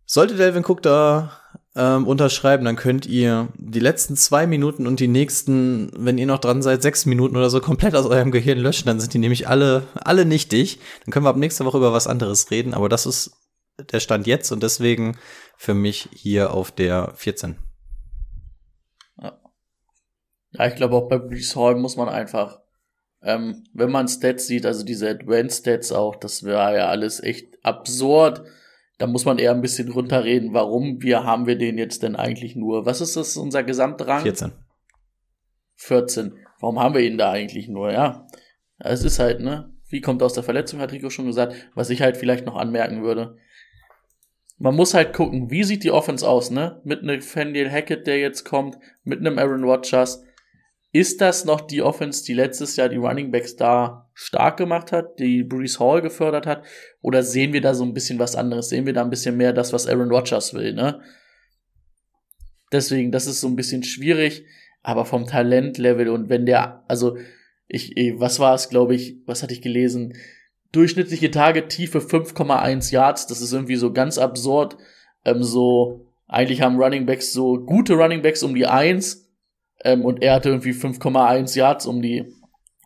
sollte 0.08 0.38
Delvin 0.38 0.66
Cook 0.66 0.82
da 0.82 1.39
ähm, 1.80 2.06
unterschreiben, 2.06 2.66
dann 2.66 2.76
könnt 2.76 3.06
ihr 3.06 3.48
die 3.56 3.80
letzten 3.80 4.18
zwei 4.18 4.46
Minuten 4.46 4.86
und 4.86 5.00
die 5.00 5.08
nächsten, 5.08 5.90
wenn 5.96 6.18
ihr 6.18 6.26
noch 6.26 6.40
dran 6.40 6.62
seid, 6.62 6.82
sechs 6.82 7.06
Minuten 7.06 7.38
oder 7.38 7.50
so 7.50 7.62
komplett 7.62 7.96
aus 7.96 8.06
eurem 8.06 8.32
Gehirn 8.32 8.58
löschen. 8.58 8.88
Dann 8.88 9.00
sind 9.00 9.14
die 9.14 9.20
nämlich 9.20 9.48
alle, 9.48 9.88
alle 9.96 10.26
nichtig. 10.26 10.80
Dann 11.06 11.14
können 11.14 11.26
wir 11.26 11.30
ab 11.30 11.38
nächster 11.38 11.64
Woche 11.64 11.78
über 11.78 11.94
was 11.94 12.08
anderes 12.08 12.52
reden. 12.52 12.74
Aber 12.74 12.90
das 12.90 13.06
ist 13.06 13.32
der 13.94 14.02
Stand 14.02 14.28
jetzt 14.28 14.52
und 14.52 14.62
deswegen 14.62 15.18
für 15.56 15.74
mich 15.74 16.10
hier 16.12 16.52
auf 16.52 16.70
der 16.72 17.14
14. 17.16 17.58
Ja, 20.52 20.68
ich 20.68 20.76
glaube 20.76 20.96
auch 20.96 21.08
bei 21.08 21.18
Brees 21.18 21.56
Hall 21.56 21.76
muss 21.76 21.96
man 21.96 22.10
einfach, 22.10 22.60
ähm, 23.22 23.64
wenn 23.74 23.92
man 23.92 24.10
Stats 24.10 24.48
sieht, 24.48 24.66
also 24.66 24.84
diese 24.84 25.10
Advanced 25.10 25.60
Stats 25.60 25.94
auch, 25.94 26.18
das 26.18 26.44
wäre 26.44 26.76
ja 26.76 26.90
alles 26.90 27.24
echt 27.24 27.56
absurd. 27.64 28.44
Da 29.00 29.08
muss 29.08 29.24
man 29.24 29.40
eher 29.40 29.52
ein 29.52 29.62
bisschen 29.62 29.90
runterreden, 29.90 30.54
warum 30.54 31.02
wir 31.02 31.24
haben 31.24 31.48
wir 31.48 31.58
den 31.58 31.78
jetzt 31.78 32.04
denn 32.04 32.18
eigentlich 32.18 32.58
nur? 32.58 32.86
Was 32.86 33.00
ist 33.00 33.16
das, 33.16 33.38
unser 33.38 33.64
Gesamtrang? 33.64 34.22
14. 34.22 34.52
14. 35.78 36.34
Warum 36.60 36.80
haben 36.80 36.94
wir 36.94 37.02
ihn 37.02 37.18
da 37.18 37.32
eigentlich 37.32 37.70
nur? 37.70 37.94
Ja, 37.94 38.28
es 38.78 39.06
ist 39.06 39.18
halt, 39.18 39.40
ne? 39.40 39.74
Wie 39.88 40.02
kommt 40.02 40.22
aus 40.22 40.34
der 40.34 40.44
Verletzung, 40.44 40.82
hat 40.82 40.92
Rico 40.92 41.10
schon 41.10 41.28
gesagt. 41.28 41.56
Was 41.76 41.90
ich 41.90 42.02
halt 42.02 42.18
vielleicht 42.18 42.46
noch 42.46 42.58
anmerken 42.58 43.02
würde. 43.02 43.38
Man 44.58 44.76
muss 44.76 44.94
halt 44.94 45.14
gucken, 45.14 45.50
wie 45.50 45.64
sieht 45.64 45.86
die 45.86 45.92
Offense 45.92 46.28
aus, 46.28 46.52
ne? 46.52 46.82
Mit 46.84 47.00
einem 47.00 47.16
Nathaniel 47.16 47.72
Hackett, 47.72 48.06
der 48.06 48.20
jetzt 48.20 48.44
kommt, 48.44 48.78
mit 49.04 49.20
einem 49.20 49.40
Aaron 49.40 49.64
Rodgers. 49.64 50.26
Ist 50.92 51.22
das 51.22 51.46
noch 51.46 51.62
die 51.62 51.82
Offense, 51.82 52.26
die 52.26 52.34
letztes 52.34 52.76
Jahr 52.76 52.90
die 52.90 52.98
Running 52.98 53.32
Backs 53.32 53.56
da 53.56 54.09
stark 54.22 54.58
gemacht 54.58 54.92
hat, 54.92 55.18
die 55.18 55.44
Brees 55.44 55.80
Hall 55.80 56.02
gefördert 56.02 56.46
hat? 56.46 56.66
Oder 57.02 57.24
sehen 57.24 57.54
wir 57.54 57.62
da 57.62 57.74
so 57.74 57.86
ein 57.86 57.94
bisschen 57.94 58.20
was 58.20 58.36
anderes? 58.36 58.68
Sehen 58.68 58.86
wir 58.86 58.92
da 58.92 59.02
ein 59.02 59.10
bisschen 59.10 59.38
mehr 59.38 59.54
das, 59.54 59.72
was 59.72 59.88
Aaron 59.88 60.12
Rodgers 60.12 60.54
will, 60.54 60.74
ne? 60.74 61.00
Deswegen, 62.74 63.14
das 63.14 63.28
ist 63.28 63.40
so 63.40 63.48
ein 63.48 63.56
bisschen 63.56 63.82
schwierig, 63.82 64.44
aber 64.84 65.06
vom 65.06 65.26
Talentlevel 65.26 66.10
und 66.10 66.28
wenn 66.30 66.46
der, 66.46 66.84
also 66.90 67.18
ich, 67.70 67.96
was 68.18 68.40
war 68.40 68.54
es, 68.56 68.68
glaube 68.68 68.94
ich, 68.94 69.16
was 69.26 69.42
hatte 69.42 69.54
ich 69.54 69.62
gelesen? 69.62 70.14
Durchschnittliche 70.74 71.32
Tagetiefe 71.32 72.00
5,1 72.00 72.92
Yards, 72.92 73.26
das 73.26 73.40
ist 73.40 73.54
irgendwie 73.54 73.78
so 73.78 73.94
ganz 73.94 74.18
absurd. 74.18 74.76
Ähm, 75.24 75.44
so, 75.44 76.08
eigentlich 76.28 76.62
haben 76.62 76.78
Running 76.78 77.06
Backs 77.06 77.32
so 77.32 77.58
gute 77.58 77.94
Running 77.94 78.22
Backs 78.22 78.44
um 78.44 78.54
die 78.54 78.68
1 78.68 79.30
ähm, 79.86 80.04
und 80.04 80.22
er 80.22 80.34
hatte 80.34 80.50
irgendwie 80.50 80.74
5,1 80.74 81.58
Yards 81.58 81.86
um 81.86 82.02
die 82.02 82.34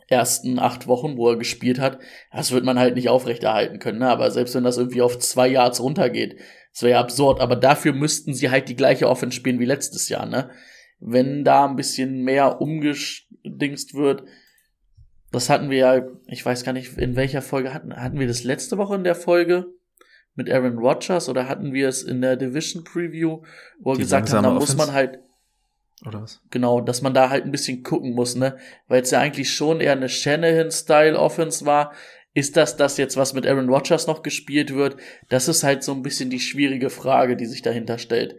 ersten 0.07 0.59
acht 0.59 0.87
Wochen, 0.87 1.17
wo 1.17 1.29
er 1.29 1.37
gespielt 1.37 1.79
hat. 1.79 1.99
Das 2.31 2.51
wird 2.51 2.65
man 2.65 2.79
halt 2.79 2.95
nicht 2.95 3.09
aufrechterhalten 3.09 3.79
können, 3.79 3.99
ne? 3.99 4.09
aber 4.09 4.31
selbst 4.31 4.55
wenn 4.55 4.63
das 4.63 4.77
irgendwie 4.77 5.01
auf 5.01 5.19
zwei 5.19 5.47
Yards 5.47 5.81
runtergeht, 5.81 6.39
das 6.71 6.81
wäre 6.81 6.93
ja 6.93 6.99
absurd, 6.99 7.39
aber 7.39 7.55
dafür 7.55 7.93
müssten 7.93 8.33
sie 8.33 8.49
halt 8.49 8.67
die 8.67 8.75
gleiche 8.75 9.07
Offense 9.07 9.35
spielen 9.35 9.59
wie 9.59 9.65
letztes 9.65 10.09
Jahr, 10.09 10.25
ne? 10.25 10.49
Wenn 10.99 11.43
da 11.43 11.65
ein 11.65 11.75
bisschen 11.75 12.23
mehr 12.23 12.61
umgedingst 12.61 13.93
wird, 13.93 14.23
das 15.31 15.49
hatten 15.49 15.69
wir 15.69 15.77
ja, 15.77 16.07
ich 16.27 16.45
weiß 16.45 16.63
gar 16.63 16.73
nicht, 16.73 16.97
in 16.97 17.15
welcher 17.15 17.41
Folge 17.41 17.73
hatten, 17.73 17.95
hatten 17.95 18.19
wir 18.19 18.27
das 18.27 18.43
letzte 18.43 18.77
Woche 18.77 18.95
in 18.95 19.03
der 19.03 19.15
Folge 19.15 19.67
mit 20.35 20.49
Aaron 20.49 20.77
Rodgers 20.77 21.29
oder 21.29 21.47
hatten 21.47 21.73
wir 21.73 21.89
es 21.89 22.03
in 22.03 22.21
der 22.21 22.37
Division 22.37 22.83
Preview, 22.83 23.41
wo 23.79 23.93
Die 23.93 24.01
gesagt 24.01 24.31
haben, 24.31 24.43
da 24.43 24.51
muss 24.51 24.75
man 24.75 24.93
halt, 24.93 25.19
Oder 26.05 26.21
was? 26.21 26.41
Genau, 26.49 26.81
dass 26.81 27.01
man 27.01 27.13
da 27.13 27.29
halt 27.29 27.45
ein 27.45 27.51
bisschen 27.51 27.83
gucken 27.83 28.13
muss, 28.13 28.35
ne? 28.35 28.57
Weil 28.87 29.01
es 29.01 29.11
ja 29.11 29.19
eigentlich 29.19 29.53
schon 29.53 29.79
eher 29.79 29.93
eine 29.93 30.09
Shanahan-Style-Offense 30.09 31.65
war. 31.65 31.93
Ist 32.33 32.57
das 32.57 32.77
das 32.77 32.97
jetzt, 32.97 33.15
was 33.15 33.33
mit 33.33 33.45
Aaron 33.45 33.69
Rodgers 33.69 34.07
noch 34.07 34.23
gespielt 34.23 34.73
wird? 34.73 34.97
Das 35.29 35.47
ist 35.47 35.63
halt 35.63 35.83
so 35.83 35.93
ein 35.93 36.01
bisschen 36.01 36.29
die 36.29 36.39
schwierige 36.39 36.89
Frage, 36.89 37.37
die 37.37 37.45
sich 37.45 37.61
dahinter 37.61 37.99
stellt. 37.99 38.35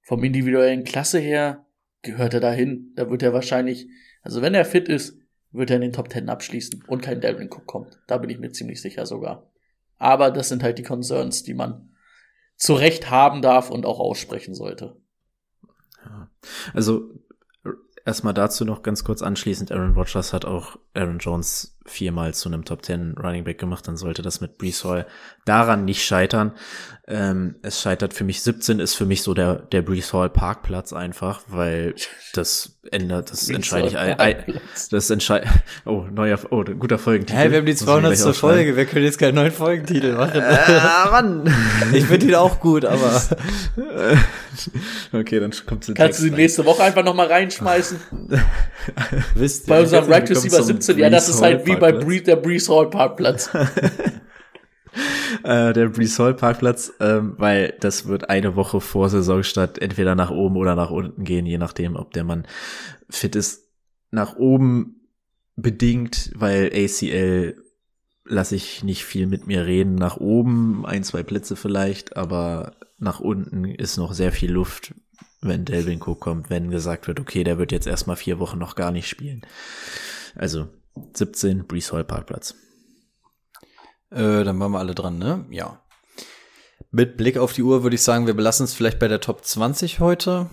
Vom 0.00 0.24
individuellen 0.24 0.84
Klasse 0.84 1.18
her 1.18 1.66
gehört 2.02 2.34
er 2.34 2.40
dahin. 2.40 2.92
Da 2.96 3.10
wird 3.10 3.22
er 3.22 3.32
wahrscheinlich, 3.32 3.88
also 4.22 4.40
wenn 4.40 4.54
er 4.54 4.64
fit 4.64 4.88
ist, 4.88 5.18
wird 5.52 5.70
er 5.70 5.76
in 5.76 5.82
den 5.82 5.92
Top 5.92 6.08
Ten 6.08 6.28
abschließen 6.28 6.84
und 6.86 7.02
kein 7.02 7.20
Delvin 7.20 7.48
Cook 7.48 7.66
kommt. 7.66 7.98
Da 8.06 8.18
bin 8.18 8.30
ich 8.30 8.38
mir 8.38 8.50
ziemlich 8.50 8.80
sicher 8.80 9.06
sogar. 9.06 9.50
Aber 9.98 10.30
das 10.30 10.48
sind 10.48 10.62
halt 10.62 10.78
die 10.78 10.82
Concerns, 10.82 11.42
die 11.42 11.54
man 11.54 11.90
zu 12.56 12.74
Recht 12.74 13.10
haben 13.10 13.42
darf 13.42 13.70
und 13.70 13.86
auch 13.86 14.00
aussprechen 14.00 14.54
sollte. 14.54 14.96
Also 16.74 17.10
erstmal 18.06 18.34
dazu 18.34 18.64
noch 18.64 18.82
ganz 18.82 19.04
kurz 19.04 19.20
anschließend. 19.20 19.72
Aaron 19.72 19.94
Rodgers 19.94 20.32
hat 20.32 20.44
auch 20.44 20.78
Aaron 20.94 21.18
Jones 21.18 21.76
viermal 21.84 22.34
zu 22.34 22.48
einem 22.48 22.64
Top 22.64 22.84
10 22.84 23.16
Running 23.18 23.44
Back 23.44 23.58
gemacht. 23.58 23.86
Dann 23.86 23.96
sollte 23.96 24.22
das 24.22 24.40
mit 24.40 24.58
Brees 24.58 24.84
Hall 24.84 25.06
daran 25.44 25.84
nicht 25.84 26.04
scheitern. 26.04 26.52
Ähm, 27.08 27.56
es 27.62 27.80
scheitert 27.80 28.14
für 28.14 28.24
mich 28.24 28.42
17 28.42 28.80
ist 28.80 28.94
für 28.94 29.06
mich 29.06 29.22
so 29.22 29.34
der 29.34 29.54
der 29.56 29.82
Brees 29.82 30.12
Hall 30.12 30.28
Parkplatz 30.28 30.92
einfach, 30.92 31.42
weil 31.48 31.94
das 32.34 32.80
ändert 32.90 33.30
das 33.30 33.48
entscheide 33.48 33.88
ich. 33.88 34.88
Das 34.90 35.10
entscheide. 35.10 35.46
Oh 35.84 36.06
neuer 36.10 36.38
oh 36.50 36.64
guter 36.64 36.98
Folgentitel. 36.98 37.38
Hey, 37.38 37.50
wir 37.50 37.58
haben 37.58 37.66
die 37.66 37.72
Muss 37.72 37.82
ich 37.82 37.86
mir 37.86 38.00
gleich 38.00 38.18
200. 38.18 38.30
aufschreiben. 38.30 38.56
Folge. 38.56 38.76
Wir 38.76 38.86
können 38.86 39.04
jetzt 39.04 39.18
keinen 39.18 39.34
neuen 39.36 39.52
Folgentitel 39.52 40.14
machen. 40.14 40.40
Ah, 40.42 41.08
Mann. 41.10 41.54
Ich 41.92 42.06
finde 42.06 42.26
ihn 42.26 42.34
auch 42.34 42.58
gut, 42.60 42.84
aber 42.84 43.22
okay, 45.12 45.40
dann 45.40 45.52
kommt 45.66 45.92
Kannst 45.94 46.18
du 46.18 46.24
sie 46.24 46.30
nächste 46.30 46.64
Woche 46.64 46.82
einfach 46.82 47.04
noch 47.04 47.14
mal 47.14 47.26
reinschmeißen? 47.26 47.98
wisst 49.34 49.66
Bei 49.66 49.76
ihr. 49.76 49.82
unserem 49.82 50.10
Right 50.10 50.28
Receiver 50.28 50.56
zum 50.58 50.66
17. 50.66 50.98
Ja, 50.98 51.10
das 51.10 51.28
ist 51.28 51.42
halt 51.42 51.66
wie 51.66 51.72
bei 51.72 51.92
Parkplatz. 51.92 52.04
Bree 52.04 52.20
der 52.20 52.36
Brees 52.36 52.68
Hall 52.68 52.90
Parkplatz. 52.90 53.50
äh, 55.44 55.72
der 55.72 55.88
Brees 55.88 56.18
Hall 56.18 56.34
Parkplatz, 56.34 56.92
ähm, 57.00 57.34
weil 57.38 57.74
das 57.80 58.06
wird 58.06 58.30
eine 58.30 58.56
Woche 58.56 58.80
vor 58.80 59.08
Saisonstart 59.08 59.80
entweder 59.80 60.14
nach 60.14 60.30
oben 60.30 60.56
oder 60.56 60.74
nach 60.74 60.90
unten 60.90 61.24
gehen, 61.24 61.46
je 61.46 61.58
nachdem, 61.58 61.96
ob 61.96 62.12
der 62.12 62.24
Mann 62.24 62.46
fit 63.08 63.36
ist. 63.36 63.64
Nach 64.10 64.36
oben 64.36 65.08
bedingt, 65.56 66.30
weil 66.34 66.70
ACL 66.72 67.56
lasse 68.24 68.56
ich 68.56 68.82
nicht 68.84 69.04
viel 69.04 69.26
mit 69.26 69.46
mir 69.46 69.66
reden. 69.66 69.94
Nach 69.94 70.16
oben 70.16 70.84
ein, 70.86 71.02
zwei 71.02 71.22
Plätze 71.22 71.56
vielleicht, 71.56 72.16
aber 72.16 72.72
nach 72.98 73.20
unten 73.20 73.64
ist 73.64 73.96
noch 73.96 74.12
sehr 74.12 74.32
viel 74.32 74.50
Luft, 74.50 74.94
wenn 75.40 75.64
Delvin 75.64 76.00
Cook 76.02 76.20
kommt, 76.20 76.50
wenn 76.50 76.70
gesagt 76.70 77.06
wird, 77.08 77.20
okay, 77.20 77.44
der 77.44 77.58
wird 77.58 77.72
jetzt 77.72 77.86
erstmal 77.86 78.16
vier 78.16 78.38
Wochen 78.38 78.58
noch 78.58 78.74
gar 78.74 78.90
nicht 78.90 79.08
spielen. 79.08 79.42
Also 80.34 80.68
17, 81.14 81.66
Brees 81.66 81.92
Hall 81.92 82.04
Parkplatz. 82.04 82.54
Äh, 84.10 84.44
dann 84.44 84.58
waren 84.58 84.72
wir 84.72 84.78
alle 84.78 84.94
dran, 84.94 85.18
ne? 85.18 85.44
Ja. 85.50 85.82
Mit 86.90 87.16
Blick 87.16 87.36
auf 87.36 87.52
die 87.52 87.62
Uhr 87.62 87.82
würde 87.82 87.96
ich 87.96 88.02
sagen, 88.02 88.26
wir 88.26 88.34
belassen 88.34 88.64
es 88.64 88.74
vielleicht 88.74 88.98
bei 88.98 89.08
der 89.08 89.20
Top 89.20 89.44
20 89.44 90.00
heute. 90.00 90.48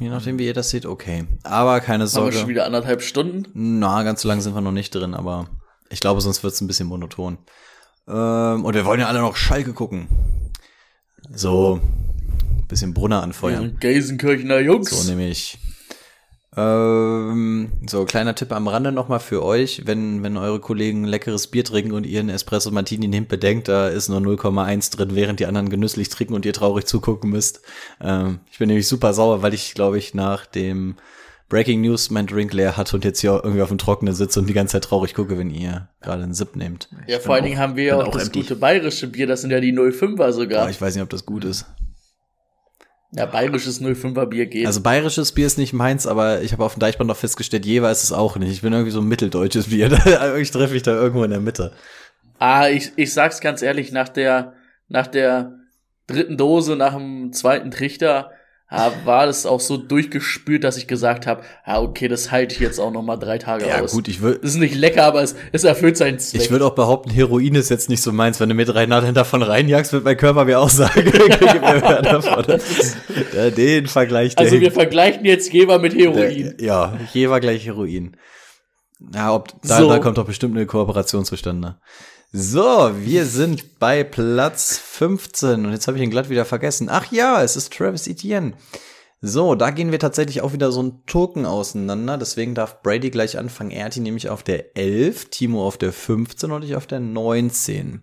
Je 0.00 0.08
nachdem, 0.08 0.38
wie 0.38 0.46
ihr 0.46 0.54
das 0.54 0.70
seht, 0.70 0.86
okay. 0.86 1.26
Aber 1.44 1.80
keine 1.80 2.04
Haben 2.04 2.08
wir 2.08 2.08
Sorge. 2.08 2.36
schon 2.38 2.48
wieder 2.48 2.66
anderthalb 2.66 3.02
Stunden? 3.02 3.46
Na, 3.54 4.02
ganz 4.02 4.22
so 4.22 4.28
lange 4.28 4.40
sind 4.40 4.54
wir 4.54 4.60
noch 4.60 4.72
nicht 4.72 4.94
drin, 4.94 5.14
aber 5.14 5.48
ich 5.90 6.00
glaube, 6.00 6.20
sonst 6.20 6.42
wird 6.42 6.52
es 6.52 6.60
ein 6.60 6.66
bisschen 6.66 6.88
monoton. 6.88 7.38
Ähm, 8.08 8.64
und 8.64 8.74
wir 8.74 8.84
wollen 8.84 9.00
ja 9.00 9.06
alle 9.06 9.20
noch 9.20 9.36
Schalke 9.36 9.72
gucken. 9.72 10.08
So, 11.32 11.80
bisschen 12.68 12.94
Brunner 12.94 13.22
anfeuern. 13.22 13.76
Gelsenkirchener 13.80 14.60
Jungs. 14.60 14.90
So 14.90 15.08
nämlich. 15.08 15.58
Ähm, 16.56 17.72
so, 17.88 18.04
kleiner 18.04 18.34
Tipp 18.34 18.52
am 18.52 18.68
Rande 18.68 18.92
nochmal 18.92 19.18
für 19.18 19.44
euch, 19.44 19.82
wenn, 19.86 20.22
wenn 20.22 20.36
eure 20.36 20.60
Kollegen 20.60 21.04
leckeres 21.04 21.48
Bier 21.48 21.64
trinken 21.64 21.92
und 21.92 22.06
ihr 22.06 22.20
einen 22.20 22.28
Espresso 22.28 22.70
Martini 22.70 23.08
nehmt, 23.08 23.28
bedenkt, 23.28 23.66
da 23.66 23.88
ist 23.88 24.08
nur 24.08 24.20
0,1 24.20 24.96
drin, 24.96 25.16
während 25.16 25.40
die 25.40 25.46
anderen 25.46 25.68
genüsslich 25.68 26.10
trinken 26.10 26.34
und 26.34 26.46
ihr 26.46 26.52
traurig 26.52 26.86
zugucken 26.86 27.30
müsst. 27.30 27.62
Ähm, 28.00 28.38
ich 28.52 28.58
bin 28.58 28.68
nämlich 28.68 28.86
super 28.86 29.14
sauer, 29.14 29.42
weil 29.42 29.52
ich, 29.52 29.74
glaube 29.74 29.98
ich, 29.98 30.14
nach 30.14 30.46
dem 30.46 30.94
Breaking 31.48 31.82
News 31.82 32.10
mein 32.10 32.26
Drink 32.26 32.52
leer 32.52 32.76
hatte 32.76 32.96
und 32.96 33.04
jetzt 33.04 33.20
hier 33.20 33.40
irgendwie 33.42 33.62
auf 33.62 33.68
dem 33.68 33.78
Trockenen 33.78 34.14
sitze 34.14 34.40
und 34.40 34.46
die 34.48 34.54
ganze 34.54 34.72
Zeit 34.72 34.84
traurig 34.84 35.14
gucke, 35.14 35.38
wenn 35.38 35.50
ihr 35.50 35.88
gerade 36.00 36.22
einen 36.22 36.34
Sip 36.34 36.56
nehmt. 36.56 36.88
ja, 37.06 37.18
vor 37.20 37.34
allen 37.34 37.44
Dingen 37.44 37.58
haben 37.58 37.76
wir 37.76 37.84
ja 37.84 37.96
auch, 37.96 38.08
auch 38.08 38.12
das 38.12 38.24
empty. 38.24 38.40
gute 38.40 38.56
bayerische 38.56 39.06
Bier, 39.08 39.26
das 39.26 39.42
sind 39.42 39.50
ja 39.50 39.60
die 39.60 39.72
05er 39.72 40.32
sogar. 40.32 40.62
Aber 40.62 40.70
ich 40.70 40.80
weiß 40.80 40.94
nicht, 40.94 41.02
ob 41.02 41.10
das 41.10 41.26
gut 41.26 41.44
ist. 41.44 41.66
ja, 43.12 43.26
bayerisches 43.26 43.80
05er 43.80 44.26
Bier 44.26 44.46
geht. 44.46 44.66
Also 44.66 44.80
bayerisches 44.80 45.32
Bier 45.32 45.46
ist 45.46 45.58
nicht 45.58 45.72
meins, 45.74 46.06
aber 46.06 46.42
ich 46.42 46.52
habe 46.52 46.64
auf 46.64 46.74
dem 46.74 46.80
Deichbrand 46.80 47.08
noch 47.08 47.16
festgestellt, 47.16 47.66
Jever 47.66 47.90
ist 47.90 48.04
es 48.04 48.12
auch 48.12 48.36
nicht. 48.36 48.50
Ich 48.50 48.62
bin 48.62 48.72
irgendwie 48.72 48.90
so 48.90 49.00
ein 49.00 49.06
mitteldeutsches 49.06 49.68
Bier. 49.68 49.92
ich 50.38 50.50
treffe 50.50 50.72
mich 50.72 50.82
da 50.82 50.92
irgendwo 50.92 51.24
in 51.24 51.30
der 51.30 51.40
Mitte. 51.40 51.72
Ah, 52.38 52.68
ich, 52.68 52.92
ich 52.96 53.12
sag's 53.12 53.40
ganz 53.40 53.62
ehrlich, 53.62 53.92
nach 53.92 54.08
der, 54.08 54.54
nach 54.88 55.06
der 55.06 55.52
dritten 56.06 56.36
Dose, 56.36 56.74
nach 56.74 56.94
dem 56.94 57.32
zweiten 57.32 57.70
Trichter, 57.70 58.30
war 59.04 59.26
das 59.26 59.46
auch 59.46 59.60
so 59.60 59.76
durchgespült, 59.76 60.64
dass 60.64 60.76
ich 60.76 60.86
gesagt 60.86 61.26
habe, 61.26 61.42
ah, 61.64 61.80
okay, 61.80 62.08
das 62.08 62.30
halte 62.30 62.54
ich 62.54 62.60
jetzt 62.60 62.78
auch 62.78 62.90
noch 62.90 63.02
mal 63.02 63.16
drei 63.16 63.38
Tage 63.38 63.66
Ja 63.66 63.80
aus. 63.80 63.92
gut, 63.92 64.08
ich 64.08 64.20
würde 64.20 64.38
ist 64.40 64.56
nicht 64.56 64.74
lecker, 64.74 65.04
aber 65.04 65.22
es, 65.22 65.34
es 65.52 65.64
erfüllt 65.64 65.96
seinen 65.96 66.18
Zweck. 66.18 66.40
ich 66.40 66.50
würd 66.50 66.62
auch 66.62 66.74
behaupten, 66.74 67.10
Heroin 67.10 67.54
ist 67.54 67.68
jetzt 67.70 67.88
nicht 67.88 68.02
so 68.02 68.12
meins. 68.12 68.40
Wenn 68.40 68.48
du 68.48 68.54
mir 68.54 68.64
drei 68.64 68.86
Nadeln 68.86 69.14
davon 69.14 69.42
reinjagst, 69.42 69.92
wird 69.92 70.04
mein 70.04 70.16
Körper 70.16 70.44
mir 70.44 70.58
auch 70.60 70.68
sagen, 70.70 71.04
gib 71.12 71.50
mir 71.50 71.60
mehr 71.60 72.02
davon. 72.02 72.44
Ja, 73.34 73.50
den 73.50 73.86
Vergleich, 73.86 74.36
also 74.38 74.60
wir 74.60 74.72
vergleichen 74.72 75.24
jetzt 75.24 75.50
Geber 75.50 75.78
mit 75.78 75.94
Heroin. 75.94 76.54
Der, 76.58 76.64
ja, 76.64 76.98
Jever 77.12 77.40
gleich 77.40 77.66
Heroin. 77.66 78.16
Ja, 79.14 79.34
ob, 79.34 79.48
da, 79.62 79.78
So. 79.78 79.88
da 79.88 79.98
kommt 79.98 80.18
doch 80.18 80.26
bestimmt 80.26 80.56
eine 80.56 80.66
Kooperation 80.66 81.24
zustande. 81.24 81.76
So, 82.36 82.90
wir 82.96 83.26
sind 83.26 83.78
bei 83.78 84.02
Platz 84.02 84.76
15 84.76 85.66
und 85.66 85.70
jetzt 85.70 85.86
habe 85.86 85.96
ich 85.96 86.02
ihn 86.02 86.10
glatt 86.10 86.30
wieder 86.30 86.44
vergessen. 86.44 86.88
Ach 86.90 87.12
ja, 87.12 87.44
es 87.44 87.54
ist 87.54 87.72
Travis 87.72 88.08
Etienne. 88.08 88.54
So, 89.20 89.54
da 89.54 89.70
gehen 89.70 89.92
wir 89.92 90.00
tatsächlich 90.00 90.42
auch 90.42 90.52
wieder 90.52 90.72
so 90.72 90.80
einen 90.80 91.06
Token 91.06 91.46
auseinander. 91.46 92.18
Deswegen 92.18 92.56
darf 92.56 92.82
Brady 92.82 93.10
gleich 93.10 93.38
anfangen. 93.38 93.70
Er 93.70 93.84
hat 93.84 93.96
ihn 93.96 94.02
nämlich 94.02 94.30
auf 94.30 94.42
der 94.42 94.76
11, 94.76 95.26
Timo 95.26 95.64
auf 95.64 95.78
der 95.78 95.92
15 95.92 96.50
und 96.50 96.64
ich 96.64 96.74
auf 96.74 96.88
der 96.88 96.98
19. 96.98 98.02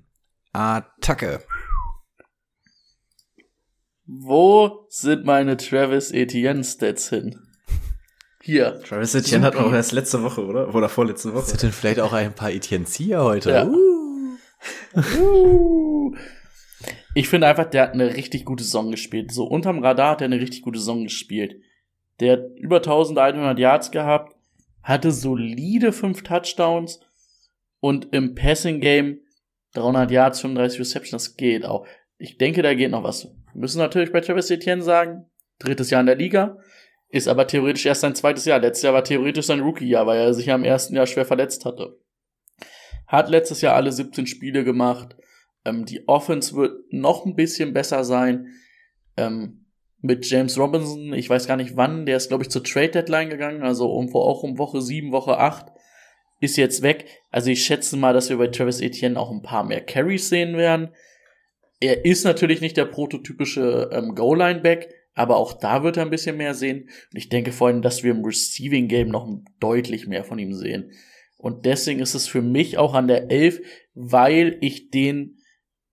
Attacke. 0.54 1.42
Wo 4.06 4.86
sind 4.88 5.26
meine 5.26 5.58
Travis 5.58 6.10
Etienne 6.12 6.64
Stats 6.64 7.10
hin? 7.10 7.38
Hier. 8.42 8.80
Travis 8.88 9.14
Etienne 9.14 9.46
hat 9.46 9.58
auch 9.58 9.74
erst 9.74 9.92
letzte 9.92 10.24
Woche, 10.24 10.46
oder? 10.46 10.74
Oder 10.74 10.88
vorletzte 10.88 11.34
Woche. 11.34 11.48
Sind 11.48 11.64
denn 11.64 11.74
vielleicht 11.74 12.00
auch 12.00 12.14
ein 12.14 12.34
paar 12.34 12.52
Etiennes 12.52 12.94
hier 12.96 13.24
heute? 13.24 13.52
Ja. 13.52 13.66
Uh. 13.68 13.91
Ich 17.14 17.30
finde 17.30 17.48
einfach, 17.48 17.66
der 17.66 17.84
hat 17.84 17.94
eine 17.94 18.16
richtig 18.16 18.46
gute 18.46 18.64
Saison 18.64 18.92
gespielt. 18.92 19.32
So 19.32 19.46
unterm 19.46 19.84
Radar 19.84 20.12
hat 20.12 20.22
er 20.22 20.26
eine 20.26 20.40
richtig 20.40 20.62
gute 20.62 20.80
Saison 20.80 21.04
gespielt. 21.04 21.56
Der 22.20 22.34
hat 22.34 22.44
über 22.58 22.78
1100 22.78 23.58
Yards 23.60 23.92
gehabt, 23.92 24.36
hatte 24.84 25.12
solide 25.12 25.92
5 25.92 26.24
Touchdowns 26.24 27.00
und 27.80 28.14
im 28.14 28.36
Passing 28.36 28.80
Game 28.80 29.20
300 29.74 30.12
Yards, 30.12 30.42
35 30.42 30.80
Receptions, 30.80 31.24
das 31.24 31.38
geht 31.38 31.66
auch. 31.66 31.86
Ich 32.18 32.38
denke, 32.38 32.62
da 32.62 32.74
geht 32.74 32.92
noch 32.92 33.04
was. 33.04 33.26
Wir 33.54 33.62
müssen 33.62 33.80
natürlich 33.80 34.12
bei 34.12 34.22
Travis 34.22 34.52
Etienne 34.52 34.82
sagen, 34.82 35.26
drittes 35.60 35.90
Jahr 35.90 36.02
in 36.02 36.08
der 36.08 36.16
Liga, 36.16 36.58
ist 37.10 37.28
aber 37.28 37.48
theoretisch 37.48 37.86
erst 37.86 38.02
sein 38.02 38.16
zweites 38.16 38.46
Jahr. 38.46 38.60
Letztes 38.60 38.84
Jahr 38.84 38.94
war 38.94 39.04
theoretisch 39.04 39.46
sein 39.46 39.60
Rookie-Jahr, 39.60 40.06
weil 40.08 40.20
er 40.20 40.34
sich 40.34 40.46
ja 40.46 40.56
im 40.56 40.64
ersten 40.64 40.96
Jahr 40.96 41.08
schwer 41.08 41.26
verletzt 41.26 41.66
hatte. 41.66 42.00
Hat 43.12 43.30
letztes 43.30 43.60
Jahr 43.60 43.76
alle 43.76 43.92
17 43.92 44.26
Spiele 44.26 44.64
gemacht. 44.64 45.18
Ähm, 45.66 45.84
die 45.84 46.08
Offense 46.08 46.56
wird 46.56 46.94
noch 46.94 47.26
ein 47.26 47.36
bisschen 47.36 47.74
besser 47.74 48.06
sein. 48.06 48.48
Ähm, 49.18 49.66
mit 50.00 50.26
James 50.26 50.58
Robinson, 50.58 51.12
ich 51.12 51.30
weiß 51.30 51.46
gar 51.46 51.58
nicht 51.58 51.76
wann, 51.76 52.06
der 52.06 52.16
ist, 52.16 52.30
glaube 52.30 52.44
ich, 52.44 52.50
zur 52.50 52.64
Trade 52.64 52.90
Deadline 52.90 53.30
gegangen, 53.30 53.64
also 53.64 53.92
um, 53.92 54.16
auch 54.16 54.44
um 54.44 54.58
Woche 54.58 54.82
7, 54.82 55.12
Woche 55.12 55.38
8, 55.38 55.68
ist 56.40 56.56
jetzt 56.56 56.82
weg. 56.84 57.06
Also 57.30 57.52
ich 57.52 57.66
schätze 57.66 57.98
mal, 57.98 58.14
dass 58.14 58.30
wir 58.30 58.38
bei 58.38 58.48
Travis 58.48 58.80
Etienne 58.80 59.20
auch 59.20 59.30
ein 59.30 59.44
paar 59.44 59.66
mehr 59.66 59.82
Carries 59.82 60.30
sehen 60.30 60.56
werden. 60.56 60.90
Er 61.82 62.06
ist 62.06 62.24
natürlich 62.24 62.62
nicht 62.62 62.78
der 62.78 62.86
prototypische 62.86 63.90
ähm, 63.92 64.16
Goal-Line-Back, 64.16 64.90
aber 65.16 65.36
auch 65.36 65.52
da 65.52 65.84
wird 65.84 65.98
er 65.98 66.06
ein 66.06 66.10
bisschen 66.10 66.38
mehr 66.38 66.54
sehen. 66.54 66.84
Und 66.84 67.18
ich 67.18 67.28
denke 67.28 67.52
vor 67.52 67.68
allem, 67.68 67.82
dass 67.82 68.04
wir 68.04 68.12
im 68.12 68.24
Receiving 68.24 68.88
Game 68.88 69.10
noch 69.10 69.28
deutlich 69.60 70.08
mehr 70.08 70.24
von 70.24 70.40
ihm 70.40 70.54
sehen. 70.54 70.94
Und 71.42 71.66
deswegen 71.66 72.00
ist 72.00 72.14
es 72.14 72.28
für 72.28 72.44
mich 72.44 72.78
auch 72.78 72.94
an 72.94 73.08
der 73.08 73.32
11, 73.32 73.62
weil 73.96 74.58
ich 74.62 74.92
den 74.92 75.38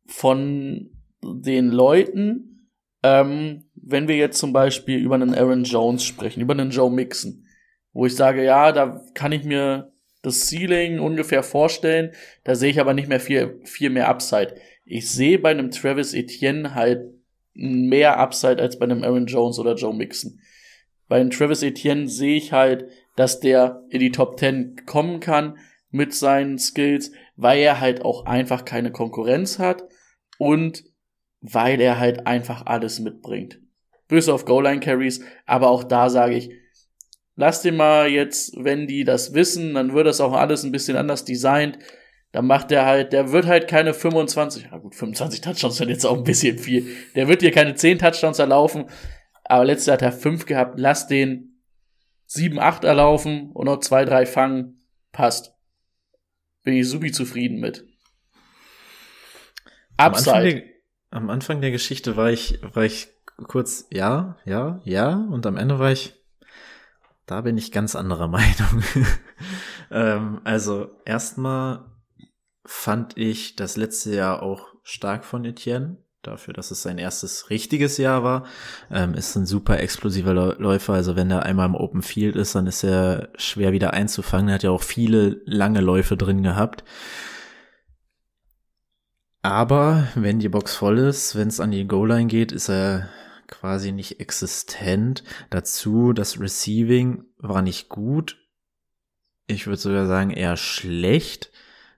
von 0.06 0.90
den 1.22 1.70
Leuten, 1.70 2.70
ähm, 3.02 3.64
wenn 3.74 4.08
wir 4.08 4.16
jetzt 4.16 4.38
zum 4.38 4.52
Beispiel 4.52 4.98
über 4.98 5.14
einen 5.14 5.34
Aaron 5.34 5.64
Jones 5.64 6.04
sprechen, 6.04 6.42
über 6.42 6.52
einen 6.52 6.70
Joe 6.70 6.90
Mixon, 6.90 7.46
wo 7.94 8.04
ich 8.04 8.14
sage, 8.14 8.44
ja, 8.44 8.72
da 8.72 9.02
kann 9.14 9.32
ich 9.32 9.44
mir 9.44 9.90
das 10.20 10.46
Ceiling 10.48 11.00
ungefähr 11.00 11.42
vorstellen, 11.42 12.12
da 12.44 12.54
sehe 12.54 12.70
ich 12.70 12.80
aber 12.80 12.92
nicht 12.92 13.08
mehr 13.08 13.20
viel, 13.20 13.60
viel 13.64 13.88
mehr 13.88 14.08
Upside. 14.08 14.54
Ich 14.84 15.10
sehe 15.10 15.38
bei 15.38 15.50
einem 15.50 15.70
Travis 15.70 16.12
Etienne 16.12 16.74
halt 16.74 17.06
mehr 17.54 18.18
Upside 18.18 18.60
als 18.60 18.78
bei 18.78 18.84
einem 18.84 19.02
Aaron 19.02 19.26
Jones 19.26 19.58
oder 19.58 19.74
Joe 19.76 19.94
Mixon. 19.94 20.40
Bei 21.08 21.20
einem 21.20 21.30
Travis 21.30 21.62
Etienne 21.62 22.06
sehe 22.06 22.36
ich 22.36 22.52
halt, 22.52 22.86
dass 23.18 23.40
der 23.40 23.82
in 23.90 23.98
die 23.98 24.12
Top 24.12 24.38
10 24.38 24.86
kommen 24.86 25.18
kann 25.18 25.58
mit 25.90 26.14
seinen 26.14 26.56
Skills, 26.56 27.10
weil 27.34 27.58
er 27.58 27.80
halt 27.80 28.04
auch 28.04 28.26
einfach 28.26 28.64
keine 28.64 28.92
Konkurrenz 28.92 29.58
hat 29.58 29.82
und 30.38 30.84
weil 31.40 31.80
er 31.80 31.98
halt 31.98 32.28
einfach 32.28 32.66
alles 32.66 33.00
mitbringt. 33.00 33.58
Böse 34.06 34.32
auf 34.32 34.44
Goal-Line-Carries, 34.44 35.24
aber 35.46 35.68
auch 35.68 35.82
da 35.82 36.10
sage 36.10 36.36
ich, 36.36 36.52
lass 37.34 37.60
den 37.60 37.74
mal 37.74 38.08
jetzt, 38.08 38.54
wenn 38.56 38.86
die 38.86 39.02
das 39.02 39.34
wissen, 39.34 39.74
dann 39.74 39.94
wird 39.94 40.06
das 40.06 40.20
auch 40.20 40.32
alles 40.32 40.62
ein 40.62 40.72
bisschen 40.72 40.96
anders 40.96 41.24
designt. 41.24 41.80
Dann 42.30 42.46
macht 42.46 42.70
der 42.70 42.86
halt, 42.86 43.12
der 43.12 43.32
wird 43.32 43.46
halt 43.46 43.66
keine 43.66 43.94
25, 43.94 44.68
na 44.70 44.78
gut, 44.78 44.94
25 44.94 45.40
Touchdowns 45.40 45.76
sind 45.76 45.88
jetzt 45.88 46.06
auch 46.06 46.18
ein 46.18 46.24
bisschen 46.24 46.56
viel. 46.56 46.86
Der 47.16 47.26
wird 47.26 47.42
dir 47.42 47.50
keine 47.50 47.74
10 47.74 47.98
Touchdowns 47.98 48.38
erlaufen, 48.38 48.84
aber 49.44 49.64
letztes 49.64 49.86
Jahr 49.86 49.94
hat 49.94 50.02
er 50.02 50.12
5 50.12 50.46
gehabt, 50.46 50.78
lass 50.78 51.08
den 51.08 51.47
7, 52.28 52.58
8 52.58 52.84
erlaufen 52.84 53.50
und 53.52 53.64
noch 53.64 53.80
2, 53.80 54.04
3 54.04 54.26
fangen, 54.26 54.86
passt. 55.12 55.54
Bin 56.62 56.74
ich 56.74 56.88
supi 56.88 57.10
zufrieden 57.10 57.58
mit. 57.58 57.88
Am 59.96 60.14
Anfang, 60.14 60.34
Upside. 60.34 60.54
der, 60.54 60.64
am 61.10 61.30
Anfang 61.30 61.60
der 61.60 61.70
Geschichte 61.70 62.16
war 62.16 62.30
ich, 62.30 62.60
war 62.62 62.84
ich 62.84 63.08
kurz, 63.46 63.86
ja, 63.90 64.36
ja, 64.44 64.80
ja, 64.84 65.14
und 65.30 65.46
am 65.46 65.56
Ende 65.56 65.78
war 65.78 65.90
ich, 65.90 66.14
da 67.24 67.40
bin 67.40 67.56
ich 67.56 67.72
ganz 67.72 67.96
anderer 67.96 68.28
Meinung. 68.28 68.82
ähm, 69.90 70.40
also, 70.44 71.00
erstmal 71.06 71.90
fand 72.66 73.16
ich 73.16 73.56
das 73.56 73.78
letzte 73.78 74.14
Jahr 74.14 74.42
auch 74.42 74.68
stark 74.82 75.24
von 75.24 75.46
Etienne. 75.46 75.96
Dafür, 76.28 76.52
dass 76.52 76.70
es 76.70 76.82
sein 76.82 76.98
erstes 76.98 77.48
richtiges 77.48 77.96
Jahr 77.96 78.22
war. 78.22 78.44
Ähm, 78.90 79.14
ist 79.14 79.34
ein 79.34 79.46
super 79.46 79.80
explosiver 79.80 80.34
Läu- 80.34 80.56
Läufer. 80.58 80.92
Also 80.92 81.16
wenn 81.16 81.30
er 81.30 81.44
einmal 81.44 81.66
im 81.66 81.74
Open 81.74 82.02
Field 82.02 82.36
ist, 82.36 82.54
dann 82.54 82.66
ist 82.66 82.84
er 82.84 83.30
schwer 83.36 83.72
wieder 83.72 83.94
einzufangen. 83.94 84.48
Er 84.48 84.56
hat 84.56 84.62
ja 84.62 84.70
auch 84.70 84.82
viele 84.82 85.40
lange 85.46 85.80
Läufe 85.80 86.18
drin 86.18 86.42
gehabt. 86.42 86.84
Aber 89.40 90.08
wenn 90.14 90.38
die 90.38 90.50
Box 90.50 90.74
voll 90.74 90.98
ist, 90.98 91.34
wenn 91.34 91.48
es 91.48 91.60
an 91.60 91.70
die 91.70 91.86
Goal-Line 91.86 92.26
geht, 92.26 92.52
ist 92.52 92.68
er 92.68 93.08
quasi 93.46 93.92
nicht 93.92 94.20
existent. 94.20 95.24
Dazu, 95.48 96.12
das 96.12 96.38
Receiving 96.38 97.24
war 97.38 97.62
nicht 97.62 97.88
gut. 97.88 98.36
Ich 99.46 99.66
würde 99.66 99.80
sogar 99.80 100.06
sagen, 100.06 100.30
eher 100.30 100.58
schlecht. 100.58 101.50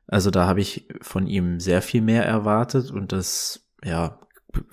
Also 0.06 0.30
da 0.30 0.46
habe 0.46 0.60
ich 0.60 0.88
von 1.00 1.26
ihm 1.26 1.58
sehr 1.58 1.82
viel 1.82 2.02
mehr 2.02 2.24
erwartet 2.24 2.90
und 2.90 3.10
das, 3.10 3.69
ja, 3.84 4.18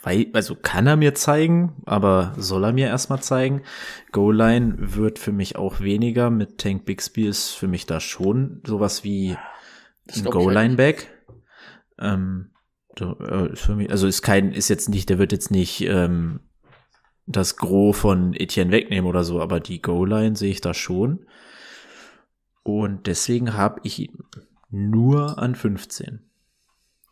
wei- 0.01 0.29
also 0.33 0.55
kann 0.55 0.87
er 0.87 0.95
mir 0.95 1.15
zeigen, 1.15 1.81
aber 1.85 2.33
soll 2.37 2.63
er 2.63 2.73
mir 2.73 2.87
erstmal 2.87 3.21
zeigen. 3.21 3.61
Goal-Line 4.11 4.75
wird 4.95 5.19
für 5.19 5.31
mich 5.31 5.55
auch 5.55 5.79
weniger. 5.81 6.29
Mit 6.29 6.57
Tank 6.57 6.85
Bixby 6.85 7.27
ist 7.27 7.51
für 7.51 7.67
mich 7.67 7.85
da 7.85 7.99
schon 7.99 8.61
sowas 8.65 9.03
wie 9.03 9.31
ein 9.31 9.39
ich 10.07 10.23
Goal-Line-Back. 10.25 11.07
Ähm, 11.99 12.51
äh, 12.99 13.55
für 13.55 13.75
mich, 13.75 13.91
also 13.91 14.07
ist 14.07 14.21
kein, 14.21 14.51
ist 14.51 14.69
jetzt 14.69 14.89
nicht, 14.89 15.09
der 15.09 15.19
wird 15.19 15.31
jetzt 15.31 15.51
nicht 15.51 15.81
ähm, 15.81 16.39
das 17.25 17.57
Gros 17.57 17.97
von 17.97 18.33
Etienne 18.33 18.71
wegnehmen 18.71 19.07
oder 19.09 19.23
so, 19.23 19.41
aber 19.41 19.59
die 19.59 19.81
Goal-Line 19.81 20.35
sehe 20.35 20.51
ich 20.51 20.61
da 20.61 20.73
schon. 20.73 21.25
Und 22.63 23.07
deswegen 23.07 23.53
habe 23.53 23.79
ich 23.83 23.99
ihn 23.99 24.17
nur 24.69 25.37
an 25.39 25.55
15. 25.55 26.21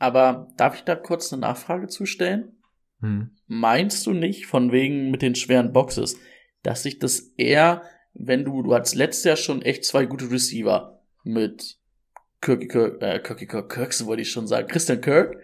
Aber 0.06 0.48
darf 0.56 0.76
ich 0.76 0.82
da 0.84 0.94
kurz 0.95 1.34
eine 1.34 1.40
Nachfrage 1.41 1.88
zustellen? 1.88 2.52
Hm. 3.02 3.32
Meinst 3.48 4.06
du 4.06 4.11
nicht, 4.14 4.45
von 4.45 4.72
wegen 4.72 5.10
mit 5.10 5.23
den 5.23 5.34
schweren 5.34 5.73
Boxes, 5.73 6.15
dass 6.61 6.84
sich 6.84 6.99
das 6.99 7.32
eher, 7.38 7.82
wenn 8.14 8.45
du, 8.45 8.61
du 8.61 8.76
hattest 8.76 8.94
letztes 8.94 9.23
Jahr 9.23 9.36
schon 9.36 9.64
echt 9.64 9.84
zwei 9.84 10.06
gute 10.06 10.30
Receiver 10.30 11.02
mit 11.23 11.77
Kirky 12.41 12.68
Kirk, 12.68 13.02
äh, 13.02 13.19
Kirky 13.19 13.48
Kirk, 13.48 13.72
Kirks 13.73 14.06
wollte 14.06 14.22
ich 14.22 14.30
schon 14.30 14.45
sagen, 14.48 14.68
Christian 14.68 15.02
Kirk, 15.02 15.38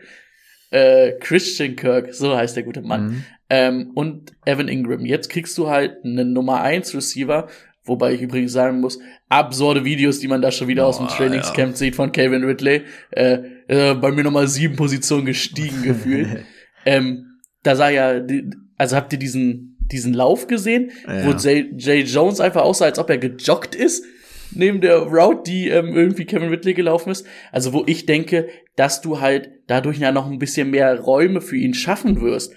äh, 0.69 1.13
Christian 1.19 1.75
Kirk, 1.75 2.13
so 2.13 2.35
heißt 2.37 2.55
der 2.55 2.63
gute 2.63 2.83
Mann, 2.83 3.05
Mhm. 3.07 3.25
ähm, 3.49 3.91
und 3.95 4.33
Evan 4.45 4.67
Ingram. 4.67 5.05
Jetzt 5.07 5.29
kriegst 5.29 5.57
du 5.57 5.69
halt 5.69 6.05
einen 6.05 6.33
Nummer 6.33 6.61
1 6.61 6.93
Receiver, 6.93 7.47
wobei 7.83 8.13
ich 8.13 8.21
übrigens 8.21 8.51
sagen 8.53 8.79
muss, 8.79 8.99
absurde 9.29 9.83
Videos, 9.85 10.19
die 10.19 10.27
man 10.27 10.41
da 10.41 10.51
schon 10.51 10.67
wieder 10.67 10.85
aus 10.85 10.97
dem 10.97 11.07
Trainingscamp 11.07 11.75
sieht 11.75 11.95
von 11.95 12.11
Kevin 12.11 12.43
Ridley, 12.43 12.83
äh, 13.11 13.39
äh, 13.67 13.93
bei 13.95 14.11
mir 14.11 14.23
nochmal 14.23 14.47
sieben 14.47 14.75
Positionen 14.75 15.25
gestiegen 15.25 15.81
gefühlt. 15.83 16.43
ähm, 16.85 17.25
da 17.63 17.75
sah 17.75 17.89
ja, 17.89 18.21
also 18.77 18.95
habt 18.95 19.13
ihr 19.13 19.19
diesen, 19.19 19.77
diesen 19.91 20.13
Lauf 20.13 20.47
gesehen, 20.47 20.91
Ja. 21.07 21.25
wo 21.25 21.31
Jay, 21.33 21.71
Jay 21.77 22.01
Jones 22.01 22.39
einfach 22.39 22.61
aussah, 22.63 22.85
als 22.85 22.99
ob 22.99 23.09
er 23.09 23.17
gejoggt 23.17 23.75
ist, 23.75 24.03
neben 24.53 24.81
der 24.81 24.97
Route, 24.97 25.43
die 25.49 25.69
ähm, 25.69 25.95
irgendwie 25.95 26.25
Kevin 26.25 26.49
Ridley 26.49 26.73
gelaufen 26.73 27.09
ist. 27.11 27.25
Also 27.51 27.71
wo 27.73 27.83
ich 27.87 28.05
denke, 28.05 28.47
dass 28.75 29.01
du 29.01 29.21
halt 29.21 29.49
dadurch 29.67 29.97
ja 29.99 30.11
noch 30.11 30.29
ein 30.29 30.39
bisschen 30.39 30.71
mehr 30.71 30.99
Räume 30.99 31.39
für 31.41 31.55
ihn 31.57 31.73
schaffen 31.73 32.19
wirst. 32.21 32.53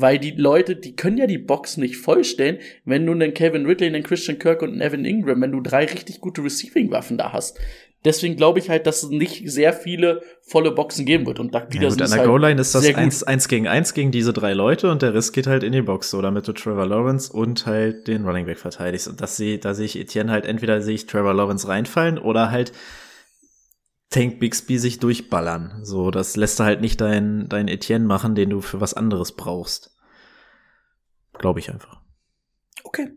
Weil 0.00 0.20
die 0.20 0.30
Leute, 0.30 0.76
die 0.76 0.94
können 0.94 1.18
ja 1.18 1.26
die 1.26 1.38
Box 1.38 1.76
nicht 1.76 1.96
vollstellen, 1.96 2.58
wenn 2.84 3.04
du 3.04 3.10
einen 3.12 3.34
Kevin 3.34 3.66
Ridley, 3.66 3.88
einen 3.88 4.04
Christian 4.04 4.38
Kirk 4.38 4.62
und 4.62 4.70
einen 4.70 4.80
Evan 4.80 5.04
Ingram, 5.04 5.40
wenn 5.40 5.50
du 5.50 5.60
drei 5.60 5.86
richtig 5.86 6.20
gute 6.20 6.44
Receiving-Waffen 6.44 7.18
da 7.18 7.32
hast. 7.32 7.58
Deswegen 8.04 8.36
glaube 8.36 8.60
ich 8.60 8.70
halt, 8.70 8.86
dass 8.86 9.02
es 9.02 9.10
nicht 9.10 9.50
sehr 9.50 9.72
viele 9.72 10.22
volle 10.42 10.70
Boxen 10.70 11.04
geben 11.04 11.26
wird. 11.26 11.40
Und 11.40 11.52
Doug 11.52 11.62
Ja, 11.62 11.66
Peterson 11.66 11.98
gut, 11.98 12.02
an 12.02 12.10
der 12.10 12.18
halt 12.20 12.28
Goal-Line 12.28 12.60
ist 12.60 12.76
das 12.76 12.82
sehr 12.82 12.92
gut. 12.92 13.02
eins, 13.02 13.24
eins 13.24 13.48
gegen 13.48 13.66
eins 13.66 13.92
gegen 13.92 14.12
diese 14.12 14.32
drei 14.32 14.52
Leute 14.52 14.88
und 14.88 15.02
der 15.02 15.14
Rest 15.14 15.32
geht 15.32 15.48
halt 15.48 15.64
in 15.64 15.72
die 15.72 15.82
Box, 15.82 16.10
so 16.10 16.22
damit 16.22 16.46
du 16.46 16.52
Trevor 16.52 16.86
Lawrence 16.86 17.32
und 17.32 17.66
halt 17.66 18.06
den 18.06 18.24
Running 18.24 18.46
Back 18.46 18.58
verteidigst. 18.58 19.08
Und 19.08 19.20
das 19.20 19.36
sehe, 19.36 19.58
da 19.58 19.74
sehe 19.74 19.86
ich 19.86 19.98
Etienne 19.98 20.30
halt 20.30 20.46
entweder 20.46 20.80
sehe 20.80 20.94
ich 20.94 21.06
Trevor 21.06 21.34
Lawrence 21.34 21.66
reinfallen 21.66 22.18
oder 22.18 22.52
halt 22.52 22.72
Tank 24.10 24.40
Bixby 24.40 24.78
sich 24.78 24.98
durchballern. 24.98 25.84
So, 25.84 26.10
das 26.10 26.36
lässt 26.36 26.60
er 26.60 26.66
halt 26.66 26.80
nicht 26.80 27.00
dein, 27.00 27.48
dein 27.48 27.68
Etienne 27.68 28.06
machen, 28.06 28.34
den 28.34 28.50
du 28.50 28.60
für 28.60 28.80
was 28.80 28.94
anderes 28.94 29.32
brauchst. 29.32 29.96
Glaube 31.34 31.60
ich 31.60 31.70
einfach. 31.70 32.00
Okay. 32.84 33.10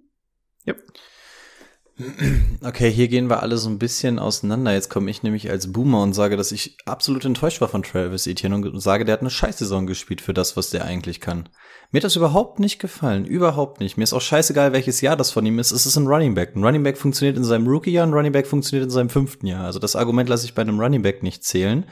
Okay, 2.64 2.91
hier 2.91 3.07
gehen 3.07 3.30
wir 3.30 3.41
alle 3.41 3.57
so 3.57 3.69
ein 3.69 3.80
bisschen 3.80 4.19
auseinander. 4.19 4.73
Jetzt 4.73 4.90
komme 4.90 5.10
ich 5.10 5.23
nämlich 5.23 5.49
als 5.49 5.72
Boomer 5.72 6.03
und 6.03 6.14
sage, 6.14 6.38
dass 6.38 6.52
ich 6.52 6.78
absolut 6.86 7.26
enttäuscht 7.26 7.61
war 7.61 7.68
von 7.68 7.84
Travis 7.84 8.28
Etienne 8.28 8.56
und 8.56 8.80
sage, 8.80 9.06
der 9.06 9.14
hat 9.14 9.22
eine 9.22 9.30
Scheißsaison 9.30 9.88
gespielt 9.88 10.22
für 10.22 10.34
das, 10.34 10.56
was 10.56 10.69
der 10.69 10.86
eigentlich 10.86 11.19
kann. 11.19 11.49
Mir 11.91 11.98
hat 11.99 12.06
das 12.06 12.15
überhaupt 12.15 12.60
nicht 12.60 12.80
gefallen. 12.80 13.26
Überhaupt 13.26 13.80
nicht. 13.80 13.98
Mir 13.98 14.03
ist 14.03 14.14
auch 14.14 14.22
scheißegal, 14.22 14.72
welches 14.73 15.02
Jahr 15.02 15.18
das 15.18 15.32
von 15.32 15.45
ihm 15.45 15.60
ist. 15.60 15.72
Es 15.72 15.86
ist 15.86 15.98
ein 15.98 16.07
Running 16.07 16.36
Back. 16.36 16.56
Ein 16.56 16.64
Running 16.64 16.84
Back 16.84 16.98
funktioniert 16.98 17.38
in 17.38 17.44
seinem 17.44 17.68
Rookie-Jahr, 17.68 18.07
ein 18.07 18.14
Running 18.14 18.32
Back 18.32 18.48
funktioniert 18.48 18.86
in 18.86 18.91
seinem 18.91 19.10
fünften 19.10 19.48
Jahr. 19.48 19.65
Also 19.65 19.80
das 19.80 19.95
Argument 19.95 20.30
lasse 20.30 20.45
ich 20.45 20.53
bei 20.53 20.61
einem 20.61 20.80
Running 20.80 21.02
Back 21.02 21.23
nicht 21.23 21.44
zählen. 21.44 21.86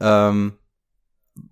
Ähm, 0.00 0.54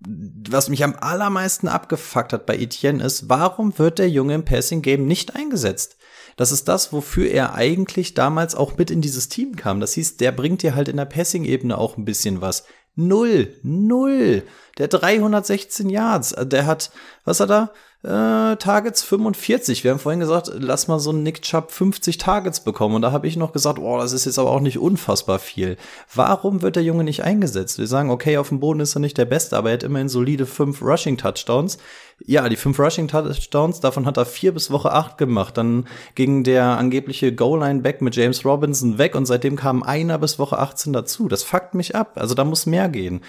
was 0.07 0.69
mich 0.69 0.83
am 0.83 0.95
allermeisten 0.99 1.67
abgefuckt 1.67 2.33
hat 2.33 2.45
bei 2.45 2.57
Etienne 2.57 3.03
ist, 3.03 3.29
warum 3.29 3.77
wird 3.77 3.99
der 3.99 4.09
Junge 4.09 4.33
im 4.33 4.45
Passing 4.45 4.81
Game 4.81 5.05
nicht 5.05 5.35
eingesetzt? 5.35 5.97
Das 6.35 6.51
ist 6.51 6.67
das, 6.67 6.91
wofür 6.91 7.29
er 7.29 7.55
eigentlich 7.55 8.13
damals 8.13 8.55
auch 8.55 8.77
mit 8.77 8.91
in 8.91 9.01
dieses 9.01 9.29
Team 9.29 9.55
kam. 9.55 9.79
Das 9.79 9.93
hieß, 9.93 10.17
der 10.17 10.31
bringt 10.31 10.63
dir 10.63 10.75
halt 10.75 10.89
in 10.89 10.97
der 10.97 11.05
Passing-Ebene 11.05 11.77
auch 11.77 11.97
ein 11.97 12.05
bisschen 12.05 12.41
was. 12.41 12.65
Null, 12.95 13.53
null. 13.63 14.43
Der 14.77 14.87
316 14.87 15.89
Yards, 15.89 16.35
der 16.37 16.65
hat, 16.65 16.91
was 17.23 17.39
hat 17.39 17.51
er? 17.51 17.73
Äh, 18.05 18.57
Targets 18.57 19.01
45. 19.01 19.83
Wir 19.83 19.89
haben 19.89 19.97
vorhin 19.97 20.19
gesagt, 20.19 20.51
lass 20.53 20.87
mal 20.87 20.99
so 20.99 21.09
einen 21.09 21.23
Nick 21.23 21.41
Chubb 21.41 21.71
50 21.71 22.19
Targets 22.19 22.59
bekommen. 22.59 22.93
Und 22.93 23.01
da 23.01 23.11
habe 23.11 23.25
ich 23.25 23.35
noch 23.35 23.51
gesagt, 23.51 23.79
oh, 23.79 23.97
das 23.97 24.13
ist 24.13 24.25
jetzt 24.25 24.37
aber 24.37 24.51
auch 24.51 24.59
nicht 24.59 24.77
unfassbar 24.77 25.39
viel. 25.39 25.75
Warum 26.13 26.61
wird 26.61 26.75
der 26.75 26.83
Junge 26.83 27.03
nicht 27.03 27.23
eingesetzt? 27.23 27.79
Wir 27.79 27.87
sagen, 27.87 28.11
okay, 28.11 28.37
auf 28.37 28.49
dem 28.49 28.59
Boden 28.59 28.79
ist 28.79 28.95
er 28.95 28.99
nicht 28.99 29.17
der 29.17 29.25
Beste, 29.25 29.57
aber 29.57 29.71
er 29.71 29.77
hat 29.77 29.83
immerhin 29.83 30.07
solide 30.07 30.45
fünf 30.45 30.83
Rushing 30.83 31.17
Touchdowns. 31.17 31.79
Ja, 32.23 32.47
die 32.47 32.57
fünf 32.57 32.77
Rushing 32.77 33.07
Touchdowns, 33.07 33.79
davon 33.79 34.05
hat 34.05 34.17
er 34.17 34.25
vier 34.27 34.53
bis 34.53 34.69
Woche 34.69 34.91
acht 34.91 35.17
gemacht. 35.17 35.57
Dann 35.57 35.87
ging 36.13 36.43
der 36.43 36.77
angebliche 36.77 37.33
Goal-Line-Back 37.33 38.03
mit 38.03 38.15
James 38.15 38.45
Robinson 38.45 38.99
weg 38.99 39.15
und 39.15 39.25
seitdem 39.25 39.55
kam 39.55 39.81
einer 39.81 40.19
bis 40.19 40.37
Woche 40.37 40.59
18 40.59 40.93
dazu. 40.93 41.27
Das 41.27 41.41
fuckt 41.41 41.73
mich 41.73 41.95
ab. 41.95 42.11
Also 42.17 42.35
da 42.35 42.43
muss 42.43 42.67
mehr 42.67 42.87
gehen. 42.87 43.21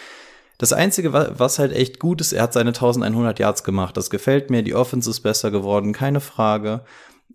Das 0.58 0.72
Einzige, 0.72 1.12
wa- 1.12 1.32
was 1.36 1.58
halt 1.58 1.72
echt 1.72 2.00
gut 2.00 2.20
ist, 2.20 2.32
er 2.32 2.44
hat 2.44 2.52
seine 2.54 2.72
1100 2.72 3.38
Yards 3.38 3.62
gemacht. 3.64 3.96
Das 3.96 4.08
gefällt 4.10 4.48
mir. 4.50 4.62
Die 4.62 4.74
Offense 4.74 5.10
ist 5.10 5.20
besser 5.20 5.50
geworden, 5.50 5.92
keine 5.92 6.20
Frage. 6.20 6.80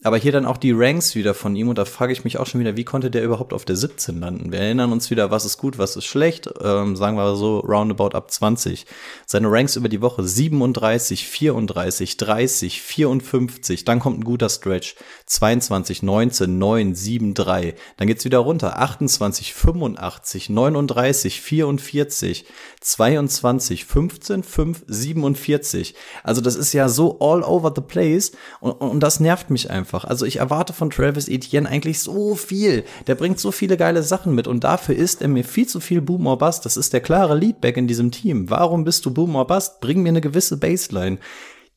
Aber 0.03 0.17
hier 0.17 0.31
dann 0.31 0.47
auch 0.47 0.57
die 0.57 0.71
Ranks 0.71 1.13
wieder 1.13 1.35
von 1.35 1.55
ihm 1.55 1.69
und 1.69 1.77
da 1.77 1.85
frage 1.85 2.11
ich 2.11 2.23
mich 2.23 2.39
auch 2.39 2.47
schon 2.47 2.59
wieder, 2.59 2.75
wie 2.75 2.83
konnte 2.83 3.11
der 3.11 3.23
überhaupt 3.23 3.53
auf 3.53 3.65
der 3.65 3.75
17 3.75 4.19
landen? 4.19 4.51
Wir 4.51 4.59
erinnern 4.59 4.91
uns 4.91 5.11
wieder, 5.11 5.29
was 5.29 5.45
ist 5.45 5.59
gut, 5.59 5.77
was 5.77 5.95
ist 5.95 6.05
schlecht, 6.05 6.49
ähm, 6.59 6.95
sagen 6.95 7.17
wir 7.17 7.35
so 7.35 7.59
roundabout 7.59 8.15
ab 8.15 8.31
20. 8.31 8.87
Seine 9.27 9.51
Ranks 9.51 9.75
über 9.75 9.89
die 9.89 10.01
Woche 10.01 10.23
37, 10.23 11.27
34, 11.27 12.17
30, 12.17 12.81
54, 12.81 13.85
dann 13.85 13.99
kommt 13.99 14.19
ein 14.19 14.23
guter 14.23 14.49
Stretch, 14.49 14.95
22, 15.27 16.01
19, 16.01 16.57
9, 16.57 16.95
7, 16.95 17.33
3, 17.35 17.75
dann 17.97 18.07
geht's 18.07 18.25
wieder 18.25 18.39
runter, 18.39 18.79
28, 18.79 19.53
85, 19.53 20.49
39, 20.49 21.41
44, 21.41 22.45
22, 22.79 23.85
15, 23.85 24.41
5, 24.41 24.83
47. 24.87 25.93
Also 26.23 26.41
das 26.41 26.55
ist 26.55 26.73
ja 26.73 26.89
so 26.89 27.19
all 27.19 27.43
over 27.43 27.71
the 27.75 27.83
place 27.83 28.31
und, 28.61 28.71
und 28.71 28.99
das 29.01 29.19
nervt 29.19 29.51
mich 29.51 29.69
einfach. 29.69 29.80
Also 30.05 30.25
ich 30.25 30.37
erwarte 30.37 30.73
von 30.73 30.89
Travis 30.89 31.27
Etienne 31.27 31.67
eigentlich 31.67 31.99
so 31.99 32.35
viel. 32.35 32.83
Der 33.07 33.15
bringt 33.15 33.39
so 33.39 33.51
viele 33.51 33.77
geile 33.77 34.03
Sachen 34.03 34.35
mit 34.35 34.47
und 34.47 34.63
dafür 34.63 34.95
ist 34.95 35.21
er 35.21 35.27
mir 35.27 35.43
viel 35.43 35.67
zu 35.67 35.79
viel 35.79 36.01
Boom 36.01 36.27
or 36.27 36.37
Bust. 36.37 36.65
Das 36.65 36.77
ist 36.77 36.93
der 36.93 37.01
klare 37.01 37.35
Leadback 37.35 37.77
in 37.77 37.87
diesem 37.87 38.11
Team. 38.11 38.49
Warum 38.49 38.83
bist 38.83 39.05
du 39.05 39.11
Boom 39.11 39.35
or 39.35 39.47
Bust? 39.47 39.81
Bring 39.81 40.01
mir 40.03 40.09
eine 40.09 40.21
gewisse 40.21 40.57
Baseline. 40.57 41.17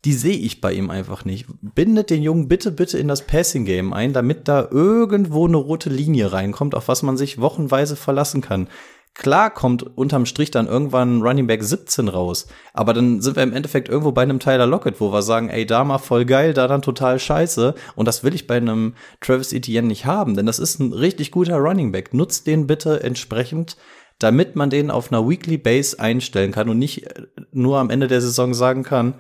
Die 0.05 0.13
sehe 0.13 0.37
ich 0.37 0.61
bei 0.61 0.73
ihm 0.75 0.91
einfach 0.91 1.25
nicht. 1.25 1.47
Bindet 1.63 2.11
den 2.11 2.23
Jungen 2.23 2.47
bitte, 2.47 2.71
bitte 2.71 2.99
in 2.99 3.09
das 3.09 3.23
Passing 3.23 3.65
Game 3.65 3.95
ein, 3.95 4.13
damit 4.13 4.49
da 4.49 4.69
irgendwo 4.71 5.47
eine 5.47 5.57
rote 5.57 5.89
Linie 5.89 6.33
reinkommt, 6.33 6.75
auf 6.75 6.89
was 6.89 7.03
man 7.03 7.17
sich 7.17 7.41
wochenweise 7.41 7.97
verlassen 7.97 8.43
kann. 8.43 8.69
Klar 9.15 9.51
kommt 9.51 9.97
unterm 9.97 10.27
Strich 10.27 10.51
dann 10.51 10.67
irgendwann 10.67 11.23
Running 11.23 11.47
Back 11.47 11.63
17 11.63 12.09
raus, 12.09 12.49
aber 12.73 12.93
dann 12.93 13.21
sind 13.21 13.37
wir 13.37 13.45
im 13.45 13.53
Endeffekt 13.53 13.89
irgendwo 13.89 14.11
bei 14.11 14.23
einem 14.23 14.41
Tyler 14.41 14.67
Lockett, 14.67 15.01
wo 15.01 15.13
wir 15.13 15.23
sagen, 15.23 15.51
ey, 15.51 15.65
da 15.65 15.85
mal 15.85 15.99
voll 15.99 16.25
geil, 16.25 16.53
da 16.53 16.67
dann 16.67 16.83
total 16.83 17.21
scheiße. 17.21 17.75
Und 17.95 18.09
das 18.09 18.25
will 18.25 18.35
ich 18.35 18.49
bei 18.49 18.57
einem 18.57 18.95
Travis 19.21 19.53
Etienne 19.53 19.87
nicht 19.87 20.05
haben, 20.05 20.35
denn 20.35 20.47
das 20.47 20.59
ist 20.59 20.81
ein 20.81 20.93
richtig 20.93 21.31
guter 21.31 21.59
Running 21.59 21.93
Back. 21.93 22.13
Nutzt 22.13 22.49
den 22.49 22.67
bitte 22.67 23.05
entsprechend, 23.05 23.77
damit 24.19 24.57
man 24.57 24.69
den 24.69 24.91
auf 24.91 25.13
einer 25.13 25.29
Weekly 25.29 25.59
Base 25.59 26.01
einstellen 26.01 26.51
kann 26.51 26.69
und 26.69 26.79
nicht 26.79 27.07
äh, 27.07 27.23
nur 27.53 27.79
am 27.79 27.91
Ende 27.91 28.09
der 28.09 28.21
Saison 28.21 28.53
sagen 28.53 28.83
kann, 28.83 29.15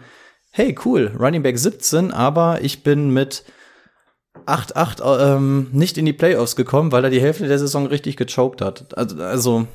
hey, 0.51 0.75
cool, 0.85 1.13
Running 1.17 1.45
Back 1.45 1.57
17, 1.57 2.13
aber 2.13 2.63
ich 2.63 2.83
bin 2.83 3.11
mit 3.11 3.45
8-8 4.47 5.37
ähm, 5.37 5.69
nicht 5.73 5.99
in 5.99 6.05
die 6.05 6.13
Playoffs 6.13 6.57
gekommen, 6.57 6.91
weil 6.91 7.05
er 7.05 7.11
die 7.11 7.21
Hälfte 7.21 7.47
der 7.47 7.59
Saison 7.61 7.87
richtig 7.87 8.17
gechoked 8.17 8.61
hat. 8.61 8.97
Also, 8.99 9.23
also 9.23 9.67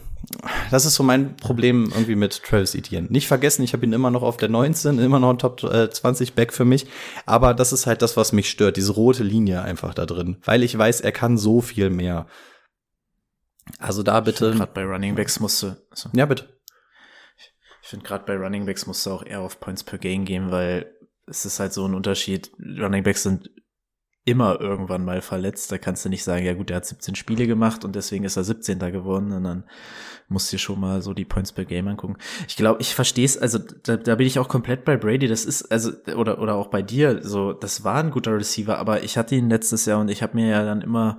das 0.72 0.86
ist 0.86 0.96
so 0.96 1.04
mein 1.04 1.36
Problem 1.38 1.92
irgendwie 1.94 2.16
mit 2.16 2.44
Travis 2.44 2.76
Etienne. 2.76 3.08
Nicht 3.10 3.28
vergessen, 3.28 3.64
ich 3.64 3.74
habe 3.74 3.86
ihn 3.86 3.94
immer 3.94 4.12
noch 4.12 4.22
auf 4.22 4.38
der 4.38 4.50
19, 4.50 5.00
immer 5.00 5.20
noch 5.20 5.32
ein 5.32 5.38
Top 5.38 5.64
äh, 5.64 5.90
20 5.90 6.34
Back 6.34 6.54
für 6.54 6.66
mich, 6.66 6.88
aber 7.26 7.54
das 7.54 7.74
ist 7.74 7.88
halt 7.88 8.02
das, 8.02 8.18
was 8.18 8.32
mich 8.32 8.50
stört, 8.50 8.78
diese 8.78 8.94
rote 8.94 9.24
Linie 9.24 9.62
einfach 9.62 9.94
da 9.94 10.06
drin, 10.06 10.38
weil 10.44 10.64
ich 10.64 10.78
weiß, 10.78 11.02
er 11.02 11.12
kann 11.12 11.38
so 11.38 11.62
viel 11.62 11.90
mehr. 11.90 12.28
Also 13.78 14.04
da 14.04 14.20
bitte. 14.20 14.52
Gerade 14.52 14.72
bei 14.74 14.84
Running 14.84 15.16
Backs 15.16 15.40
musste. 15.40 15.86
So. 15.94 16.10
Ja, 16.14 16.26
bitte. 16.26 16.60
Ich 17.82 17.88
finde 17.88 18.06
gerade 18.06 18.26
bei 18.26 18.36
Running 18.36 18.66
Backs 18.66 18.86
musst 18.86 19.06
du 19.06 19.12
auch 19.12 19.26
eher 19.26 19.42
auf 19.42 19.60
Points 19.60 19.84
per 19.84 19.98
Game 20.00 20.26
gehen, 20.26 20.52
weil 20.52 20.92
es 21.28 21.46
ist 21.46 21.60
halt 21.60 21.74
so 21.74 21.86
ein 21.86 21.94
Unterschied. 21.94 22.52
Running 22.60 23.04
Backs 23.04 23.24
sind 23.24 23.50
immer 24.30 24.62
irgendwann 24.62 25.04
mal 25.04 25.22
verletzt. 25.22 25.72
Da 25.72 25.78
kannst 25.78 26.06
du 26.06 26.10
nicht 26.10 26.24
sagen, 26.24 26.46
ja 26.46 26.54
gut, 26.54 26.70
der 26.70 26.78
hat 26.78 26.86
17 26.86 27.16
Spiele 27.16 27.48
gemacht 27.48 27.84
und 27.84 27.96
deswegen 27.96 28.24
ist 28.24 28.38
er 28.38 28.44
17. 28.44 28.80
geworden. 28.80 29.32
Und 29.32 29.44
dann 29.44 29.64
musst 30.28 30.52
du 30.52 30.56
dir 30.56 30.60
schon 30.60 30.80
mal 30.80 31.02
so 31.02 31.14
die 31.14 31.26
Points 31.26 31.52
per 31.52 31.66
Game 31.66 31.88
angucken. 31.88 32.18
Ich 32.48 32.56
glaube, 32.56 32.82
ich 32.82 32.94
verstehe 32.94 33.26
es, 33.26 33.38
also 33.38 33.60
da, 33.84 33.98
da 33.98 34.16
bin 34.16 34.28
ich 34.28 34.38
auch 34.40 34.48
komplett 34.48 34.86
bei 34.86 34.98
Brady. 34.98 35.28
Das 35.28 35.46
ist, 35.46 35.72
also, 35.72 35.92
oder, 36.16 36.40
oder 36.40 36.56
auch 36.56 36.68
bei 36.68 36.82
dir, 36.82 37.22
so, 37.24 37.54
das 37.54 37.84
war 37.84 37.96
ein 37.96 38.12
guter 38.12 38.36
Receiver, 38.36 38.78
aber 38.78 39.04
ich 39.04 39.18
hatte 39.18 39.36
ihn 39.36 39.50
letztes 39.50 39.86
Jahr 39.86 40.00
und 40.00 40.10
ich 40.10 40.22
habe 40.22 40.36
mir 40.36 40.48
ja 40.48 40.64
dann 40.64 40.82
immer 40.82 41.18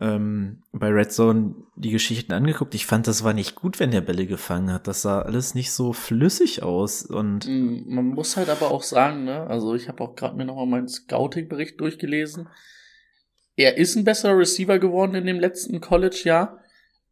ähm, 0.00 0.62
bei 0.72 0.88
Red 0.88 1.12
Zone 1.12 1.54
die 1.76 1.90
Geschichten 1.90 2.32
angeguckt. 2.32 2.74
Ich 2.74 2.86
fand, 2.86 3.06
das 3.06 3.24
war 3.24 3.34
nicht 3.34 3.54
gut, 3.54 3.78
wenn 3.78 3.90
der 3.90 4.00
Bälle 4.00 4.26
gefangen 4.26 4.72
hat. 4.72 4.86
Das 4.86 5.02
sah 5.02 5.20
alles 5.22 5.54
nicht 5.54 5.70
so 5.72 5.92
flüssig 5.92 6.62
aus 6.62 7.02
und 7.02 7.46
Mm, 7.46 7.82
Man 7.94 8.06
muss 8.06 8.36
halt 8.36 8.48
aber 8.48 8.70
auch 8.70 8.82
sagen, 8.82 9.24
ne, 9.24 9.46
also 9.48 9.74
ich 9.74 9.88
habe 9.88 10.02
auch 10.02 10.14
gerade 10.16 10.36
mir 10.36 10.44
nochmal 10.46 10.66
meinen 10.66 10.88
Scouting-Bericht 10.88 11.78
durchgelesen. 11.80 12.48
Er 13.56 13.76
ist 13.76 13.96
ein 13.96 14.04
besserer 14.04 14.38
Receiver 14.38 14.78
geworden 14.78 15.14
in 15.14 15.26
dem 15.26 15.38
letzten 15.38 15.82
College-Jahr, 15.82 16.58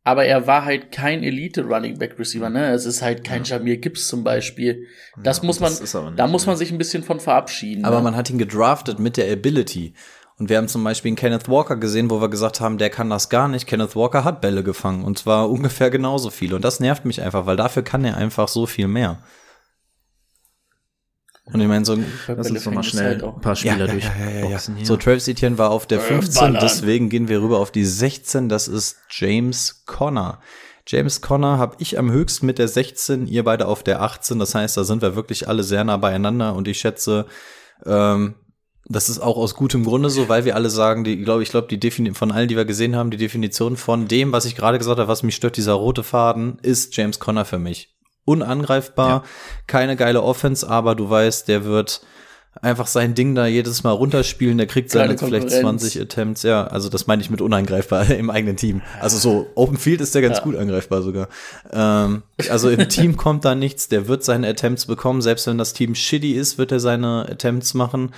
aber 0.02 0.24
er 0.24 0.46
war 0.46 0.64
halt 0.64 0.90
kein 0.90 1.22
Elite 1.22 1.62
Running 1.64 1.98
Back 1.98 2.18
Receiver, 2.18 2.48
ne? 2.48 2.70
Es 2.72 2.86
ist 2.86 3.02
halt 3.02 3.22
kein 3.24 3.44
Jamir 3.44 3.76
Gibbs 3.76 4.08
zum 4.08 4.24
Beispiel. 4.24 4.86
Das 5.22 5.38
Ja, 5.38 5.44
muss 5.44 5.60
man, 5.60 5.70
das 5.70 5.80
ist 5.82 5.94
aber 5.94 6.06
nicht, 6.06 6.18
da 6.18 6.26
muss 6.26 6.46
man 6.46 6.56
sich 6.56 6.72
ein 6.72 6.78
bisschen 6.78 7.02
von 7.02 7.20
verabschieden. 7.20 7.84
Aber 7.84 7.98
ne? 7.98 8.04
man 8.04 8.16
hat 8.16 8.30
ihn 8.30 8.38
gedraftet 8.38 8.98
mit 8.98 9.18
der 9.18 9.30
Ability. 9.30 9.92
Und 10.40 10.48
wir 10.48 10.56
haben 10.56 10.68
zum 10.68 10.82
Beispiel 10.82 11.10
einen 11.10 11.16
Kenneth 11.16 11.50
Walker 11.50 11.76
gesehen, 11.76 12.08
wo 12.08 12.22
wir 12.22 12.30
gesagt 12.30 12.62
haben, 12.62 12.78
der 12.78 12.88
kann 12.88 13.10
das 13.10 13.28
gar 13.28 13.46
nicht. 13.46 13.66
Kenneth 13.66 13.94
Walker 13.94 14.24
hat 14.24 14.40
Bälle 14.40 14.62
gefangen 14.62 15.04
und 15.04 15.18
zwar 15.18 15.50
ungefähr 15.50 15.90
genauso 15.90 16.30
viel. 16.30 16.54
Und 16.54 16.64
das 16.64 16.80
nervt 16.80 17.04
mich 17.04 17.20
einfach, 17.20 17.44
weil 17.44 17.58
dafür 17.58 17.82
kann 17.82 18.06
er 18.06 18.16
einfach 18.16 18.48
so 18.48 18.64
viel 18.64 18.88
mehr. 18.88 19.18
Und 21.44 21.60
ich 21.60 21.68
meine, 21.68 21.84
so 21.84 21.92
ein 21.92 22.06
Lass 22.26 22.46
Bälle 22.46 22.56
uns 22.56 22.64
noch 22.64 22.72
mal 22.72 22.82
fängt 22.82 22.84
es 22.86 22.90
schnell 22.90 23.20
halt 23.20 23.22
ein 23.22 23.40
paar 23.42 23.54
Spieler 23.54 23.86
ja, 23.86 23.94
ja, 23.94 24.40
ja, 24.40 24.48
ja. 24.48 24.84
So, 24.84 24.96
Travis 24.96 25.28
Etienne 25.28 25.58
war 25.58 25.70
auf 25.70 25.86
der 25.86 25.98
Äh, 25.98 26.02
15, 26.04 26.40
ballern. 26.40 26.58
deswegen 26.62 27.10
gehen 27.10 27.28
wir 27.28 27.42
rüber 27.42 27.58
auf 27.58 27.70
die 27.70 27.84
16. 27.84 28.48
Das 28.48 28.66
ist 28.66 28.96
James 29.10 29.84
Conner. 29.84 30.40
James 30.86 31.20
Conner 31.20 31.58
habe 31.58 31.76
ich 31.80 31.98
am 31.98 32.10
höchsten 32.10 32.46
mit 32.46 32.58
der 32.58 32.68
16, 32.68 33.26
ihr 33.26 33.44
beide 33.44 33.66
auf 33.66 33.82
der 33.82 34.00
18. 34.00 34.38
Das 34.38 34.54
heißt, 34.54 34.78
da 34.78 34.84
sind 34.84 35.02
wir 35.02 35.14
wirklich 35.16 35.48
alle 35.48 35.64
sehr 35.64 35.84
nah 35.84 35.98
beieinander 35.98 36.54
und 36.54 36.66
ich 36.66 36.78
schätze, 36.78 37.26
ähm, 37.84 38.36
das 38.86 39.08
ist 39.08 39.20
auch 39.20 39.36
aus 39.36 39.54
gutem 39.54 39.84
Grunde 39.84 40.10
so, 40.10 40.28
weil 40.28 40.44
wir 40.44 40.56
alle 40.56 40.70
sagen, 40.70 41.04
die, 41.04 41.18
glaube 41.18 41.42
ich, 41.42 41.50
glaube, 41.50 41.68
die 41.68 41.78
Defini 41.78 42.12
von 42.14 42.32
allen, 42.32 42.48
die 42.48 42.56
wir 42.56 42.64
gesehen 42.64 42.96
haben, 42.96 43.10
die 43.10 43.16
Definition 43.16 43.76
von 43.76 44.08
dem, 44.08 44.32
was 44.32 44.44
ich 44.44 44.56
gerade 44.56 44.78
gesagt 44.78 44.98
habe, 44.98 45.08
was 45.08 45.22
mich 45.22 45.36
stört, 45.36 45.56
dieser 45.56 45.74
rote 45.74 46.02
Faden, 46.02 46.58
ist 46.62 46.96
James 46.96 47.20
Conner 47.20 47.44
für 47.44 47.58
mich. 47.58 47.94
Unangreifbar, 48.24 49.24
keine 49.66 49.96
geile 49.96 50.22
Offense, 50.22 50.68
aber 50.68 50.94
du 50.94 51.08
weißt, 51.08 51.48
der 51.48 51.64
wird 51.64 52.02
einfach 52.62 52.86
sein 52.88 53.14
Ding 53.14 53.34
da 53.34 53.46
jedes 53.46 53.84
Mal 53.84 53.92
runterspielen, 53.92 54.58
der 54.58 54.66
kriegt 54.66 54.90
seine 54.90 55.16
vielleicht 55.16 55.48
Konkurrenz. 55.48 55.60
20 55.60 56.00
Attempts, 56.02 56.42
ja, 56.42 56.66
also 56.66 56.88
das 56.88 57.06
meine 57.06 57.22
ich 57.22 57.30
mit 57.30 57.40
unangreifbar 57.40 58.10
im 58.10 58.28
eigenen 58.28 58.56
Team. 58.56 58.82
Also 59.00 59.18
so 59.18 59.46
Open 59.54 59.76
Field 59.76 60.00
ist 60.00 60.14
der 60.14 60.22
ganz 60.22 60.38
Ja. 60.38 60.44
gut 60.44 60.56
angreifbar 60.56 61.02
sogar. 61.02 61.28
Ähm, 61.72 62.22
also 62.48 62.68
im 62.70 62.88
Team 62.88 63.16
kommt 63.16 63.44
da 63.44 63.54
nichts, 63.54 63.88
der 63.88 64.08
wird 64.08 64.24
seine 64.24 64.48
Attempts 64.48 64.86
bekommen, 64.86 65.22
selbst 65.22 65.46
wenn 65.46 65.58
das 65.58 65.72
Team 65.72 65.94
shitty 65.94 66.32
ist, 66.32 66.58
wird 66.58 66.72
er 66.72 66.80
seine 66.80 67.26
Attempts 67.30 67.74
machen. 67.74 68.12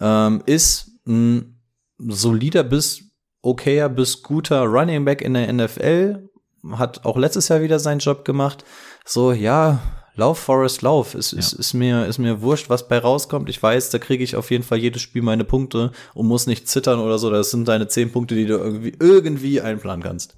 Ähm, 0.00 0.42
ist 0.46 0.90
ein 1.06 1.60
solider 1.98 2.64
bis 2.64 3.02
okayer 3.42 3.88
bis 3.88 4.22
guter 4.22 4.62
Running 4.64 5.04
Back 5.04 5.22
in 5.22 5.34
der 5.34 5.52
NFL, 5.52 6.28
hat 6.72 7.04
auch 7.04 7.16
letztes 7.16 7.48
Jahr 7.48 7.62
wieder 7.62 7.78
seinen 7.78 8.00
Job 8.00 8.24
gemacht. 8.24 8.64
So, 9.04 9.30
ja, 9.32 9.78
Lauf, 10.16 10.38
Forest, 10.38 10.82
Lauf. 10.82 11.14
Es 11.14 11.32
ist, 11.32 11.52
ist, 11.52 11.74
mir, 11.74 12.06
ist 12.06 12.18
mir 12.18 12.40
wurscht, 12.40 12.70
was 12.70 12.88
bei 12.88 12.98
rauskommt. 12.98 13.48
Ich 13.48 13.62
weiß, 13.62 13.90
da 13.90 13.98
kriege 13.98 14.24
ich 14.24 14.34
auf 14.34 14.50
jeden 14.50 14.64
Fall 14.64 14.78
jedes 14.78 15.02
Spiel 15.02 15.22
meine 15.22 15.44
Punkte 15.44 15.92
und 16.14 16.26
muss 16.26 16.46
nicht 16.46 16.68
zittern 16.68 17.00
oder 17.00 17.18
so. 17.18 17.30
Das 17.30 17.50
sind 17.50 17.68
deine 17.68 17.86
zehn 17.86 18.10
Punkte, 18.10 18.34
die 18.34 18.46
du 18.46 18.54
irgendwie, 18.54 18.94
irgendwie 18.98 19.60
einplanen 19.60 20.02
kannst. 20.02 20.36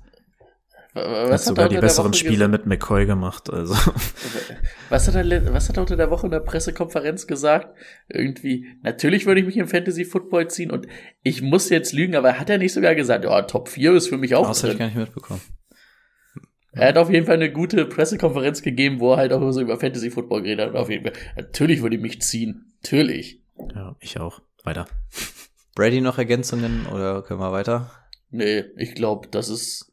Was 0.95 1.05
hat 1.07 1.31
hat 1.31 1.41
sogar 1.41 1.65
er 1.67 1.69
die 1.69 1.77
besseren 1.79 2.13
Woche 2.13 2.19
Spiele 2.19 2.49
mit 2.49 2.67
McCoy 2.67 3.07
gemacht. 3.07 3.51
Also 3.53 3.75
Was 4.89 5.07
hat, 5.07 5.15
er, 5.15 5.53
was 5.53 5.69
hat 5.69 5.77
er 5.77 5.83
unter 5.83 5.97
der 5.97 6.11
Woche 6.11 6.27
in 6.27 6.31
der 6.31 6.41
Pressekonferenz 6.41 7.27
gesagt? 7.27 7.77
Irgendwie, 8.09 8.67
natürlich 8.83 9.27
würde 9.27 9.41
ich 9.41 9.47
mich 9.47 9.59
im 9.59 9.69
Fantasy 9.69 10.05
Football 10.05 10.49
ziehen 10.49 10.71
und 10.71 10.87
ich 11.23 11.43
muss 11.43 11.69
jetzt 11.69 11.93
lügen, 11.93 12.17
aber 12.17 12.39
hat 12.39 12.49
er 12.49 12.59
nicht 12.59 12.73
sogar 12.73 12.95
gesagt, 12.95 13.25
ja, 13.25 13.43
Top 13.43 13.69
4 13.69 13.93
ist 13.95 14.09
für 14.09 14.17
mich 14.17 14.35
auch 14.35 14.49
Das 14.49 14.63
habe 14.63 14.73
ich 14.73 14.79
gar 14.79 14.87
nicht 14.87 14.97
mitbekommen. 14.97 15.41
Er 16.73 16.89
hat 16.89 16.99
auf 16.99 17.11
jeden 17.11 17.27
Fall 17.27 17.37
eine 17.37 17.51
gute 17.51 17.87
Pressekonferenz 17.87 18.63
gegeben, 18.63 19.01
wo 19.01 19.13
er 19.13 19.19
halt 19.19 19.33
auch 19.33 19.51
so 19.51 19.61
über 19.61 19.79
Fantasy 19.79 20.11
Football 20.11 20.43
geredet 20.43 20.69
hat. 20.69 20.77
Auf 20.77 20.91
jeden 20.91 21.05
Fall, 21.05 21.15
natürlich 21.37 21.83
würde 21.83 21.97
ich 21.97 22.03
mich 22.03 22.21
ziehen. 22.23 22.73
Natürlich. 22.83 23.43
ja, 23.75 23.97
ich 24.01 24.21
auch. 24.21 24.43
Weiter. 24.65 24.87
Brady 25.75 26.01
noch 26.01 26.19
Ergänzungen 26.19 26.87
oder 26.87 27.23
können 27.23 27.41
wir 27.41 27.53
weiter? 27.53 27.91
Nee, 28.31 28.65
ich 28.77 28.95
glaube, 28.95 29.29
das 29.29 29.49
ist, 29.49 29.93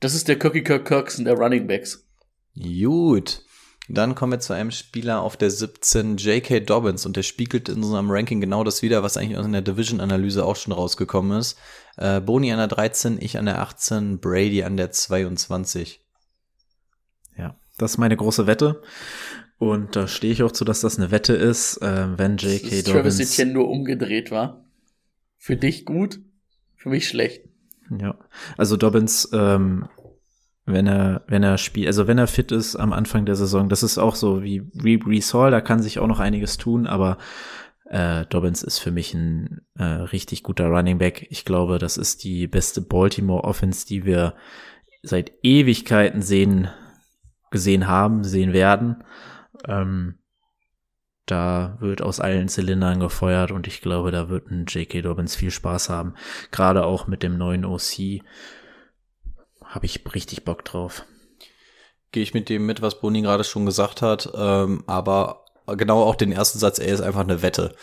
das 0.00 0.14
ist 0.14 0.28
der 0.28 0.38
Kirky 0.38 0.62
Kirk 0.62 0.86
Kirkson 0.86 1.24
der 1.24 1.34
Running 1.34 1.66
Backs. 1.66 2.08
Gut. 2.54 3.44
Dann 3.92 4.14
kommen 4.14 4.32
wir 4.32 4.40
zu 4.40 4.52
einem 4.52 4.70
Spieler 4.70 5.20
auf 5.20 5.36
der 5.36 5.50
17, 5.50 6.16
J.K. 6.16 6.60
Dobbins, 6.60 7.06
und 7.06 7.16
der 7.16 7.22
spiegelt 7.22 7.68
in 7.68 7.82
unserem 7.82 8.10
Ranking 8.10 8.40
genau 8.40 8.62
das 8.62 8.82
wieder, 8.82 9.02
was 9.02 9.16
eigentlich 9.16 9.38
in 9.38 9.52
der 9.52 9.62
Division-Analyse 9.62 10.44
auch 10.44 10.56
schon 10.56 10.72
rausgekommen 10.72 11.38
ist. 11.38 11.58
Äh, 11.96 12.20
Boni 12.20 12.52
an 12.52 12.58
der 12.58 12.68
13, 12.68 13.18
ich 13.20 13.36
an 13.36 13.46
der 13.46 13.60
18, 13.60 14.20
Brady 14.20 14.62
an 14.62 14.76
der 14.76 14.92
22. 14.92 16.00
Ja, 17.36 17.56
das 17.78 17.92
ist 17.92 17.98
meine 17.98 18.16
große 18.16 18.46
Wette. 18.46 18.80
Und 19.58 19.96
da 19.96 20.06
stehe 20.06 20.32
ich 20.32 20.42
auch 20.42 20.52
zu, 20.52 20.64
dass 20.64 20.80
das 20.80 20.96
eine 20.96 21.10
Wette 21.10 21.34
ist, 21.34 21.78
äh, 21.78 22.16
wenn 22.16 22.36
J.K. 22.36 22.70
Dass 22.70 22.84
Travis 22.84 23.16
Dobbins. 23.16 23.32
Etienne 23.32 23.52
nur 23.52 23.68
umgedreht 23.68 24.30
war. 24.30 24.64
Für 25.36 25.56
dich 25.56 25.84
gut, 25.84 26.20
für 26.76 26.90
mich 26.90 27.08
schlecht. 27.08 27.42
Ja, 27.98 28.16
also 28.56 28.76
Dobbins, 28.76 29.28
ähm, 29.32 29.88
wenn 30.72 30.86
er, 30.86 31.22
wenn 31.26 31.42
er 31.42 31.58
spielt, 31.58 31.86
also 31.86 32.06
wenn 32.06 32.18
er 32.18 32.26
fit 32.26 32.52
ist 32.52 32.76
am 32.76 32.92
Anfang 32.92 33.26
der 33.26 33.36
Saison, 33.36 33.68
das 33.68 33.82
ist 33.82 33.98
auch 33.98 34.14
so 34.14 34.42
wie 34.42 34.60
Brees 34.96 35.34
Hall, 35.34 35.50
da 35.50 35.60
kann 35.60 35.82
sich 35.82 35.98
auch 35.98 36.06
noch 36.06 36.20
einiges 36.20 36.56
tun, 36.56 36.86
aber 36.86 37.18
äh, 37.90 38.24
Dobbins 38.26 38.62
ist 38.62 38.78
für 38.78 38.92
mich 38.92 39.14
ein 39.14 39.62
äh, 39.76 39.82
richtig 39.82 40.44
guter 40.44 40.68
Running 40.68 40.98
Back. 40.98 41.26
Ich 41.30 41.44
glaube, 41.44 41.78
das 41.78 41.96
ist 41.96 42.22
die 42.22 42.46
beste 42.46 42.80
Baltimore 42.80 43.42
Offense, 43.42 43.84
die 43.84 44.04
wir 44.04 44.34
seit 45.02 45.32
Ewigkeiten 45.42 46.22
sehen, 46.22 46.68
gesehen 47.50 47.88
haben, 47.88 48.22
sehen 48.22 48.52
werden. 48.52 49.02
Ähm, 49.66 50.20
da 51.26 51.76
wird 51.80 52.02
aus 52.02 52.20
allen 52.20 52.48
Zylindern 52.48 53.00
gefeuert 53.00 53.50
und 53.50 53.66
ich 53.66 53.80
glaube, 53.80 54.10
da 54.10 54.28
wird 54.28 54.50
ein 54.50 54.66
J.K. 54.66 55.02
Dobbins 55.02 55.34
viel 55.34 55.50
Spaß 55.50 55.88
haben. 55.88 56.14
Gerade 56.50 56.84
auch 56.84 57.06
mit 57.06 57.22
dem 57.22 57.38
neuen 57.38 57.64
OC 57.64 58.22
habe 59.70 59.86
ich 59.86 60.02
richtig 60.14 60.44
Bock 60.44 60.64
drauf. 60.64 61.04
Gehe 62.12 62.22
ich 62.22 62.34
mit 62.34 62.48
dem 62.48 62.66
mit, 62.66 62.82
was 62.82 63.00
Boni 63.00 63.22
gerade 63.22 63.44
schon 63.44 63.66
gesagt 63.66 64.02
hat, 64.02 64.30
ähm, 64.34 64.82
aber 64.86 65.44
genau 65.66 66.02
auch 66.02 66.16
den 66.16 66.32
ersten 66.32 66.58
Satz, 66.58 66.78
er 66.78 66.92
ist 66.92 67.00
einfach 67.00 67.20
eine 67.20 67.42
Wette. 67.42 67.74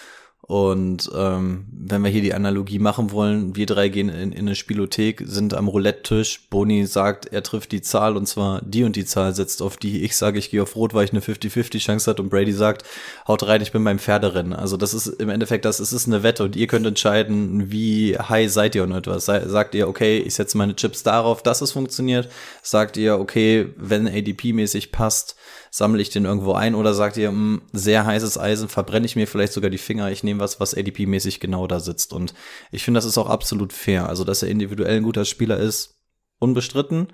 Und 0.48 1.12
ähm, 1.14 1.66
wenn 1.72 2.04
wir 2.06 2.10
hier 2.10 2.22
die 2.22 2.34
Analogie 2.34 2.80
machen 2.80 3.12
wollen, 3.12 3.58
wir 3.58 3.66
drei 3.66 3.90
gehen 3.90 4.08
in, 4.08 4.32
in 4.32 4.48
eine 4.48 4.56
Spielothek, 4.56 5.24
sind 5.26 5.54
am 5.54 5.68
Roulette-Tisch. 5.68 6.48
Boni 6.50 6.86
sagt, 6.86 7.26
er 7.34 7.44
trifft 7.44 7.74
die 7.74 7.82
Zahl 7.82 8.16
und 8.16 8.28
zwar 8.28 8.62
die 8.62 8.86
und 8.86 8.96
die 8.96 9.04
Zahl 9.04 9.36
setzt 9.36 9.62
auf 9.62 9.76
die. 9.76 10.04
Ich 10.04 10.16
sage, 10.16 10.40
ich 10.40 10.50
gehe 10.50 10.64
auf 10.64 10.78
Rot, 10.78 10.94
weil 10.94 11.04
ich 11.04 11.12
eine 11.12 11.20
50-50 11.20 11.80
Chance 11.80 12.10
hat 12.10 12.22
und 12.22 12.30
Brady 12.30 12.54
sagt, 12.54 12.86
haut 13.28 13.44
rein, 13.44 13.62
ich 13.62 13.74
bin 13.74 13.84
beim 13.84 14.00
Pferderennen. 14.00 14.54
Also 14.54 14.78
das 14.78 14.94
ist 14.94 15.08
im 15.08 15.30
Endeffekt, 15.30 15.66
das 15.66 15.82
es 15.82 15.92
ist 15.92 16.08
eine 16.08 16.24
Wette 16.24 16.46
und 16.46 16.56
ihr 16.56 16.68
könnt 16.68 16.86
entscheiden, 16.86 17.70
wie 17.70 18.18
high 18.18 18.50
seid 18.50 18.74
ihr 18.76 18.84
und 18.84 18.94
etwas. 18.94 19.26
Sagt 19.26 19.76
ihr, 19.76 19.90
okay, 19.90 20.20
ich 20.20 20.36
setze 20.36 20.58
meine 20.58 20.78
Chips 20.78 21.04
darauf, 21.04 21.44
dass 21.44 21.60
es 21.60 21.74
funktioniert. 21.74 22.30
Sagt 22.62 22.96
ihr, 22.96 23.20
okay, 23.20 23.74
wenn 23.76 24.08
ADP-mäßig 24.08 24.94
passt, 24.94 25.36
sammle 25.78 26.02
ich 26.02 26.10
den 26.10 26.26
irgendwo 26.26 26.54
ein 26.54 26.74
oder 26.74 26.96
sagt 26.96 27.18
ihr, 27.18 27.32
mh, 27.32 27.62
sehr 27.72 28.04
heißes 28.04 28.40
Eisen, 28.40 28.68
verbrenne 28.68 29.06
ich 29.06 29.16
mir 29.16 29.28
vielleicht 29.28 29.54
sogar 29.54 29.70
die 29.70 29.78
Finger, 29.78 30.12
ich 30.12 30.24
nehme 30.24 30.40
was, 30.40 30.60
was 30.60 30.76
ADP-mäßig 30.76 31.40
genau 31.40 31.68
da 31.68 31.80
sitzt. 31.80 32.14
Und 32.14 32.34
ich 32.72 32.84
finde, 32.84 32.98
das 32.98 33.06
ist 33.06 33.20
auch 33.20 33.30
absolut 33.30 33.74
fair. 33.74 34.10
Also, 34.10 34.24
dass 34.24 34.42
er 34.42 34.50
individuell 34.50 34.98
ein 34.98 35.04
guter 35.04 35.24
Spieler 35.24 35.58
ist, 35.58 36.00
unbestritten. 36.40 37.10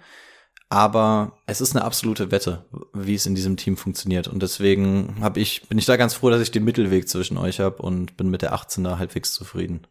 Aber 0.70 1.38
es 1.46 1.60
ist 1.60 1.76
eine 1.76 1.84
absolute 1.84 2.32
Wette, 2.32 2.66
wie 2.94 3.16
es 3.16 3.26
in 3.26 3.36
diesem 3.36 3.58
Team 3.58 3.76
funktioniert. 3.76 4.30
Und 4.30 4.42
deswegen 4.42 5.18
hab 5.20 5.36
ich, 5.36 5.68
bin 5.68 5.78
ich 5.78 5.86
da 5.86 5.98
ganz 5.98 6.14
froh, 6.14 6.30
dass 6.30 6.42
ich 6.42 6.52
den 6.52 6.64
Mittelweg 6.64 7.10
zwischen 7.10 7.38
euch 7.38 7.60
habe 7.60 7.82
und 7.82 8.16
bin 8.16 8.30
mit 8.30 8.42
der 8.42 8.54
18 8.54 8.84
da 8.84 8.98
halbwegs 8.98 9.34
zufrieden. 9.34 9.86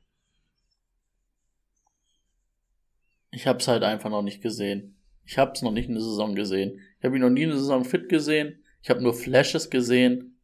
Ich 3.30 3.46
hab's 3.46 3.68
halt 3.68 3.82
einfach 3.82 4.10
noch 4.10 4.22
nicht 4.22 4.42
gesehen. 4.42 4.96
Ich 5.24 5.36
hab's 5.36 5.60
noch 5.60 5.72
nicht 5.72 5.88
in 5.88 5.94
der 5.94 6.02
Saison 6.02 6.34
gesehen. 6.34 6.80
Ich 6.98 7.04
habe 7.04 7.16
ihn 7.16 7.22
noch 7.22 7.30
nie 7.30 7.42
in 7.42 7.50
der 7.50 7.58
Saison 7.58 7.84
fit 7.84 8.08
gesehen. 8.08 8.61
Ich 8.82 8.90
habe 8.90 9.02
nur 9.02 9.14
Flashes 9.14 9.70
gesehen. 9.70 10.38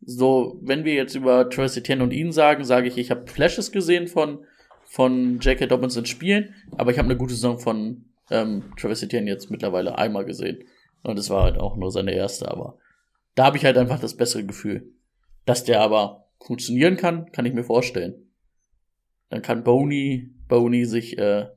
So, 0.00 0.58
wenn 0.62 0.84
wir 0.84 0.94
jetzt 0.94 1.14
über 1.14 1.48
Travis 1.48 1.76
Etienne 1.76 2.02
und 2.02 2.12
ihn 2.12 2.32
sagen, 2.32 2.64
sage 2.64 2.88
ich, 2.88 2.98
ich 2.98 3.10
habe 3.10 3.26
Flashes 3.26 3.72
gesehen 3.72 4.06
von 4.06 4.44
von 4.86 5.40
J.K. 5.40 5.66
Dobbins 5.66 5.96
in 5.96 6.06
Spielen, 6.06 6.54
aber 6.76 6.92
ich 6.92 6.98
habe 6.98 7.06
eine 7.06 7.16
gute 7.16 7.34
Saison 7.34 7.58
von 7.58 8.04
ähm, 8.30 8.72
Travis 8.78 9.02
Etienne 9.02 9.28
jetzt 9.28 9.50
mittlerweile 9.50 9.98
einmal 9.98 10.24
gesehen. 10.24 10.64
Und 11.02 11.18
es 11.18 11.30
war 11.30 11.42
halt 11.42 11.58
auch 11.58 11.76
nur 11.76 11.90
seine 11.90 12.14
erste, 12.14 12.50
aber 12.50 12.78
da 13.34 13.46
habe 13.46 13.56
ich 13.56 13.64
halt 13.64 13.76
einfach 13.76 13.98
das 13.98 14.16
bessere 14.16 14.44
Gefühl. 14.44 14.92
Dass 15.46 15.64
der 15.64 15.80
aber 15.80 16.28
funktionieren 16.40 16.96
kann, 16.96 17.30
kann 17.32 17.44
ich 17.44 17.52
mir 17.52 17.64
vorstellen. 17.64 18.30
Dann 19.30 19.42
kann 19.42 19.64
Boney, 19.64 20.32
Boney 20.48 20.84
sich, 20.84 21.18
äh, 21.18 21.48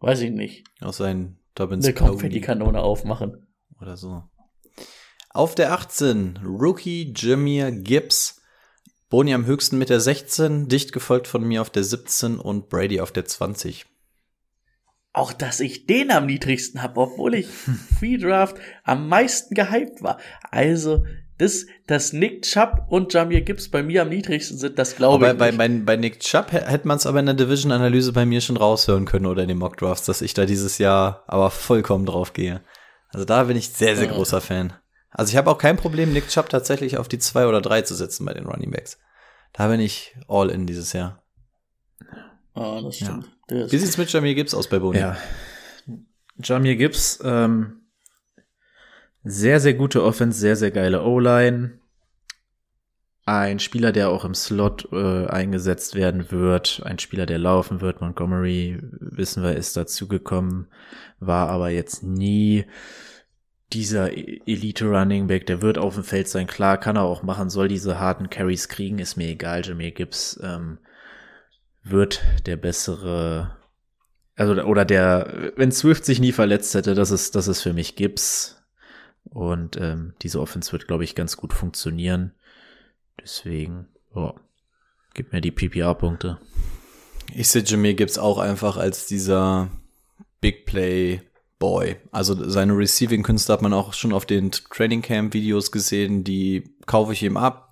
weiß 0.00 0.20
ich 0.20 0.30
nicht, 0.30 0.64
Aus 0.80 0.98
seinen 0.98 1.38
Dobbins 1.54 1.84
eine 1.84 1.94
Konfettikanone 1.94 2.80
aufmachen. 2.80 3.45
Oder 3.80 3.96
so. 3.96 4.22
Auf 5.30 5.54
der 5.54 5.72
18, 5.72 6.40
Rookie 6.44 7.12
Jameer 7.16 7.70
Gibbs. 7.72 8.40
Boni 9.08 9.32
am 9.34 9.46
höchsten 9.46 9.78
mit 9.78 9.88
der 9.88 10.00
16, 10.00 10.66
dicht 10.68 10.92
gefolgt 10.92 11.28
von 11.28 11.44
mir 11.44 11.60
auf 11.62 11.70
der 11.70 11.84
17 11.84 12.38
und 12.40 12.68
Brady 12.68 13.00
auf 13.00 13.12
der 13.12 13.24
20. 13.24 13.86
Auch 15.12 15.32
dass 15.32 15.60
ich 15.60 15.86
den 15.86 16.10
am 16.10 16.26
niedrigsten 16.26 16.82
habe, 16.82 17.00
obwohl 17.00 17.34
ich 17.36 17.46
Free 17.46 18.18
Draft 18.18 18.56
am 18.84 19.08
meisten 19.08 19.54
gehypt 19.54 20.02
war. 20.02 20.18
Also, 20.50 21.04
Das, 21.38 21.66
dass 21.86 22.12
Nick 22.14 22.42
Chubb 22.42 22.86
und 22.88 23.12
Jamir 23.12 23.42
Gibbs 23.42 23.68
bei 23.70 23.82
mir 23.82 24.02
am 24.02 24.08
niedrigsten 24.08 24.56
sind, 24.58 24.78
das 24.78 24.96
glaube 24.96 25.26
ich 25.30 25.36
bei, 25.38 25.52
bei, 25.52 25.68
bei 25.68 25.96
Nick 25.96 26.20
Chubb 26.20 26.50
hä- 26.50 26.64
hätte 26.66 26.88
man 26.88 26.96
es 26.96 27.06
aber 27.06 27.20
in 27.20 27.26
der 27.26 27.34
Division-Analyse 27.34 28.12
bei 28.12 28.24
mir 28.26 28.40
schon 28.40 28.56
raushören 28.56 29.04
können 29.04 29.26
oder 29.26 29.42
in 29.42 29.48
den 29.48 29.58
Mock-Drafts, 29.58 30.06
dass 30.06 30.22
ich 30.22 30.32
da 30.34 30.46
dieses 30.46 30.78
Jahr 30.78 31.22
aber 31.26 31.50
vollkommen 31.50 32.06
drauf 32.06 32.32
gehe. 32.32 32.62
Also 33.16 33.24
da 33.24 33.44
bin 33.44 33.56
ich 33.56 33.70
sehr, 33.70 33.96
sehr 33.96 34.08
Ja. 34.08 34.12
großer 34.12 34.42
Fan. 34.42 34.74
Also 35.08 35.30
ich 35.30 35.38
habe 35.38 35.50
auch 35.50 35.56
kein 35.56 35.78
Problem, 35.78 36.12
Nick 36.12 36.28
Chubb 36.28 36.50
tatsächlich 36.50 36.98
auf 36.98 37.08
die 37.08 37.18
zwei 37.18 37.46
oder 37.46 37.62
drei 37.62 37.80
zu 37.80 37.94
setzen 37.94 38.26
bei 38.26 38.34
den 38.34 38.44
Running 38.44 38.70
Backs. 38.70 38.98
Da 39.54 39.68
bin 39.68 39.80
ich 39.80 40.14
all 40.28 40.50
in 40.50 40.66
dieses 40.66 40.92
Jahr. 40.92 41.22
ah, 42.52 42.82
das 42.82 42.96
stimmt. 42.96 43.30
Ist 43.48 43.72
Wie 43.72 43.78
sieht's 43.78 43.96
mit 43.96 44.12
Jamir 44.12 44.34
Gibbs 44.34 44.52
aus 44.52 44.68
bei 44.68 44.78
Boni? 44.80 44.98
Ja. 44.98 45.16
Jamir 46.42 46.76
Gibbs, 46.76 47.18
ähm, 47.24 47.86
sehr, 49.24 49.60
sehr 49.60 49.72
gute 49.72 50.04
Offense, 50.04 50.38
sehr, 50.38 50.56
sehr 50.56 50.70
geile 50.70 51.02
O-Line. 51.02 51.80
Ein 53.24 53.60
Spieler, 53.60 53.92
der 53.92 54.10
auch 54.10 54.26
im 54.26 54.34
Slot 54.34 54.88
äh, 54.92 55.26
eingesetzt 55.26 55.94
werden 55.94 56.30
wird. 56.30 56.82
Ein 56.84 56.98
Spieler, 56.98 57.24
der 57.24 57.38
laufen 57.38 57.80
wird. 57.80 58.02
Montgomery, 58.02 58.78
wissen 58.82 59.42
wir, 59.42 59.56
ist 59.56 59.74
dazugekommen, 59.78 60.66
war 61.18 61.48
aber 61.48 61.70
jetzt 61.70 62.02
nie 62.02 62.66
dieser 63.72 64.16
E- 64.16 64.40
Elite 64.46 64.86
Running 64.86 65.26
Back. 65.26 65.46
Der 65.46 65.62
wird 65.62 65.78
auf 65.78 65.94
dem 65.94 66.04
Feld 66.04 66.28
sein. 66.28 66.46
Klar, 66.46 66.78
kann 66.78 66.96
er 66.96 67.02
auch 67.02 67.22
machen, 67.22 67.50
soll 67.50 67.68
diese 67.68 67.98
harten 67.98 68.30
Carries 68.30 68.68
kriegen, 68.68 68.98
ist 68.98 69.16
mir 69.16 69.28
egal. 69.28 69.64
Jamir 69.64 69.90
Gibbs 69.90 70.38
ähm, 70.42 70.78
wird 71.82 72.22
der 72.46 72.56
bessere 72.56 73.56
also 74.36 74.52
oder 74.62 74.84
der, 74.84 75.52
wenn 75.56 75.72
Swift 75.72 76.04
sich 76.04 76.20
nie 76.20 76.32
verletzt 76.32 76.74
hätte, 76.74 76.94
das 76.94 77.10
ist, 77.10 77.34
das 77.34 77.48
ist 77.48 77.62
für 77.62 77.72
mich 77.72 77.96
Gibbs. 77.96 78.62
Und 79.24 79.76
ähm, 79.76 80.14
diese 80.22 80.40
Offense 80.40 80.70
wird, 80.72 80.86
glaube 80.86 81.04
ich, 81.04 81.14
ganz 81.14 81.36
gut 81.36 81.52
funktionieren. 81.52 82.32
Deswegen, 83.20 83.88
ja, 84.14 84.34
gib 85.14 85.32
mir 85.32 85.40
die 85.40 85.50
PPR-Punkte. 85.50 86.38
Ich 87.34 87.48
sehe 87.48 87.64
Jameer 87.64 87.94
Gibbs 87.94 88.18
auch 88.18 88.38
einfach 88.38 88.76
als 88.76 89.06
dieser 89.06 89.70
Big 90.40 90.66
Play 90.66 91.22
Boy. 91.58 91.96
Also 92.12 92.48
seine 92.48 92.76
Receiving-Künste 92.76 93.52
hat 93.52 93.62
man 93.62 93.72
auch 93.72 93.92
schon 93.94 94.12
auf 94.12 94.26
den 94.26 94.50
Training 94.50 95.02
Camp 95.02 95.32
Videos 95.34 95.72
gesehen, 95.72 96.22
die 96.24 96.64
kaufe 96.86 97.12
ich 97.12 97.22
ihm 97.22 97.36
ab. 97.36 97.62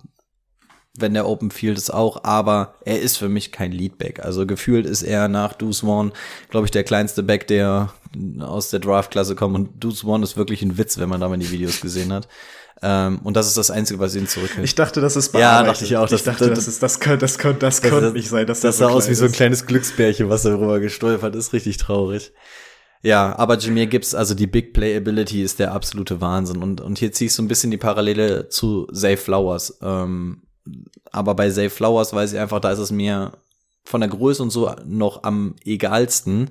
Wenn 0.97 1.13
der 1.13 1.27
Open 1.27 1.51
Field 1.51 1.77
ist 1.77 1.93
auch, 1.93 2.23
aber 2.23 2.75
er 2.85 3.01
ist 3.01 3.17
für 3.17 3.27
mich 3.27 3.51
kein 3.51 3.73
Leadback. 3.73 4.23
Also 4.23 4.45
gefühlt 4.47 4.85
ist 4.85 5.01
er 5.03 5.27
nach 5.27 5.51
Deuce 5.53 5.83
One, 5.83 6.13
glaube 6.49 6.67
ich, 6.67 6.71
der 6.71 6.85
kleinste 6.85 7.21
Back, 7.21 7.47
der 7.47 7.91
aus 8.39 8.69
der 8.69 8.79
Draft-Klasse 8.79 9.35
kommt. 9.35 9.55
Und 9.55 9.83
Deuce 9.83 10.05
One 10.05 10.23
ist 10.23 10.37
wirklich 10.37 10.61
ein 10.61 10.77
Witz, 10.77 10.97
wenn 10.97 11.09
man 11.09 11.19
da 11.19 11.27
mal 11.27 11.37
die 11.37 11.51
Videos 11.51 11.81
gesehen 11.81 12.13
hat. 12.13 12.29
Ähm, 12.81 13.19
und 13.23 13.35
das 13.35 13.47
ist 13.47 13.57
das 13.57 13.71
Einzige, 13.71 13.99
was 13.99 14.15
ihn 14.15 14.27
zurückhält. 14.27 14.63
dachte, 14.75 15.01
das 15.01 15.17
ist 15.17 15.33
Ja, 15.33 15.63
dachte 15.63 15.83
ich 15.83 15.97
auch. 15.97 16.07
Das- 16.07 16.23
das- 16.23 16.67
ist, 16.67 16.81
das 16.81 16.99
könnte, 17.01 17.19
das 17.19 17.37
könnte, 17.39 17.59
das 17.59 17.81
Das- 18.45 18.61
Das 18.61 18.77
sah 18.77 18.87
aus 18.87 19.09
wie 19.09 19.15
so 19.15 19.25
ein 19.25 19.31
kleines 19.33 19.65
Glücksbärchen, 19.65 20.29
was 20.29 20.43
darüber 20.43 20.79
gestolpert 20.79 21.35
ist. 21.35 21.51
Richtig 21.51 21.75
traurig. 21.77 22.31
Ja, 23.05 23.37
aber 23.37 23.59
Jameer 23.59 23.85
Gibbs, 23.85 24.15
also 24.15 24.33
die 24.33 24.47
Big 24.47 24.73
Play 24.73 24.97
Ability 24.97 25.43
ist 25.43 25.59
der 25.59 25.73
absolute 25.73 26.21
Wahnsinn. 26.21 26.63
Und, 26.63 26.81
und 26.81 26.97
hier 26.97 27.11
ziehe 27.11 27.27
ich 27.27 27.33
so 27.33 27.43
ein 27.43 27.47
bisschen 27.47 27.69
die 27.69 27.77
Parallele 27.77 28.49
zu 28.49 28.87
Zay 28.87 29.15
Flowers. 29.15 29.77
Ähm, 29.83 30.41
aber 31.11 31.35
bei 31.35 31.51
Zay 31.51 31.69
Flowers 31.69 32.13
weiß 32.13 32.33
ich 32.33 32.39
einfach, 32.39 32.59
da 32.59 32.71
ist 32.71 32.79
es 32.79 32.89
mir 32.89 33.33
von 33.83 34.01
der 34.01 34.09
Größe 34.09 34.41
und 34.41 34.49
so 34.49 34.73
noch 34.87 35.21
am 35.21 35.55
egalsten. 35.63 36.49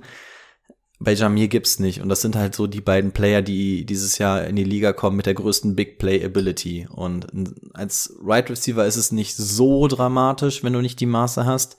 Bei 1.01 1.11
Jamir 1.11 1.49
Gibbs 1.49 1.79
nicht. 1.79 1.99
Und 2.01 2.07
das 2.07 2.21
sind 2.21 2.37
halt 2.37 2.55
so 2.55 2.67
die 2.67 2.79
beiden 2.79 3.11
Player, 3.11 3.41
die 3.41 3.85
dieses 3.85 4.17
Jahr 4.17 4.45
in 4.45 4.55
die 4.55 4.63
Liga 4.63 4.93
kommen 4.93 5.17
mit 5.17 5.25
der 5.25 5.33
größten 5.33 5.75
Big 5.75 5.99
Play 5.99 6.23
Ability. 6.23 6.87
Und 6.89 7.27
als 7.73 8.17
Right 8.23 8.49
Receiver 8.49 8.85
ist 8.85 8.95
es 8.95 9.11
nicht 9.11 9.35
so 9.35 9.89
dramatisch, 9.89 10.63
wenn 10.63 10.71
du 10.71 10.79
nicht 10.79 11.01
die 11.01 11.05
Maße 11.05 11.45
hast. 11.45 11.75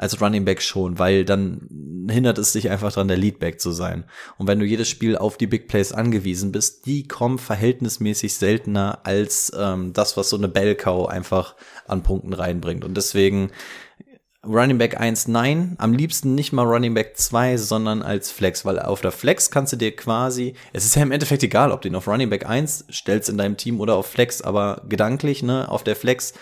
Als 0.00 0.18
Running 0.22 0.46
Back 0.46 0.62
schon, 0.62 0.98
weil 0.98 1.26
dann 1.26 2.06
hindert 2.10 2.38
es 2.38 2.52
dich 2.52 2.70
einfach 2.70 2.90
dran, 2.90 3.06
der 3.06 3.18
Leadback 3.18 3.60
zu 3.60 3.70
sein. 3.70 4.04
Und 4.38 4.46
wenn 4.46 4.58
du 4.58 4.64
jedes 4.64 4.88
Spiel 4.88 5.14
auf 5.14 5.36
die 5.36 5.46
Big 5.46 5.68
Plays 5.68 5.92
angewiesen 5.92 6.52
bist, 6.52 6.86
die 6.86 7.06
kommen 7.06 7.38
verhältnismäßig 7.38 8.34
seltener 8.34 9.00
als 9.04 9.52
ähm, 9.54 9.92
das, 9.92 10.16
was 10.16 10.30
so 10.30 10.38
eine 10.38 10.48
Bell 10.48 10.70
einfach 11.08 11.54
an 11.86 12.02
Punkten 12.02 12.32
reinbringt. 12.32 12.82
Und 12.82 12.96
deswegen 12.96 13.50
Running 14.42 14.78
Back 14.78 14.98
1 14.98 15.28
nein, 15.28 15.74
am 15.76 15.92
liebsten 15.92 16.34
nicht 16.34 16.54
mal 16.54 16.64
Running 16.64 16.94
Back 16.94 17.18
2, 17.18 17.58
sondern 17.58 18.00
als 18.00 18.30
Flex, 18.30 18.64
weil 18.64 18.78
auf 18.78 19.02
der 19.02 19.12
Flex 19.12 19.50
kannst 19.50 19.74
du 19.74 19.76
dir 19.76 19.94
quasi, 19.94 20.54
es 20.72 20.86
ist 20.86 20.96
ja 20.96 21.02
im 21.02 21.12
Endeffekt 21.12 21.42
egal, 21.42 21.72
ob 21.72 21.82
du 21.82 21.88
ihn 21.88 21.94
auf 21.94 22.08
Running 22.08 22.30
Back 22.30 22.48
1 22.48 22.86
stellst 22.90 23.28
in 23.28 23.36
deinem 23.36 23.58
Team 23.58 23.80
oder 23.80 23.96
auf 23.96 24.06
Flex, 24.06 24.40
aber 24.40 24.82
gedanklich, 24.88 25.42
ne, 25.42 25.68
auf 25.68 25.84
der 25.84 25.94
Flex, 25.94 26.32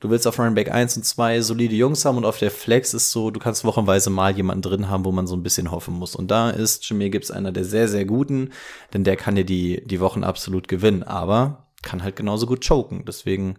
du 0.00 0.10
willst 0.10 0.26
auf 0.26 0.38
Running 0.38 0.54
Back 0.54 0.70
1 0.70 0.96
und 0.96 1.04
2 1.04 1.40
solide 1.40 1.74
Jungs 1.74 2.04
haben 2.04 2.16
und 2.16 2.24
auf 2.24 2.38
der 2.38 2.50
Flex 2.50 2.94
ist 2.94 3.10
so, 3.10 3.30
du 3.30 3.40
kannst 3.40 3.64
wochenweise 3.64 4.10
mal 4.10 4.34
jemanden 4.34 4.62
drin 4.62 4.88
haben, 4.88 5.04
wo 5.04 5.12
man 5.12 5.26
so 5.26 5.36
ein 5.36 5.42
bisschen 5.42 5.70
hoffen 5.70 5.94
muss. 5.94 6.16
Und 6.16 6.30
da 6.30 6.50
ist 6.50 6.88
Jameer 6.88 7.10
Gibbs 7.10 7.30
einer 7.30 7.52
der 7.52 7.64
sehr, 7.64 7.88
sehr 7.88 8.04
guten, 8.04 8.50
denn 8.92 9.04
der 9.04 9.16
kann 9.16 9.34
dir 9.34 9.44
die, 9.44 9.82
die 9.86 10.00
Wochen 10.00 10.24
absolut 10.24 10.68
gewinnen, 10.68 11.02
aber 11.02 11.72
kann 11.82 12.02
halt 12.02 12.16
genauso 12.16 12.46
gut 12.46 12.66
choken. 12.66 13.04
Deswegen, 13.04 13.58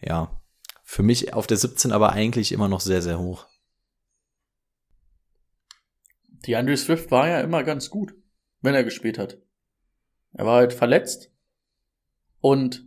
ja, 0.00 0.30
für 0.82 1.02
mich 1.02 1.34
auf 1.34 1.46
der 1.46 1.56
17 1.56 1.92
aber 1.92 2.12
eigentlich 2.12 2.52
immer 2.52 2.68
noch 2.68 2.80
sehr, 2.80 3.02
sehr 3.02 3.18
hoch. 3.18 3.46
Die 6.46 6.54
Andrew 6.54 6.76
Swift 6.76 7.10
war 7.10 7.28
ja 7.28 7.40
immer 7.40 7.64
ganz 7.64 7.90
gut, 7.90 8.14
wenn 8.60 8.74
er 8.74 8.84
gespielt 8.84 9.18
hat. 9.18 9.38
Er 10.32 10.46
war 10.46 10.56
halt 10.56 10.72
verletzt. 10.72 11.32
Und 12.40 12.86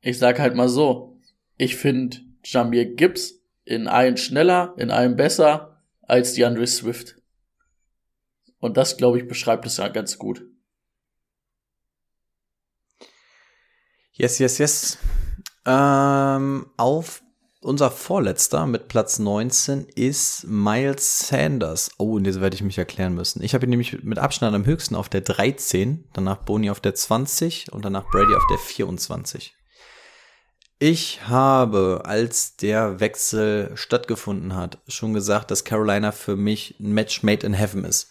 ich 0.00 0.18
sag 0.18 0.38
halt 0.38 0.56
mal 0.56 0.68
so, 0.68 1.15
ich 1.56 1.76
finde 1.76 2.18
Jamir 2.44 2.94
Gibbs 2.94 3.40
in 3.64 3.88
einem 3.88 4.16
schneller, 4.16 4.74
in 4.76 4.90
einem 4.90 5.16
besser 5.16 5.82
als 6.02 6.34
die 6.34 6.44
Andrew 6.44 6.66
Swift. 6.66 7.16
Und 8.58 8.76
das, 8.76 8.96
glaube 8.96 9.18
ich, 9.18 9.26
beschreibt 9.26 9.66
es 9.66 9.76
ja 9.76 9.88
ganz 9.88 10.18
gut. 10.18 10.44
Yes, 14.12 14.38
yes, 14.38 14.58
yes. 14.58 14.98
Ähm, 15.66 16.70
auf 16.76 17.22
unser 17.60 17.90
vorletzter 17.90 18.66
mit 18.66 18.88
Platz 18.88 19.18
19 19.18 19.86
ist 19.94 20.46
Miles 20.46 21.26
Sanders. 21.26 21.90
Oh, 21.98 22.14
und 22.14 22.24
jetzt 22.24 22.40
werde 22.40 22.54
ich 22.54 22.62
mich 22.62 22.78
erklären 22.78 23.14
müssen. 23.14 23.42
Ich 23.42 23.54
habe 23.54 23.66
ihn 23.66 23.70
nämlich 23.70 24.04
mit 24.04 24.18
Abstand 24.18 24.54
am 24.54 24.64
höchsten 24.64 24.94
auf 24.94 25.08
der 25.08 25.22
13, 25.22 26.04
danach 26.12 26.38
Boni 26.38 26.70
auf 26.70 26.80
der 26.80 26.94
20 26.94 27.72
und 27.72 27.84
danach 27.84 28.08
Brady 28.10 28.34
auf 28.34 28.44
der 28.48 28.58
24. 28.58 29.55
Ich 30.78 31.26
habe, 31.26 32.02
als 32.04 32.56
der 32.56 33.00
Wechsel 33.00 33.70
stattgefunden 33.76 34.54
hat, 34.54 34.78
schon 34.88 35.14
gesagt, 35.14 35.50
dass 35.50 35.64
Carolina 35.64 36.12
für 36.12 36.36
mich 36.36 36.78
ein 36.78 36.92
Match 36.92 37.22
made 37.22 37.46
in 37.46 37.54
heaven 37.54 37.84
ist. 37.84 38.10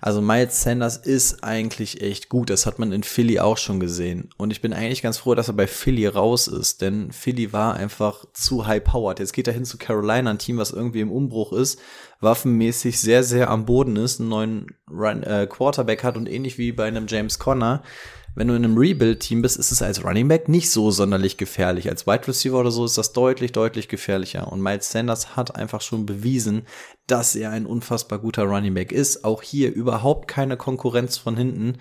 Also 0.00 0.20
Miles 0.20 0.60
Sanders 0.60 0.96
ist 0.96 1.44
eigentlich 1.44 2.02
echt 2.02 2.28
gut. 2.28 2.50
Das 2.50 2.66
hat 2.66 2.80
man 2.80 2.90
in 2.90 3.04
Philly 3.04 3.38
auch 3.38 3.56
schon 3.56 3.78
gesehen. 3.78 4.30
Und 4.36 4.50
ich 4.50 4.60
bin 4.60 4.72
eigentlich 4.72 5.00
ganz 5.00 5.18
froh, 5.18 5.36
dass 5.36 5.46
er 5.46 5.54
bei 5.54 5.68
Philly 5.68 6.08
raus 6.08 6.48
ist, 6.48 6.82
denn 6.82 7.12
Philly 7.12 7.52
war 7.52 7.74
einfach 7.74 8.24
zu 8.32 8.66
high-powered. 8.66 9.20
Jetzt 9.20 9.32
geht 9.32 9.46
er 9.46 9.54
hin 9.54 9.64
zu 9.64 9.78
Carolina, 9.78 10.28
ein 10.28 10.38
Team, 10.38 10.58
was 10.58 10.72
irgendwie 10.72 11.02
im 11.02 11.12
Umbruch 11.12 11.52
ist, 11.52 11.78
waffenmäßig 12.18 12.98
sehr, 12.98 13.22
sehr 13.22 13.48
am 13.48 13.64
Boden 13.64 13.94
ist, 13.94 14.18
einen 14.18 14.28
neuen 14.28 14.66
Run 14.90 15.22
äh, 15.22 15.46
Quarterback 15.48 16.02
hat 16.02 16.16
und 16.16 16.28
ähnlich 16.28 16.58
wie 16.58 16.72
bei 16.72 16.86
einem 16.86 17.06
James 17.06 17.38
Conner. 17.38 17.84
Wenn 18.34 18.48
du 18.48 18.54
in 18.54 18.64
einem 18.64 18.78
Rebuild-Team 18.78 19.42
bist, 19.42 19.58
ist 19.58 19.72
es 19.72 19.82
als 19.82 20.02
Running 20.02 20.28
Back 20.28 20.48
nicht 20.48 20.70
so 20.70 20.90
sonderlich 20.90 21.36
gefährlich. 21.36 21.90
Als 21.90 22.06
Wide 22.06 22.26
Receiver 22.26 22.58
oder 22.58 22.70
so 22.70 22.86
ist 22.86 22.96
das 22.96 23.12
deutlich, 23.12 23.52
deutlich 23.52 23.88
gefährlicher. 23.88 24.50
Und 24.50 24.62
Miles 24.62 24.90
Sanders 24.90 25.36
hat 25.36 25.54
einfach 25.54 25.82
schon 25.82 26.06
bewiesen, 26.06 26.62
dass 27.06 27.36
er 27.36 27.50
ein 27.50 27.66
unfassbar 27.66 28.18
guter 28.18 28.44
Running 28.44 28.72
Back 28.72 28.90
ist. 28.90 29.24
Auch 29.24 29.42
hier 29.42 29.72
überhaupt 29.74 30.28
keine 30.28 30.56
Konkurrenz 30.56 31.18
von 31.18 31.36
hinten. 31.36 31.76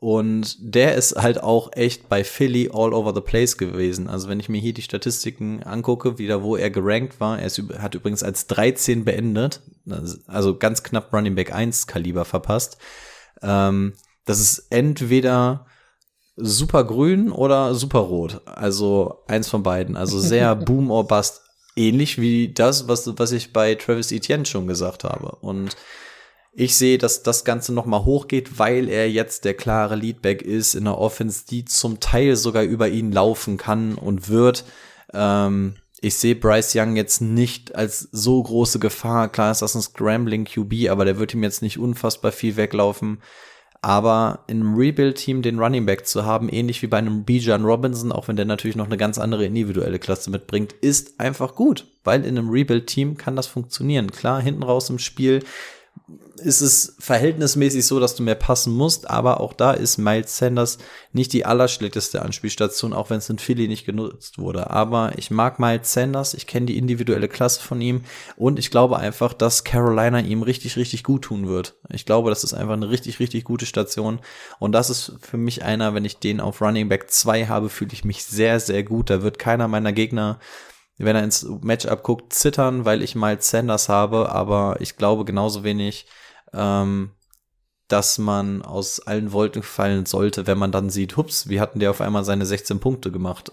Und 0.00 0.56
der 0.58 0.94
ist 0.94 1.14
halt 1.14 1.42
auch 1.42 1.70
echt 1.74 2.08
bei 2.08 2.24
Philly 2.24 2.70
all 2.72 2.94
over 2.94 3.14
the 3.14 3.20
place 3.20 3.58
gewesen. 3.58 4.08
Also 4.08 4.28
wenn 4.28 4.40
ich 4.40 4.48
mir 4.48 4.60
hier 4.60 4.74
die 4.74 4.82
Statistiken 4.82 5.62
angucke, 5.62 6.18
wieder 6.18 6.42
wo 6.42 6.56
er 6.56 6.70
gerankt 6.70 7.20
war, 7.20 7.38
er 7.38 7.46
ist, 7.46 7.62
hat 7.78 7.94
übrigens 7.94 8.22
als 8.22 8.46
13 8.46 9.04
beendet, 9.04 9.60
also 10.26 10.56
ganz 10.56 10.82
knapp 10.82 11.12
Running 11.12 11.34
Back 11.34 11.54
1 11.54 11.86
Kaliber 11.86 12.24
verpasst. 12.24 12.78
Ähm, 13.42 13.92
das 14.24 14.40
ist 14.40 14.66
entweder 14.70 15.66
super 16.36 16.84
grün 16.84 17.30
oder 17.30 17.74
super 17.74 18.00
rot. 18.00 18.40
Also 18.46 19.22
eins 19.26 19.48
von 19.48 19.62
beiden. 19.62 19.96
Also 19.96 20.18
sehr 20.18 20.54
boom 20.56 20.90
or 20.90 21.06
bust. 21.06 21.42
Ähnlich 21.74 22.20
wie 22.20 22.52
das, 22.52 22.86
was, 22.86 23.10
was 23.18 23.32
ich 23.32 23.52
bei 23.52 23.74
Travis 23.74 24.12
Etienne 24.12 24.44
schon 24.44 24.66
gesagt 24.66 25.04
habe. 25.04 25.36
Und 25.40 25.76
ich 26.54 26.76
sehe, 26.76 26.98
dass 26.98 27.22
das 27.22 27.44
Ganze 27.44 27.72
nochmal 27.72 28.04
hochgeht, 28.04 28.58
weil 28.58 28.90
er 28.90 29.10
jetzt 29.10 29.46
der 29.46 29.54
klare 29.54 29.96
Leadback 29.96 30.42
ist 30.42 30.74
in 30.74 30.84
der 30.84 30.98
Offense, 30.98 31.44
die 31.48 31.64
zum 31.64 31.98
Teil 31.98 32.36
sogar 32.36 32.62
über 32.62 32.88
ihn 32.88 33.10
laufen 33.10 33.56
kann 33.56 33.94
und 33.94 34.28
wird. 34.28 34.64
Ähm, 35.14 35.76
ich 36.02 36.16
sehe 36.16 36.34
Bryce 36.34 36.74
Young 36.74 36.96
jetzt 36.96 37.20
nicht 37.20 37.74
als 37.74 38.08
so 38.12 38.42
große 38.42 38.80
Gefahr. 38.80 39.30
Klar 39.30 39.52
ist 39.52 39.62
das 39.62 39.74
ein 39.74 39.82
Scrambling 39.82 40.44
QB, 40.44 40.90
aber 40.90 41.06
der 41.06 41.18
wird 41.18 41.32
ihm 41.32 41.42
jetzt 41.42 41.62
nicht 41.62 41.78
unfassbar 41.78 42.32
viel 42.32 42.56
weglaufen. 42.56 43.22
Aber 43.84 44.44
in 44.46 44.60
einem 44.60 44.76
Rebuild-Team 44.76 45.42
den 45.42 45.58
Running 45.58 45.84
Back 45.86 46.06
zu 46.06 46.24
haben, 46.24 46.48
ähnlich 46.48 46.82
wie 46.82 46.86
bei 46.86 46.98
einem 46.98 47.24
Bijan 47.24 47.64
Robinson, 47.64 48.12
auch 48.12 48.28
wenn 48.28 48.36
der 48.36 48.44
natürlich 48.44 48.76
noch 48.76 48.86
eine 48.86 48.96
ganz 48.96 49.18
andere 49.18 49.44
individuelle 49.44 49.98
Klasse 49.98 50.30
mitbringt, 50.30 50.72
ist 50.80 51.18
einfach 51.18 51.56
gut. 51.56 51.88
Weil 52.04 52.24
in 52.24 52.38
einem 52.38 52.48
Rebuild-Team 52.48 53.16
kann 53.16 53.34
das 53.34 53.48
funktionieren. 53.48 54.12
Klar, 54.12 54.40
hinten 54.40 54.62
raus 54.62 54.88
im 54.88 55.00
Spiel 55.00 55.42
ist 56.42 56.60
es 56.60 56.96
verhältnismäßig 56.98 57.86
so, 57.86 58.00
dass 58.00 58.14
du 58.14 58.22
mehr 58.22 58.34
passen 58.34 58.74
musst, 58.74 59.08
aber 59.08 59.40
auch 59.40 59.52
da 59.52 59.72
ist 59.72 59.98
Miles 59.98 60.36
Sanders 60.36 60.78
nicht 61.12 61.32
die 61.32 61.44
allerschlechteste 61.44 62.22
Anspielstation, 62.22 62.92
auch 62.92 63.10
wenn 63.10 63.18
es 63.18 63.30
in 63.30 63.38
Philly 63.38 63.68
nicht 63.68 63.84
genutzt 63.84 64.38
wurde. 64.38 64.70
Aber 64.70 65.12
ich 65.16 65.30
mag 65.30 65.58
Miles 65.58 65.92
Sanders, 65.92 66.34
ich 66.34 66.46
kenne 66.46 66.66
die 66.66 66.78
individuelle 66.78 67.28
Klasse 67.28 67.60
von 67.60 67.80
ihm 67.80 68.02
und 68.36 68.58
ich 68.58 68.70
glaube 68.70 68.98
einfach, 68.98 69.32
dass 69.32 69.64
Carolina 69.64 70.20
ihm 70.20 70.42
richtig, 70.42 70.76
richtig 70.76 71.04
gut 71.04 71.22
tun 71.22 71.48
wird. 71.48 71.74
Ich 71.90 72.06
glaube, 72.06 72.30
das 72.30 72.44
ist 72.44 72.54
einfach 72.54 72.74
eine 72.74 72.90
richtig, 72.90 73.20
richtig 73.20 73.44
gute 73.44 73.66
Station 73.66 74.20
und 74.58 74.72
das 74.72 74.90
ist 74.90 75.12
für 75.20 75.38
mich 75.38 75.62
einer, 75.62 75.94
wenn 75.94 76.04
ich 76.04 76.18
den 76.18 76.40
auf 76.40 76.60
Running 76.60 76.88
Back 76.88 77.10
2 77.10 77.46
habe, 77.46 77.68
fühle 77.68 77.92
ich 77.92 78.04
mich 78.04 78.24
sehr, 78.24 78.60
sehr 78.60 78.82
gut. 78.82 79.10
Da 79.10 79.22
wird 79.22 79.38
keiner 79.38 79.68
meiner 79.68 79.92
Gegner 79.92 80.38
wenn 80.98 81.16
er 81.16 81.24
ins 81.24 81.44
Matchup 81.62 82.02
guckt, 82.02 82.32
zittern, 82.32 82.84
weil 82.84 83.02
ich 83.02 83.14
Miles 83.14 83.48
Sanders 83.48 83.88
habe, 83.88 84.30
aber 84.30 84.76
ich 84.80 84.96
glaube 84.96 85.24
genauso 85.24 85.64
wenig, 85.64 86.06
ähm, 86.52 87.12
dass 87.88 88.18
man 88.18 88.62
aus 88.62 89.00
allen 89.00 89.32
Wolken 89.32 89.62
fallen 89.62 90.06
sollte, 90.06 90.46
wenn 90.46 90.58
man 90.58 90.72
dann 90.72 90.90
sieht, 90.90 91.16
hups, 91.16 91.48
wie 91.48 91.60
hatten 91.60 91.78
der 91.78 91.90
auf 91.90 92.00
einmal 92.00 92.24
seine 92.24 92.46
16 92.46 92.80
Punkte 92.80 93.10
gemacht. 93.10 93.50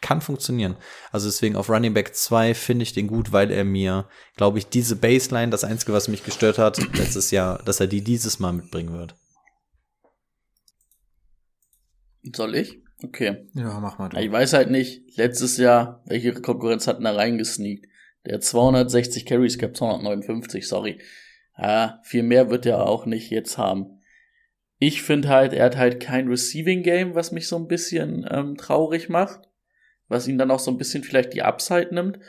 Kann 0.00 0.20
funktionieren. 0.20 0.76
Also 1.12 1.28
deswegen 1.28 1.56
auf 1.56 1.68
Running 1.68 1.94
Back 1.94 2.14
2 2.14 2.54
finde 2.54 2.82
ich 2.82 2.92
den 2.92 3.06
gut, 3.06 3.32
weil 3.32 3.50
er 3.50 3.64
mir, 3.64 4.08
glaube 4.36 4.58
ich, 4.58 4.68
diese 4.68 4.96
Baseline, 4.96 5.50
das 5.50 5.64
Einzige, 5.64 5.92
was 5.92 6.08
mich 6.08 6.24
gestört 6.24 6.58
hat, 6.58 6.78
letztes 6.94 7.30
Jahr, 7.30 7.58
dass 7.64 7.80
er 7.80 7.86
die 7.86 8.02
dieses 8.02 8.38
Mal 8.38 8.52
mitbringen 8.52 8.92
wird. 8.92 9.14
Soll 12.34 12.54
ich? 12.54 12.82
Okay. 13.02 13.48
Ja, 13.54 13.80
mach 13.80 13.98
mal. 13.98 14.08
Du. 14.08 14.18
Ich 14.18 14.30
weiß 14.30 14.52
halt 14.52 14.70
nicht, 14.70 15.16
letztes 15.16 15.56
Jahr, 15.56 16.02
welche 16.06 16.32
Konkurrenz 16.32 16.86
hatten 16.86 17.04
da 17.04 17.12
reingesneakt? 17.12 17.86
Der 18.24 18.40
260 18.40 19.26
Carries 19.26 19.58
gehabt, 19.58 19.76
259, 19.76 20.66
sorry. 20.68 21.00
Ja, 21.58 22.00
viel 22.04 22.22
mehr 22.22 22.50
wird 22.50 22.66
er 22.66 22.86
auch 22.86 23.04
nicht 23.04 23.30
jetzt 23.30 23.58
haben. 23.58 24.00
Ich 24.78 25.02
finde 25.02 25.28
halt, 25.28 25.52
er 25.52 25.66
hat 25.66 25.76
halt 25.76 26.00
kein 26.00 26.28
Receiving 26.28 26.82
Game, 26.82 27.14
was 27.14 27.32
mich 27.32 27.48
so 27.48 27.56
ein 27.56 27.68
bisschen 27.68 28.26
ähm, 28.30 28.56
traurig 28.56 29.08
macht, 29.08 29.48
was 30.08 30.28
ihn 30.28 30.38
dann 30.38 30.50
auch 30.50 30.60
so 30.60 30.70
ein 30.70 30.78
bisschen 30.78 31.02
vielleicht 31.02 31.34
die 31.34 31.42
Upside 31.42 31.92
nimmt. 31.92 32.20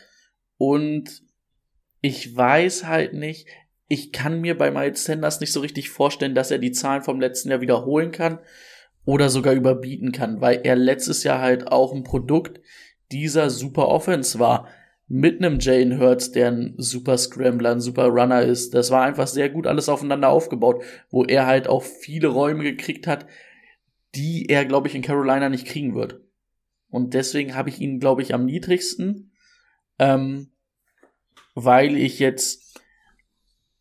Und 0.57 1.23
ich 2.01 2.35
weiß 2.35 2.85
halt 2.85 3.13
nicht, 3.13 3.47
ich 3.87 4.11
kann 4.11 4.41
mir 4.41 4.57
bei 4.57 4.71
Miles 4.71 5.03
Sanders 5.03 5.39
nicht 5.39 5.51
so 5.51 5.59
richtig 5.59 5.89
vorstellen, 5.89 6.35
dass 6.35 6.51
er 6.51 6.57
die 6.57 6.71
Zahlen 6.71 7.03
vom 7.03 7.19
letzten 7.19 7.49
Jahr 7.49 7.61
wiederholen 7.61 8.11
kann 8.11 8.39
oder 9.05 9.29
sogar 9.29 9.53
überbieten 9.53 10.11
kann, 10.11 10.41
weil 10.41 10.61
er 10.63 10.75
letztes 10.75 11.23
Jahr 11.23 11.41
halt 11.41 11.71
auch 11.71 11.93
ein 11.93 12.03
Produkt 12.03 12.61
dieser 13.11 13.49
super 13.49 13.87
Offense 13.87 14.39
war. 14.39 14.67
Mit 15.07 15.39
einem 15.39 15.59
Jane 15.59 15.99
Hurts, 15.99 16.31
der 16.31 16.49
ein 16.49 16.75
super 16.77 17.17
Scrambler, 17.17 17.71
ein 17.71 17.81
super 17.81 18.07
Runner 18.07 18.41
ist. 18.41 18.73
Das 18.73 18.89
war 18.89 19.03
einfach 19.03 19.27
sehr 19.27 19.49
gut 19.49 19.67
alles 19.67 19.89
aufeinander 19.89 20.29
aufgebaut, 20.29 20.83
wo 21.09 21.25
er 21.25 21.45
halt 21.45 21.67
auch 21.67 21.83
viele 21.83 22.29
Räume 22.29 22.63
gekriegt 22.63 23.05
hat, 23.05 23.27
die 24.15 24.47
er, 24.47 24.65
glaube 24.65 24.87
ich, 24.87 24.95
in 24.95 25.01
Carolina 25.01 25.49
nicht 25.49 25.67
kriegen 25.67 25.93
wird. 25.93 26.21
Und 26.89 27.13
deswegen 27.13 27.55
habe 27.55 27.69
ich 27.69 27.81
ihn, 27.81 27.99
glaube 27.99 28.21
ich, 28.21 28.33
am 28.33 28.45
niedrigsten, 28.45 29.33
ähm, 29.99 30.51
weil 31.53 31.97
ich 31.97 32.19
jetzt 32.19 32.79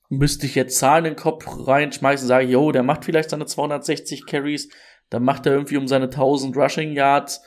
müsste 0.08 0.44
ich 0.44 0.54
jetzt 0.54 0.76
Zahlen 0.76 1.06
in 1.06 1.12
den 1.14 1.18
Kopf 1.18 1.46
reinschmeißen, 1.66 2.28
sage, 2.28 2.46
yo, 2.46 2.70
der 2.70 2.82
macht 2.82 3.04
vielleicht 3.04 3.30
seine 3.30 3.46
260 3.46 4.26
Carries, 4.26 4.68
dann 5.12 5.24
macht 5.24 5.44
er 5.44 5.52
irgendwie 5.52 5.76
um 5.76 5.86
seine 5.86 6.06
1000 6.06 6.56
Rushing 6.56 6.92
Yards 6.94 7.42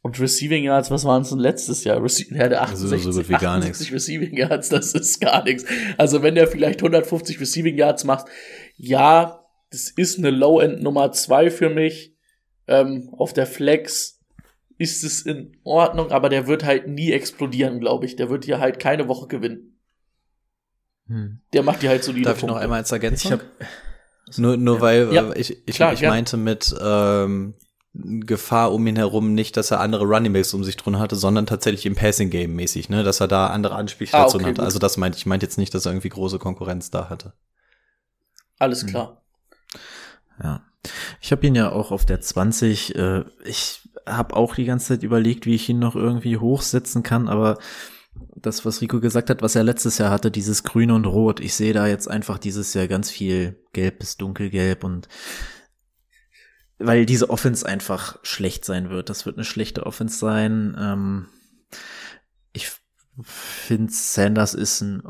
und 0.00 0.20
Receiving 0.20 0.62
Yards, 0.62 0.92
was 0.92 1.04
waren 1.04 1.22
es 1.22 1.30
denn 1.30 1.40
letztes 1.40 1.82
Jahr? 1.82 2.00
Rece 2.02 2.30
er 2.30 2.44
hatte 2.44 2.60
68, 2.60 2.92
also 2.92 3.10
so 3.10 3.20
gut 3.20 3.28
wie 3.28 3.34
gar 3.34 3.58
nichts. 3.58 3.92
Receiving 3.92 4.36
Yards, 4.36 4.68
das 4.68 4.94
ist 4.94 5.20
gar 5.20 5.42
nichts. 5.42 5.64
Also 5.96 6.22
wenn 6.22 6.36
der 6.36 6.46
vielleicht 6.46 6.78
150 6.78 7.40
Receiving 7.40 7.76
Yards 7.76 8.04
macht, 8.04 8.28
ja, 8.76 9.44
das 9.70 9.90
ist 9.90 10.18
eine 10.18 10.30
Low-End 10.30 10.80
Nummer 10.80 11.10
zwei 11.10 11.50
für 11.50 11.68
mich. 11.68 12.14
Ähm, 12.68 13.12
auf 13.16 13.32
der 13.32 13.46
Flex 13.46 14.20
ist 14.76 15.02
es 15.02 15.22
in 15.22 15.56
Ordnung, 15.64 16.12
aber 16.12 16.28
der 16.28 16.46
wird 16.46 16.64
halt 16.64 16.86
nie 16.86 17.10
explodieren, 17.10 17.80
glaube 17.80 18.06
ich. 18.06 18.14
Der 18.14 18.30
wird 18.30 18.44
hier 18.44 18.60
halt 18.60 18.78
keine 18.78 19.08
Woche 19.08 19.26
gewinnen. 19.26 19.80
Hm. 21.08 21.40
Der 21.52 21.64
macht 21.64 21.82
die 21.82 21.88
halt 21.88 22.04
so 22.04 22.12
die 22.12 22.22
Darf 22.22 22.38
ich 22.38 22.44
noch 22.44 22.56
einmal 22.56 22.78
als 22.78 22.92
Ergänzung? 22.92 23.32
Ich 23.32 23.32
hab, 23.32 23.68
nur, 24.36 24.56
nur 24.56 24.76
ja. 24.76 24.80
weil 24.80 25.12
ja, 25.12 25.32
ich, 25.34 25.56
ich, 25.66 25.76
klar, 25.76 25.92
ich 25.92 26.02
meinte 26.02 26.36
mit 26.36 26.74
ähm, 26.80 27.54
Gefahr 27.94 28.72
um 28.72 28.86
ihn 28.86 28.96
herum 28.96 29.34
nicht, 29.34 29.56
dass 29.56 29.70
er 29.70 29.80
andere 29.80 30.04
Runningbacks 30.04 30.54
um 30.54 30.62
sich 30.62 30.76
drin 30.76 30.98
hatte, 30.98 31.16
sondern 31.16 31.46
tatsächlich 31.46 31.86
im 31.86 31.94
Passing 31.94 32.30
Game 32.30 32.54
mäßig, 32.54 32.88
ne, 32.88 33.02
dass 33.02 33.20
er 33.20 33.28
da 33.28 33.48
andere 33.48 33.74
Anspielstationen 33.74 34.46
ah, 34.46 34.50
okay, 34.50 34.58
hatte. 34.58 34.64
Also 34.64 34.78
das 34.78 34.96
meinte 34.96 35.18
ich 35.18 35.26
meinte 35.26 35.46
jetzt 35.46 35.58
nicht, 35.58 35.74
dass 35.74 35.86
er 35.86 35.92
irgendwie 35.92 36.10
große 36.10 36.38
Konkurrenz 36.38 36.90
da 36.90 37.08
hatte. 37.08 37.32
Alles 38.58 38.82
hm. 38.82 38.88
klar. 38.90 39.22
Ja. 40.42 40.62
Ich 41.20 41.32
habe 41.32 41.46
ihn 41.46 41.54
ja 41.54 41.72
auch 41.72 41.90
auf 41.90 42.04
der 42.04 42.20
20. 42.20 42.94
Äh, 42.94 43.24
ich 43.44 43.88
habe 44.06 44.36
auch 44.36 44.54
die 44.54 44.64
ganze 44.64 44.88
Zeit 44.88 45.02
überlegt, 45.02 45.46
wie 45.46 45.54
ich 45.54 45.68
ihn 45.68 45.78
noch 45.78 45.96
irgendwie 45.96 46.36
hochsetzen 46.36 47.02
kann, 47.02 47.28
aber 47.28 47.58
das, 48.36 48.64
was 48.64 48.80
Rico 48.80 49.00
gesagt 49.00 49.30
hat, 49.30 49.42
was 49.42 49.56
er 49.56 49.64
letztes 49.64 49.98
Jahr 49.98 50.10
hatte, 50.10 50.30
dieses 50.30 50.62
Grün 50.62 50.90
und 50.90 51.06
Rot. 51.06 51.40
Ich 51.40 51.54
sehe 51.54 51.72
da 51.72 51.86
jetzt 51.86 52.08
einfach 52.08 52.38
dieses 52.38 52.74
Jahr 52.74 52.86
ganz 52.86 53.10
viel 53.10 53.62
Gelb 53.72 53.98
bis 53.98 54.16
Dunkelgelb 54.16 54.84
und 54.84 55.08
weil 56.78 57.06
diese 57.06 57.30
Offense 57.30 57.66
einfach 57.66 58.18
schlecht 58.22 58.64
sein 58.64 58.90
wird. 58.90 59.10
Das 59.10 59.26
wird 59.26 59.36
eine 59.36 59.44
schlechte 59.44 59.84
Offense 59.84 60.18
sein. 60.18 60.76
Ähm, 60.78 61.26
ich 62.52 62.70
finde, 63.22 63.92
Sanders 63.92 64.54
ist 64.54 64.80
ein 64.80 65.02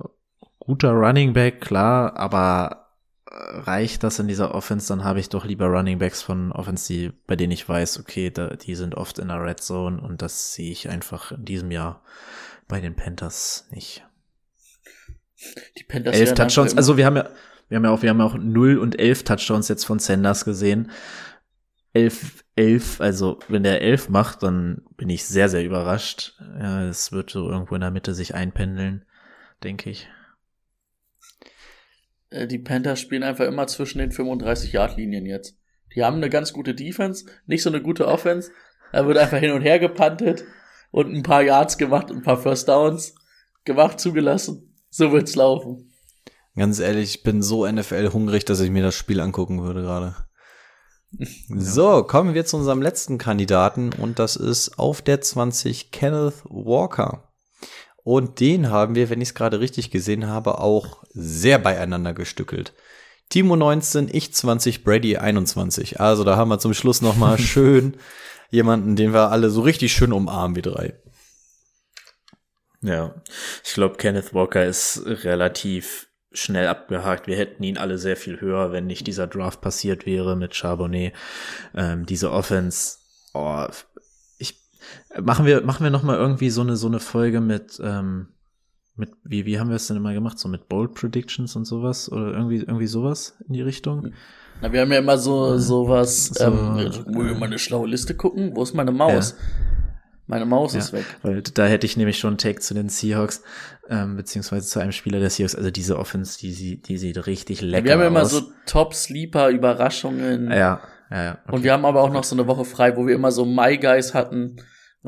guter 0.59 0.93
Running 0.93 1.35
Back, 1.35 1.61
klar, 1.61 2.17
aber 2.17 2.89
reicht 3.31 4.03
das 4.03 4.19
in 4.19 4.29
dieser 4.29 4.55
Offense, 4.55 4.89
dann 4.89 5.05
habe 5.05 5.21
ich 5.21 5.29
doch 5.29 5.45
lieber 5.45 5.67
Running 5.67 5.99
Backs 5.99 6.23
von 6.23 6.53
Offense, 6.53 6.93
die, 6.93 7.13
bei 7.27 7.37
denen 7.37 7.53
ich 7.53 7.69
weiß, 7.69 8.01
okay, 8.01 8.31
da, 8.31 8.49
die 8.49 8.75
sind 8.75 8.95
oft 8.95 9.19
in 9.19 9.29
der 9.29 9.43
Red 9.43 9.61
Zone 9.61 10.01
und 10.01 10.23
das 10.23 10.55
sehe 10.55 10.73
ich 10.73 10.89
einfach 10.89 11.33
in 11.33 11.45
diesem 11.45 11.71
Jahr 11.71 12.03
bei 12.69 12.81
den 12.81 12.95
Panthers 12.95 13.67
nicht. 13.71 14.07
Die 15.79 15.85
Panthers 15.85 16.17
elf 16.17 16.35
Touchdowns, 16.35 16.77
also 16.77 16.97
wir 16.97 17.07
haben 17.07 17.17
ja, 17.17 17.31
wir 17.69 17.77
haben 17.77 17.85
ja 17.85 17.91
auch, 17.91 18.03
wir 18.03 18.11
haben 18.11 18.19
ja 18.19 18.27
auch 18.27 18.37
0 18.37 18.79
und 18.79 18.99
11 18.99 19.25
Touchdowns 19.25 19.69
jetzt 19.69 19.85
von 19.85 19.99
Sanders 19.99 20.45
gesehen. 20.45 20.91
11, 21.95 22.45
11, 22.57 23.01
also 23.01 23.39
wenn 23.49 23.63
der 23.63 23.83
11 23.83 24.09
macht, 24.11 24.43
dann 24.43 24.83
bin 24.97 25.09
ich 25.09 25.25
sehr, 25.25 25.49
sehr 25.49 25.65
überrascht. 25.65 26.35
Ja, 26.59 26.85
es 26.85 27.13
wird 27.13 27.31
so 27.31 27.51
irgendwo 27.51 27.75
in 27.75 27.81
der 27.81 27.91
Mitte 27.91 28.15
sich 28.15 28.35
einpendeln, 28.35 29.05
denke 29.65 29.91
ich. 29.91 30.09
Äh, 32.31 32.47
die 32.47 32.59
Panthers 32.59 33.01
spielen 33.01 33.23
einfach 33.23 33.47
immer 33.47 33.67
zwischen 33.67 33.99
den 33.99 34.13
35-Yard-Linien 34.13 35.27
jetzt. 35.27 35.59
Die 35.95 36.05
haben 36.05 36.17
eine 36.17 36.31
ganz 36.31 36.53
gute 36.53 36.75
Defense, 36.75 37.25
nicht 37.47 37.63
so 37.63 37.71
eine 37.71 37.81
gute 37.81 38.07
Offense. 38.07 38.51
Da 38.93 39.07
wird 39.07 39.19
einfach 39.19 39.39
hin 39.39 39.53
und 39.53 39.63
her 39.63 39.79
gepantet 39.79 40.45
und 40.91 41.15
ein 41.15 41.23
paar 41.23 41.43
Yards 41.43 41.79
gemacht 41.79 42.11
und 42.11 42.19
ein 42.19 42.23
paar 42.23 42.39
First 42.39 42.69
Downs 42.69 43.15
gemacht, 43.65 44.01
zugelassen. 44.01 44.75
So 44.91 45.13
wird's 45.13 45.37
laufen. 45.37 45.93
Ganz 46.57 46.81
ehrlich, 46.81 47.17
ich 47.17 47.23
bin 47.23 47.43
so 47.43 47.71
NFL 47.71 48.13
hungrig, 48.13 48.45
dass 48.45 48.61
ich 48.61 48.71
mir 48.71 48.83
das 48.83 48.95
Spiel 48.95 49.21
angucken 49.21 49.63
würde 49.63 49.83
gerade. 49.83 50.17
So, 51.49 52.03
kommen 52.03 52.35
wir 52.35 52.45
zu 52.45 52.57
unserem 52.57 52.83
letzten 52.83 53.17
Kandidaten 53.17 53.93
und 53.93 54.19
das 54.19 54.37
ist 54.37 54.79
auf 54.79 55.01
der 55.01 55.21
20 55.21 55.91
Kenneth 55.91 56.43
Walker. 56.45 57.33
Und 58.03 58.41
den 58.41 58.71
haben 58.71 58.95
wir, 58.95 59.11
wenn 59.11 59.21
ich 59.21 59.29
es 59.31 59.35
gerade 59.35 59.61
richtig 59.61 59.91
gesehen 59.91 60.27
habe, 60.27 60.59
auch 60.59 61.05
sehr 61.11 61.59
beieinander 61.59 62.13
gestückelt. 62.13 62.73
Timo 63.29 63.57
19, 63.57 64.09
ich 64.11 64.35
20, 64.35 64.83
Brady 64.83 65.19
21. 65.19 66.01
Also 66.01 66.25
da 66.25 66.37
haben 66.37 66.49
wir 66.49 66.59
zum 66.59 66.75
Schluss 66.75 67.03
noch 67.03 67.17
mal 67.17 67.39
schön 67.39 67.97
jemanden, 68.51 68.97
den 68.97 69.13
wir 69.13 69.31
alle 69.31 69.51
so 69.51 69.61
richtig 69.61 69.93
schön 69.93 70.13
umarmen 70.13 70.57
wie 70.57 70.63
drei. 70.63 70.95
Ja, 72.81 73.15
ich 73.65 73.75
glaube, 73.75 73.97
Kenneth 73.97 74.35
Walker 74.35 74.65
ist 74.65 75.03
relativ 75.05 76.09
schnell 76.31 76.69
abgehakt. 76.69 77.27
Wir 77.27 77.37
hätten 77.37 77.63
ihn 77.63 77.79
alle 77.79 77.99
sehr 77.99 78.17
viel 78.17 78.41
höher, 78.41 78.71
wenn 78.71 78.87
nicht 78.87 79.07
dieser 79.07 79.27
Draft 79.27 79.61
passiert 79.61 80.07
wäre 80.07 80.37
mit 80.37 80.55
Charbonnet. 80.55 81.15
Ähm, 81.75 82.07
diese 82.07 82.31
Offense, 82.31 82.99
oh, 83.35 83.67
ich 84.39 84.61
machen 85.21 85.47
wir 85.47 85.63
machen 85.63 85.85
wir 85.85 85.91
noch 85.91 86.03
mal 86.03 86.17
irgendwie 86.17 86.51
so 86.51 86.61
eine 86.61 86.77
so 86.77 86.87
eine 86.87 87.01
Folge 87.01 87.41
mit 87.41 87.81
ähm, 87.83 88.29
mit 88.99 89.11
wie 89.25 89.47
wie 89.47 89.59
haben 89.59 89.69
wir 89.71 89.77
es 89.77 89.87
denn 89.87 89.97
immer 89.97 90.13
gemacht 90.13 90.39
so 90.39 90.49
mit 90.49 90.69
Bold 90.69 90.95
Predictions 90.95 91.57
und 91.57 91.65
sowas 91.65 92.11
oder 92.13 92.33
irgendwie 92.33 92.57
irgendwie 92.59 92.87
sowas 92.87 93.37
in 93.47 93.55
die 93.55 93.63
Richtung. 93.63 94.13
Na, 94.61 94.73
wir 94.73 94.81
haben 94.81 94.93
ja 94.93 94.99
immer 94.99 95.17
so 95.19 95.57
sowas. 95.59 96.27
So, 96.27 96.45
ähm, 96.45 96.91
wo 97.15 97.25
wir 97.25 97.35
mal 97.35 97.47
eine 97.47 97.59
schlaue 97.59 97.89
Liste 97.89 98.15
gucken. 98.15 98.53
Wo 98.57 98.63
ist 98.63 98.75
meine 98.75 98.91
Maus? 98.93 99.37
Meine 100.27 100.45
Maus 100.45 100.75
Ja, 100.75 100.81
ist 100.81 100.93
weg. 100.93 101.07
Weil 101.23 101.41
da 101.43 101.65
hätte 101.67 101.87
ich 101.87 101.97
nämlich 101.97 102.19
schon 102.19 102.33
einen 102.33 102.39
Take 102.39 102.61
zu 102.61 102.75
den 102.75 102.91
Seahawks, 102.91 103.43
ähm, 103.89 104.17
beziehungsweise 104.17 104.67
zu 104.67 104.79
einem 104.79 104.93
Spieler 104.93 105.21
der 105.21 105.31
Seahawks. 105.31 105.55
Also 105.55 105.71
diese 105.71 105.99
Offense, 105.99 106.39
die, 106.39 106.53
sie- 106.53 106.83
die 106.83 106.99
sieht 106.99 107.27
richtig 107.27 107.63
lecker 107.63 107.85
wir 107.87 107.93
haben 107.95 108.01
ja 108.01 108.07
immer 108.09 108.23
aus. 108.23 108.33
so 108.33 108.43
Top-Sleeper-Überraschungen. 108.67 110.51
ja, 110.51 110.81
ja, 111.11 111.25
ja. 111.25 111.39
Und 111.51 111.63
wir 111.65 111.73
haben 111.73 111.85
aber 111.85 112.03
auch 112.03 112.13
noch 112.13 112.25
so 112.25 112.35
eine 112.37 112.47
Woche 112.47 112.65
frei, 112.65 112.97
wo 112.97 113.07
wir 113.07 113.15
immer 113.15 113.33
so 113.33 113.45
My 113.47 113.79
Guys 113.79 114.13
hatten. 114.15 114.57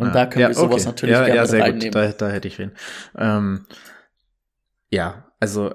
Und 0.01 0.15
da 0.15 0.27
können 0.27 0.49
wir 0.49 0.55
sowas 0.55 0.85
natürlich 0.87 1.13
ja, 1.13 1.25
gerne 1.25 1.37
ja, 1.37 1.47
sehr 1.47 1.63
reinnehmen. 1.63 1.93
Gut. 1.93 1.95
Da, 1.95 2.27
da 2.27 2.29
hätte 2.29 2.49
ich 2.49 2.59
wen. 2.59 2.73
Ähm, 3.17 3.67
ja, 4.91 5.31
also 5.39 5.75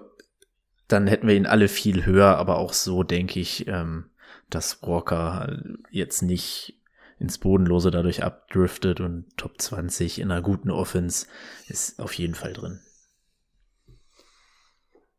dann 0.87 1.07
hätten 1.07 1.27
wir 1.27 1.35
ihn 1.35 1.45
alle 1.45 1.67
viel 1.67 2.05
höher, 2.05 2.37
aber 2.37 2.57
auch 2.57 2.73
so 2.73 3.03
denke 3.03 3.39
ich, 3.39 3.67
ähm, 3.67 4.11
dass 4.49 4.81
Walker 4.83 5.57
jetzt 5.89 6.21
nicht 6.21 6.79
ins 7.17 7.37
Bodenlose 7.37 7.91
dadurch 7.91 8.23
abdriftet 8.23 8.99
und 8.99 9.25
Top 9.37 9.59
20 9.59 10.19
in 10.19 10.31
einer 10.31 10.41
guten 10.41 10.69
Offense 10.69 11.27
ist 11.67 11.99
auf 11.99 12.13
jeden 12.13 12.35
Fall 12.35 12.53
drin. 12.53 12.81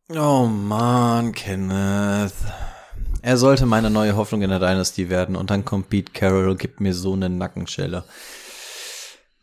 Oh 0.09 0.47
man, 0.47 1.33
Kenneth. 1.33 2.35
Er 3.23 3.37
sollte 3.37 3.67
meine 3.67 3.91
neue 3.91 4.15
Hoffnung 4.15 4.43
in 4.43 4.51
der 4.51 4.61
Dynasty 4.61 5.11
werden 5.11 5.35
und 5.35 5.51
dann 5.51 5.65
kommt 5.65 5.89
Pete 5.91 6.13
Carroll 6.13 6.49
und 6.49 6.61
gibt 6.61 6.81
mir 6.81 6.95
so 6.95 7.15
eine 7.15 7.29
Nackenschelle. 7.29 8.05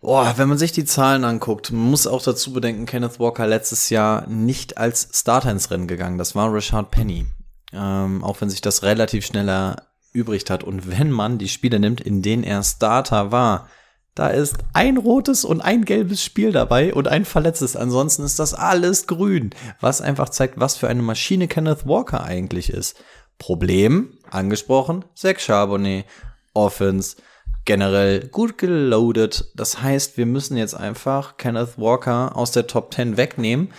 Boah, 0.04 0.34
wenn 0.36 0.50
man 0.50 0.58
sich 0.58 0.74
die 0.74 0.84
Zahlen 0.84 1.24
anguckt, 1.24 1.72
muss 1.72 2.08
auch 2.08 2.22
dazu 2.22 2.52
bedenken, 2.52 2.86
Kenneth 2.86 3.22
Walker 3.22 3.48
letztes 3.48 3.90
Jahr 3.90 4.28
nicht 4.28 4.78
als 4.78 5.08
Starter 5.14 5.50
ins 5.50 5.72
Rennen 5.72 5.88
gegangen. 5.88 6.18
Das 6.18 6.36
war 6.36 6.54
Rashard 6.54 6.92
Penny. 6.92 7.26
Ähm, 7.72 8.22
auch 8.22 8.42
wenn 8.42 8.50
sich 8.50 8.60
das 8.60 8.84
relativ 8.84 9.26
schnell 9.26 9.48
erübrigt 9.48 10.50
hat. 10.50 10.66
Und 10.66 10.92
wenn 10.92 11.10
man 11.10 11.38
die 11.38 11.48
Spiele 11.48 11.80
nimmt, 11.80 12.02
in 12.02 12.22
denen 12.22 12.44
er 12.44 12.64
Starter 12.64 13.32
war, 13.32 13.70
da 14.14 14.28
ist 14.28 14.58
ein 14.74 14.98
rotes 14.98 15.46
und 15.46 15.62
ein 15.62 15.86
gelbes 15.86 16.22
Spiel 16.22 16.52
dabei 16.52 16.94
und 16.94 17.08
ein 17.08 17.24
verletztes. 17.24 17.78
Ansonsten 17.78 18.24
ist 18.24 18.40
das 18.40 18.54
alles 18.54 19.08
grün, 19.08 19.52
was 19.80 20.02
einfach 20.02 20.28
zeigt, 20.28 20.60
was 20.60 20.76
für 20.76 20.90
eine 20.90 21.02
Maschine 21.02 21.48
Kenneth 21.48 21.88
Walker 21.88 22.26
eigentlich 22.26 22.70
ist. 22.70 23.02
Problem, 23.40 24.18
angesprochen, 24.30 25.06
Zach 25.16 25.40
Charbonnet, 25.40 26.06
Offense, 26.54 27.16
generell 27.66 28.28
gut 28.28 28.58
geloadet. 28.58 29.52
Das 29.56 29.82
heißt, 29.82 30.18
wir 30.18 30.26
müssen 30.26 30.58
jetzt 30.58 30.76
einfach 30.76 31.38
Kenneth 31.38 31.78
Walker 31.78 32.36
aus 32.36 32.52
der 32.52 32.68
Top 32.68 32.94
10 32.94 33.18
wegnehmen, 33.18 33.70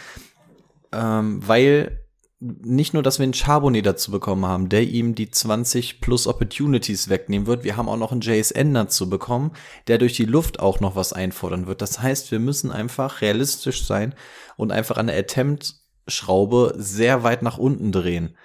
ähm, 0.92 1.46
weil 1.46 2.04
nicht 2.40 2.92
nur, 2.92 3.02
dass 3.02 3.18
wir 3.18 3.24
einen 3.24 3.32
Charbonnet 3.32 3.86
dazu 3.86 4.10
bekommen 4.10 4.44
haben, 4.44 4.68
der 4.68 4.82
ihm 4.82 5.14
die 5.14 5.30
20 5.30 6.00
plus 6.00 6.26
Opportunities 6.26 7.08
wegnehmen 7.08 7.46
wird, 7.46 7.64
wir 7.64 7.76
haben 7.76 7.88
auch 7.88 7.96
noch 7.96 8.12
einen 8.12 8.20
JSN 8.20 8.74
dazu 8.74 9.08
bekommen, 9.08 9.52
der 9.86 9.98
durch 9.98 10.14
die 10.14 10.26
Luft 10.26 10.60
auch 10.60 10.80
noch 10.80 10.94
was 10.94 11.12
einfordern 11.12 11.66
wird. 11.66 11.80
Das 11.80 12.02
heißt, 12.02 12.30
wir 12.32 12.40
müssen 12.40 12.70
einfach 12.70 13.22
realistisch 13.22 13.86
sein 13.86 14.14
und 14.56 14.72
einfach 14.72 14.98
an 14.98 15.06
der 15.06 15.18
Attempt-Schraube 15.18 16.74
sehr 16.76 17.22
weit 17.22 17.42
nach 17.42 17.56
unten 17.56 17.92
drehen. 17.92 18.36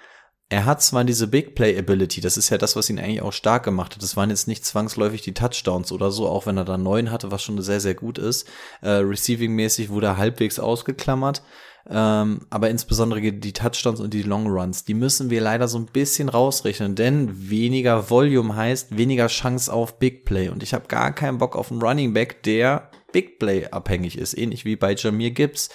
Er 0.52 0.64
hat 0.64 0.82
zwar 0.82 1.04
diese 1.04 1.28
Big 1.28 1.54
Play 1.54 1.78
Ability, 1.78 2.20
das 2.20 2.36
ist 2.36 2.50
ja 2.50 2.58
das, 2.58 2.74
was 2.74 2.90
ihn 2.90 2.98
eigentlich 2.98 3.22
auch 3.22 3.32
stark 3.32 3.62
gemacht 3.62 3.94
hat. 3.94 4.02
Das 4.02 4.16
waren 4.16 4.30
jetzt 4.30 4.48
nicht 4.48 4.64
zwangsläufig 4.64 5.22
die 5.22 5.32
Touchdowns 5.32 5.92
oder 5.92 6.10
so, 6.10 6.26
auch 6.26 6.44
wenn 6.44 6.56
er 6.56 6.64
da 6.64 6.76
neun 6.76 7.12
hatte, 7.12 7.30
was 7.30 7.44
schon 7.44 7.62
sehr, 7.62 7.78
sehr 7.78 7.94
gut 7.94 8.18
ist. 8.18 8.48
Äh, 8.82 8.88
Receiving-mäßig 8.98 9.90
wurde 9.90 10.08
er 10.08 10.16
halbwegs 10.16 10.58
ausgeklammert. 10.58 11.42
Ähm, 11.88 12.40
aber 12.50 12.68
insbesondere 12.68 13.20
die 13.20 13.52
Touchdowns 13.52 14.00
und 14.00 14.12
die 14.12 14.22
Long 14.22 14.48
Runs, 14.48 14.84
die 14.84 14.94
müssen 14.94 15.30
wir 15.30 15.40
leider 15.40 15.68
so 15.68 15.78
ein 15.78 15.86
bisschen 15.86 16.28
rausrechnen, 16.28 16.96
denn 16.96 17.48
weniger 17.48 18.10
Volume 18.10 18.54
heißt 18.54 18.98
weniger 18.98 19.28
Chance 19.28 19.72
auf 19.72 20.00
Big 20.00 20.24
Play. 20.24 20.48
Und 20.48 20.64
ich 20.64 20.74
habe 20.74 20.88
gar 20.88 21.14
keinen 21.14 21.38
Bock 21.38 21.54
auf 21.54 21.70
einen 21.70 21.80
Running 21.80 22.12
Back, 22.12 22.42
der 22.42 22.90
Big 23.12 23.38
Play 23.38 23.68
abhängig 23.68 24.18
ist, 24.18 24.36
ähnlich 24.36 24.64
wie 24.64 24.76
bei 24.76 24.94
Jamir 24.94 25.30
Gibbs. 25.30 25.70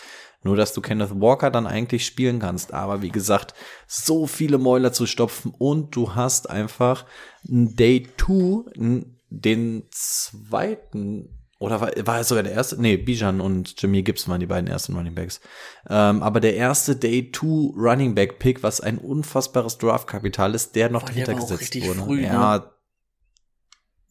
Nur, 0.45 0.55
dass 0.55 0.73
du 0.73 0.81
Kenneth 0.81 1.19
Walker 1.19 1.49
dann 1.49 1.65
eigentlich 1.65 2.05
spielen 2.05 2.38
kannst. 2.38 2.72
Aber 2.72 3.01
wie 3.01 3.09
gesagt, 3.09 3.55
so 3.88 4.27
viele 4.27 4.59
Mäuler 4.59 4.93
zu 4.93 5.07
stopfen 5.07 5.51
und 5.57 5.95
du 5.95 6.13
hast 6.13 6.51
einfach 6.51 7.05
ein 7.49 7.76
Day 7.76 8.07
2, 8.15 9.05
den 9.31 9.84
zweiten, 9.89 11.30
oder 11.57 11.81
war, 11.81 11.89
war 12.05 12.19
es 12.19 12.27
sogar 12.27 12.43
der 12.43 12.53
erste? 12.53 12.80
Nee, 12.80 12.95
Bijan 12.97 13.41
und 13.41 13.81
Jamie 13.81 14.03
Gibbs 14.03 14.30
waren 14.30 14.39
die 14.39 14.45
beiden 14.45 14.69
ersten 14.69 14.95
Running 14.95 15.15
Backs. 15.15 15.41
Ähm, 15.89 16.22
aber 16.22 16.39
der 16.39 16.55
erste 16.55 16.95
Day 16.95 17.31
2 17.31 17.73
Running 17.76 18.13
Back 18.13 18.38
Pick, 18.38 18.61
was 18.61 18.81
ein 18.81 18.99
unfassbares 18.99 19.80
Draftkapital 19.80 20.53
ist, 20.53 20.76
der 20.76 20.91
noch 20.91 21.05
Boah, 21.05 21.11
der 21.11 21.26
dahinter 21.26 21.43
auch 21.43 21.49
gesetzt 21.49 21.76
wurde. 21.88 22.01
früh, 22.01 22.22
ne? 22.22 22.27
ja, 22.27 22.74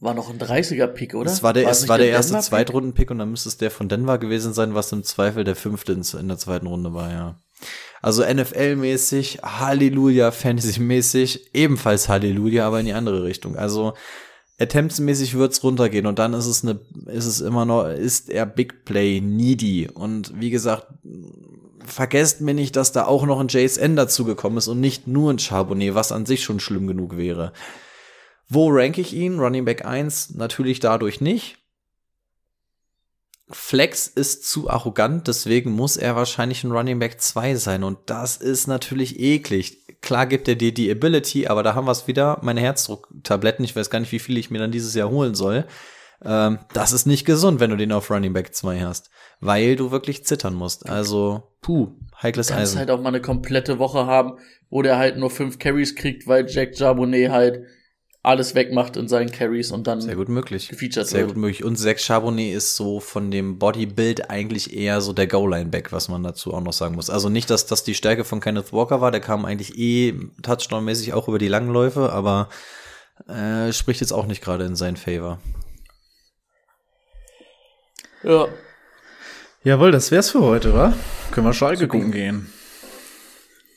War 0.05 0.13
noch 0.13 0.29
ein 0.29 0.39
30er-Pick, 0.39 1.15
oder? 1.15 1.31
das 1.31 1.43
war 1.43 1.55
der, 1.55 1.67
nicht 1.67 1.89
war 1.89 1.97
der 1.97 2.11
erste 2.11 2.33
Denver-Pick? 2.33 2.49
Zweitrunden-Pick 2.51 3.11
und 3.11 3.19
dann 3.19 3.31
müsste 3.31 3.49
es 3.49 3.57
der 3.57 3.71
von 3.71 3.89
Denver 3.89 4.19
gewesen 4.19 4.53
sein, 4.53 4.75
was 4.75 4.93
im 4.93 5.03
Zweifel 5.03 5.45
der 5.45 5.57
fünfte 5.57 5.93
in, 5.93 6.29
der 6.29 6.37
zweiten 6.37 6.67
Runde 6.67 6.93
war, 6.93 7.11
ja. 7.11 7.41
Also 8.03 8.23
NFL-mäßig, 8.23 9.41
Halleluja, 9.43 10.31
Fantasy-mäßig, 10.31 11.55
ebenfalls 11.55 12.11
Halleluja, 12.11 12.67
aber 12.67 12.81
in 12.81 12.87
die 12.87 12.93
andere 12.93 13.25
Richtung. 13.25 13.57
Also 13.57 13.95
Attempts-mäßig 14.61 15.33
wird's 15.39 15.65
runtergehen 15.65 16.05
und 16.05 16.19
dann 16.19 16.35
ist 16.35 16.49
es 16.49 16.63
eine, 16.63 16.81
ist 17.07 17.25
es 17.25 17.41
immer 17.41 17.65
noch, 17.65 17.89
ist 17.89 18.29
er 18.29 18.45
Big 18.45 18.85
Play 18.85 19.23
needy. 19.23 19.89
Und 19.89 20.39
wie 20.39 20.51
gesagt, 20.51 20.87
vergesst 21.83 22.43
mir 22.43 22.53
nicht, 22.53 22.77
dass 22.77 22.93
da 22.93 23.07
auch 23.07 23.25
noch 23.25 23.41
ein 23.41 23.49
JSN 23.49 23.97
dazu 23.97 24.27
gekommen 24.27 24.59
ist 24.59 24.69
und 24.69 24.81
nicht 24.81 25.07
nur 25.07 25.33
ein 25.33 25.39
Charbonnet, 25.39 25.95
was 25.95 26.13
an 26.13 26.27
sich 26.27 26.45
schon 26.45 26.61
schlimm 26.61 26.87
genug 26.87 27.17
wäre. 27.17 27.55
Wo 28.49 28.69
rank 28.71 28.99
ich 28.99 29.15
ihn? 29.15 29.39
Running 29.39 29.65
Back 29.65 29.85
1 29.85 30.35
natürlich 30.35 30.81
dadurch 30.81 31.21
nicht. 31.21 31.59
Flex 33.51 34.07
ist 34.07 34.49
zu 34.49 34.71
arrogant, 34.71 35.29
deswegen 35.29 35.73
muss 35.73 35.97
er 35.97 36.17
wahrscheinlich 36.17 36.65
ein 36.65 36.73
Running 36.73 36.99
Back 36.99 37.21
2 37.21 37.57
sein 37.57 37.85
und 37.85 37.99
das 38.07 38.39
ist 38.39 38.67
natürlich 38.67 39.21
eklig. 39.21 40.01
Klar 40.01 40.27
gibt 40.27 40.49
er 40.49 40.55
dir 40.55 40.73
die 40.73 40.91
Ability, 40.91 41.47
aber 41.47 41.63
da 41.63 41.75
haben 41.75 41.87
wir 41.87 41.93
es 41.93 42.07
wieder, 42.07 42.39
meine 42.43 42.61
Herzdrucktabletten, 42.61 43.65
ich 43.65 43.77
weiß 43.77 43.91
gar 43.91 44.01
nicht, 44.01 44.13
wie 44.13 44.19
viele 44.19 44.41
ich 44.41 44.51
mir 44.51 44.59
dann 44.59 44.73
dieses 44.73 44.95
Jahr 44.95 45.11
holen 45.11 45.35
soll. 45.35 45.67
Ähm, 46.25 46.59
das 46.73 46.93
ist 46.93 47.07
nicht 47.07 47.27
gesund, 47.27 47.61
wenn 47.61 47.71
du 47.71 47.77
den 47.77 47.93
auf 47.93 48.11
Running 48.11 48.33
Back 48.33 48.55
2 48.55 48.81
hast, 48.81 49.11
weil 49.41 49.77
du 49.77 49.91
wirklich 49.91 50.25
zittern 50.25 50.55
musst. 50.55 50.89
Also, 50.89 51.55
puh, 51.61 51.93
heikles 52.23 52.49
kannst 52.49 52.63
Eisen. 52.63 52.79
halt 52.79 52.91
auch 52.91 53.01
mal 53.01 53.09
eine 53.09 53.21
komplette 53.21 53.79
Woche 53.79 54.07
haben, 54.07 54.39
wo 54.71 54.81
der 54.81 54.97
halt 54.97 55.19
nur 55.19 55.31
fünf 55.31 55.59
Carries 55.59 55.95
kriegt, 55.95 56.27
weil 56.27 56.49
Jack 56.49 56.79
Jabonnet 56.79 57.31
halt 57.31 57.67
alles 58.25 58.55
wegmacht 58.55 58.97
in 58.97 59.07
seinen 59.07 59.31
Carries 59.31 59.71
und 59.71 59.87
dann 59.87 60.01
Sehr 60.01 60.17
gut 60.17 60.31
möglich. 60.31 60.69
gefeatured 60.69 61.07
Sehr 61.07 61.21
wird. 61.21 61.29
gut 61.29 61.37
möglich. 61.37 61.63
Und 61.63 61.77
Zach 61.77 61.99
Charbonnet 61.99 62.55
ist 62.55 62.75
so 62.75 62.99
von 62.99 63.31
dem 63.31 63.59
Bodybuild 63.59 64.31
eigentlich 64.31 64.75
eher 64.75 65.03
so 65.03 65.13
der 65.13 65.27
Goal-Line-Back, 65.27 65.93
was 65.93 66.09
man 66.09 66.23
dazu 66.23 66.55
auch 66.55 66.63
noch 66.63 66.73
sagen 66.73 66.95
muss. 66.95 67.11
Also 67.11 67.29
nicht, 67.29 67.51
dass 67.51 67.67
das 67.67 67.85
die 67.85 67.95
Stärke 67.95 68.25
von 68.25 68.41
Kenneth 68.41 68.73
Walker 68.73 69.03
war, 69.03 69.11
der 69.11 69.21
kam 69.21 69.45
eigentlich 69.45 69.79
eh 69.79 70.15
Touchdown-mäßig 70.43 71.13
auch 71.13 71.29
über 71.29 71.39
die 71.39 71.49
Langläufe, 71.49 72.13
aber 72.13 72.49
äh, 73.29 73.71
spricht 73.75 74.01
jetzt 74.01 74.13
auch 74.13 74.25
nicht 74.25 74.43
gerade 74.43 74.65
in 74.65 74.75
seinen 74.75 74.97
Favor. 74.97 75.39
Ja. 78.23 78.49
Jawohl, 79.65 79.93
das 79.93 80.11
wär's 80.11 80.31
für 80.31 80.41
heute, 80.41 80.73
wa? 80.73 80.95
Können 81.31 81.47
wir 81.47 81.53
Schalke 81.53 81.89
gucken 81.89 82.11
gehen. 82.11 82.51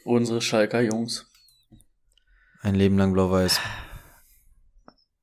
Unsere 0.06 0.40
Schalker 0.40 0.80
Jungs. 0.80 1.26
Ein 2.62 2.76
Leben 2.76 2.98
lang 2.98 3.12
blau-weiß. 3.12 3.60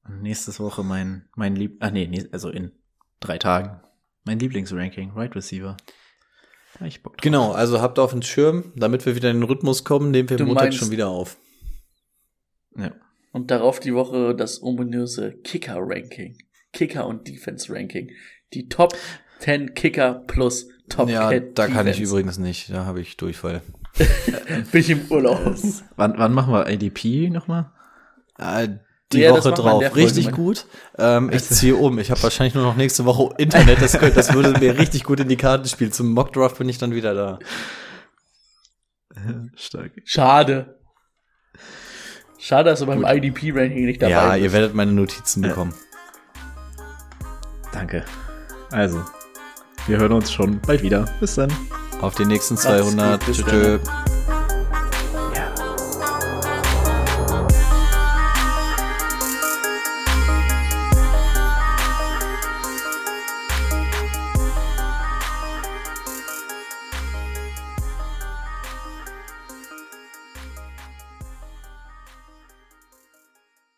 Und 0.06 0.22
nächstes 0.22 0.60
Woche 0.60 0.82
mein, 0.84 1.28
mein 1.34 1.56
Lieb, 1.56 1.78
ah 1.80 1.90
nee, 1.90 2.06
nee, 2.06 2.26
also 2.32 2.50
in 2.50 2.72
drei 3.20 3.38
Tagen. 3.38 3.80
Mein 4.24 4.38
Lieblingsranking, 4.38 5.12
Right 5.12 5.34
Receiver. 5.34 5.76
Ja, 6.80 6.86
ich 6.86 7.02
Bock 7.02 7.16
drauf. 7.16 7.22
Genau, 7.22 7.52
also 7.52 7.80
habt 7.80 7.98
auf 7.98 8.12
den 8.12 8.22
Schirm, 8.22 8.72
damit 8.76 9.04
wir 9.06 9.16
wieder 9.16 9.30
in 9.30 9.38
den 9.40 9.44
Rhythmus 9.44 9.84
kommen, 9.84 10.10
nehmen 10.10 10.28
wir 10.30 10.36
Du 10.36 10.46
Montag 10.46 10.64
meinst- 10.64 10.78
schon 10.78 10.90
wieder 10.90 11.08
auf. 11.08 11.36
Ja. 12.76 12.92
Und 13.32 13.50
darauf 13.50 13.80
die 13.80 13.94
Woche 13.94 14.34
das 14.34 14.62
ominöse 14.62 15.32
Kicker-Ranking. 15.42 16.36
Kicker- 16.72 17.06
und 17.06 17.28
Defense-Ranking. 17.28 18.10
Die 18.52 18.68
Top 18.68 18.94
10 19.40 19.74
Kicker 19.74 20.22
plus 20.26 20.68
Top 20.88 21.08
ja, 21.08 21.28
10 21.28 21.54
da 21.54 21.66
kann 21.68 21.86
ich 21.86 22.00
übrigens 22.00 22.38
nicht, 22.38 22.70
da 22.70 22.84
habe 22.84 23.00
ich 23.00 23.16
Durchfall. 23.16 23.62
Bin 24.72 24.80
ich 24.80 24.90
im 24.90 25.06
Urlaub. 25.10 25.56
Wann, 25.96 26.14
wann 26.18 26.32
machen 26.32 26.52
wir 26.52 26.68
IDP 26.68 27.30
nochmal? 27.30 27.70
Äh, 28.38 28.68
die 29.12 29.20
Ja, 29.20 29.30
Woche 29.32 29.52
drauf. 29.52 29.82
Folge, 29.82 29.96
Richtig 29.96 30.26
Mann. 30.26 30.34
gut. 30.34 30.66
Ähm, 30.98 31.30
ich 31.32 31.42
ziehe 31.44 31.76
um. 31.76 31.98
Ich 31.98 32.10
habe 32.10 32.22
wahrscheinlich 32.22 32.54
nur 32.54 32.64
noch 32.64 32.76
nächste 32.76 33.04
Woche 33.04 33.34
Internet. 33.38 33.80
Das, 33.82 33.92
könnte, 33.92 34.14
das 34.16 34.32
würde 34.34 34.58
mir 34.58 34.78
richtig 34.78 35.04
gut 35.04 35.20
in 35.20 35.28
die 35.28 35.36
Karten 35.36 35.66
spielen. 35.68 35.92
Zum 35.92 36.12
Mockdraft 36.12 36.58
bin 36.58 36.68
ich 36.68 36.78
dann 36.78 36.92
wieder 36.94 37.14
da. 37.14 37.38
Stark. 39.54 39.92
Schade. 40.04 40.78
Schade, 42.38 42.70
dass 42.70 42.80
du 42.80 42.86
beim 42.86 43.04
IDP-Ranking 43.04 43.86
nicht 43.86 44.02
dabei 44.02 44.10
ja, 44.10 44.30
bist. 44.32 44.42
ihr 44.42 44.52
werdet 44.52 44.74
meine 44.74 44.92
Notizen 44.92 45.42
Ja. 45.42 45.50
bekommen. 45.50 45.74
Danke. 47.72 48.04
Also, 48.70 49.02
wir 49.86 49.98
hören 49.98 50.12
uns 50.12 50.32
schon 50.32 50.60
bald 50.60 50.82
wieder. 50.82 51.06
Bis 51.20 51.36
dann. 51.36 51.52
Auf 52.00 52.14
die 52.16 52.24
nächsten 52.26 52.54
Macht's 52.54 52.66
200. 52.66 53.24
gut, 53.26 54.13